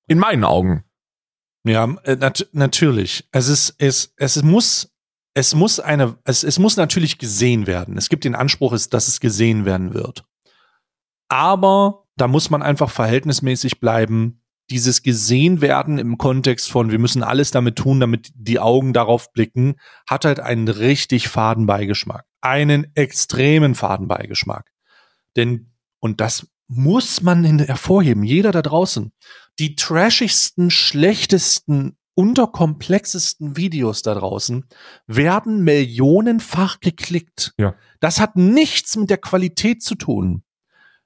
In 0.06 0.20
meinen 0.20 0.44
Augen. 0.44 0.84
Ja, 1.64 1.92
äh, 2.04 2.14
nat 2.14 2.48
natürlich. 2.52 3.28
Es 3.32 3.48
ist, 3.48 3.74
es, 3.78 4.14
es 4.16 4.44
muss, 4.44 4.94
es 5.34 5.56
muss 5.56 5.80
eine, 5.80 6.16
es, 6.22 6.44
es 6.44 6.60
muss 6.60 6.76
natürlich 6.76 7.18
gesehen 7.18 7.66
werden. 7.66 7.98
Es 7.98 8.08
gibt 8.08 8.22
den 8.22 8.36
Anspruch, 8.36 8.78
dass 8.88 9.08
es 9.08 9.18
gesehen 9.18 9.64
werden 9.64 9.92
wird. 9.92 10.24
Aber 11.26 12.06
da 12.14 12.28
muss 12.28 12.48
man 12.48 12.62
einfach 12.62 12.90
verhältnismäßig 12.90 13.80
bleiben 13.80 14.40
dieses 14.72 15.02
gesehen 15.02 15.60
werden 15.60 15.98
im 15.98 16.16
Kontext 16.16 16.70
von, 16.70 16.90
wir 16.90 16.98
müssen 16.98 17.22
alles 17.22 17.50
damit 17.50 17.76
tun, 17.76 18.00
damit 18.00 18.32
die 18.34 18.58
Augen 18.58 18.94
darauf 18.94 19.32
blicken, 19.32 19.74
hat 20.08 20.24
halt 20.24 20.40
einen 20.40 20.66
richtig 20.66 21.28
faden 21.28 21.66
Beigeschmack. 21.66 22.24
Einen 22.40 22.86
extremen 22.96 23.74
faden 23.74 24.08
Beigeschmack. 24.08 24.70
Denn, 25.36 25.72
und 26.00 26.20
das 26.20 26.46
muss 26.68 27.20
man 27.20 27.58
hervorheben, 27.58 28.24
jeder 28.24 28.50
da 28.50 28.62
draußen, 28.62 29.12
die 29.58 29.76
trashigsten, 29.76 30.70
schlechtesten, 30.70 31.98
unterkomplexesten 32.14 33.58
Videos 33.58 34.00
da 34.00 34.14
draußen 34.14 34.64
werden 35.06 35.64
millionenfach 35.64 36.80
geklickt. 36.80 37.52
Ja. 37.58 37.74
Das 38.00 38.20
hat 38.20 38.36
nichts 38.36 38.96
mit 38.96 39.10
der 39.10 39.18
Qualität 39.18 39.82
zu 39.82 39.94
tun. 39.94 40.44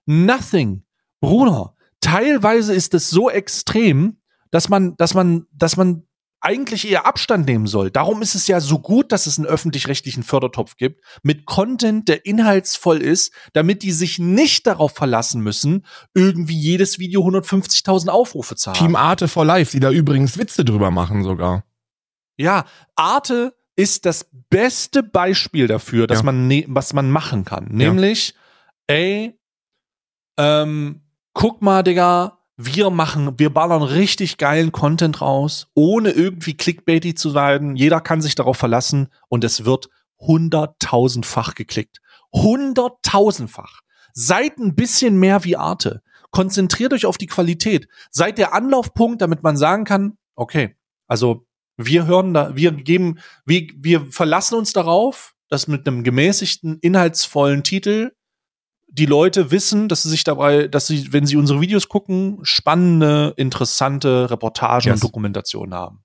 Nothing. 0.05 0.85
Bruder, 1.21 1.76
teilweise 2.07 2.73
ist 2.73 2.95
es 2.95 3.11
so 3.11 3.29
extrem, 3.29 4.19
dass 4.51 4.69
man, 4.69 4.97
dass 4.97 5.15
man, 5.15 5.47
dass 5.53 5.77
man 5.77 6.07
eigentlich 6.41 6.89
eher 6.89 7.05
Abstand 7.07 7.47
nehmen 7.47 7.67
soll. 7.67 7.91
Darum 7.91 8.23
ist 8.23 8.37
es 8.37 8.47
ja 8.47 8.61
so 8.61 8.79
gut, 8.79 9.11
dass 9.11 9.27
es 9.27 9.39
einen 9.39 9.47
öffentlich-rechtlichen 9.49 10.23
Fördertopf 10.23 10.77
gibt 10.77 11.03
mit 11.25 11.47
Content, 11.47 12.09
der 12.09 12.25
inhaltsvoll 12.25 13.03
ist, 13.03 13.33
damit 13.53 13.83
die 13.83 13.91
sich 13.91 14.21
nicht 14.21 14.67
darauf 14.67 14.93
verlassen 14.93 15.41
müssen, 15.41 15.85
irgendwie 16.15 16.57
jedes 16.57 17.01
Video 17.01 17.27
150.000 17.27 18.09
Aufrufe 18.09 18.55
zu 18.55 18.71
haben. 18.71 18.79
Team 18.79 18.95
Arte 18.95 19.27
for 19.27 19.45
Life, 19.45 19.73
die 19.73 19.81
da 19.81 19.91
übrigens 19.91 20.39
Witze 20.39 20.65
drüber 20.65 20.93
machen 20.93 21.25
sogar. 21.25 21.65
Ja, 22.37 22.67
Arte 22.95 23.57
ist 23.75 24.07
das 24.07 24.31
beste 24.49 25.03
Beispiel 25.03 25.67
dafür, 25.67 26.07
dass 26.07 26.19
ja. 26.19 26.27
man 26.27 26.47
ne 26.47 26.65
was 26.69 26.93
man 26.93 27.11
machen 27.11 27.45
kann. 27.45 27.67
Nämlich, 27.71 28.35
ja. 28.89 28.97
ey, 28.97 29.41
ähm, 30.39 31.06
guck 31.37 31.61
mal, 31.61 31.83
Digga, 31.83 32.39
wir 32.57 32.89
machen, 32.89 33.39
wir 33.39 33.51
ballern 33.51 33.83
richtig 33.83 34.39
geilen 34.39 34.73
Content 34.73 35.21
raus, 35.21 35.69
ohne 35.75 36.11
irgendwie 36.11 36.57
clickbaity 36.57 37.15
zu 37.15 37.29
sein. 37.29 37.77
Jeder 37.77 38.01
kann 38.01 38.23
sich 38.23 38.35
darauf 38.35 38.57
verlassen 38.57 39.09
und 39.29 39.45
es 39.45 39.67
wird 39.67 39.91
hunderttausendfach 40.19 41.55
geklickt. 41.55 42.01
Hunderttausendfach. 42.33 43.83
Seid 44.15 44.57
ein 44.57 44.75
bisschen 44.75 45.19
mehr 45.19 45.45
wie 45.45 45.59
Arte. 45.59 46.03
Konzentriert 46.31 46.95
euch 46.95 47.05
auf 47.05 47.19
die 47.19 47.27
Qualität. 47.27 47.87
Seid 48.11 48.39
der 48.39 48.55
Anlaufpunkt, 48.55 49.21
damit 49.21 49.43
man 49.43 49.59
sagen 49.59 49.85
kann, 49.85 50.17
okay, 50.37 50.75
also 51.07 51.47
wir 51.77 52.07
hören 52.07 52.33
da, 52.33 52.57
wir 52.57 52.73
geben, 52.73 53.19
wir, 53.45 53.69
wir 53.77 54.07
verlassen 54.11 54.55
uns 54.55 54.73
darauf, 54.73 55.35
dass 55.51 55.69
mit 55.69 55.87
einem 55.87 56.03
gemäßigten, 56.03 56.79
inhaltsvollen 56.81 57.63
Titel 57.63 58.13
die 58.97 59.07
Leute 59.07 59.51
wissen, 59.51 59.89
dass 59.89 60.03
sie 60.03 60.09
sich 60.09 60.25
dabei, 60.25 60.69
dass 60.69 60.87
sie, 60.87 61.13
wenn 61.13 61.27
sie 61.27 61.37
unsere 61.37 61.61
Videos 61.61 61.89
gucken, 61.89 62.39
spannende, 62.43 63.35
interessante 63.37 64.31
Reportagen 64.31 64.89
yes. 64.89 64.95
und 64.95 65.05
Dokumentationen 65.05 65.75
haben. 65.75 66.03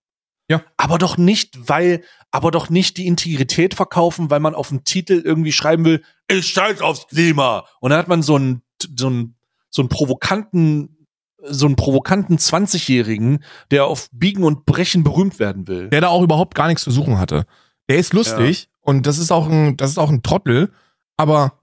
Ja. 0.50 0.62
Aber 0.76 0.98
doch 0.98 1.18
nicht, 1.18 1.70
weil, 1.70 2.04
aber 2.32 2.52
doch 2.52 2.70
nicht 2.70 2.98
die 2.98 3.08
Integrität 3.08 3.74
verkaufen, 3.74 4.30
weil 4.30 4.42
man 4.42 4.56
auf 4.56 4.68
dem 4.68 4.84
Titel 4.84 5.22
irgendwie 5.24 5.54
schreiben 5.54 5.86
will, 5.86 6.04
ich 6.28 6.48
scheiß 6.48 6.82
aufs 6.82 7.08
Klima. 7.08 7.66
Und 7.80 7.92
dann 7.92 8.00
hat 8.00 8.10
man 8.10 8.22
so 8.22 8.36
einen, 8.36 8.62
so 8.98 9.08
einen, 9.08 9.36
so 9.70 9.82
einen 9.82 9.90
provokanten, 9.90 11.08
so 11.44 11.68
einen 11.68 11.78
provokanten 11.78 12.38
20-Jährigen, 12.38 13.44
der 13.72 13.86
auf 13.86 14.10
Biegen 14.12 14.44
und 14.44 14.66
Brechen 14.66 15.06
berühmt 15.06 15.40
werden 15.40 15.70
will. 15.70 15.90
Der 15.90 16.02
da 16.02 16.10
auch 16.10 16.24
überhaupt 16.24 16.56
gar 16.56 16.68
nichts 16.68 16.84
zu 16.84 16.92
suchen 16.92 17.18
hatte. 17.18 17.46
Der 17.88 17.98
ist 17.98 18.14
lustig 18.14 18.64
ja. 18.64 18.70
und 18.82 19.08
das 19.08 19.18
ist 19.18 19.32
auch 19.32 19.48
ein, 19.48 19.78
das 19.78 19.92
ist 19.92 19.98
auch 19.98 20.10
ein 20.10 20.24
Trottel, 20.24 20.74
aber 21.16 21.61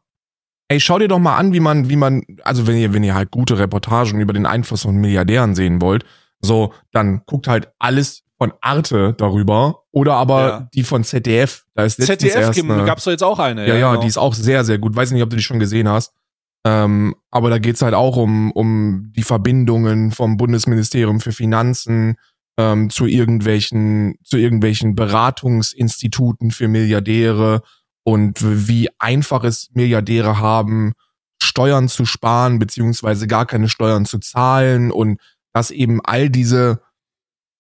Ey, 0.69 0.81
schau 0.81 0.99
dir 0.99 1.09
doch 1.09 1.19
mal 1.19 1.37
an, 1.37 1.53
wie 1.55 1.61
man, 1.61 1.89
wie 1.89 1.97
man, 1.97 2.23
also 2.43 2.67
wenn 2.67 2.77
ihr, 2.77 2.93
wenn 2.93 3.03
ihr 3.03 3.15
halt 3.15 3.31
gute 3.31 3.59
Reportagen 3.59 4.21
über 4.21 4.35
den 4.35 4.45
Einfluss 4.45 4.83
von 4.83 4.97
Milliardären 4.97 5.55
sehen 5.55 5.81
wollt, 5.81 6.05
so, 6.41 6.73
dann 6.93 7.23
guckt 7.27 7.49
halt 7.49 7.69
alles 7.79 8.25
von 8.37 8.53
Arte 8.61 9.15
darüber 9.19 9.83
oder 9.91 10.15
aber 10.15 10.49
ja. 10.49 10.69
die 10.75 10.85
von 10.85 11.03
ZDF. 11.03 11.65
Da 11.75 11.85
ist 11.85 12.01
ZDF 12.01 12.37
erst 12.37 12.63
eine, 12.63 12.85
gab's 12.85 13.05
doch 13.05 13.11
jetzt 13.11 13.25
auch 13.25 13.39
eine. 13.39 13.63
Ja, 13.63 13.75
ja, 13.75 13.81
ja 13.81 13.91
genau. 13.91 14.03
die 14.03 14.09
ist 14.09 14.19
auch 14.19 14.35
sehr, 14.35 14.65
sehr 14.65 14.79
gut. 14.79 14.95
Weiß 14.95 15.11
nicht, 15.11 15.23
ob 15.23 15.31
du 15.31 15.37
die 15.37 15.43
schon 15.43 15.59
gesehen 15.59 15.89
hast. 15.89 16.13
Ähm, 16.65 17.15
aber 17.31 17.51
da 17.51 17.59
geht's 17.59 17.83
halt 17.83 17.95
auch 17.95 18.17
um, 18.17 18.53
um 18.53 19.13
die 19.17 19.23
Verbindungen 19.23 20.13
vom 20.13 20.37
Bundesministerium 20.37 21.21
für 21.21 21.33
Finanzen 21.33 22.17
ähm, 22.59 22.91
zu 22.91 23.07
irgendwelchen, 23.07 24.19
zu 24.23 24.37
irgendwelchen 24.37 24.95
Beratungsinstituten 24.95 26.51
für 26.51 26.69
Milliardäre 26.69 27.63
und 28.09 28.39
wie 28.41 28.89
einfach 28.99 29.45
es 29.45 29.69
Milliardäre 29.75 30.39
haben, 30.39 30.95
Steuern 31.43 31.89
zu 31.89 32.07
sparen, 32.07 32.59
beziehungsweise 32.59 33.27
gar 33.27 33.45
keine 33.45 33.69
Steuern 33.69 34.07
zu 34.07 34.19
zahlen. 34.19 34.91
Und 34.91 35.21
dass 35.53 35.71
eben 35.71 36.01
all 36.03 36.31
diese 36.31 36.81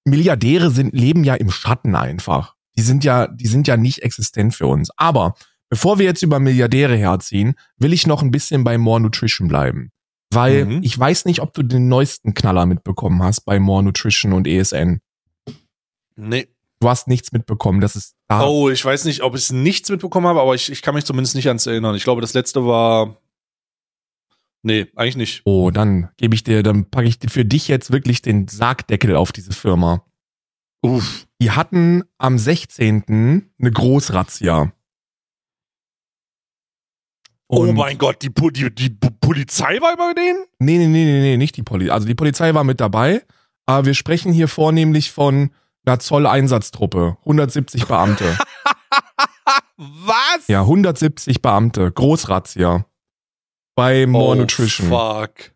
Milliardäre 0.06 0.70
sind, 0.70 0.94
leben 0.94 1.22
ja 1.22 1.34
im 1.34 1.50
Schatten 1.50 1.94
einfach. 1.94 2.54
Die 2.78 2.82
sind 2.82 3.04
ja, 3.04 3.26
die 3.26 3.46
sind 3.46 3.68
ja 3.68 3.76
nicht 3.76 4.02
existent 4.02 4.54
für 4.54 4.66
uns. 4.68 4.88
Aber 4.96 5.34
bevor 5.68 5.98
wir 5.98 6.06
jetzt 6.06 6.22
über 6.22 6.38
Milliardäre 6.40 6.96
herziehen, 6.96 7.54
will 7.76 7.92
ich 7.92 8.06
noch 8.06 8.22
ein 8.22 8.30
bisschen 8.30 8.64
bei 8.64 8.78
More 8.78 9.02
Nutrition 9.02 9.48
bleiben. 9.48 9.90
Weil 10.32 10.64
Mhm. 10.64 10.80
ich 10.82 10.98
weiß 10.98 11.26
nicht, 11.26 11.42
ob 11.42 11.52
du 11.52 11.62
den 11.62 11.88
neuesten 11.88 12.32
Knaller 12.32 12.64
mitbekommen 12.64 13.22
hast 13.22 13.42
bei 13.42 13.60
More 13.60 13.82
Nutrition 13.82 14.32
und 14.32 14.46
ESN. 14.46 15.02
Nee. 16.16 16.48
Du 16.80 16.88
hast 16.88 17.08
nichts 17.08 17.32
mitbekommen. 17.32 17.80
Das 17.80 17.96
ist 17.96 18.14
da. 18.28 18.46
Oh, 18.46 18.70
ich 18.70 18.84
weiß 18.84 19.04
nicht, 19.04 19.22
ob 19.22 19.34
ich 19.34 19.50
nichts 19.50 19.90
mitbekommen 19.90 20.26
habe, 20.26 20.40
aber 20.40 20.54
ich, 20.54 20.70
ich 20.70 20.80
kann 20.82 20.94
mich 20.94 21.04
zumindest 21.04 21.34
nicht 21.34 21.48
ans 21.48 21.66
erinnern. 21.66 21.94
Ich 21.96 22.04
glaube, 22.04 22.20
das 22.20 22.34
letzte 22.34 22.64
war. 22.66 23.16
Nee, 24.62 24.86
eigentlich 24.96 25.16
nicht. 25.16 25.42
Oh, 25.44 25.70
dann 25.70 26.10
gebe 26.16 26.34
ich 26.34 26.42
dir, 26.44 26.62
dann 26.62 26.88
packe 26.90 27.06
ich 27.08 27.18
für 27.28 27.44
dich 27.44 27.68
jetzt 27.68 27.90
wirklich 27.90 28.22
den 28.22 28.48
Sargdeckel 28.48 29.16
auf 29.16 29.32
diese 29.32 29.52
Firma. 29.52 30.04
Uff. 30.82 31.26
Die 31.40 31.50
hatten 31.52 32.04
am 32.18 32.38
16. 32.38 33.50
eine 33.58 33.70
Großrazzia. 33.70 34.72
Oh 37.48 37.60
Und- 37.62 37.74
mein 37.76 37.98
Gott, 37.98 38.22
die, 38.22 38.30
die, 38.52 38.74
die 38.74 38.90
Po- 38.90 39.10
Polizei 39.20 39.80
war 39.80 39.96
bei 39.96 40.12
denen? 40.14 40.44
Nee, 40.58 40.78
nee, 40.78 40.86
nee, 40.86 41.04
nee, 41.04 41.20
nee, 41.20 41.36
nicht 41.36 41.56
die 41.56 41.62
Polizei. 41.62 41.92
Also 41.92 42.06
die 42.06 42.14
Polizei 42.14 42.52
war 42.54 42.62
mit 42.64 42.80
dabei, 42.80 43.24
aber 43.66 43.86
wir 43.86 43.94
sprechen 43.94 44.32
hier 44.32 44.48
vornehmlich 44.48 45.10
von 45.10 45.50
einer 45.88 45.98
Zolleinsatztruppe. 45.98 47.16
170 47.20 47.86
Beamte. 47.86 48.36
Was? 49.76 50.46
ja, 50.48 50.60
170 50.62 51.40
Beamte. 51.42 51.90
Großrazzia. 51.90 52.84
Bei 53.74 54.06
More 54.06 54.36
Nutrition. 54.36 54.92
Oh, 54.92 55.20
Fuck. 55.20 55.52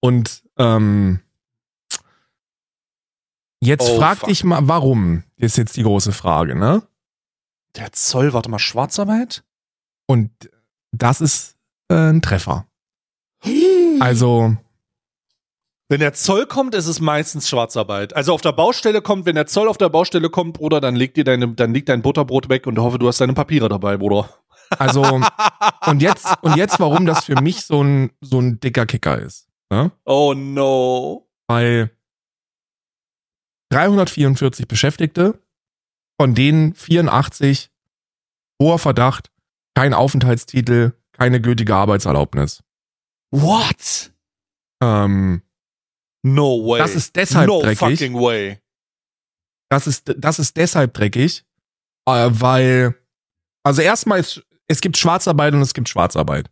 Und 0.00 0.42
ähm, 0.58 1.20
jetzt 3.60 3.88
Oh, 3.88 3.98
frag 3.98 4.18
fuck. 4.18 4.28
dich 4.28 4.44
mal, 4.44 4.66
warum? 4.68 5.24
Ist 5.36 5.56
jetzt 5.58 5.76
die 5.76 5.82
große 5.82 6.12
Frage, 6.12 6.54
ne? 6.54 6.82
Der 7.76 7.92
Zoll, 7.92 8.32
warte 8.32 8.50
mal, 8.50 8.58
Schwarzarbeit? 8.58 9.44
Und 10.06 10.30
das 10.92 11.20
ist 11.20 11.56
äh, 11.90 11.94
ein 12.10 12.22
Treffer. 12.22 12.66
Also, 14.00 14.56
Wenn 15.90 16.00
der 16.00 16.12
Zoll 16.12 16.44
kommt, 16.44 16.74
ist 16.74 16.86
es 16.86 17.00
meistens 17.00 17.48
Schwarzarbeit. 17.48 18.14
Also 18.14 18.34
auf 18.34 18.42
der 18.42 18.52
Baustelle 18.52 19.00
kommt, 19.00 19.24
wenn 19.24 19.36
der 19.36 19.46
Zoll 19.46 19.68
auf 19.68 19.78
der 19.78 19.88
Baustelle 19.88 20.28
kommt, 20.28 20.58
Bruder, 20.58 20.82
dann 20.82 20.94
leg 20.94 21.14
dir 21.14 21.24
deine, 21.24 21.48
dann 21.48 21.72
leg 21.72 21.86
dein 21.86 22.02
Butterbrot 22.02 22.50
weg 22.50 22.66
und 22.66 22.78
hoffe, 22.78 22.98
du 22.98 23.08
hast 23.08 23.20
deine 23.22 23.32
Papiere 23.32 23.70
dabei, 23.70 23.96
Bruder. 23.96 24.28
also, 24.78 25.02
und 25.86 26.02
jetzt, 26.02 26.26
und 26.42 26.56
jetzt, 26.56 26.78
warum 26.78 27.06
das 27.06 27.24
für 27.24 27.40
mich 27.40 27.64
so 27.64 27.82
ein, 27.82 28.10
so 28.20 28.38
ein 28.38 28.60
dicker 28.60 28.84
Kicker 28.84 29.18
ist. 29.18 29.48
Ne? 29.70 29.90
Oh 30.04 30.34
no. 30.34 31.26
Weil 31.46 31.90
344 33.70 34.68
Beschäftigte, 34.68 35.40
von 36.20 36.34
denen 36.34 36.74
84 36.74 37.70
hoher 38.60 38.78
Verdacht, 38.78 39.30
kein 39.74 39.94
Aufenthaltstitel, 39.94 40.92
keine 41.12 41.40
gültige 41.40 41.74
Arbeitserlaubnis. 41.74 42.62
What? 43.30 44.12
Ähm, 44.82 45.42
No 46.22 46.66
way. 46.66 46.78
Das 46.78 46.94
ist 46.94 47.14
deshalb 47.16 47.48
no 47.48 47.62
dreckig. 47.62 47.78
fucking 47.78 48.14
way. 48.14 48.60
das 49.70 49.86
ist, 49.86 50.14
das 50.16 50.38
ist 50.38 50.56
deshalb 50.56 50.94
dreckig, 50.94 51.44
äh, 52.06 52.28
weil, 52.30 52.94
also 53.62 53.82
erstmal 53.82 54.20
ist, 54.20 54.42
es 54.66 54.80
gibt 54.80 54.96
Schwarzarbeit 54.96 55.54
und 55.54 55.62
es 55.62 55.74
gibt 55.74 55.88
Schwarzarbeit. 55.88 56.50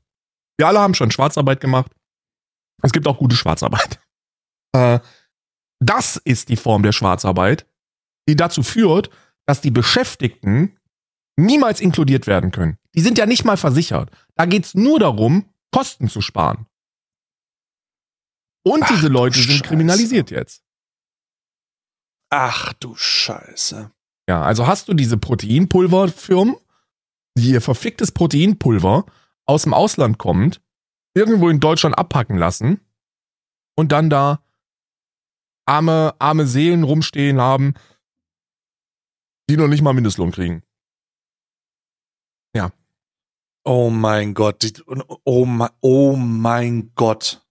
Wir 0.58 0.68
alle 0.68 0.80
haben 0.80 0.94
schon 0.94 1.10
Schwarzarbeit 1.10 1.60
gemacht. 1.60 1.92
Es 2.82 2.92
gibt 2.92 3.06
auch 3.06 3.18
gute 3.18 3.36
Schwarzarbeit. 3.36 4.00
Äh, 4.72 5.00
das 5.80 6.16
ist 6.16 6.48
die 6.48 6.56
Form 6.56 6.82
der 6.82 6.92
Schwarzarbeit, 6.92 7.66
die 8.28 8.36
dazu 8.36 8.62
führt, 8.62 9.10
dass 9.46 9.60
die 9.60 9.70
Beschäftigten 9.70 10.78
niemals 11.36 11.80
inkludiert 11.80 12.26
werden 12.26 12.50
können. 12.50 12.78
Die 12.94 13.00
sind 13.00 13.18
ja 13.18 13.26
nicht 13.26 13.44
mal 13.44 13.56
versichert. 13.56 14.10
Da 14.34 14.46
geht's 14.46 14.74
nur 14.74 14.98
darum, 14.98 15.48
Kosten 15.72 16.08
zu 16.08 16.20
sparen. 16.20 16.66
Und 18.66 18.82
Ach, 18.82 18.88
diese 18.88 19.06
Leute 19.06 19.38
sind 19.38 19.50
Scheiße. 19.52 19.62
kriminalisiert 19.62 20.30
jetzt. 20.32 20.64
Ach 22.30 22.72
du 22.72 22.96
Scheiße. 22.96 23.92
Ja, 24.28 24.42
also 24.42 24.66
hast 24.66 24.88
du 24.88 24.94
diese 24.94 25.16
Proteinpulverfirmen, 25.16 26.56
die 27.38 27.50
ihr 27.50 27.60
verficktes 27.60 28.10
Proteinpulver 28.10 29.06
aus 29.44 29.62
dem 29.62 29.72
Ausland 29.72 30.18
kommt, 30.18 30.60
irgendwo 31.14 31.48
in 31.48 31.60
Deutschland 31.60 31.96
abpacken 31.96 32.38
lassen 32.38 32.80
und 33.76 33.92
dann 33.92 34.10
da 34.10 34.42
arme, 35.64 36.16
arme 36.18 36.46
Seelen 36.48 36.82
rumstehen 36.82 37.40
haben, 37.40 37.74
die 39.48 39.56
noch 39.56 39.68
nicht 39.68 39.82
mal 39.82 39.92
Mindestlohn 39.92 40.32
kriegen. 40.32 40.64
Oh 43.68 43.90
mein 43.90 44.32
Gott. 44.32 44.84
Oh, 45.24 45.44
mein, 45.44 45.70
oh 45.80 46.14
mein 46.14 46.92
Gott. 46.94 47.44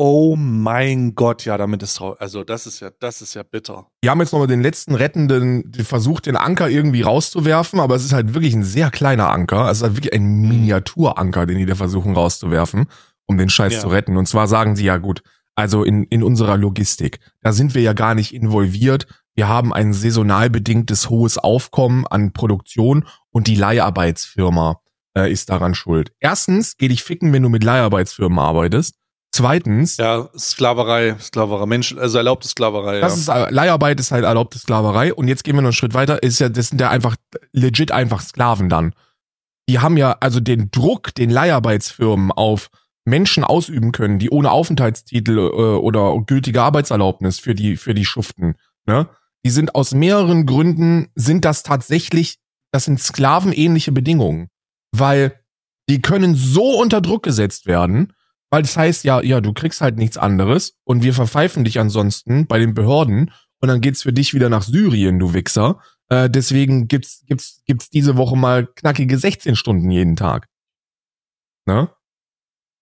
Oh 0.00 0.36
mein 0.36 1.16
Gott, 1.16 1.44
ja, 1.44 1.58
damit 1.58 1.82
ist 1.82 2.00
also 2.00 2.44
das 2.44 2.68
ist 2.68 2.78
ja, 2.78 2.90
das 3.00 3.20
ist 3.20 3.34
ja 3.34 3.42
bitter. 3.42 3.88
Die 4.04 4.08
haben 4.08 4.20
jetzt 4.20 4.30
nochmal 4.32 4.46
den 4.46 4.62
letzten 4.62 4.94
rettenden, 4.94 5.72
versucht, 5.82 6.26
den 6.26 6.36
Anker 6.36 6.70
irgendwie 6.70 7.02
rauszuwerfen, 7.02 7.80
aber 7.80 7.96
es 7.96 8.04
ist 8.04 8.12
halt 8.12 8.32
wirklich 8.32 8.54
ein 8.54 8.62
sehr 8.62 8.92
kleiner 8.92 9.28
Anker. 9.30 9.68
Es 9.68 9.78
ist 9.78 9.82
halt 9.82 9.96
wirklich 9.96 10.12
ein 10.14 10.42
Miniaturanker, 10.42 11.46
den 11.46 11.58
die 11.58 11.66
da 11.66 11.74
versuchen 11.74 12.14
rauszuwerfen, 12.14 12.86
um 13.26 13.38
den 13.38 13.48
Scheiß 13.48 13.72
Ja. 13.74 13.80
zu 13.80 13.88
retten. 13.88 14.16
Und 14.16 14.26
zwar 14.26 14.46
sagen 14.46 14.76
sie 14.76 14.84
ja 14.84 14.98
gut, 14.98 15.22
also 15.56 15.82
in, 15.82 16.04
in 16.04 16.22
unserer 16.22 16.56
Logistik, 16.56 17.18
da 17.42 17.50
sind 17.50 17.74
wir 17.74 17.82
ja 17.82 17.92
gar 17.92 18.14
nicht 18.14 18.32
involviert. 18.32 19.08
Wir 19.34 19.48
haben 19.48 19.72
ein 19.72 19.92
saisonal 19.92 20.48
bedingtes 20.48 21.10
hohes 21.10 21.38
Aufkommen 21.38 22.06
an 22.06 22.32
Produktion 22.32 23.04
und 23.30 23.48
die 23.48 23.56
Leiharbeitsfirma 23.56 24.80
äh, 25.16 25.32
ist 25.32 25.50
daran 25.50 25.74
schuld. 25.74 26.12
Erstens, 26.20 26.76
geh 26.76 26.86
dich 26.86 27.02
ficken, 27.02 27.32
wenn 27.32 27.42
du 27.42 27.48
mit 27.48 27.64
Leiharbeitsfirmen 27.64 28.38
arbeitest. 28.38 28.94
Zweitens, 29.38 29.98
Ja, 29.98 30.28
Sklaverei, 30.36 31.14
Sklaverei, 31.20 31.66
Menschen, 31.66 31.96
also 32.00 32.18
erlaubte 32.18 32.48
Sklaverei. 32.48 32.98
das 32.98 33.26
ja. 33.28 33.44
ist 33.44 33.50
äh, 33.50 33.54
Leiharbeit 33.54 34.00
ist 34.00 34.10
halt 34.10 34.24
erlaubte 34.24 34.58
Sklaverei 34.58 35.14
und 35.14 35.28
jetzt 35.28 35.44
gehen 35.44 35.54
wir 35.54 35.62
noch 35.62 35.68
einen 35.68 35.74
Schritt 35.74 35.94
weiter, 35.94 36.20
ist 36.24 36.40
ja 36.40 36.48
das 36.48 36.70
sind 36.70 36.80
ja 36.80 36.90
einfach 36.90 37.14
legit 37.52 37.92
einfach 37.92 38.20
Sklaven 38.20 38.68
dann. 38.68 38.94
Die 39.68 39.78
haben 39.78 39.96
ja 39.96 40.16
also 40.18 40.40
den 40.40 40.72
Druck, 40.72 41.14
den 41.14 41.30
Leiharbeitsfirmen 41.30 42.32
auf 42.32 42.68
Menschen 43.04 43.44
ausüben 43.44 43.92
können, 43.92 44.18
die 44.18 44.28
ohne 44.28 44.50
Aufenthaltstitel 44.50 45.38
äh, 45.38 45.40
oder 45.40 46.20
gültige 46.26 46.62
Arbeitserlaubnis 46.62 47.38
für 47.38 47.54
die 47.54 47.76
für 47.76 47.94
die 47.94 48.04
Schuften, 48.04 48.56
ne? 48.86 49.08
Die 49.44 49.50
sind 49.50 49.76
aus 49.76 49.94
mehreren 49.94 50.46
Gründen 50.46 51.10
sind 51.14 51.44
das 51.44 51.62
tatsächlich, 51.62 52.40
das 52.72 52.86
sind 52.86 53.00
sklavenähnliche 53.00 53.92
Bedingungen, 53.92 54.48
weil 54.90 55.38
die 55.88 56.02
können 56.02 56.34
so 56.34 56.80
unter 56.80 57.00
Druck 57.00 57.22
gesetzt 57.22 57.66
werden, 57.66 58.12
weil 58.50 58.62
das 58.62 58.76
heißt 58.76 59.04
ja, 59.04 59.22
ja, 59.22 59.40
du 59.40 59.52
kriegst 59.52 59.80
halt 59.80 59.96
nichts 59.96 60.16
anderes 60.16 60.76
und 60.84 61.02
wir 61.02 61.14
verpfeifen 61.14 61.64
dich 61.64 61.78
ansonsten 61.78 62.46
bei 62.46 62.58
den 62.58 62.74
Behörden 62.74 63.30
und 63.60 63.68
dann 63.68 63.80
geht's 63.80 64.02
für 64.02 64.12
dich 64.12 64.34
wieder 64.34 64.48
nach 64.48 64.62
Syrien, 64.62 65.18
du 65.18 65.34
Wichser. 65.34 65.80
Äh, 66.08 66.30
deswegen 66.30 66.88
gibt's, 66.88 67.24
gibt's, 67.26 67.62
gibt's 67.66 67.90
diese 67.90 68.16
Woche 68.16 68.36
mal 68.36 68.66
knackige 68.66 69.18
16 69.18 69.56
Stunden 69.56 69.90
jeden 69.90 70.16
Tag. 70.16 70.48
Ne? 71.66 71.90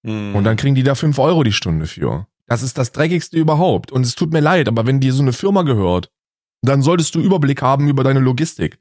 Mhm. 0.02 0.36
Und 0.36 0.44
dann 0.44 0.56
kriegen 0.56 0.74
die 0.74 0.82
da 0.82 0.94
5 0.94 1.18
Euro 1.18 1.42
die 1.42 1.52
Stunde 1.52 1.86
für. 1.86 2.26
Das 2.46 2.62
ist 2.62 2.78
das 2.78 2.92
Dreckigste 2.92 3.36
überhaupt. 3.36 3.90
Und 3.90 4.06
es 4.06 4.14
tut 4.14 4.32
mir 4.32 4.40
leid, 4.40 4.68
aber 4.68 4.86
wenn 4.86 5.00
dir 5.00 5.12
so 5.12 5.22
eine 5.22 5.32
Firma 5.32 5.62
gehört, 5.62 6.12
dann 6.62 6.82
solltest 6.82 7.14
du 7.14 7.20
Überblick 7.20 7.62
haben 7.62 7.88
über 7.88 8.04
deine 8.04 8.20
Logistik. 8.20 8.78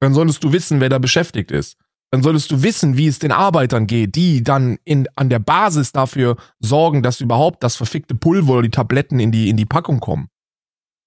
Dann 0.00 0.14
solltest 0.14 0.42
du 0.42 0.52
wissen, 0.52 0.80
wer 0.80 0.88
da 0.88 0.98
beschäftigt 0.98 1.50
ist. 1.50 1.76
Dann 2.12 2.22
solltest 2.22 2.50
du 2.50 2.62
wissen, 2.62 2.96
wie 2.96 3.06
es 3.06 3.20
den 3.20 3.30
Arbeitern 3.30 3.86
geht, 3.86 4.16
die 4.16 4.42
dann 4.42 4.78
in, 4.84 5.06
an 5.14 5.30
der 5.30 5.38
Basis 5.38 5.92
dafür 5.92 6.36
sorgen, 6.58 7.02
dass 7.02 7.20
überhaupt 7.20 7.62
das 7.62 7.76
verfickte 7.76 8.14
Pulver 8.16 8.54
oder 8.54 8.62
die 8.62 8.70
Tabletten 8.70 9.20
in 9.20 9.30
die, 9.30 9.48
in 9.48 9.56
die 9.56 9.66
Packung 9.66 10.00
kommen. 10.00 10.28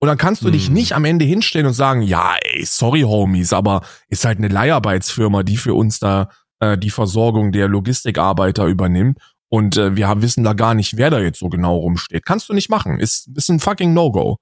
Und 0.02 0.08
dann 0.08 0.18
kannst 0.18 0.44
du 0.44 0.50
dich 0.52 0.68
Hm. 0.68 0.74
nicht 0.74 0.94
am 0.94 1.06
Ende 1.06 1.26
hinstellen 1.26 1.68
und 1.68 1.74
sagen, 1.74 2.02
ja, 2.02 2.36
ey, 2.42 2.66
sorry, 2.66 3.02
Homies, 3.02 3.54
aber 3.54 3.82
ist 4.10 4.26
halt 4.26 4.38
eine 4.38 4.50
Leiharbeitsfirma, 4.50 5.44
die 5.44 5.58
für 5.58 5.74
uns 5.74 6.00
da 6.00 6.30
äh, 6.60 6.78
die 6.78 6.90
Versorgung 6.90 7.52
der 7.52 7.68
Logistikarbeiter 7.68 8.66
übernimmt. 8.68 9.18
Und 9.50 9.78
äh, 9.78 9.96
wir 9.96 10.08
haben, 10.08 10.22
wissen 10.22 10.44
da 10.44 10.54
gar 10.54 10.74
nicht, 10.74 10.98
wer 10.98 11.10
da 11.10 11.20
jetzt 11.20 11.40
so 11.40 11.48
genau 11.48 11.78
rumsteht. 11.78 12.26
Kannst 12.26 12.50
du 12.50 12.54
nicht 12.54 12.70
machen. 12.70 13.00
Ist, 13.00 13.30
ist 13.36 13.50
ein 13.50 13.60
fucking 13.60 13.94
No-Go. 13.94 14.38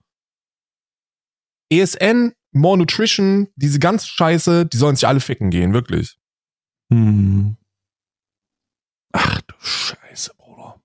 ESN, 1.72 2.34
More 2.54 2.78
Nutrition, 2.78 3.48
diese 3.56 3.80
ganze 3.80 4.08
Scheiße, 4.08 4.66
die 4.66 4.78
sollen 4.78 4.96
sich 4.96 5.08
alle 5.08 5.20
ficken 5.20 5.50
gehen, 5.50 5.74
wirklich. 5.74 6.18
Mhm. 6.92 7.58
Ach 9.14 9.42
du 9.42 9.56
Scheiße, 9.60 10.34
Bruder. 10.38 10.82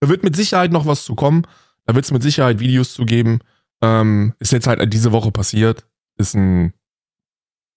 Da 0.00 0.08
wird 0.08 0.24
mit 0.24 0.34
Sicherheit 0.36 0.72
noch 0.72 0.86
was 0.86 1.04
zu 1.04 1.14
kommen. 1.14 1.46
Da 1.84 1.94
wird 1.94 2.04
es 2.04 2.10
mit 2.10 2.22
Sicherheit 2.22 2.58
Videos 2.60 2.94
zu 2.94 3.04
geben. 3.04 3.40
Ähm, 3.82 4.34
ist 4.38 4.52
jetzt 4.52 4.66
halt 4.66 4.92
diese 4.92 5.12
Woche 5.12 5.30
passiert. 5.32 5.86
Ist 6.16 6.34
ein, 6.34 6.72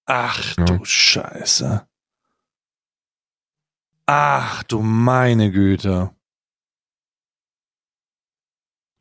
Ach 0.05 0.55
Ja. 0.57 0.65
du 0.65 0.83
Scheiße. 0.83 1.85
Ach 4.07 4.63
du 4.63 4.81
meine 4.81 5.51
Güte. 5.51 6.11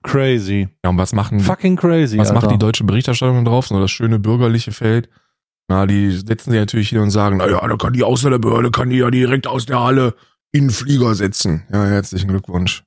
Crazy. 0.02 0.68
Ja, 0.84 0.90
und 0.90 0.98
was 0.98 1.12
machen, 1.12 1.40
Fucking 1.40 1.76
crazy. 1.76 2.18
was 2.18 2.28
Alter. 2.30 2.40
macht 2.42 2.52
die 2.52 2.58
deutsche 2.58 2.84
Berichterstattung 2.84 3.44
drauf? 3.44 3.66
So 3.68 3.80
das 3.80 3.90
schöne 3.90 4.18
bürgerliche 4.18 4.72
Feld. 4.72 5.08
Na, 5.68 5.86
die 5.86 6.10
setzen 6.12 6.50
sich 6.50 6.58
natürlich 6.60 6.88
hin 6.88 6.98
und 7.00 7.10
sagen, 7.10 7.36
naja, 7.36 7.60
da 7.66 7.76
kann 7.76 7.92
die 7.92 8.02
Ausländerbehörde, 8.02 8.70
kann 8.70 8.88
die 8.90 8.96
ja 8.96 9.10
direkt 9.10 9.46
aus 9.46 9.66
der 9.66 9.80
Halle 9.80 10.14
in 10.50 10.64
den 10.64 10.70
Flieger 10.70 11.14
setzen. 11.14 11.64
Ja, 11.70 11.84
herzlichen 11.84 12.28
Glückwunsch. 12.28 12.84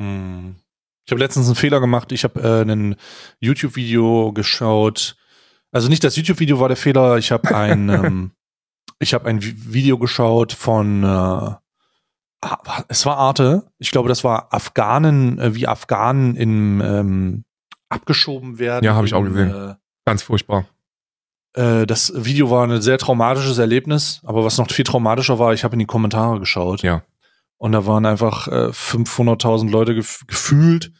Hm. 0.00 0.56
Ich 1.06 1.12
habe 1.12 1.20
letztens 1.20 1.46
einen 1.46 1.54
Fehler 1.56 1.80
gemacht. 1.80 2.10
Ich 2.12 2.24
habe 2.24 2.40
äh, 2.42 2.62
ein 2.70 2.96
YouTube-Video 3.38 4.32
geschaut. 4.32 5.16
Also 5.72 5.88
nicht 5.88 6.02
das 6.02 6.16
YouTube-Video 6.16 6.58
war 6.58 6.68
der 6.68 6.76
Fehler. 6.76 7.16
Ich 7.18 7.30
habe 7.30 7.54
ein, 7.54 7.88
ähm, 7.90 8.30
ich 8.98 9.14
habe 9.14 9.28
ein 9.28 9.40
Vi- 9.40 9.72
Video 9.72 9.96
geschaut 9.98 10.52
von, 10.52 11.04
äh, 11.04 11.06
ah, 11.06 11.58
es 12.88 13.06
war 13.06 13.18
Arte. 13.18 13.70
Ich 13.78 13.92
glaube, 13.92 14.08
das 14.08 14.24
war 14.24 14.52
Afghanen, 14.52 15.38
äh, 15.38 15.54
wie 15.54 15.68
Afghanen 15.68 16.34
in 16.34 16.80
ähm, 16.80 17.44
abgeschoben 17.88 18.58
werden. 18.58 18.84
Ja, 18.84 18.96
hab 18.96 19.04
ich 19.04 19.14
auch 19.14 19.22
gesehen. 19.22 19.76
Ganz 20.04 20.22
furchtbar. 20.22 20.66
Äh, 21.54 21.86
das 21.86 22.12
Video 22.16 22.50
war 22.50 22.66
ein 22.66 22.80
sehr 22.80 22.98
traumatisches 22.98 23.58
Erlebnis. 23.58 24.20
Aber 24.24 24.44
was 24.44 24.58
noch 24.58 24.70
viel 24.70 24.84
traumatischer 24.84 25.38
war, 25.38 25.52
ich 25.52 25.64
habe 25.64 25.74
in 25.74 25.80
die 25.80 25.86
Kommentare 25.86 26.38
geschaut. 26.38 26.82
Ja. 26.82 27.02
Und 27.58 27.72
da 27.72 27.86
waren 27.86 28.06
einfach 28.06 28.48
äh, 28.48 28.68
500.000 28.70 29.70
Leute 29.70 29.94
gef 29.94 30.24
gefühlt, 30.26 30.92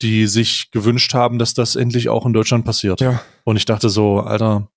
die 0.00 0.26
sich 0.26 0.70
gewünscht 0.70 1.14
haben, 1.14 1.38
dass 1.38 1.54
das 1.54 1.76
endlich 1.76 2.08
auch 2.08 2.26
in 2.26 2.32
Deutschland 2.32 2.64
passiert. 2.64 3.00
Ja. 3.00 3.20
Und 3.44 3.56
ich 3.56 3.64
dachte 3.64 3.88
so, 3.88 4.20
Alter, 4.20 4.68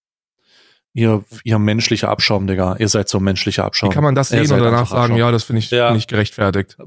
ihr, 0.94 1.24
ihr 1.44 1.60
menschlicher 1.60 2.10
Abschaum, 2.10 2.48
Digga, 2.48 2.76
ihr 2.78 2.88
seid 2.90 3.10
so 3.10 3.20
menschlicher 3.20 3.66
Abschaum. 3.66 3.90
Wie 3.90 3.94
kann 3.94 4.04
man 4.04 4.16
das 4.16 4.30
sehen 4.30 4.50
und 4.52 4.60
danach 4.60 4.88
sagen, 4.88 5.02
Abschaum. 5.02 5.18
ja, 5.18 5.32
das 5.32 5.44
finde 5.44 5.60
ich 5.60 5.70
Ja. 5.72 5.92
nicht 5.94 6.08
gerechtfertigt? 6.10 6.78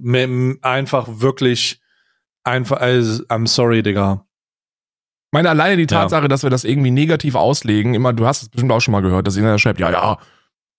Einfach 0.63 1.07
wirklich, 1.09 1.81
einfach, 2.43 2.81
also, 2.81 3.23
I'm 3.25 3.47
sorry, 3.47 3.83
Digga. 3.83 4.25
Ich 5.29 5.33
meine, 5.33 5.51
alleine 5.51 5.77
die 5.77 5.93
Ja. 5.93 6.01
Tatsache, 6.03 6.29
dass 6.29 6.43
wir 6.43 6.51
das 6.51 6.65
irgendwie 6.65 6.91
negativ 6.91 7.35
auslegen, 7.35 7.95
immer, 7.95 8.15
du 8.15 8.27
hast 8.27 8.43
es 8.43 8.49
bestimmt 8.49 8.73
auch 8.73 8.81
schon 8.81 8.93
mal 8.93 9.03
gehört, 9.03 9.27
dass 9.27 9.37
jeder 9.37 9.59
schreibt, 9.59 9.79
ja, 9.79 9.91
ja, 9.91 10.19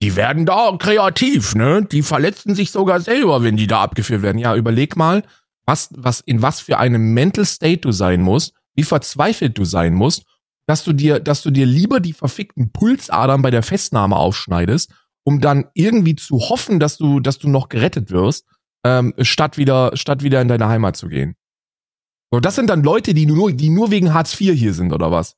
die 0.01 0.15
werden 0.15 0.45
da 0.45 0.75
kreativ, 0.79 1.55
ne? 1.55 1.85
Die 1.85 2.01
verletzen 2.01 2.55
sich 2.55 2.71
sogar 2.71 2.99
selber, 2.99 3.43
wenn 3.43 3.57
die 3.57 3.67
da 3.67 3.81
abgeführt 3.81 4.21
werden. 4.23 4.39
Ja, 4.39 4.55
überleg 4.55 4.95
mal, 4.95 5.23
was, 5.67 5.89
was, 5.95 6.21
in 6.21 6.41
was 6.41 6.61
für 6.61 6.79
einem 6.79 7.13
Mental 7.13 7.45
State 7.45 7.81
du 7.81 7.91
sein 7.91 8.21
musst, 8.21 8.53
wie 8.75 8.83
verzweifelt 8.83 9.57
du 9.57 9.65
sein 9.65 9.93
musst, 9.93 10.23
dass 10.67 10.83
du 10.83 10.93
dir, 10.93 11.19
dass 11.19 11.43
du 11.43 11.51
dir 11.51 11.65
lieber 11.65 11.99
die 11.99 12.13
verfickten 12.13 12.71
Pulsadern 12.71 13.41
bei 13.41 13.51
der 13.51 13.61
Festnahme 13.61 14.15
aufschneidest, 14.15 14.91
um 15.25 15.41
dann 15.41 15.65
irgendwie 15.75 16.15
zu 16.15 16.39
hoffen, 16.39 16.79
dass 16.79 16.97
du, 16.97 17.19
dass 17.19 17.37
du 17.37 17.49
noch 17.49 17.69
gerettet 17.69 18.09
wirst, 18.09 18.45
ähm, 18.85 19.13
statt 19.21 19.57
wieder, 19.57 19.91
statt 19.95 20.23
wieder 20.23 20.41
in 20.41 20.47
deine 20.47 20.67
Heimat 20.69 20.95
zu 20.95 21.07
gehen. 21.07 21.35
So, 22.31 22.39
das 22.39 22.55
sind 22.55 22.69
dann 22.69 22.83
Leute, 22.83 23.13
die 23.13 23.25
nur, 23.25 23.51
die 23.51 23.69
nur 23.69 23.91
wegen 23.91 24.13
Hartz 24.13 24.39
IV 24.39 24.53
hier 24.53 24.73
sind, 24.73 24.93
oder 24.93 25.11
was? 25.11 25.35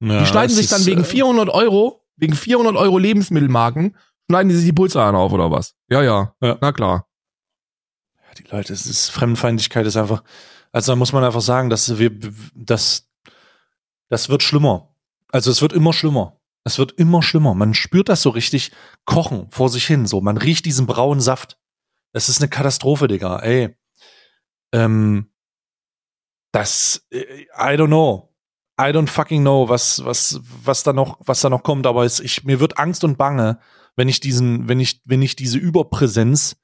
Ja, 0.00 0.20
Die 0.20 0.26
schneiden 0.26 0.54
sich 0.54 0.68
dann 0.68 0.86
wegen 0.86 1.00
äh, 1.02 1.04
400 1.04 1.48
Euro, 1.48 2.04
wegen 2.16 2.34
400 2.34 2.76
Euro 2.76 2.98
Lebensmittelmarken, 2.98 3.96
schneiden 4.30 4.48
die 4.48 4.54
sich 4.54 4.66
die 4.66 4.72
Pulsadern 4.72 5.16
auf, 5.16 5.32
oder 5.32 5.50
was? 5.50 5.74
Ja, 5.88 6.02
ja, 6.02 6.34
Ja. 6.40 6.58
na 6.60 6.72
klar. 6.72 7.08
die 8.38 8.44
Leute, 8.50 8.72
es 8.72 8.86
ist 8.86 9.10
Fremdenfeindlichkeit 9.10 9.86
ist 9.86 9.96
einfach, 9.96 10.22
also 10.72 10.92
da 10.92 10.96
muss 10.96 11.12
man 11.12 11.22
einfach 11.24 11.40
sagen, 11.40 11.70
dass 11.70 11.98
wir, 11.98 12.10
das, 12.54 13.08
das 14.08 14.28
wird 14.28 14.42
schlimmer. 14.42 14.94
Also 15.28 15.50
es 15.50 15.60
wird 15.60 15.72
immer 15.72 15.92
schlimmer. 15.92 16.38
Es 16.64 16.78
wird 16.78 16.92
immer 16.92 17.22
schlimmer. 17.22 17.54
Man 17.54 17.74
spürt 17.74 18.08
das 18.08 18.22
so 18.22 18.30
richtig 18.30 18.70
kochen 19.04 19.48
vor 19.50 19.68
sich 19.68 19.84
hin. 19.86 20.06
So, 20.06 20.20
man 20.20 20.36
riecht 20.36 20.64
diesen 20.64 20.86
braunen 20.86 21.20
Saft. 21.20 21.58
Es 22.12 22.28
ist 22.28 22.40
eine 22.40 22.48
Katastrophe, 22.48 23.08
Digga. 23.08 23.38
Ey, 23.40 23.76
ähm, 24.72 25.31
das, 26.52 27.06
äh, 27.10 27.42
I 27.56 27.76
don't 27.76 27.88
know. 27.88 28.28
I 28.80 28.90
don't 28.90 29.08
fucking 29.08 29.42
know, 29.42 29.68
was, 29.68 30.02
was, 30.04 30.40
was 30.64 30.82
da 30.82 30.92
noch, 30.92 31.18
was 31.20 31.40
da 31.40 31.50
noch 31.50 31.62
kommt. 31.62 31.86
Aber 31.86 32.04
es, 32.04 32.20
ich, 32.20 32.44
mir 32.44 32.60
wird 32.60 32.78
Angst 32.78 33.04
und 33.04 33.18
Bange, 33.18 33.58
wenn 33.96 34.08
ich 34.08 34.20
diesen, 34.20 34.68
wenn 34.68 34.80
ich, 34.80 35.00
wenn 35.04 35.22
ich 35.22 35.36
diese 35.36 35.58
Überpräsenz 35.58 36.56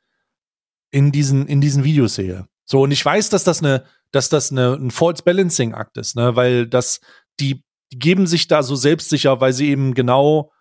in 0.91 1.12
diesen, 1.12 1.47
in 1.47 1.61
diesen 1.61 1.84
Videos 1.84 2.14
sehe. 2.14 2.49
So, 2.64 2.82
und 2.82 2.91
ich 2.91 3.05
weiß, 3.05 3.30
dass 3.30 3.45
das 3.45 3.62
eine, 3.62 3.84
dass 4.11 4.28
das 4.28 4.51
eine, 4.51 4.74
ein 4.74 4.91
False 4.91 5.22
Balancing 5.22 5.74
Akt 5.74 5.97
ist, 5.97 6.16
ne, 6.16 6.36
weil 6.36 6.66
das, 6.66 7.01
die, 7.41 7.62
die 7.93 7.99
geben 7.99 8.26
sich 8.26 8.49
da 8.49 8.62
so 8.62 8.74
selbstsicher, 8.74 9.41
weil 9.41 9.53
sie 9.53 9.70
eben 9.70 9.95
genau 9.95 10.53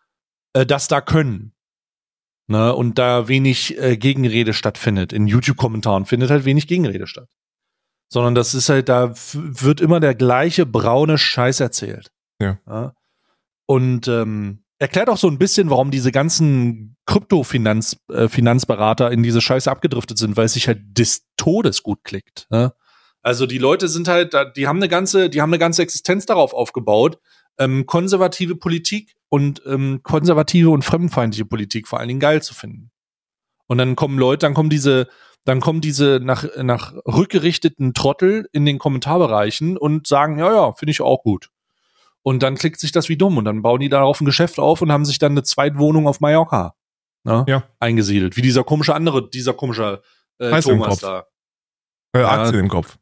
äh, 0.54 0.66
das 0.66 0.88
da 0.88 1.02
können. 1.02 1.54
Ne, 2.50 2.74
und 2.74 2.98
da 2.98 3.28
wenig 3.28 3.78
äh, 3.78 3.98
Gegenrede 3.98 4.54
stattfindet. 4.54 5.12
In 5.12 5.28
YouTube-Kommentaren 5.28 6.06
findet 6.06 6.30
halt 6.30 6.46
wenig 6.46 6.68
Gegenrede 6.68 7.08
statt. 7.08 7.30
Sondern 8.10 8.36
das 8.36 8.54
ist 8.54 8.70
halt, 8.70 8.90
da 8.90 9.14
wird 9.34 9.82
immer 9.82 10.00
der 10.00 10.16
gleiche 10.16 10.66
braune 10.66 11.18
Scheiß 11.18 11.60
erzählt. 11.60 12.12
Ja. 12.42 12.94
Und 13.66 14.08
ähm, 14.08 14.64
erklärt 14.80 15.10
auch 15.10 15.18
so 15.18 15.28
ein 15.28 15.38
bisschen, 15.38 15.70
warum 15.70 15.92
diese 15.92 16.12
ganzen 16.12 16.96
Krypto-Finanzberater 17.06 19.10
äh, 19.10 19.14
in 19.14 19.24
diese 19.24 19.42
Scheiße 19.42 19.70
abgedriftet 19.70 20.18
sind, 20.18 20.38
weil 20.38 20.46
es 20.46 20.54
sich 20.54 20.68
halt 20.68 20.98
des 20.98 21.28
Todes 21.36 21.84
gut 21.84 22.04
klickt. 22.04 22.48
Ne? 22.50 22.74
Also 23.22 23.46
die 23.46 23.58
Leute 23.58 23.90
sind 23.90 24.08
halt, 24.08 24.34
die 24.56 24.68
haben 24.68 24.78
eine 24.78 24.88
ganze, 24.88 25.30
die 25.30 25.42
haben 25.42 25.50
eine 25.50 25.60
ganze 25.60 25.82
Existenz 25.82 26.26
darauf 26.26 26.54
aufgebaut, 26.54 27.20
ähm, 27.58 27.86
konservative 27.86 28.56
Politik 28.56 29.16
und 29.30 29.62
ähm, 29.66 30.02
konservative 30.04 30.70
und 30.70 30.84
fremdenfeindliche 30.84 31.46
Politik 31.46 31.88
vor 31.88 32.00
allen 32.00 32.08
Dingen 32.08 32.20
geil 32.20 32.42
zu 32.42 32.54
finden. 32.54 32.92
Und 33.66 33.80
dann 33.80 33.96
kommen 33.96 34.18
Leute, 34.18 34.46
dann 34.46 34.54
kommen 34.54 34.70
diese, 34.70 35.10
dann 35.48 35.62
kommen 35.62 35.80
diese 35.80 36.20
nach, 36.22 36.46
nach 36.58 36.94
rückgerichteten 37.06 37.94
Trottel 37.94 38.50
in 38.52 38.66
den 38.66 38.80
Kommentarbereichen 38.80 39.78
und 39.78 40.06
sagen, 40.06 40.38
ja, 40.40 40.52
ja, 40.54 40.74
finde 40.74 40.92
ich 40.92 41.00
auch 41.00 41.24
gut. 41.24 41.50
Und 42.22 42.44
dann 42.44 42.56
klickt 42.56 42.82
sich 42.82 42.92
das 42.92 43.08
wie 43.08 43.16
dumm 43.16 43.38
und 43.38 43.46
dann 43.46 43.62
bauen 43.62 43.80
die 43.80 43.88
darauf 43.88 44.20
ein 44.20 44.26
Geschäft 44.26 44.60
auf 44.60 44.82
und 44.82 44.92
haben 44.92 45.06
sich 45.06 45.20
dann 45.20 45.32
eine 45.32 45.44
Zweitwohnung 45.44 46.06
auf 46.06 46.20
Mallorca 46.20 46.76
ne, 47.24 47.46
Ja. 47.48 47.64
eingesiedelt. 47.80 48.36
Wie 48.36 48.42
dieser 48.42 48.66
komische 48.66 48.94
andere, 48.94 49.30
dieser 49.30 49.54
komische 49.54 50.02
äh, 50.40 50.52
Heiß 50.52 50.66
im 50.66 50.80
Thomas 50.82 51.00
Kopf. 51.00 51.02
da. 51.02 51.26
Äh, 52.14 52.22
Ja. 52.24 52.30
Aktien 52.42 52.60
im 52.60 52.68
Kopf. 52.68 52.98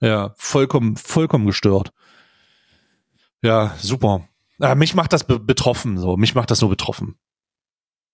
Ja, 0.00 0.32
vollkommen, 0.36 0.96
vollkommen 0.96 1.46
gestört. 1.46 1.90
Ja, 3.42 3.74
super. 3.80 4.28
Ja, 4.60 4.76
mich 4.76 4.94
macht 4.94 5.12
das 5.12 5.24
be 5.24 5.40
betroffen, 5.40 5.98
so. 5.98 6.16
Mich 6.16 6.36
macht 6.36 6.52
das 6.52 6.60
nur 6.60 6.70
betroffen. 6.70 7.18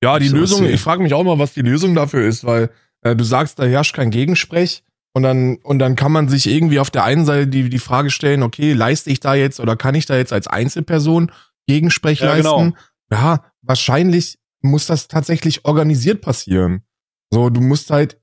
Ja, 0.03 0.19
die 0.19 0.29
So 0.29 0.35
was 0.37 0.41
Lösung, 0.41 0.65
ich 0.65 0.81
frage 0.81 1.03
mich 1.03 1.13
auch 1.13 1.25
mal, 1.25 1.39
was 1.39 1.53
die 1.53 1.61
Lösung 1.63 1.95
dafür 1.95 2.27
ist, 2.27 2.45
weil 2.45 2.71
du 3.15 3.25
sagst, 3.25 3.59
da 3.59 3.65
herrscht 3.65 3.95
kein 3.95 4.11
Gegensprech 4.11 4.83
und 5.13 5.23
dann, 5.23 5.57
und 5.57 5.79
dann 5.79 5.97
kann 5.97 6.13
man 6.13 6.29
sich 6.29 6.47
irgendwie 6.47 6.79
auf 6.81 6.91
der 6.91 7.05
einen 7.05 7.25
Seite 7.25 7.47
die, 7.47 7.69
die 7.69 7.79
Frage 7.79 8.11
stellen, 8.11 8.43
okay, 8.43 8.73
leiste 8.73 9.11
ich 9.11 9.21
da 9.21 9.35
jetzt 9.35 9.61
oder 9.61 9.77
kann 9.77 9.95
ich 9.95 10.07
da 10.07 10.17
jetzt 10.17 10.33
als 10.33 10.47
Einzelperson 10.47 11.31
Gegensprech 11.67 12.21
Ja, 12.21 12.27
leisten? 12.35 12.43
genau. 12.43 12.73
Ja, 13.11 13.45
wahrscheinlich 13.63 14.39
muss 14.63 14.87
das 14.87 15.09
tatsächlich 15.09 15.65
organisiert 15.65 16.21
passieren. 16.23 16.83
So, 17.31 17.51
du 17.51 17.61
musst 17.61 17.91
halt 17.91 18.21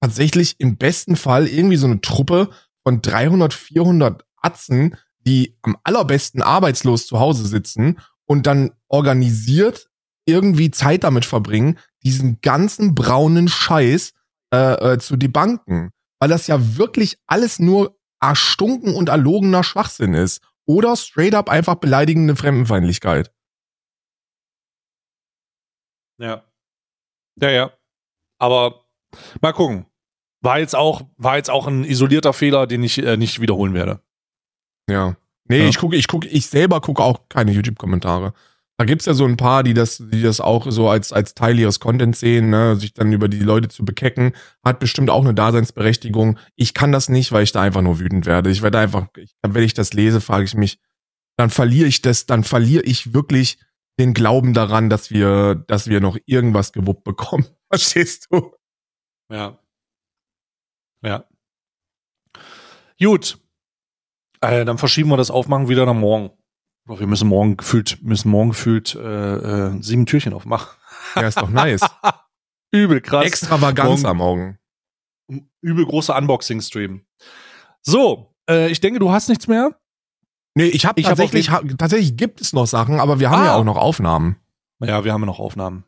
tatsächlich 0.00 0.56
im 0.58 0.76
besten 0.76 1.16
Fall 1.16 1.46
irgendwie 1.46 1.76
so 1.76 1.86
eine 1.86 2.00
Truppe 2.00 2.50
von 2.82 3.00
300, 3.00 3.54
400 3.54 4.24
Atzen, 4.36 4.96
die 5.20 5.56
am 5.62 5.76
allerbesten 5.84 6.42
arbeitslos 6.42 7.06
zu 7.06 7.18
Hause 7.18 7.46
sitzen 7.46 7.98
und 8.26 8.46
dann 8.46 8.72
organisiert 8.88 9.88
irgendwie 10.26 10.70
Zeit 10.70 11.04
damit 11.04 11.24
verbringen, 11.24 11.78
diesen 12.02 12.40
ganzen 12.42 12.94
braunen 12.94 13.48
Scheiß 13.48 14.12
äh, 14.80 14.92
äh, 14.94 14.98
zu 14.98 15.16
debanken. 15.16 15.90
Weil 16.20 16.28
das 16.28 16.46
ja 16.46 16.76
wirklich 16.76 17.18
alles 17.26 17.58
nur 17.58 17.98
erstunken 18.20 18.94
und 18.94 19.08
erlogener 19.08 19.62
Schwachsinn 19.64 20.14
ist. 20.14 20.42
Oder 20.66 20.96
straight 20.96 21.34
up 21.34 21.50
einfach 21.50 21.74
beleidigende 21.74 22.36
Fremdenfeindlichkeit. 22.36 23.32
Ja. 26.18 26.44
Ja, 27.40 27.50
ja. 27.50 27.72
Aber 28.38 28.84
mal 29.40 29.52
gucken. 29.52 29.86
War 30.42 30.58
jetzt 30.58 30.76
auch, 30.76 31.02
war 31.16 31.36
jetzt 31.36 31.50
auch 31.50 31.66
ein 31.66 31.84
isolierter 31.84 32.32
Fehler, 32.32 32.66
den 32.66 32.82
ich 32.82 32.98
äh, 32.98 33.16
nicht 33.16 33.40
wiederholen 33.40 33.74
werde. 33.74 34.00
Ja. 34.88 35.16
Nee, 35.48 35.62
Ja. 35.62 35.68
ich 35.68 35.78
gucke, 35.78 35.96
ich 35.96 36.06
gucke, 36.06 36.28
ich 36.28 36.46
selber 36.46 36.80
gucke 36.80 37.02
auch 37.02 37.28
keine 37.28 37.52
YouTube-Kommentare. 37.52 38.34
Da 38.76 38.84
gibt's 38.84 39.06
ja 39.06 39.14
so 39.14 39.24
ein 39.24 39.36
paar, 39.36 39.62
die 39.62 39.72
das, 39.72 39.98
die 39.98 40.22
das 40.22 40.40
auch 40.40 40.66
so 40.70 40.88
als, 40.88 41.12
als 41.12 41.34
Teil 41.34 41.58
ihres 41.58 41.78
Contents 41.78 42.18
sehen, 42.20 42.50
ne, 42.50 42.74
sich 42.74 42.92
dann 42.92 43.12
über 43.12 43.28
die 43.28 43.38
Leute 43.38 43.68
zu 43.68 43.84
bekecken, 43.84 44.32
hat 44.64 44.80
bestimmt 44.80 45.10
auch 45.10 45.22
eine 45.22 45.32
Daseinsberechtigung. 45.34 46.38
Ich 46.56 46.74
kann 46.74 46.90
das 46.90 47.08
nicht, 47.08 47.30
weil 47.30 47.44
ich 47.44 47.52
da 47.52 47.62
einfach 47.62 47.82
nur 47.82 48.00
wütend 48.00 48.26
werde. 48.26 48.50
Ich 48.50 48.62
werde 48.62 48.80
einfach, 48.80 49.06
wenn 49.42 49.62
ich 49.62 49.74
das 49.74 49.92
lese, 49.92 50.20
frage 50.20 50.44
ich 50.44 50.54
mich, 50.54 50.80
dann 51.36 51.50
verliere 51.50 51.86
ich 51.86 52.02
das, 52.02 52.26
dann 52.26 52.42
verliere 52.42 52.82
ich 52.82 53.14
wirklich 53.14 53.58
den 53.98 54.12
Glauben 54.12 54.54
daran, 54.54 54.90
dass 54.90 55.10
wir, 55.10 55.54
dass 55.54 55.86
wir 55.86 56.00
noch 56.00 56.18
irgendwas 56.26 56.72
gewuppt 56.72 57.04
bekommen. 57.04 57.46
Verstehst 57.70 58.26
du? 58.30 58.56
Ja. 59.30 59.58
Ja. 61.02 61.24
Gut. 63.00 63.38
Äh, 64.40 64.64
dann 64.64 64.78
verschieben 64.78 65.10
wir 65.10 65.16
das 65.16 65.30
Aufmachen 65.30 65.68
wieder 65.68 65.86
nach 65.86 65.94
morgen. 65.94 66.30
Boah, 66.86 67.00
Wir 67.00 67.06
müssen 67.06 67.28
morgen 67.28 67.56
gefühlt, 67.56 67.98
müssen 68.02 68.30
morgen 68.30 68.50
gefühlt 68.50 68.94
äh, 68.94 69.34
äh, 69.68 69.82
sieben 69.82 70.04
Türchen 70.06 70.34
aufmachen. 70.34 70.76
Ja, 71.16 71.22
ist 71.22 71.40
doch 71.40 71.48
nice. 71.48 71.80
Übel 72.72 73.00
krass. 73.00 73.24
Extravaganz 73.24 74.02
Morgen- 74.02 74.06
am 74.06 74.16
Morgen. 74.18 74.58
übel 75.62 75.86
großer 75.86 76.16
Unboxing-Stream. 76.16 77.06
So, 77.82 78.30
Äh, 78.50 78.68
ich 78.70 78.80
denke, 78.80 78.98
du 78.98 79.10
hast 79.10 79.30
nichts 79.30 79.48
mehr. 79.48 79.70
Nee, 80.54 80.64
ich 80.66 80.84
habe 80.84 81.00
Ich 81.00 81.06
hab 81.06 81.16
tatsächlich, 81.16 81.46
tatsächlich 81.78 82.16
gibt 82.16 82.42
es 82.42 82.52
noch 82.52 82.66
Sachen, 82.66 83.00
aber 83.00 83.18
wir 83.18 83.30
haben 83.30 83.40
Ah. 83.42 83.46
ja 83.46 83.54
auch 83.54 83.64
noch 83.64 83.78
Aufnahmen. 83.78 84.36
Ja, 84.80 85.02
wir 85.04 85.12
haben 85.14 85.22
ja 85.22 85.26
noch 85.26 85.38
Aufnahmen. 85.38 85.84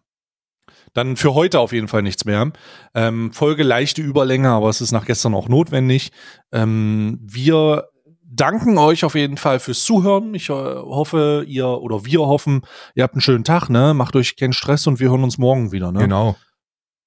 Dann 0.95 1.17
für 1.19 1.35
heute 1.35 1.61
auf 1.61 1.73
jeden 1.73 1.89
Fall 1.89 2.01
nichts 2.03 2.25
mehr. 2.25 2.51
Ähm, 2.95 3.31
Folge 3.35 3.63
leichte 3.63 4.01
Überlänge, 4.01 4.49
aber 4.51 4.71
es 4.71 4.81
ist 4.81 4.93
nach 4.93 5.05
gestern 5.05 5.35
auch 5.35 5.49
notwendig. 5.49 6.13
Ähm, 6.53 7.19
wir 7.23 7.91
danken 8.29 8.79
euch 8.79 9.05
auf 9.05 9.15
jeden 9.15 9.37
Fall 9.37 9.61
fürs 9.61 9.85
Zuhören. 9.85 10.35
Ich 10.35 10.49
äh, 10.49 10.53
hoffe, 10.53 11.45
ihr 11.47 11.67
oder 11.67 12.05
wir 12.05 12.21
hoffen, 12.21 12.63
ihr 12.95 13.03
habt 13.03 13.15
einen 13.15 13.21
schönen 13.21 13.45
Tag, 13.45 13.69
ne? 13.69 13.95
Macht 13.95 14.17
euch 14.17 14.37
keinen 14.37 14.53
Stress 14.53 14.87
und 14.87 15.01
wir 15.01 15.11
hören 15.11 15.25
uns 15.25 15.39
morgen 15.39 15.73
wieder, 15.73 15.93
ne? 15.93 16.01
Genau. 16.01 16.37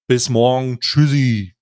Bis 0.08 0.30
morgen. 0.30 0.80
Tschüssi. 0.80 1.54